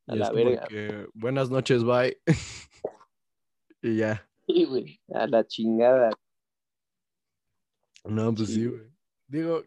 a 0.07 0.15
Y 0.15 0.19
la 0.19 0.31
verga. 0.31 0.68
que, 0.68 1.07
buenas 1.14 1.49
noches, 1.49 1.84
bye. 1.84 2.18
y 3.81 3.97
ya. 3.97 4.27
Sí, 4.47 4.65
güey, 4.65 4.99
a 5.14 5.27
la 5.27 5.45
chingada. 5.45 6.11
No, 8.05 8.34
pues 8.34 8.49
Sí, 8.49 8.65
güey. 8.65 8.81
Digo, 9.27 9.64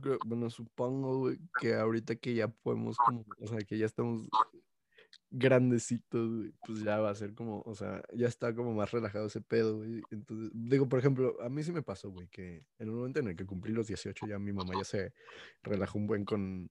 creo, 0.00 0.18
bueno, 0.24 0.48
supongo, 0.50 1.18
güey, 1.18 1.38
que 1.60 1.74
ahorita 1.74 2.16
que 2.16 2.34
ya 2.34 2.48
podemos 2.48 2.96
como, 2.96 3.24
o 3.40 3.46
sea, 3.46 3.58
que 3.58 3.76
ya 3.76 3.84
estamos 3.86 4.26
grandecitos, 5.30 6.28
güey, 6.36 6.52
pues 6.66 6.82
ya 6.82 6.98
va 7.00 7.10
a 7.10 7.14
ser 7.14 7.34
como, 7.34 7.60
o 7.62 7.74
sea, 7.74 8.02
ya 8.14 8.26
está 8.28 8.54
como 8.54 8.72
más 8.74 8.90
relajado 8.90 9.26
ese 9.26 9.40
pedo, 9.42 9.78
güey. 9.78 10.02
Entonces, 10.10 10.50
digo, 10.54 10.88
por 10.88 10.98
ejemplo, 10.98 11.36
a 11.42 11.48
mí 11.48 11.62
sí 11.62 11.72
me 11.72 11.82
pasó, 11.82 12.10
güey, 12.10 12.28
que 12.28 12.56
en 12.78 12.88
el 12.88 12.90
momento 12.92 13.20
en 13.20 13.28
el 13.28 13.36
que 13.36 13.46
cumplí 13.46 13.72
los 13.72 13.86
18 13.88 14.26
ya 14.26 14.38
mi 14.38 14.52
mamá 14.52 14.74
ya 14.76 14.84
se 14.84 15.12
relajó 15.62 15.98
un 15.98 16.06
buen 16.06 16.24
con, 16.24 16.70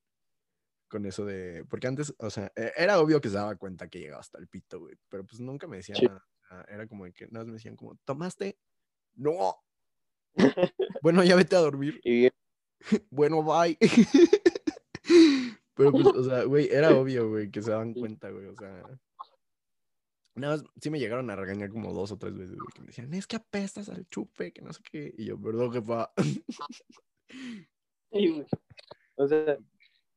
con 0.89 1.05
eso 1.05 1.25
de, 1.25 1.65
porque 1.69 1.87
antes, 1.87 2.13
o 2.19 2.29
sea, 2.29 2.51
e- 2.55 2.71
era 2.77 2.99
obvio 2.99 3.21
que 3.21 3.29
se 3.29 3.35
daba 3.35 3.55
cuenta 3.57 3.89
que 3.89 3.99
llegaba 3.99 4.21
hasta 4.21 4.39
el 4.39 4.47
pito, 4.47 4.79
güey, 4.79 4.95
pero 5.09 5.25
pues 5.25 5.39
nunca 5.41 5.67
me 5.67 5.77
decían 5.77 5.99
Sí. 5.99 6.05
nada. 6.07 6.25
Era 6.69 6.87
como 6.87 7.03
que 7.13 7.25
nada 7.27 7.39
más 7.39 7.47
me 7.47 7.53
decían 7.53 7.75
como, 7.75 7.95
¿tomaste? 8.05 8.57
No. 9.15 9.55
Bueno, 11.03 11.23
ya 11.23 11.35
vete 11.35 11.55
a 11.55 11.59
dormir. 11.59 12.01
Bueno, 13.11 13.43
bye. 13.43 13.77
Pero 15.77 15.91
pues, 15.91 16.05
o 16.15 16.23
sea, 16.23 16.43
güey, 16.43 16.67
era 16.69 16.97
obvio, 16.97 17.29
güey, 17.29 17.49
que 17.51 17.61
se 17.61 17.71
daban 17.71 17.93
cuenta, 17.93 18.29
güey, 18.29 18.47
o 18.47 18.55
sea. 18.55 18.83
Nada 20.35 20.57
más, 20.57 20.65
sí 20.79 20.89
me 20.89 20.99
llegaron 20.99 21.29
a 21.31 21.35
regañar 21.35 21.69
como 21.69 21.93
dos 21.93 22.11
o 22.11 22.17
tres 22.17 22.35
veces, 22.37 22.55
güey, 22.55 22.67
que 22.73 22.81
me 22.81 22.87
decían, 22.87 23.13
es 23.13 23.25
que 23.25 23.37
apestas 23.37 23.89
al 23.89 24.07
chupe, 24.09 24.51
que 24.51 24.61
no 24.61 24.71
sé 24.71 24.81
qué. 24.91 25.13
Y 25.17 25.25
yo, 25.25 25.41
perdón, 25.41 25.71
jefa. 25.71 26.11
Sí, 28.11 28.29
güey. 28.29 28.45
O 29.15 29.27
sea, 29.27 29.57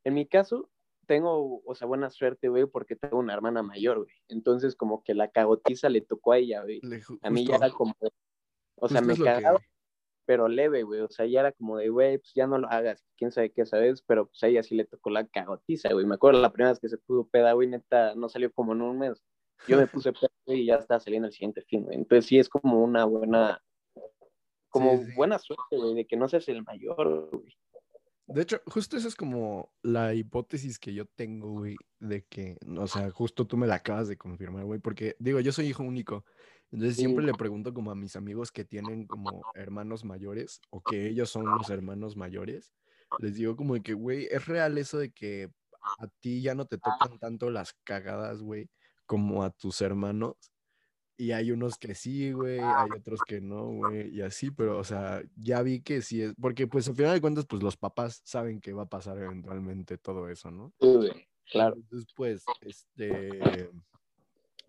en 0.04 0.14
mi 0.14 0.26
caso, 0.26 0.70
tengo, 1.06 1.62
o 1.64 1.74
sea, 1.74 1.86
buena 1.86 2.10
suerte, 2.10 2.48
güey, 2.48 2.66
porque 2.66 2.96
tengo 2.96 3.18
una 3.18 3.32
hermana 3.32 3.62
mayor, 3.62 4.04
güey. 4.04 4.14
Entonces, 4.28 4.76
como 4.76 5.02
que 5.02 5.14
la 5.14 5.30
cagotiza 5.30 5.88
le 5.88 6.02
tocó 6.02 6.32
a 6.32 6.38
ella, 6.38 6.62
güey. 6.62 6.80
A 7.22 7.30
mí 7.30 7.46
ya 7.46 7.56
era 7.56 7.70
como, 7.70 7.96
o 8.76 8.88
sea, 8.88 9.00
me 9.00 9.16
que- 9.16 9.24
cagaba, 9.24 9.60
pero 10.30 10.46
leve, 10.46 10.84
güey. 10.84 11.00
O 11.00 11.08
sea, 11.08 11.26
ya 11.26 11.40
era 11.40 11.50
como 11.50 11.76
de, 11.76 11.88
güey, 11.88 12.18
pues 12.18 12.30
ya 12.36 12.46
no 12.46 12.56
lo 12.56 12.70
hagas, 12.70 13.04
quién 13.16 13.32
sabe 13.32 13.50
qué, 13.50 13.66
¿sabes? 13.66 14.00
Pero 14.02 14.26
pues 14.28 14.40
a 14.44 14.46
ella 14.46 14.62
sí 14.62 14.76
le 14.76 14.84
tocó 14.84 15.10
la 15.10 15.26
cagotiza, 15.26 15.92
güey. 15.92 16.06
Me 16.06 16.14
acuerdo 16.14 16.40
la 16.40 16.52
primera 16.52 16.70
vez 16.70 16.78
que 16.78 16.88
se 16.88 16.98
puso 16.98 17.26
peda, 17.26 17.52
güey, 17.52 17.66
neta, 17.66 18.14
no 18.14 18.28
salió 18.28 18.52
como 18.52 18.72
en 18.72 18.82
un 18.82 18.96
mes. 19.00 19.20
Yo 19.66 19.76
me 19.76 19.88
puse 19.88 20.12
peda, 20.12 20.30
güey, 20.46 20.60
y 20.60 20.66
ya 20.66 20.76
estaba 20.76 21.00
saliendo 21.00 21.26
el 21.26 21.32
siguiente 21.32 21.62
fin, 21.62 21.82
güey. 21.82 21.96
Entonces 21.96 22.26
sí 22.26 22.38
es 22.38 22.48
como 22.48 22.80
una 22.80 23.06
buena, 23.06 23.60
como 24.68 24.98
Sí, 24.98 25.06
sí. 25.06 25.12
buena 25.16 25.36
suerte, 25.40 25.76
güey, 25.76 25.94
de 25.96 26.06
que 26.06 26.16
no 26.16 26.28
seas 26.28 26.48
el 26.48 26.62
mayor, 26.62 27.28
güey. 27.32 27.56
De 28.28 28.42
hecho, 28.42 28.60
justo 28.66 28.96
esa 28.96 29.08
es 29.08 29.16
como 29.16 29.72
la 29.82 30.14
hipótesis 30.14 30.78
que 30.78 30.94
yo 30.94 31.06
tengo, 31.06 31.50
güey, 31.50 31.74
de 31.98 32.24
que, 32.26 32.56
o 32.78 32.86
sea, 32.86 33.10
justo 33.10 33.48
tú 33.48 33.56
me 33.56 33.66
la 33.66 33.74
acabas 33.74 34.06
de 34.06 34.16
confirmar, 34.16 34.64
güey, 34.64 34.78
porque 34.78 35.16
digo, 35.18 35.40
yo 35.40 35.50
soy 35.50 35.66
hijo 35.66 35.82
único, 35.82 36.24
entonces 36.72 36.96
Sí. 36.96 37.02
siempre 37.02 37.24
le 37.24 37.34
pregunto 37.34 37.74
como 37.74 37.90
a 37.90 37.94
mis 37.96 38.16
amigos 38.16 38.52
que 38.52 38.64
tienen 38.64 39.06
como 39.06 39.46
hermanos 39.54 40.04
mayores 40.04 40.60
o 40.70 40.80
que 40.82 41.06
ellos 41.08 41.30
son 41.30 41.54
los 41.54 41.70
hermanos 41.70 42.16
mayores, 42.16 42.72
les 43.18 43.34
digo 43.36 43.56
como 43.56 43.74
de 43.74 43.82
que, 43.82 43.94
güey, 43.94 44.26
es 44.30 44.46
real 44.46 44.78
eso 44.78 44.98
de 44.98 45.10
que 45.12 45.50
a 45.98 46.06
ti 46.20 46.42
ya 46.42 46.54
no 46.54 46.66
te 46.66 46.78
tocan 46.78 47.18
tanto 47.18 47.50
las 47.50 47.74
cagadas, 47.84 48.40
güey, 48.42 48.70
como 49.06 49.42
a 49.44 49.50
tus 49.50 49.80
hermanos. 49.82 50.36
Y 51.18 51.32
hay 51.32 51.52
unos 51.52 51.76
que 51.76 51.94
sí, 51.94 52.32
güey, 52.32 52.60
hay 52.60 52.94
otros 52.94 53.22
que 53.22 53.42
no, 53.42 53.66
güey, 53.66 54.08
y 54.08 54.22
así, 54.22 54.50
pero, 54.50 54.78
o 54.78 54.84
sea, 54.84 55.22
ya 55.36 55.60
vi 55.62 55.82
que 55.82 56.00
sí 56.00 56.22
es, 56.22 56.32
porque 56.40 56.66
pues 56.66 56.88
al 56.88 56.96
final 56.96 57.12
de 57.12 57.20
cuentas, 57.20 57.44
pues 57.46 57.62
los 57.62 57.76
papás 57.76 58.22
saben 58.24 58.58
que 58.58 58.72
va 58.72 58.84
a 58.84 58.88
pasar 58.88 59.18
eventualmente 59.18 59.98
todo 59.98 60.30
eso, 60.30 60.50
¿no? 60.50 60.72
Sí, 60.80 60.86
güey, 60.94 61.28
claro. 61.50 61.76
Entonces, 61.76 62.10
pues, 62.16 62.44
este, 62.62 63.70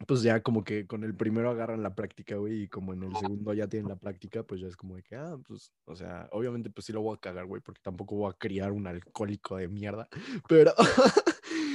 pues 0.08 0.22
ya 0.24 0.42
como 0.42 0.64
que 0.64 0.88
con 0.88 1.04
el 1.04 1.16
primero 1.16 1.50
agarran 1.50 1.84
la 1.84 1.96
práctica, 1.96 2.36
güey, 2.38 2.64
y 2.64 2.68
como 2.68 2.94
en 2.94 3.04
el 3.04 3.16
segundo 3.16 3.54
ya 3.54 3.68
tienen 3.68 3.90
la 3.90 3.96
práctica, 3.98 4.44
pues 4.44 4.62
ya 4.62 4.68
es 4.68 4.76
como 4.78 4.96
de 4.96 5.04
que, 5.04 5.16
ah, 5.16 5.38
pues, 5.48 5.72
o 5.86 5.96
sea, 5.96 6.28
obviamente 6.32 6.70
pues 6.70 6.86
sí 6.86 6.94
lo 6.94 7.02
voy 7.02 7.16
a 7.16 7.20
cagar, 7.20 7.46
güey, 7.46 7.62
porque 7.62 7.82
tampoco 7.84 8.16
voy 8.16 8.30
a 8.30 8.38
criar 8.38 8.72
un 8.72 8.88
alcohólico 8.88 9.58
de 9.58 9.68
mierda, 9.68 10.08
pero... 10.50 10.74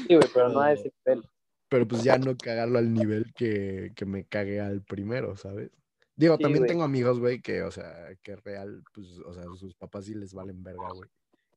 Sí, 0.08 0.14
güey, 0.14 0.28
pero 0.32 0.48
no 0.50 0.60
a 0.60 0.72
ese 0.72 0.92
nivel. 1.06 1.28
pero 1.68 1.86
pues 1.88 2.02
ya 2.02 2.18
no 2.18 2.36
cagarlo 2.36 2.78
al 2.78 2.92
nivel 2.92 3.32
que, 3.34 3.92
que 3.96 4.04
me 4.06 4.24
cagué 4.24 4.60
al 4.60 4.82
primero, 4.82 5.36
¿sabes? 5.36 5.70
Digo, 6.16 6.36
Sí, 6.36 6.42
también 6.42 6.62
güey. 6.62 6.68
tengo 6.68 6.84
amigos, 6.84 7.18
güey, 7.18 7.40
que, 7.42 7.62
o 7.62 7.70
sea, 7.70 8.14
que 8.22 8.36
real, 8.36 8.82
pues, 8.94 9.18
o 9.20 9.34
sea, 9.34 9.44
sus 9.56 9.74
papás 9.74 10.06
sí 10.06 10.14
les 10.14 10.32
valen 10.32 10.62
verga, 10.62 10.88
güey. 10.94 11.10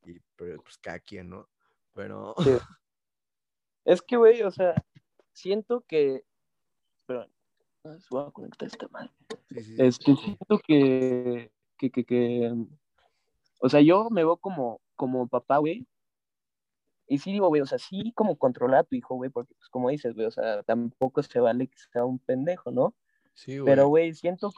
Y 0.05 0.19
pero, 0.35 0.61
pues 0.63 0.77
cada 0.79 0.99
quien, 0.99 1.29
¿no? 1.29 1.49
Pero, 1.93 2.35
Sí. 2.43 2.51
Es 3.85 4.01
que, 4.01 4.17
güey, 4.17 4.41
o 4.43 4.51
sea, 4.51 4.75
siento 5.33 5.81
que. 5.87 6.23
Pero. 7.09 7.25
Voy 8.11 8.23
a 8.27 8.31
conectar 8.31 8.67
esta 8.67 8.87
madre. 8.89 9.09
sí, 9.49 9.63
sí, 9.63 9.75
Este, 9.79 10.15
siento 10.15 10.59
que, 10.59 11.51
que, 11.75 11.89
que, 11.89 12.05
que, 12.05 12.53
o 13.61 13.67
sea, 13.69 13.81
yo 13.81 14.09
me 14.11 14.23
veo 14.23 14.37
como, 14.37 14.79
como 14.95 15.27
papá, 15.27 15.57
güey. 15.57 15.87
Y 17.07 17.17
sí 17.17 17.31
digo, 17.31 17.47
güey, 17.47 17.61
o 17.61 17.65
sea, 17.65 17.79
sí 17.79 18.13
como 18.15 18.37
controlar 18.37 18.81
a 18.81 18.83
tu 18.83 18.95
hijo, 18.95 19.15
güey, 19.15 19.31
porque 19.31 19.55
pues 19.55 19.69
como 19.69 19.89
dices, 19.89 20.13
güey, 20.13 20.27
o 20.27 20.31
sea, 20.31 20.61
tampoco 20.61 21.23
se 21.23 21.39
vale 21.39 21.67
que 21.67 21.79
sea 21.91 22.05
un 22.05 22.19
pendejo, 22.19 22.69
¿no? 22.69 22.95
sí, 23.33 23.57
güey. 23.57 23.71
Pero, 23.73 23.87
güey, 23.87 24.13
siento 24.13 24.53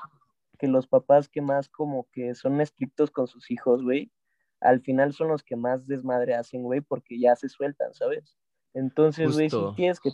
que 0.59 0.67
los 0.67 0.87
papás 0.87 1.29
que 1.29 1.41
más 1.41 1.69
como 1.69 2.09
que 2.11 2.35
son 2.35 2.59
estrictos 2.59 3.11
con 3.11 3.27
sus 3.27 3.49
hijos, 3.49 3.81
güey, 3.81 4.11
al 4.59 4.81
final 4.81 5.13
son 5.13 5.29
los 5.29 5.41
que 5.41 5.55
más 5.55 5.87
desmadre 5.87 6.35
hacen, 6.35 6.63
güey, 6.63 6.81
porque 6.81 7.17
ya 7.17 7.37
se 7.37 7.47
sueltan, 7.47 7.93
¿sabes? 7.93 8.35
Entonces, 8.73 9.33
güey, 9.33 9.49
sí 9.49 9.55
Justo. 9.55 9.75
tienes 9.75 10.01
que 10.01 10.11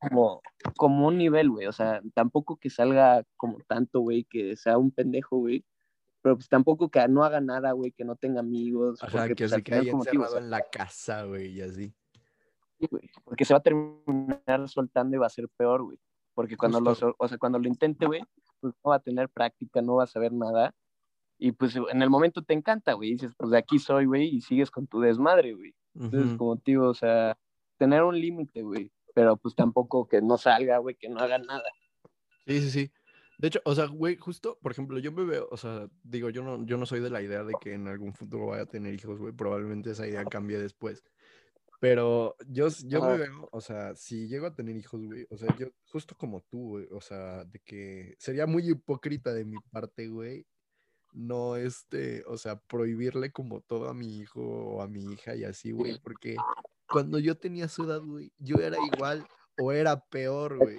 como, 0.00 0.40
como 0.76 1.08
un 1.08 1.18
nivel, 1.18 1.50
güey, 1.50 1.66
o 1.66 1.72
sea, 1.72 2.00
tampoco 2.14 2.56
que 2.56 2.70
salga 2.70 3.24
como 3.36 3.58
tanto, 3.66 4.00
güey, 4.00 4.24
que 4.24 4.56
sea 4.56 4.78
un 4.78 4.90
pendejo, 4.90 5.38
güey, 5.38 5.64
pero 6.22 6.36
pues 6.36 6.48
tampoco 6.48 6.90
que 6.90 7.06
no 7.08 7.24
haga 7.24 7.40
nada, 7.40 7.72
güey, 7.72 7.92
que 7.92 8.04
no 8.04 8.16
tenga 8.16 8.40
amigos, 8.40 9.02
Ajá, 9.02 9.18
porque 9.18 9.34
que 9.34 9.44
pues, 9.44 9.50
se 9.52 9.62
quede 9.62 9.90
como 9.90 10.02
o 10.02 10.06
encerrado 10.06 10.32
sea, 10.32 10.40
en 10.40 10.50
la 10.50 10.62
casa, 10.62 11.24
güey, 11.24 11.52
y 11.52 11.62
así. 11.62 11.94
Sí, 12.78 12.86
güey, 12.90 13.10
porque 13.24 13.44
se 13.44 13.54
va 13.54 13.58
a 13.58 13.62
terminar 13.62 14.68
soltando 14.68 15.16
y 15.16 15.18
va 15.18 15.26
a 15.26 15.30
ser 15.30 15.48
peor, 15.56 15.82
güey. 15.82 15.98
Porque 16.34 16.56
cuando 16.56 16.80
lo, 16.80 16.90
Justo. 16.90 17.14
o 17.18 17.28
sea, 17.28 17.36
cuando 17.36 17.58
lo 17.58 17.68
intente, 17.68 18.06
güey, 18.06 18.22
pues 18.60 18.72
no 18.82 18.90
va 18.90 18.96
a 18.96 19.00
tener 19.00 19.28
práctica, 19.28 19.82
no 19.82 19.96
va 19.96 20.04
a 20.04 20.06
saber 20.06 20.32
nada. 20.32 20.74
Y 21.38 21.52
pues 21.52 21.74
en 21.76 22.02
el 22.02 22.08
momento 22.08 22.42
te 22.42 22.54
encanta, 22.54 22.92
güey. 22.94 23.12
Dices, 23.12 23.32
pues 23.36 23.50
de 23.50 23.58
aquí 23.58 23.78
soy, 23.78 24.06
güey, 24.06 24.28
y 24.28 24.40
sigues 24.40 24.70
con 24.70 24.86
tu 24.86 25.00
desmadre, 25.00 25.54
güey. 25.54 25.74
Entonces, 25.94 26.30
Ujú. 26.30 26.38
como 26.38 26.56
te 26.56 26.70
digo, 26.70 26.88
o 26.88 26.94
sea, 26.94 27.36
tener 27.76 28.02
un 28.02 28.18
límite, 28.18 28.62
güey. 28.62 28.90
Pero 29.20 29.36
pues 29.36 29.54
tampoco 29.54 30.08
que 30.08 30.22
no 30.22 30.38
salga, 30.38 30.78
güey, 30.78 30.94
que 30.94 31.10
no 31.10 31.20
haga 31.20 31.36
nada. 31.36 31.70
Sí, 32.46 32.58
sí, 32.62 32.70
sí. 32.70 32.92
De 33.36 33.48
hecho, 33.48 33.60
o 33.66 33.74
sea, 33.74 33.84
güey, 33.84 34.16
justo, 34.16 34.58
por 34.62 34.72
ejemplo, 34.72 34.98
yo 34.98 35.12
me 35.12 35.26
veo, 35.26 35.46
o 35.50 35.58
sea, 35.58 35.90
digo, 36.02 36.30
yo 36.30 36.42
no, 36.42 36.64
yo 36.64 36.78
no 36.78 36.86
soy 36.86 37.00
de 37.00 37.10
la 37.10 37.20
idea 37.20 37.44
de 37.44 37.52
que 37.60 37.74
en 37.74 37.86
algún 37.86 38.14
futuro 38.14 38.46
vaya 38.46 38.62
a 38.62 38.66
tener 38.66 38.94
hijos, 38.94 39.18
güey. 39.18 39.34
Probablemente 39.34 39.90
esa 39.90 40.08
idea 40.08 40.24
cambie 40.24 40.58
después. 40.58 41.04
Pero 41.80 42.34
yo, 42.46 42.68
yo 42.86 43.02
me 43.02 43.18
veo, 43.18 43.50
o 43.52 43.60
sea, 43.60 43.94
si 43.94 44.26
llego 44.26 44.46
a 44.46 44.54
tener 44.54 44.74
hijos, 44.74 45.04
güey, 45.04 45.26
o 45.28 45.36
sea, 45.36 45.54
yo 45.58 45.66
justo 45.84 46.16
como 46.16 46.40
tú, 46.40 46.70
güey, 46.70 46.88
o 46.90 47.02
sea, 47.02 47.44
de 47.44 47.58
que 47.58 48.14
sería 48.18 48.46
muy 48.46 48.70
hipócrita 48.70 49.34
de 49.34 49.44
mi 49.44 49.58
parte, 49.70 50.08
güey, 50.08 50.46
no, 51.12 51.56
este, 51.56 52.24
o 52.26 52.38
sea, 52.38 52.58
prohibirle 52.58 53.32
como 53.32 53.60
todo 53.60 53.90
a 53.90 53.94
mi 53.94 54.16
hijo 54.16 54.40
o 54.40 54.80
a 54.80 54.88
mi 54.88 55.04
hija 55.12 55.36
y 55.36 55.44
así, 55.44 55.72
güey, 55.72 56.00
porque 56.02 56.36
cuando 56.90 57.18
yo 57.18 57.36
tenía 57.36 57.68
su 57.68 57.84
edad, 57.84 58.00
güey, 58.00 58.32
yo 58.38 58.56
era 58.56 58.76
igual 58.92 59.26
o 59.58 59.72
era 59.72 60.00
peor, 60.06 60.58
güey. 60.58 60.78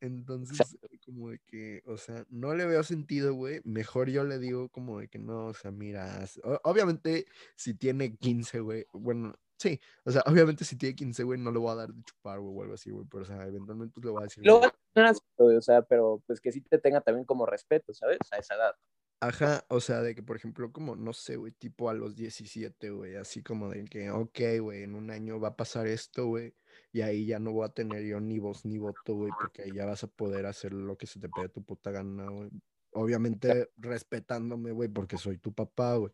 Entonces, 0.00 0.76
como 1.06 1.30
de 1.30 1.38
que, 1.46 1.82
o 1.86 1.96
sea, 1.96 2.26
no 2.28 2.54
le 2.54 2.66
veo 2.66 2.82
sentido, 2.82 3.34
güey. 3.34 3.60
Mejor 3.64 4.10
yo 4.10 4.24
le 4.24 4.38
digo 4.38 4.68
como 4.68 5.00
de 5.00 5.08
que 5.08 5.18
no, 5.18 5.46
o 5.46 5.54
sea, 5.54 5.70
mira, 5.70 6.24
obviamente 6.62 7.26
si 7.56 7.74
tiene 7.74 8.16
15, 8.16 8.60
güey, 8.60 8.86
bueno, 8.92 9.34
sí, 9.58 9.80
o 10.04 10.10
sea, 10.10 10.22
obviamente 10.26 10.64
si 10.64 10.76
tiene 10.76 10.94
15, 10.94 11.22
güey, 11.22 11.40
no 11.40 11.50
le 11.50 11.58
voy 11.58 11.72
a 11.72 11.76
dar 11.76 11.92
de 11.92 12.02
chupar, 12.02 12.40
güey, 12.40 12.54
o 12.54 12.62
algo 12.62 12.74
así, 12.74 12.90
güey, 12.90 13.06
pero, 13.10 13.22
o 13.22 13.26
sea, 13.26 13.46
eventualmente 13.46 13.94
pues, 13.94 14.04
le 14.04 14.10
voy 14.10 14.20
a 14.20 14.24
decir, 14.24 14.44
Lo 14.44 14.60
vas 14.60 14.72
a 14.72 14.76
tener 14.92 15.14
o 15.56 15.62
sea, 15.62 15.82
pero 15.82 16.22
pues 16.26 16.40
que 16.40 16.52
sí 16.52 16.60
te 16.60 16.78
tenga 16.78 17.00
también 17.00 17.24
como 17.24 17.46
respeto, 17.46 17.94
¿sabes? 17.94 18.18
A 18.30 18.36
esa 18.36 18.56
edad. 18.56 18.74
Ajá, 19.20 19.64
o 19.68 19.80
sea, 19.80 20.02
de 20.02 20.14
que, 20.14 20.22
por 20.22 20.36
ejemplo, 20.36 20.70
como, 20.72 20.96
no 20.96 21.12
sé, 21.12 21.36
güey, 21.36 21.52
tipo 21.52 21.88
a 21.88 21.94
los 21.94 22.14
17, 22.14 22.90
güey, 22.90 23.14
así 23.16 23.42
como 23.42 23.70
de 23.70 23.84
que, 23.84 24.10
ok, 24.10 24.38
güey, 24.60 24.82
en 24.82 24.94
un 24.94 25.10
año 25.10 25.40
va 25.40 25.48
a 25.48 25.56
pasar 25.56 25.86
esto, 25.86 26.26
güey, 26.26 26.54
y 26.92 27.00
ahí 27.00 27.24
ya 27.24 27.38
no 27.38 27.52
voy 27.52 27.64
a 27.64 27.70
tener 27.70 28.02
yo 28.04 28.20
ni 28.20 28.38
voz 28.38 28.64
ni 28.66 28.76
voto, 28.76 29.14
güey, 29.14 29.32
porque 29.40 29.62
ahí 29.62 29.72
ya 29.72 29.86
vas 29.86 30.04
a 30.04 30.08
poder 30.08 30.44
hacer 30.46 30.74
lo 30.74 30.98
que 30.98 31.06
se 31.06 31.20
te 31.20 31.28
pegue 31.28 31.48
tu 31.48 31.62
puta 31.64 31.90
gana, 31.90 32.28
güey. 32.28 32.50
Obviamente 32.92 33.70
respetándome, 33.76 34.72
güey, 34.72 34.88
porque 34.88 35.16
soy 35.16 35.38
tu 35.38 35.52
papá, 35.54 35.96
güey. 35.96 36.12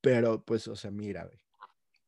Pero, 0.00 0.44
pues, 0.44 0.68
o 0.68 0.76
sea, 0.76 0.90
mira, 0.90 1.24
güey, 1.24 1.38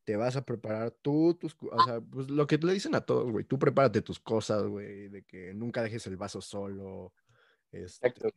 te 0.04 0.16
vas 0.16 0.36
a 0.36 0.44
preparar 0.44 0.92
tú, 0.92 1.34
tus, 1.34 1.56
o 1.72 1.82
sea, 1.84 2.00
pues 2.00 2.30
lo 2.30 2.46
que 2.46 2.58
le 2.58 2.72
dicen 2.74 2.94
a 2.94 3.02
todos, 3.02 3.30
güey, 3.32 3.44
tú 3.44 3.58
prepárate 3.58 4.02
tus 4.02 4.20
cosas, 4.20 4.64
güey, 4.64 5.08
de 5.08 5.24
que 5.24 5.54
nunca 5.54 5.82
dejes 5.82 6.06
el 6.08 6.16
vaso 6.16 6.40
solo, 6.40 7.14
este 7.72 8.08
Exacto. 8.08 8.30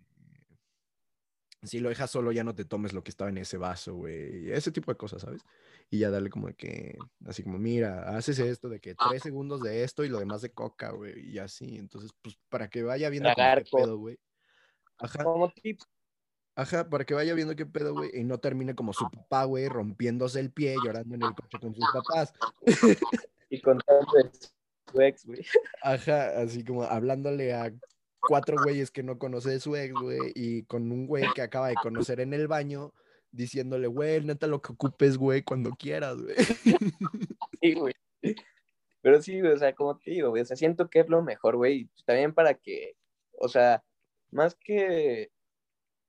Si 1.64 1.80
lo 1.80 1.90
dejas 1.90 2.10
solo, 2.10 2.32
ya 2.32 2.44
no 2.44 2.56
te 2.56 2.66
tomes 2.66 2.94
lo 2.94 3.04
que 3.04 3.10
estaba 3.10 3.30
en 3.30 3.38
ese 3.38 3.58
vaso, 3.58 3.96
güey. 3.96 4.52
Ese 4.52 4.72
tipo 4.72 4.92
de 4.92 4.98
cosas, 4.98 5.22
¿sabes? 5.22 5.42
Y 5.90 6.00
ya 6.00 6.10
darle 6.10 6.30
como 6.30 6.48
de 6.48 6.54
que, 6.54 6.98
así 7.26 7.44
como, 7.44 7.58
mira, 7.58 8.16
haces 8.16 8.40
esto 8.40 8.70
de 8.70 8.80
que 8.80 8.96
tres 8.96 9.24
segundos 9.24 9.62
de 9.62 9.84
esto 9.84 10.04
y 10.04 10.10
lo 10.10 10.20
demás 10.20 10.42
de 10.42 10.52
coca, 10.52 10.92
güey. 10.92 11.20
Y 11.30 11.40
así, 11.40 11.78
entonces, 11.78 12.12
pues, 12.22 12.38
para 12.50 12.70
que 12.70 12.84
vaya 12.84 13.10
viendo 13.10 13.30
qué 13.36 13.64
pedo, 13.72 13.98
güey. 13.98 14.18
Ajá, 14.98 15.24
Como 15.24 15.52
tip, 15.52 15.80
ajá, 16.56 16.90
para 16.90 17.06
que 17.06 17.14
vaya 17.14 17.34
viendo 17.34 17.56
qué 17.56 17.66
pedo, 17.66 17.94
güey. 17.94 18.12
Y 18.14 18.24
no 18.24 18.38
termine 18.38 18.76
como 18.76 18.94
su 18.94 19.10
papá, 19.10 19.44
güey, 19.44 19.68
rompiéndose 19.68 20.40
el 20.40 20.52
pie, 20.52 20.76
llorando 20.84 21.16
en 21.16 21.24
el 21.24 21.34
coche 21.34 21.60
con 21.60 21.76
sus 21.76 21.86
papás. 21.94 22.34
y 23.50 23.60
contando 23.62 24.08
su 24.92 25.02
ex, 25.02 25.26
güey. 25.26 25.46
Ajá, 25.82 26.40
así 26.40 26.64
como 26.64 26.84
hablándole 26.84 27.54
a 27.54 27.74
cuatro 28.20 28.58
güeyes 28.64 28.92
que 28.92 29.04
no 29.04 29.18
conoce 29.18 29.60
su 29.60 29.76
ex, 29.76 29.94
güey, 29.94 30.32
y 30.36 30.64
con 30.64 30.92
un 30.92 31.08
güey 31.08 31.26
que 31.36 31.42
acaba 31.42 31.70
de 31.70 31.76
conocer 31.76 32.20
en 32.20 32.34
el 32.34 32.48
baño, 32.48 32.94
diciéndole, 33.32 33.88
güey, 33.88 34.24
neta 34.24 34.48
lo 34.48 34.62
que 34.62 34.74
ocupes, 34.74 35.18
güey, 35.18 35.44
cuando 35.44 35.72
quieras, 35.72 36.18
güey. 36.22 36.36
Sí, 37.62 37.74
güey. 37.74 37.94
Pero 39.02 39.22
sí, 39.22 39.40
güey, 39.42 39.54
o 39.54 39.58
sea, 39.58 39.74
como 39.74 39.98
te 39.98 40.12
digo, 40.12 40.30
güey, 40.30 40.42
o 40.42 40.46
sea, 40.46 40.56
siento 40.56 40.90
que 40.90 41.00
es 41.02 41.10
lo 41.10 41.22
mejor, 41.22 41.56
güey, 41.58 41.90
también 42.06 42.34
para 42.34 42.54
que, 42.54 42.96
o 43.34 43.48
sea, 43.48 43.84
más 44.32 44.56
que 44.56 45.32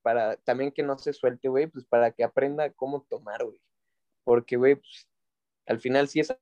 para 0.03 0.37
también 0.37 0.73
que 0.73 0.83
no 0.83 0.99
se 0.99 1.13
suelte, 1.13 1.49
güey, 1.49 1.67
pues 1.67 1.85
para 1.85 2.13
que 2.13 2.25
aprenda 2.25 2.71
cómo 2.73 3.07
tomar, 3.09 3.45
güey. 3.45 3.61
Porque, 4.25 4.57
güey, 4.57 4.77
pues 4.77 5.09
al 5.67 5.81
final 5.81 6.09
sí 6.09 6.21
es 6.21 6.35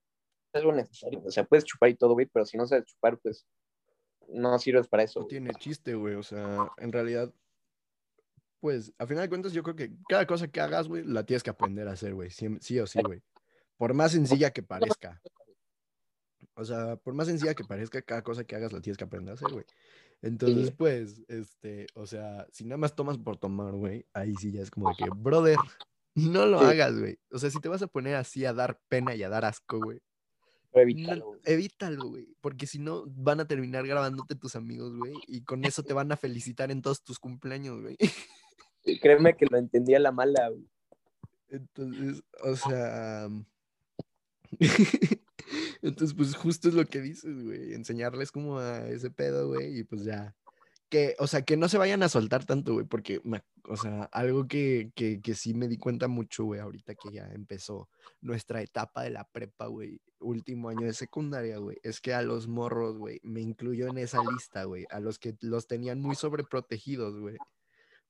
algo 0.53 0.73
necesario. 0.73 1.23
O 1.25 1.31
sea, 1.31 1.45
puedes 1.45 1.65
chupar 1.65 1.91
y 1.91 1.95
todo, 1.95 2.15
güey, 2.15 2.27
pero 2.27 2.47
si 2.47 2.57
no 2.57 2.67
sabes 2.67 2.87
chupar, 2.87 3.19
pues 3.19 3.47
no 4.29 4.59
sirves 4.59 4.89
para 4.89 5.03
eso. 5.03 5.21
No 5.21 5.27
tiene 5.27 5.55
chiste, 5.55 5.95
güey, 5.95 6.15
o 6.15 6.23
sea, 6.23 6.69
en 6.77 6.93
realidad, 6.93 7.33
pues, 8.61 8.93
a 8.99 9.07
final 9.07 9.23
de 9.25 9.29
cuentas, 9.29 9.53
yo 9.53 9.63
creo 9.63 9.77
que 9.77 9.93
cada 10.09 10.27
cosa 10.27 10.49
que 10.49 10.61
hagas, 10.61 10.89
güey, 10.89 11.05
la 11.05 11.25
tienes 11.25 11.43
que 11.43 11.51
aprender 11.51 11.89
a 11.89 11.93
hacer, 11.93 12.15
güey, 12.15 12.31
sí, 12.31 12.57
sí 12.61 12.79
o 12.81 12.87
sí, 12.87 13.01
güey. 13.03 13.23
Por 13.77 13.95
más 13.95 14.13
sencilla 14.13 14.51
que 14.51 14.63
parezca. 14.63 15.21
O 16.55 16.65
sea, 16.65 16.97
por 16.97 17.15
más 17.15 17.29
sencilla 17.29 17.55
que 17.55 17.65
parezca, 17.65 18.03
cada 18.03 18.23
cosa 18.23 18.45
que 18.45 18.57
hagas 18.57 18.73
la 18.73 18.81
tienes 18.81 18.97
que 18.99 19.05
aprender 19.05 19.31
a 19.31 19.35
hacer, 19.35 19.53
güey. 19.53 19.65
Entonces, 20.23 20.69
Sí. 20.69 20.75
pues, 20.77 21.23
este, 21.29 21.87
o 21.95 22.07
sea, 22.07 22.47
si 22.51 22.65
nada 22.65 22.79
más 22.79 22.97
tomas 22.97 23.19
por 23.19 23.37
tomar, 23.37 23.75
güey, 23.75 24.07
ahí 24.13 24.35
sí 24.37 24.51
ya 24.51 24.63
es 24.63 24.71
como 24.71 24.89
de 24.89 24.97
que, 24.97 25.11
brother, 25.11 25.59
no 26.17 26.47
lo 26.47 26.59
Sí. 26.59 26.65
hagas, 26.65 26.99
güey. 26.99 27.19
O 27.31 27.39
sea, 27.39 27.51
si 27.51 27.61
te 27.61 27.69
vas 27.69 27.83
a 27.83 27.87
poner 27.87 28.17
así 28.17 28.45
a 28.45 28.53
dar 28.53 28.81
pena 28.89 29.15
y 29.15 29.23
a 29.23 29.29
dar 29.29 29.45
asco, 29.45 29.79
güey, 29.79 30.01
No- 30.75 30.81
evítalo, 30.81 31.27
güey. 31.27 31.41
evítalo, 31.45 32.09
güey. 32.09 32.29
Porque 32.41 32.67
si 32.67 32.79
no, 32.79 33.05
van 33.07 33.41
a 33.41 33.47
terminar 33.47 33.87
grabándote 33.87 34.35
tus 34.35 34.55
amigos, 34.57 34.97
güey, 34.97 35.15
y 35.27 35.43
con 35.43 35.65
eso 35.65 35.83
te 35.83 35.95
van 35.95 36.13
a 36.13 36.17
felicitar 36.17 36.71
en 36.71 36.83
todos 36.83 37.03
tus 37.03 37.19
cumpleaños, 37.19 37.81
güey. 37.81 37.97
Créeme 39.01 39.37
que 39.37 39.47
lo 39.51 39.59
entendí 39.59 39.95
a 39.95 39.99
la 39.99 40.13
mala, 40.13 40.49
güey. 40.51 40.69
Entonces, 41.49 42.23
o 42.43 42.57
sea. 42.57 43.29
Entonces, 45.83 46.15
pues 46.15 46.35
justo 46.37 46.69
es 46.69 46.75
lo 46.75 46.85
que 46.87 47.01
dices, 47.01 47.43
güey. 47.45 47.75
Enseñarles 47.75 48.33
como 48.33 48.59
a 48.59 48.87
ese 48.89 49.11
pedo, 49.11 49.49
güey, 49.49 49.79
y 49.79 49.85
pues 49.85 50.05
ya. 50.05 50.35
Que, 50.91 51.17
o 51.19 51.27
sea, 51.27 51.43
que 51.43 51.57
no 51.59 51.69
se 51.69 51.77
vayan 51.77 52.03
a 52.03 52.09
soltar 52.09 52.47
tanto, 52.47 52.73
güey, 52.73 52.87
porque, 52.87 53.21
me- 53.23 53.43
o 53.65 53.77
sea, 53.77 54.05
algo 54.05 54.49
que, 54.49 54.91
que, 54.95 55.21
que 55.21 55.35
sí 55.35 55.53
me 55.53 55.69
di 55.69 55.77
cuenta 55.77 56.09
mucho, 56.09 56.45
güey, 56.45 56.61
ahorita 56.61 56.95
que 56.95 57.13
ya 57.13 57.27
empezó 57.33 57.91
nuestra 58.23 58.63
etapa 58.63 59.03
de 59.03 59.11
la 59.11 59.25
prepa, 59.25 59.67
güey, 59.67 60.01
último 60.21 60.71
año 60.71 60.87
de 60.87 60.95
secundaria, 60.95 61.59
güey, 61.59 61.77
es 61.83 62.01
que 62.01 62.15
a 62.15 62.23
los 62.23 62.49
morros, 62.49 62.97
güey, 62.97 63.21
me 63.23 63.43
incluyo 63.43 63.87
en 63.89 63.99
esa 63.99 64.23
lista, 64.33 64.65
güey, 64.65 64.87
a 64.91 64.99
los 65.01 65.19
que 65.19 65.37
los 65.43 65.67
tenían 65.67 66.01
muy 66.01 66.17
sobreprotegidos, 66.17 67.21
güey, 67.21 67.37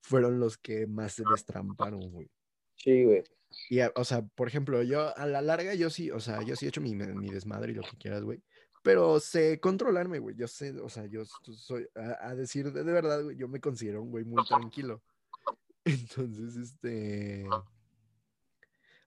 fueron 0.00 0.38
los 0.38 0.56
que 0.56 0.86
más 0.86 1.14
se 1.14 1.24
destramparon, 1.28 2.12
güey. 2.12 2.30
Sí, 2.76 3.02
güey. 3.04 3.24
Y, 3.70 3.80
o 3.80 4.04
sea, 4.04 4.22
por 4.22 4.46
ejemplo, 4.46 4.82
yo 4.84 5.16
a 5.16 5.26
la 5.26 5.42
larga, 5.42 5.74
yo 5.74 5.90
sí, 5.90 6.10
o 6.12 6.20
sea, 6.20 6.42
yo 6.42 6.54
sí 6.54 6.66
he 6.66 6.68
hecho 6.68 6.80
mi, 6.80 6.94
mi 6.94 7.28
desmadre 7.30 7.72
y 7.72 7.74
lo 7.74 7.82
que 7.82 7.96
quieras, 7.96 8.22
güey. 8.22 8.40
Pero 8.82 9.20
sé 9.20 9.60
controlarme, 9.60 10.18
güey. 10.18 10.36
Yo 10.36 10.48
sé, 10.48 10.78
o 10.80 10.88
sea, 10.88 11.06
yo 11.06 11.24
soy, 11.24 11.86
a, 11.94 12.28
a 12.28 12.34
decir 12.34 12.72
de, 12.72 12.84
de 12.84 12.92
verdad, 12.92 13.22
güey, 13.22 13.36
yo 13.36 13.48
me 13.48 13.60
considero 13.60 14.02
un 14.02 14.10
güey 14.10 14.24
muy 14.24 14.44
tranquilo. 14.46 15.02
Entonces, 15.84 16.56
este. 16.56 17.46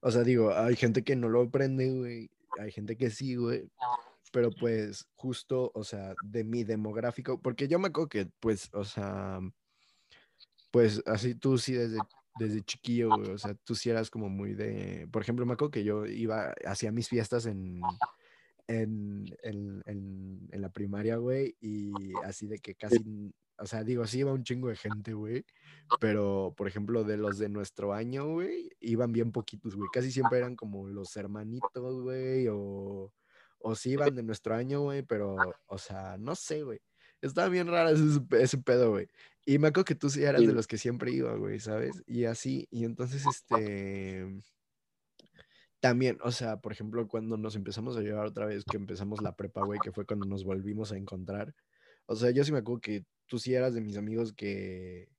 O 0.01 0.11
sea, 0.11 0.23
digo, 0.23 0.53
hay 0.53 0.75
gente 0.75 1.03
que 1.03 1.15
no 1.15 1.29
lo 1.29 1.43
aprende, 1.43 1.89
güey. 1.91 2.31
Hay 2.59 2.71
gente 2.71 2.97
que 2.97 3.09
sí, 3.09 3.35
güey. 3.35 3.69
Pero 4.31 4.49
pues, 4.51 5.07
justo, 5.15 5.71
o 5.75 5.83
sea, 5.83 6.15
de 6.23 6.43
mi 6.43 6.63
demográfico, 6.63 7.39
porque 7.41 7.67
yo 7.67 7.79
me 7.79 7.89
acuerdo 7.89 8.09
que, 8.09 8.29
pues, 8.39 8.69
o 8.73 8.85
sea, 8.85 9.39
pues 10.71 11.03
así 11.05 11.35
tú 11.35 11.57
sí 11.57 11.73
desde, 11.73 11.97
desde 12.39 12.63
chiquillo, 12.63 13.09
güey, 13.09 13.31
o 13.31 13.37
sea, 13.37 13.53
tú 13.65 13.75
sí 13.75 13.89
eras 13.89 14.09
como 14.09 14.29
muy 14.29 14.53
de, 14.53 15.07
por 15.11 15.21
ejemplo, 15.21 15.45
me 15.45 15.53
acuerdo 15.53 15.71
que 15.71 15.83
yo 15.83 16.05
iba, 16.05 16.53
hacía 16.65 16.93
mis 16.93 17.09
fiestas 17.09 17.45
en, 17.45 17.81
en, 18.71 19.25
en, 19.43 19.81
en, 19.85 20.49
en 20.51 20.61
la 20.61 20.69
primaria, 20.69 21.17
güey, 21.17 21.55
y 21.59 21.91
así 22.23 22.47
de 22.47 22.59
que 22.59 22.75
casi, 22.75 23.33
o 23.57 23.65
sea, 23.65 23.83
digo, 23.83 24.05
sí 24.07 24.19
iba 24.19 24.33
un 24.33 24.43
chingo 24.43 24.69
de 24.69 24.75
gente, 24.75 25.13
güey, 25.13 25.45
pero, 25.99 26.53
por 26.57 26.67
ejemplo, 26.67 27.03
de 27.03 27.17
los 27.17 27.37
de 27.37 27.49
nuestro 27.49 27.93
año, 27.93 28.27
güey, 28.27 28.69
iban 28.79 29.11
bien 29.11 29.31
poquitos, 29.31 29.75
güey, 29.75 29.89
casi 29.91 30.11
siempre 30.11 30.39
eran 30.39 30.55
como 30.55 30.87
los 30.87 31.15
hermanitos, 31.17 32.01
güey, 32.01 32.47
o, 32.49 33.13
o 33.59 33.75
sí 33.75 33.91
iban 33.91 34.15
de 34.15 34.23
nuestro 34.23 34.55
año, 34.55 34.81
güey, 34.81 35.03
pero, 35.03 35.35
o 35.67 35.77
sea, 35.77 36.17
no 36.17 36.35
sé, 36.35 36.63
güey. 36.63 36.79
Estaba 37.21 37.49
bien 37.49 37.67
raro 37.67 37.89
ese, 37.89 38.19
ese 38.39 38.57
pedo, 38.57 38.89
güey. 38.89 39.07
Y 39.45 39.59
me 39.59 39.67
acuerdo 39.67 39.85
que 39.85 39.95
tú 39.95 40.09
sí 40.09 40.23
eras 40.23 40.41
de 40.41 40.53
los 40.53 40.65
que 40.65 40.77
siempre 40.77 41.11
iba, 41.11 41.35
güey, 41.35 41.59
¿sabes? 41.59 42.03
Y 42.07 42.25
así, 42.25 42.67
y 42.71 42.83
entonces, 42.83 43.23
este, 43.27 44.41
también, 45.81 46.17
o 46.23 46.31
sea, 46.31 46.61
por 46.61 46.71
ejemplo, 46.71 47.07
cuando 47.09 47.35
nos 47.35 47.55
empezamos 47.57 47.97
a 47.97 48.01
llevar 48.01 48.27
otra 48.27 48.45
vez, 48.45 48.63
que 48.63 48.77
empezamos 48.77 49.21
la 49.21 49.35
prepa, 49.35 49.65
güey, 49.65 49.79
que 49.81 49.91
fue 49.91 50.05
cuando 50.05 50.25
nos 50.25 50.45
volvimos 50.45 50.93
a 50.93 50.97
encontrar, 50.97 51.53
o 52.05 52.15
sea, 52.15 52.31
yo 52.31 52.43
sí 52.45 52.53
me 52.53 52.59
acuerdo 52.59 52.81
que 52.81 53.05
tú 53.25 53.39
sí 53.39 53.53
eras 53.53 53.73
de 53.73 53.81
mis 53.81 53.97
amigos 53.97 54.31
que, 54.31 55.09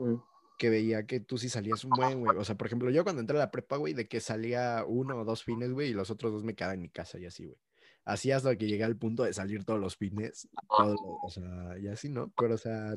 Mm. 0.00 0.14
que 0.58 0.70
veía 0.70 1.06
que 1.06 1.20
tú 1.20 1.38
sí 1.38 1.48
salías 1.48 1.84
un 1.84 1.90
buen, 1.90 2.20
güey. 2.20 2.36
O 2.36 2.44
sea, 2.44 2.56
por 2.56 2.66
ejemplo, 2.66 2.90
yo 2.90 3.04
cuando 3.04 3.20
entré 3.20 3.36
a 3.36 3.40
la 3.40 3.50
prepa, 3.50 3.76
güey, 3.76 3.94
de 3.94 4.08
que 4.08 4.20
salía 4.20 4.84
uno 4.86 5.18
o 5.18 5.24
dos 5.24 5.44
fines, 5.44 5.72
güey, 5.72 5.90
y 5.90 5.92
los 5.94 6.10
otros 6.10 6.32
dos 6.32 6.44
me 6.44 6.54
quedaba 6.54 6.74
en 6.74 6.82
mi 6.82 6.88
casa 6.88 7.18
y 7.18 7.26
así, 7.26 7.44
güey. 7.44 7.58
Así 8.04 8.32
hasta 8.32 8.56
que 8.56 8.66
llegué 8.66 8.84
al 8.84 8.96
punto 8.96 9.24
de 9.24 9.32
salir 9.34 9.64
todos 9.64 9.78
los 9.78 9.96
fines, 9.96 10.48
todo 10.68 10.96
o 11.22 11.30
sea, 11.30 11.78
y 11.78 11.88
así, 11.88 12.08
¿no? 12.08 12.32
Pero, 12.36 12.54
o 12.54 12.58
sea, 12.58 12.96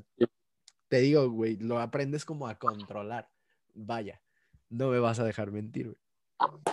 te 0.87 0.97
digo, 0.99 1.29
güey, 1.29 1.57
lo 1.57 1.79
aprendes 1.79 2.23
como 2.25 2.47
a 2.47 2.57
controlar. 2.57 3.29
Vaya, 3.73 4.21
no 4.69 4.89
me 4.89 4.99
vas 4.99 5.19
a 5.19 5.23
dejar 5.23 5.51
mentir, 5.51 5.87
güey. 5.87 5.97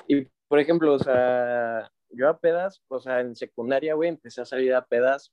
Y, 0.09 0.29
por 0.49 0.59
ejemplo, 0.59 0.95
o 0.95 0.99
sea, 0.99 1.91
yo 2.11 2.29
a 2.29 2.39
pedas, 2.39 2.83
o 2.89 3.01
sea, 3.01 3.21
en 3.21 3.37
secundaria, 3.37 3.95
güey, 3.95 4.09
empecé 4.09 4.41
a 4.41 4.45
salir 4.45 4.75
a 4.75 4.85
pedas. 4.85 5.33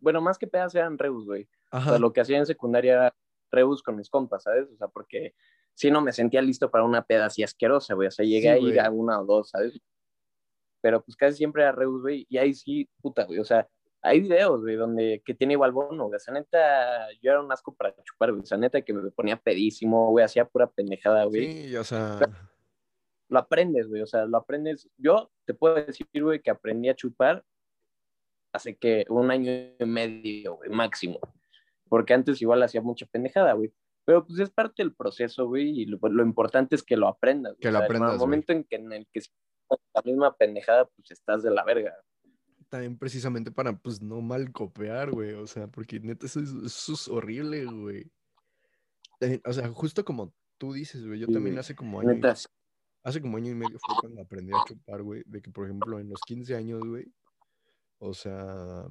Bueno, 0.00 0.20
más 0.20 0.38
que 0.38 0.46
pedas 0.46 0.74
eran 0.74 0.98
reus, 0.98 1.24
güey. 1.24 1.48
O 1.70 1.80
sea, 1.80 1.98
lo 1.98 2.12
que 2.12 2.20
hacía 2.20 2.38
en 2.38 2.46
secundaria 2.46 2.92
era 2.94 3.16
reus 3.50 3.82
con 3.82 3.96
mis 3.96 4.10
compas, 4.10 4.44
¿sabes? 4.44 4.68
O 4.72 4.76
sea, 4.76 4.88
porque 4.88 5.34
si 5.74 5.90
no 5.90 6.00
me 6.00 6.12
sentía 6.12 6.42
listo 6.42 6.70
para 6.70 6.84
una 6.84 7.04
peda 7.04 7.26
así 7.26 7.42
asquerosa, 7.42 7.94
güey. 7.94 8.08
O 8.08 8.10
sea, 8.10 8.24
llegué 8.24 8.42
Sí, 8.42 8.48
a 8.48 8.58
ir 8.58 8.80
a 8.80 8.90
una 8.90 9.20
o 9.20 9.24
dos, 9.24 9.50
¿sabes? 9.50 9.78
pero 10.80 11.02
pues 11.02 11.16
casi 11.16 11.36
siempre 11.36 11.62
era 11.62 11.72
Reus, 11.72 12.02
güey, 12.02 12.24
y 12.28 12.38
ahí 12.38 12.54
sí, 12.54 12.88
puta, 13.00 13.24
güey, 13.24 13.40
o 13.40 13.44
sea, 13.44 13.68
hay 14.02 14.20
videos, 14.20 14.60
güey, 14.60 14.76
donde, 14.76 15.22
que 15.24 15.34
tiene 15.34 15.54
igual 15.54 15.72
bono, 15.72 16.06
güey, 16.06 16.16
o 16.16 16.20
sea, 16.20 16.34
neta, 16.34 17.08
yo 17.20 17.30
era 17.32 17.40
un 17.40 17.50
asco 17.50 17.74
para 17.74 17.94
chupar, 18.04 18.30
güey, 18.30 18.42
o 18.42 18.46
sea, 18.46 18.58
neta 18.58 18.82
que 18.82 18.92
me 18.92 19.10
ponía 19.10 19.36
pedísimo, 19.36 20.10
güey, 20.10 20.24
hacía 20.24 20.44
pura 20.44 20.68
pendejada, 20.68 21.24
güey. 21.24 21.68
Sí, 21.68 21.76
o 21.76 21.84
sea, 21.84 22.18
Lo 23.28 23.38
aprendes, 23.38 23.88
güey, 23.88 24.02
o 24.02 24.06
sea, 24.06 24.24
lo 24.24 24.38
aprendes, 24.38 24.88
yo 24.96 25.30
te 25.44 25.54
puedo 25.54 25.74
decir, 25.74 26.06
güey, 26.14 26.40
que 26.40 26.50
aprendí 26.50 26.88
a 26.88 26.94
chupar 26.94 27.44
hace 28.52 28.76
que 28.76 29.04
un 29.08 29.30
año 29.30 29.50
y 29.78 29.84
medio, 29.84 30.56
güey, 30.56 30.70
máximo, 30.70 31.18
porque 31.88 32.14
antes 32.14 32.40
igual 32.40 32.62
hacía 32.62 32.80
mucha 32.82 33.06
pendejada, 33.06 33.52
güey. 33.54 33.72
Pero 34.04 34.24
pues 34.24 34.38
es 34.38 34.50
parte 34.50 34.82
del 34.82 34.94
proceso, 34.94 35.46
güey, 35.48 35.82
y 35.82 35.84
lo, 35.84 35.98
lo 36.00 36.22
importante 36.22 36.74
es 36.74 36.82
que 36.82 36.96
lo 36.96 37.08
aprendas. 37.08 37.56
Que 37.60 37.68
o 37.68 37.70
lo 37.72 37.76
sea, 37.78 37.84
aprendas, 37.84 38.08
En 38.08 38.12
el 38.14 38.18
güey. 38.18 38.26
momento 38.26 38.52
en 38.54 38.64
que 38.64 38.76
en 38.76 38.90
el 38.90 39.06
que 39.12 39.20
la 39.94 40.02
misma 40.02 40.34
pendejada, 40.34 40.86
pues 40.86 41.10
estás 41.10 41.42
de 41.42 41.50
la 41.50 41.62
verga. 41.64 41.94
También 42.68 42.98
precisamente 42.98 43.50
para, 43.50 43.76
pues, 43.76 44.00
no 44.02 44.20
mal 44.20 44.52
copiar, 44.52 45.10
güey, 45.10 45.34
o 45.34 45.46
sea, 45.46 45.66
porque 45.68 46.00
neta, 46.00 46.26
eso 46.26 46.40
es, 46.40 46.50
eso 46.50 46.92
es 46.92 47.08
horrible, 47.08 47.64
güey. 47.64 48.10
También, 49.18 49.40
O 49.44 49.52
sea, 49.52 49.68
justo 49.68 50.04
como 50.04 50.32
tú 50.58 50.72
dices, 50.72 51.06
güey, 51.06 51.20
yo 51.20 51.26
Sí, 51.26 51.32
también 51.32 51.58
hace 51.58 51.74
como 51.74 52.00
año, 52.00 52.14
Neta, 52.14 52.34
hace 53.02 53.20
como 53.20 53.36
año 53.36 53.50
y 53.50 53.54
medio 53.54 53.78
fue 53.80 53.96
cuando 54.00 54.22
aprendí 54.22 54.52
a 54.52 54.64
chupar, 54.66 55.02
güey, 55.02 55.22
de 55.26 55.40
que, 55.40 55.50
por 55.50 55.66
ejemplo, 55.66 55.98
en 55.98 56.08
los 56.08 56.20
15 56.20 56.54
años, 56.54 56.80
güey, 56.84 57.06
o 57.98 58.14
sea, 58.14 58.86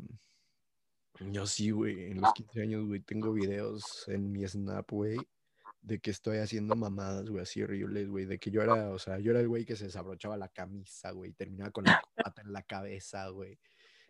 yo 1.31 1.45
sí, 1.47 1.71
güey, 1.71 2.11
en 2.11 2.21
los 2.21 2.33
15 2.33 2.61
años, 2.61 2.85
güey, 2.85 3.01
tengo 3.01 3.33
videos 3.33 4.07
en 4.07 4.31
mi 4.31 4.47
Snap, 4.47 4.89
güey, 4.91 5.17
de 5.87 5.99
que 5.99 6.11
estoy 6.11 6.39
haciendo 6.39 6.75
mamadas, 6.75 7.29
güey, 7.29 7.41
así 7.41 7.63
horribles, 7.63 8.09
güey, 8.09 8.25
de 8.25 8.37
que 8.37 8.51
yo 8.51 8.61
era, 8.61 8.89
o 8.89 8.99
sea, 8.99 9.19
yo 9.19 9.31
era 9.31 9.39
el 9.39 9.47
güey 9.47 9.63
que 9.63 9.77
se 9.77 9.85
desabrochaba 9.85 10.35
la 10.35 10.49
camisa, 10.49 11.11
güey, 11.11 11.31
terminaba 11.31 11.71
con 11.71 11.85
la 11.85 12.01
pata 12.15 12.41
en 12.41 12.51
la 12.51 12.61
cabeza, 12.63 13.29
güey, 13.29 13.57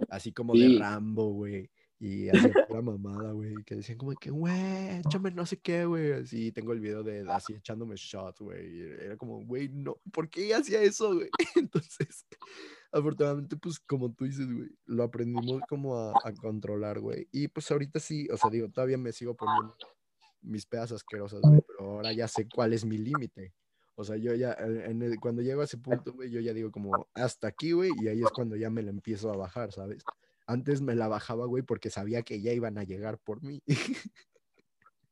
así 0.10 0.34
como 0.34 0.54
de. 0.54 0.80
Rambo, 0.80 1.34
güey, 1.34 1.70
y 2.00 2.30
hacía 2.30 2.52
pura 2.68 2.82
mamada, 2.82 3.32
güey, 3.32 3.54
que 3.64 3.76
decían 3.76 4.00
como 4.00 4.14
que, 4.16 4.32
güey, 4.32 5.02
échame 5.06 5.30
no 5.30 5.46
sé 5.46 5.60
qué, 5.60 5.86
güey, 5.86 6.14
así, 6.14 6.52
tengo 6.52 6.74
el 6.74 6.80
video 6.80 7.04
de 7.04 7.30
así 7.30 7.54
echándome 7.54 7.94
shots, 7.96 8.40
güey, 8.40 8.76
y 8.76 8.82
era 8.82 9.16
como, 9.16 9.46
güey, 9.46 9.70
no, 9.70 9.98
¿por 10.12 10.32
qué 10.32 10.56
hacía 10.56 10.82
eso, 10.82 11.14
güey? 11.14 11.30
Entonces, 11.56 12.26
afortunadamente, 12.92 13.56
pues, 13.56 13.80
como 13.80 14.12
tú 14.14 14.26
dices, 14.26 14.52
güey, 14.52 14.70
lo 14.86 15.04
aprendimos 15.04 15.62
como 15.70 15.96
a, 15.96 16.14
a 16.24 16.34
controlar, 16.34 17.00
güey, 17.02 17.28
y 17.32 17.50
pues 17.50 17.70
ahorita 17.70 18.00
sí, 18.00 18.28
o 18.32 18.38
sea, 18.38 18.50
digo, 18.50 18.68
todavía 18.68 18.98
me 18.98 19.12
sigo 19.12 19.36
poniendo 19.36 19.76
mis 20.48 20.66
pedas 20.66 20.92
asquerosas, 20.92 21.42
güey, 21.42 21.62
pero 21.68 21.92
ahora 21.92 22.14
ya 22.14 22.28
sé 22.28 22.48
cuál 22.48 22.74
es 22.74 22.86
mi 22.86 22.98
límite. 22.98 23.54
O 23.96 24.04
sea, 24.04 24.16
yo 24.16 24.34
ya, 24.36 24.54
en- 24.60 25.02
el- 25.02 25.20
cuando 25.20 25.42
llego 25.42 25.62
a 25.62 25.64
ese 25.66 25.78
punto, 25.78 26.14
güey, 26.14 26.30
yo 26.30 26.40
ya 26.40 26.54
digo 26.54 26.72
como, 26.72 27.08
hasta 27.14 27.48
aquí, 27.48 27.72
güey, 27.72 27.92
y 28.02 28.08
ahí 28.08 28.22
es 28.22 28.30
cuando 28.32 28.56
ya 28.56 28.70
me 28.70 28.84
la 28.84 28.92
empiezo 28.92 29.32
a 29.32 29.38
bajar, 29.38 29.72
¿sabes? 29.72 30.04
Antes 30.46 30.82
me 30.82 30.96
la 30.96 31.08
bajaba, 31.08 31.46
güey, 31.46 31.64
porque 31.64 31.90
sabía 31.90 32.22
que 32.22 32.40
ya 32.42 32.54
iban 32.54 32.78
a 32.78 32.84
llegar 32.84 33.18
por 33.20 33.44
mí. 33.44 33.62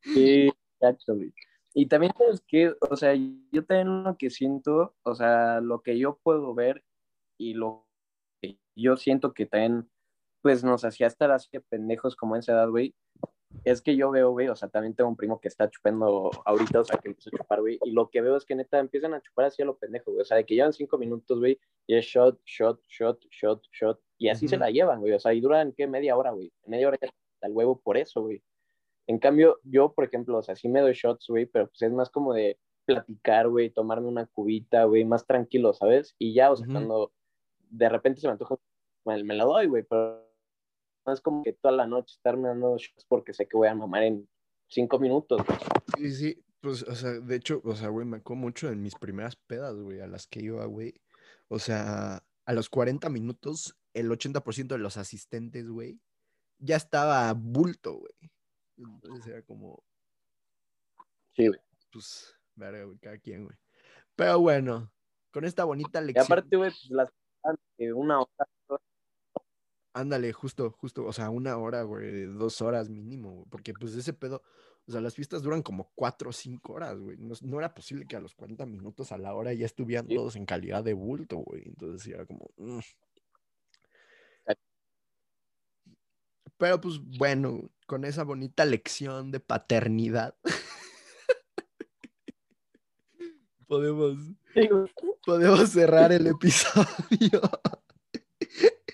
Sí, 0.01 0.49
exacto, 0.79 1.15
güey. 1.15 1.33
Y 1.73 1.87
también 1.87 2.13
sabes 2.17 2.41
que, 2.47 2.73
o 2.79 2.95
sea, 2.95 3.15
yo 3.15 3.65
también 3.65 4.03
lo 4.03 4.15
que 4.17 4.29
siento, 4.29 4.95
o 5.03 5.15
sea, 5.15 5.59
lo 5.61 5.81
que 5.81 5.97
yo 5.97 6.19
puedo 6.23 6.53
ver 6.53 6.83
y 7.37 7.53
lo 7.53 7.87
que 8.41 8.59
yo 8.75 8.95
siento 8.97 9.33
que 9.33 9.45
también, 9.45 9.89
pues 10.41 10.63
nos 10.63 10.85
hacía 10.85 11.07
estar 11.07 11.31
así 11.31 11.49
de 11.51 11.61
pendejos 11.61 12.15
como 12.15 12.35
en 12.35 12.39
esa 12.41 12.53
edad, 12.53 12.69
güey, 12.69 12.95
es 13.63 13.81
que 13.81 13.95
yo 13.95 14.11
veo, 14.11 14.31
güey, 14.31 14.47
o 14.47 14.55
sea, 14.55 14.69
también 14.69 14.93
tengo 14.93 15.09
un 15.09 15.15
primo 15.15 15.39
que 15.39 15.47
está 15.47 15.69
chupando 15.69 16.31
ahorita, 16.45 16.81
o 16.81 16.83
sea, 16.83 16.97
que 16.97 17.09
empieza 17.09 17.29
a 17.33 17.37
chupar, 17.37 17.61
güey, 17.61 17.79
y 17.83 17.91
lo 17.91 18.09
que 18.09 18.21
veo 18.21 18.35
es 18.35 18.45
que 18.45 18.55
neta 18.55 18.79
empiezan 18.79 19.13
a 19.13 19.21
chupar 19.21 19.45
así 19.45 19.61
a 19.61 19.65
lo 19.65 19.77
pendejo, 19.77 20.11
güey, 20.11 20.21
o 20.21 20.25
sea, 20.25 20.37
de 20.37 20.45
que 20.45 20.55
llevan 20.55 20.73
cinco 20.73 20.97
minutos, 20.97 21.39
güey, 21.39 21.59
y 21.87 21.95
es 21.95 22.05
shot, 22.05 22.39
shot, 22.45 22.81
shot, 22.87 23.19
shot, 23.29 23.63
shot, 23.71 23.99
y 24.17 24.29
así 24.29 24.47
se 24.47 24.57
la 24.57 24.69
llevan, 24.69 24.99
güey, 24.99 25.13
o 25.13 25.19
sea, 25.19 25.33
y 25.33 25.41
duran, 25.41 25.73
¿qué? 25.73 25.87
Media 25.87 26.15
hora, 26.15 26.31
güey, 26.31 26.51
media 26.65 26.87
hora 26.87 26.97
el 27.41 27.51
huevo 27.51 27.79
por 27.79 27.97
eso, 27.97 28.21
güey. 28.21 28.41
En 29.07 29.19
cambio, 29.19 29.59
yo, 29.63 29.93
por 29.93 30.05
ejemplo, 30.05 30.37
o 30.37 30.43
sea, 30.43 30.55
sí 30.55 30.67
me 30.67 30.81
doy 30.81 30.93
shots, 30.93 31.27
güey, 31.27 31.45
pero 31.45 31.67
pues 31.67 31.81
es 31.81 31.91
más 31.91 32.09
como 32.09 32.33
de 32.33 32.57
platicar, 32.85 33.47
güey, 33.49 33.69
tomarme 33.69 34.07
una 34.07 34.25
cubita, 34.25 34.85
güey, 34.85 35.05
más 35.05 35.25
tranquilo, 35.25 35.73
¿sabes? 35.73 36.15
Y 36.17 36.33
ya, 36.33 36.51
o 36.51 36.55
sea, 36.55 36.67
cuando 36.67 37.11
de 37.69 37.89
repente 37.89 38.21
se 38.21 38.27
me 38.27 38.33
antoja, 38.33 38.55
me, 39.05 39.23
me 39.23 39.35
la 39.35 39.45
doy, 39.45 39.67
güey, 39.67 39.83
pero 39.83 40.25
no 41.05 41.13
es 41.13 41.21
como 41.21 41.43
que 41.43 41.53
toda 41.53 41.73
la 41.73 41.87
noche 41.87 42.13
estarme 42.15 42.47
dando 42.47 42.77
shots 42.77 43.05
porque 43.07 43.33
sé 43.33 43.47
que 43.47 43.57
voy 43.57 43.67
a 43.67 43.75
mamar 43.75 44.03
en 44.03 44.27
cinco 44.67 44.99
minutos, 44.99 45.41
güey. 45.45 45.57
Sí, 45.97 46.11
sí, 46.15 46.45
pues, 46.61 46.83
o 46.83 46.95
sea, 46.95 47.11
de 47.11 47.35
hecho, 47.35 47.61
o 47.63 47.75
sea, 47.75 47.89
güey, 47.89 48.05
me 48.05 48.17
acuerdo 48.17 48.41
mucho 48.41 48.69
en 48.69 48.81
mis 48.81 48.95
primeras 48.95 49.35
pedas, 49.35 49.75
güey, 49.75 50.01
a 50.01 50.07
las 50.07 50.27
que 50.27 50.41
iba, 50.41 50.65
güey. 50.65 50.93
O 51.47 51.59
sea, 51.59 52.23
a 52.45 52.53
los 52.53 52.69
40 52.69 53.09
minutos, 53.09 53.77
el 53.93 54.09
80% 54.09 54.67
de 54.75 54.79
los 54.79 54.97
asistentes, 54.97 55.67
güey, 55.69 55.99
ya 56.57 56.75
estaba 56.75 57.31
bulto, 57.33 57.97
güey. 57.99 58.13
Entonces 58.77 59.27
era 59.27 59.41
como, 59.43 59.83
Sí, 61.35 61.47
güey. 61.47 61.59
pues, 61.91 62.35
verga, 62.55 62.85
güey, 62.85 62.97
cada 62.99 63.17
quien, 63.19 63.45
güey. 63.45 63.55
Pero 64.15 64.39
bueno, 64.39 64.91
con 65.31 65.45
esta 65.45 65.65
bonita 65.65 66.01
Y 66.01 66.05
lección. 66.07 66.25
aparte, 66.25 66.55
güey, 66.55 66.71
pues 66.71 66.89
las 66.89 67.09
eh, 67.77 67.93
una 67.93 68.21
hora, 68.21 68.47
Ándale, 69.95 70.33
justo, 70.33 70.71
justo, 70.71 71.05
o 71.05 71.13
sea, 71.13 71.29
una 71.29 71.55
hora, 71.57 71.83
güey, 71.83 72.25
dos 72.25 72.61
horas 72.61 72.89
mínimo, 72.89 73.31
güey, 73.31 73.45
porque 73.49 73.73
pues 73.73 73.95
ese 73.95 74.11
pedo, 74.11 74.43
o 74.85 74.91
sea, 74.91 74.99
las 74.99 75.15
fiestas 75.15 75.41
duran 75.41 75.63
como 75.63 75.89
cuatro 75.95 76.31
o 76.31 76.33
cinco 76.33 76.73
horas, 76.73 76.99
güey, 76.99 77.15
no, 77.17 77.33
no 77.41 77.59
era 77.59 77.73
posible 77.73 78.05
que 78.05 78.17
a 78.17 78.19
los 78.19 78.35
40 78.35 78.65
minutos 78.65 79.13
a 79.13 79.17
la 79.17 79.33
hora 79.33 79.53
ya 79.53 79.65
estuvieran 79.65 80.07
Sí. 80.09 80.15
todos 80.15 80.35
en 80.35 80.45
calidad 80.45 80.83
de 80.83 80.93
bulto, 80.93 81.37
güey, 81.37 81.63
entonces 81.65 82.01
sí 82.01 82.11
era 82.11 82.25
como... 82.25 82.49
mm. 82.57 82.79
Pero 86.57 86.81
pues 86.81 86.99
bueno, 87.17 87.69
con 87.87 88.03
esa 88.03 88.23
bonita 88.23 88.65
lección 88.65 89.31
de 89.31 89.39
paternidad, 89.39 90.35
podemos, 93.67 94.17
podemos 95.25 95.69
cerrar 95.69 96.11
el 96.11 96.27
episodio. 96.27 97.41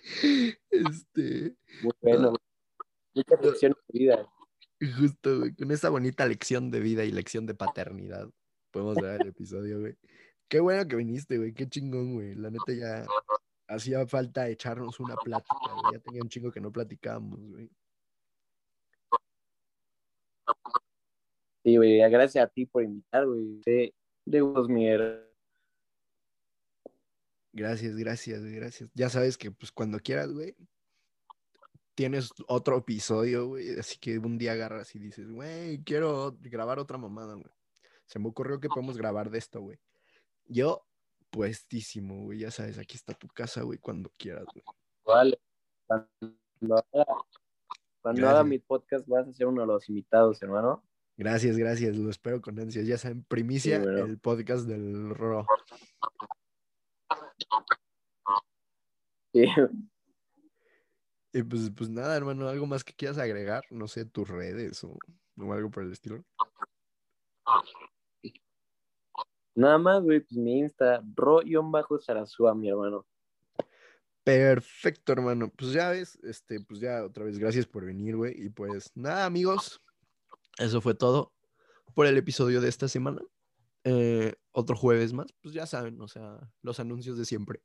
Este... 0.72 1.56
muy 1.84 1.94
bueno. 2.02 2.34
Mucha 3.14 3.36
lección 3.42 3.74
de 3.88 4.00
vida. 4.00 4.34
Justo, 4.98 5.40
güey, 5.40 5.54
con 5.54 5.70
esa 5.70 5.90
bonita 5.90 6.26
lección 6.26 6.72
de 6.72 6.80
vida 6.80 7.04
y 7.04 7.12
lección 7.12 7.46
de 7.46 7.54
paternidad, 7.54 8.30
podemos 8.72 8.96
ver 8.96 9.22
el 9.22 9.28
episodio, 9.28 9.80
güey. 9.82 9.96
Qué 10.48 10.60
bueno 10.60 10.88
que 10.88 10.96
viniste, 10.96 11.38
güey, 11.38 11.54
qué 11.54 11.68
chingón, 11.68 12.16
güey. 12.16 12.36
La 12.36 12.50
neta 12.50 12.74
ya 12.74 13.06
hacía 13.68 14.06
falta 14.08 14.50
echarnos 14.50 15.00
una 15.00 15.16
plática, 15.16 15.72
güey. 15.74 15.94
Ya 15.94 16.00
tenía 16.00 16.22
un 16.24 16.30
chingo 16.30 16.52
que 16.52 16.62
no 16.62 16.72
platicábamos, 16.72 17.40
güey. 17.40 17.70
Sí, 21.64 21.78
güey, 21.78 21.98
gracias 22.10 22.44
a 22.44 22.48
ti 22.48 22.66
por 22.66 22.84
invitar, 22.84 23.28
güey. 23.28 23.62
De, 23.66 23.94
de 24.26 24.42
Gosmier. 24.42 25.31
Gracias, 27.54 27.96
gracias, 27.96 28.44
gracias. 28.44 28.90
Ya 28.94 29.10
sabes 29.10 29.38
que, 29.38 29.52
pues, 29.52 29.72
cuando 29.72 30.00
quieras, 30.00 30.32
güey, 30.32 30.56
tienes 31.96 32.32
otro 32.48 32.78
episodio, 32.78 33.48
güey. 33.48 33.78
Así 33.78 33.98
que 34.00 34.18
un 34.20 34.38
día 34.38 34.54
agarras 34.54 34.96
y 34.96 35.00
dices, 35.00 35.30
güey, 35.30 35.84
quiero 35.84 36.38
grabar 36.40 36.80
otra 36.80 36.98
mamada, 36.98 37.34
güey. 37.34 37.52
Se 38.06 38.20
me 38.20 38.28
ocurrió 38.30 38.60
que 38.60 38.70
podemos 38.70 38.98
grabar 38.98 39.30
de 39.30 39.38
esto, 39.38 39.62
güey. 39.62 39.80
Yo, 40.46 40.86
puestísimo, 41.30 42.24
güey. 42.24 42.40
Ya 42.40 42.52
sabes, 42.52 42.78
aquí 42.78 42.96
está 42.96 43.14
tu 43.14 43.28
casa, 43.28 43.62
güey, 43.64 43.80
cuando 43.80 44.12
quieras, 44.18 44.46
güey. 44.54 44.64
Vale. 45.06 45.40
Cuando 45.88 46.76
haga, 46.78 47.06
cuando 48.02 48.22
haga 48.22 48.32
Gracias. 48.34 48.46
mi 48.50 48.60
podcast 48.60 49.08
vas 49.08 49.28
a 49.28 49.34
ser 49.34 49.48
uno 49.48 49.62
de 49.62 49.68
los 49.68 49.88
invitados, 49.90 50.42
hermano. 50.42 50.84
Gracias, 51.18 51.58
gracias. 51.58 51.98
Lo 51.98 52.10
espero 52.10 52.42
con 52.42 52.58
ansias. 52.60 52.88
Ya 52.88 52.98
saben, 52.98 53.24
primicia, 53.26 53.78
Sí, 53.80 53.84
bueno. 53.84 54.06
el 54.06 54.18
podcast 54.20 54.66
del 54.66 55.10
Ro. 55.14 55.46
Sí. 59.34 59.46
Y 61.34 61.44
pues, 61.44 61.72
pues 61.76 61.90
nada, 61.90 62.18
hermano, 62.18 62.50
algo 62.50 62.66
más 62.66 62.84
que 62.84 62.94
quieras 62.94 63.18
agregar, 63.18 63.64
no 63.70 63.88
sé, 63.88 64.06
tus 64.06 64.28
redes 64.28 64.84
o, 64.84 64.98
o 65.38 65.54
algo 65.54 65.72
por 65.72 65.84
el 65.84 65.92
estilo. 65.94 66.24
Nada 69.56 69.78
más, 69.78 70.04
güey, 70.04 70.20
pues 70.20 70.34
mi 70.34 70.60
Insta, 70.60 71.04
ro-sarazúa, 71.16 72.54
mi 72.56 72.70
hermano. 72.70 73.06
Perfecto, 74.24 75.14
hermano. 75.14 75.50
Pues 75.50 75.74
ya 75.74 75.90
ves, 75.90 76.20
este, 76.24 76.60
pues 76.62 76.80
ya 76.80 77.04
otra 77.04 77.24
vez, 77.24 77.38
gracias 77.40 77.66
por 77.66 77.86
venir, 77.86 78.16
güey. 78.16 78.34
Y 78.36 78.50
pues 78.50 78.92
nada, 78.96 79.26
amigos, 79.26 79.82
eso 80.58 80.80
fue 80.82 80.94
todo 80.94 81.34
por 81.94 82.06
el 82.06 82.18
episodio 82.18 82.62
de 82.62 82.70
esta 82.70 82.88
semana. 82.88 83.22
Eh, 83.84 84.36
otro 84.52 84.76
jueves 84.76 85.14
más, 85.14 85.34
pues 85.42 85.54
ya 85.54 85.66
saben, 85.66 86.00
o 86.02 86.08
sea, 86.08 86.40
los 86.62 86.80
anuncios 86.80 87.18
de 87.18 87.26
siempre. 87.26 87.62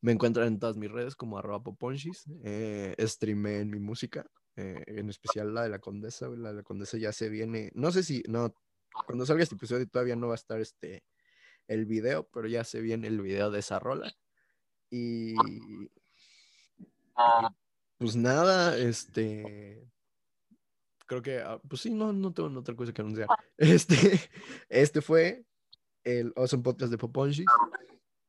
Me 0.00 0.12
encuentran 0.12 0.46
en 0.46 0.58
todas 0.58 0.76
mis 0.76 0.90
redes 0.90 1.14
como 1.14 1.38
arroba 1.38 1.62
poponchis. 1.62 2.24
Eh, 2.42 2.94
streamé 3.00 3.60
en 3.60 3.70
mi 3.70 3.78
música, 3.78 4.26
eh, 4.56 4.82
en 4.86 5.10
especial 5.10 5.52
la 5.52 5.62
de 5.62 5.68
la 5.68 5.78
Condesa, 5.78 6.28
La 6.28 6.50
de 6.50 6.56
la 6.56 6.62
Condesa 6.62 6.96
ya 6.96 7.12
se 7.12 7.28
viene. 7.28 7.70
No 7.74 7.92
sé 7.92 8.02
si, 8.02 8.22
no, 8.26 8.54
cuando 9.06 9.26
salga 9.26 9.42
este 9.42 9.56
episodio 9.56 9.86
todavía 9.88 10.16
no 10.16 10.28
va 10.28 10.34
a 10.34 10.36
estar 10.36 10.60
este 10.60 11.04
el 11.68 11.86
video, 11.86 12.28
pero 12.32 12.48
ya 12.48 12.64
se 12.64 12.80
viene 12.80 13.06
el 13.08 13.20
video 13.20 13.50
de 13.50 13.60
esa 13.60 13.78
rola. 13.78 14.12
Y 14.90 15.34
pues 17.98 18.16
nada, 18.16 18.76
este. 18.76 19.86
Creo 21.06 21.22
que, 21.22 21.38
ah, 21.40 21.60
pues 21.68 21.82
sí, 21.82 21.90
no, 21.90 22.12
no 22.12 22.32
tengo 22.32 22.58
otra 22.58 22.74
cosa 22.74 22.92
que 22.92 23.02
anunciar. 23.02 23.28
Este, 23.58 24.20
este 24.68 25.02
fue 25.02 25.44
el 26.04 26.32
Awesome 26.36 26.62
Podcast 26.62 26.90
de 26.90 26.98
Poponchis. 26.98 27.46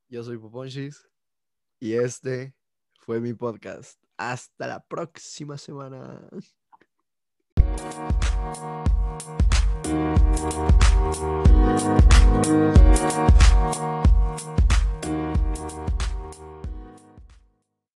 Yo 0.09 0.23
soy 0.23 0.37
Poponchis. 0.37 1.07
Y 1.79 1.93
este 1.93 2.53
fue 2.99 3.19
mi 3.19 3.33
podcast. 3.33 4.01
Hasta 4.17 4.67
la 4.67 4.83
próxima 4.85 5.57
semana. 5.57 6.29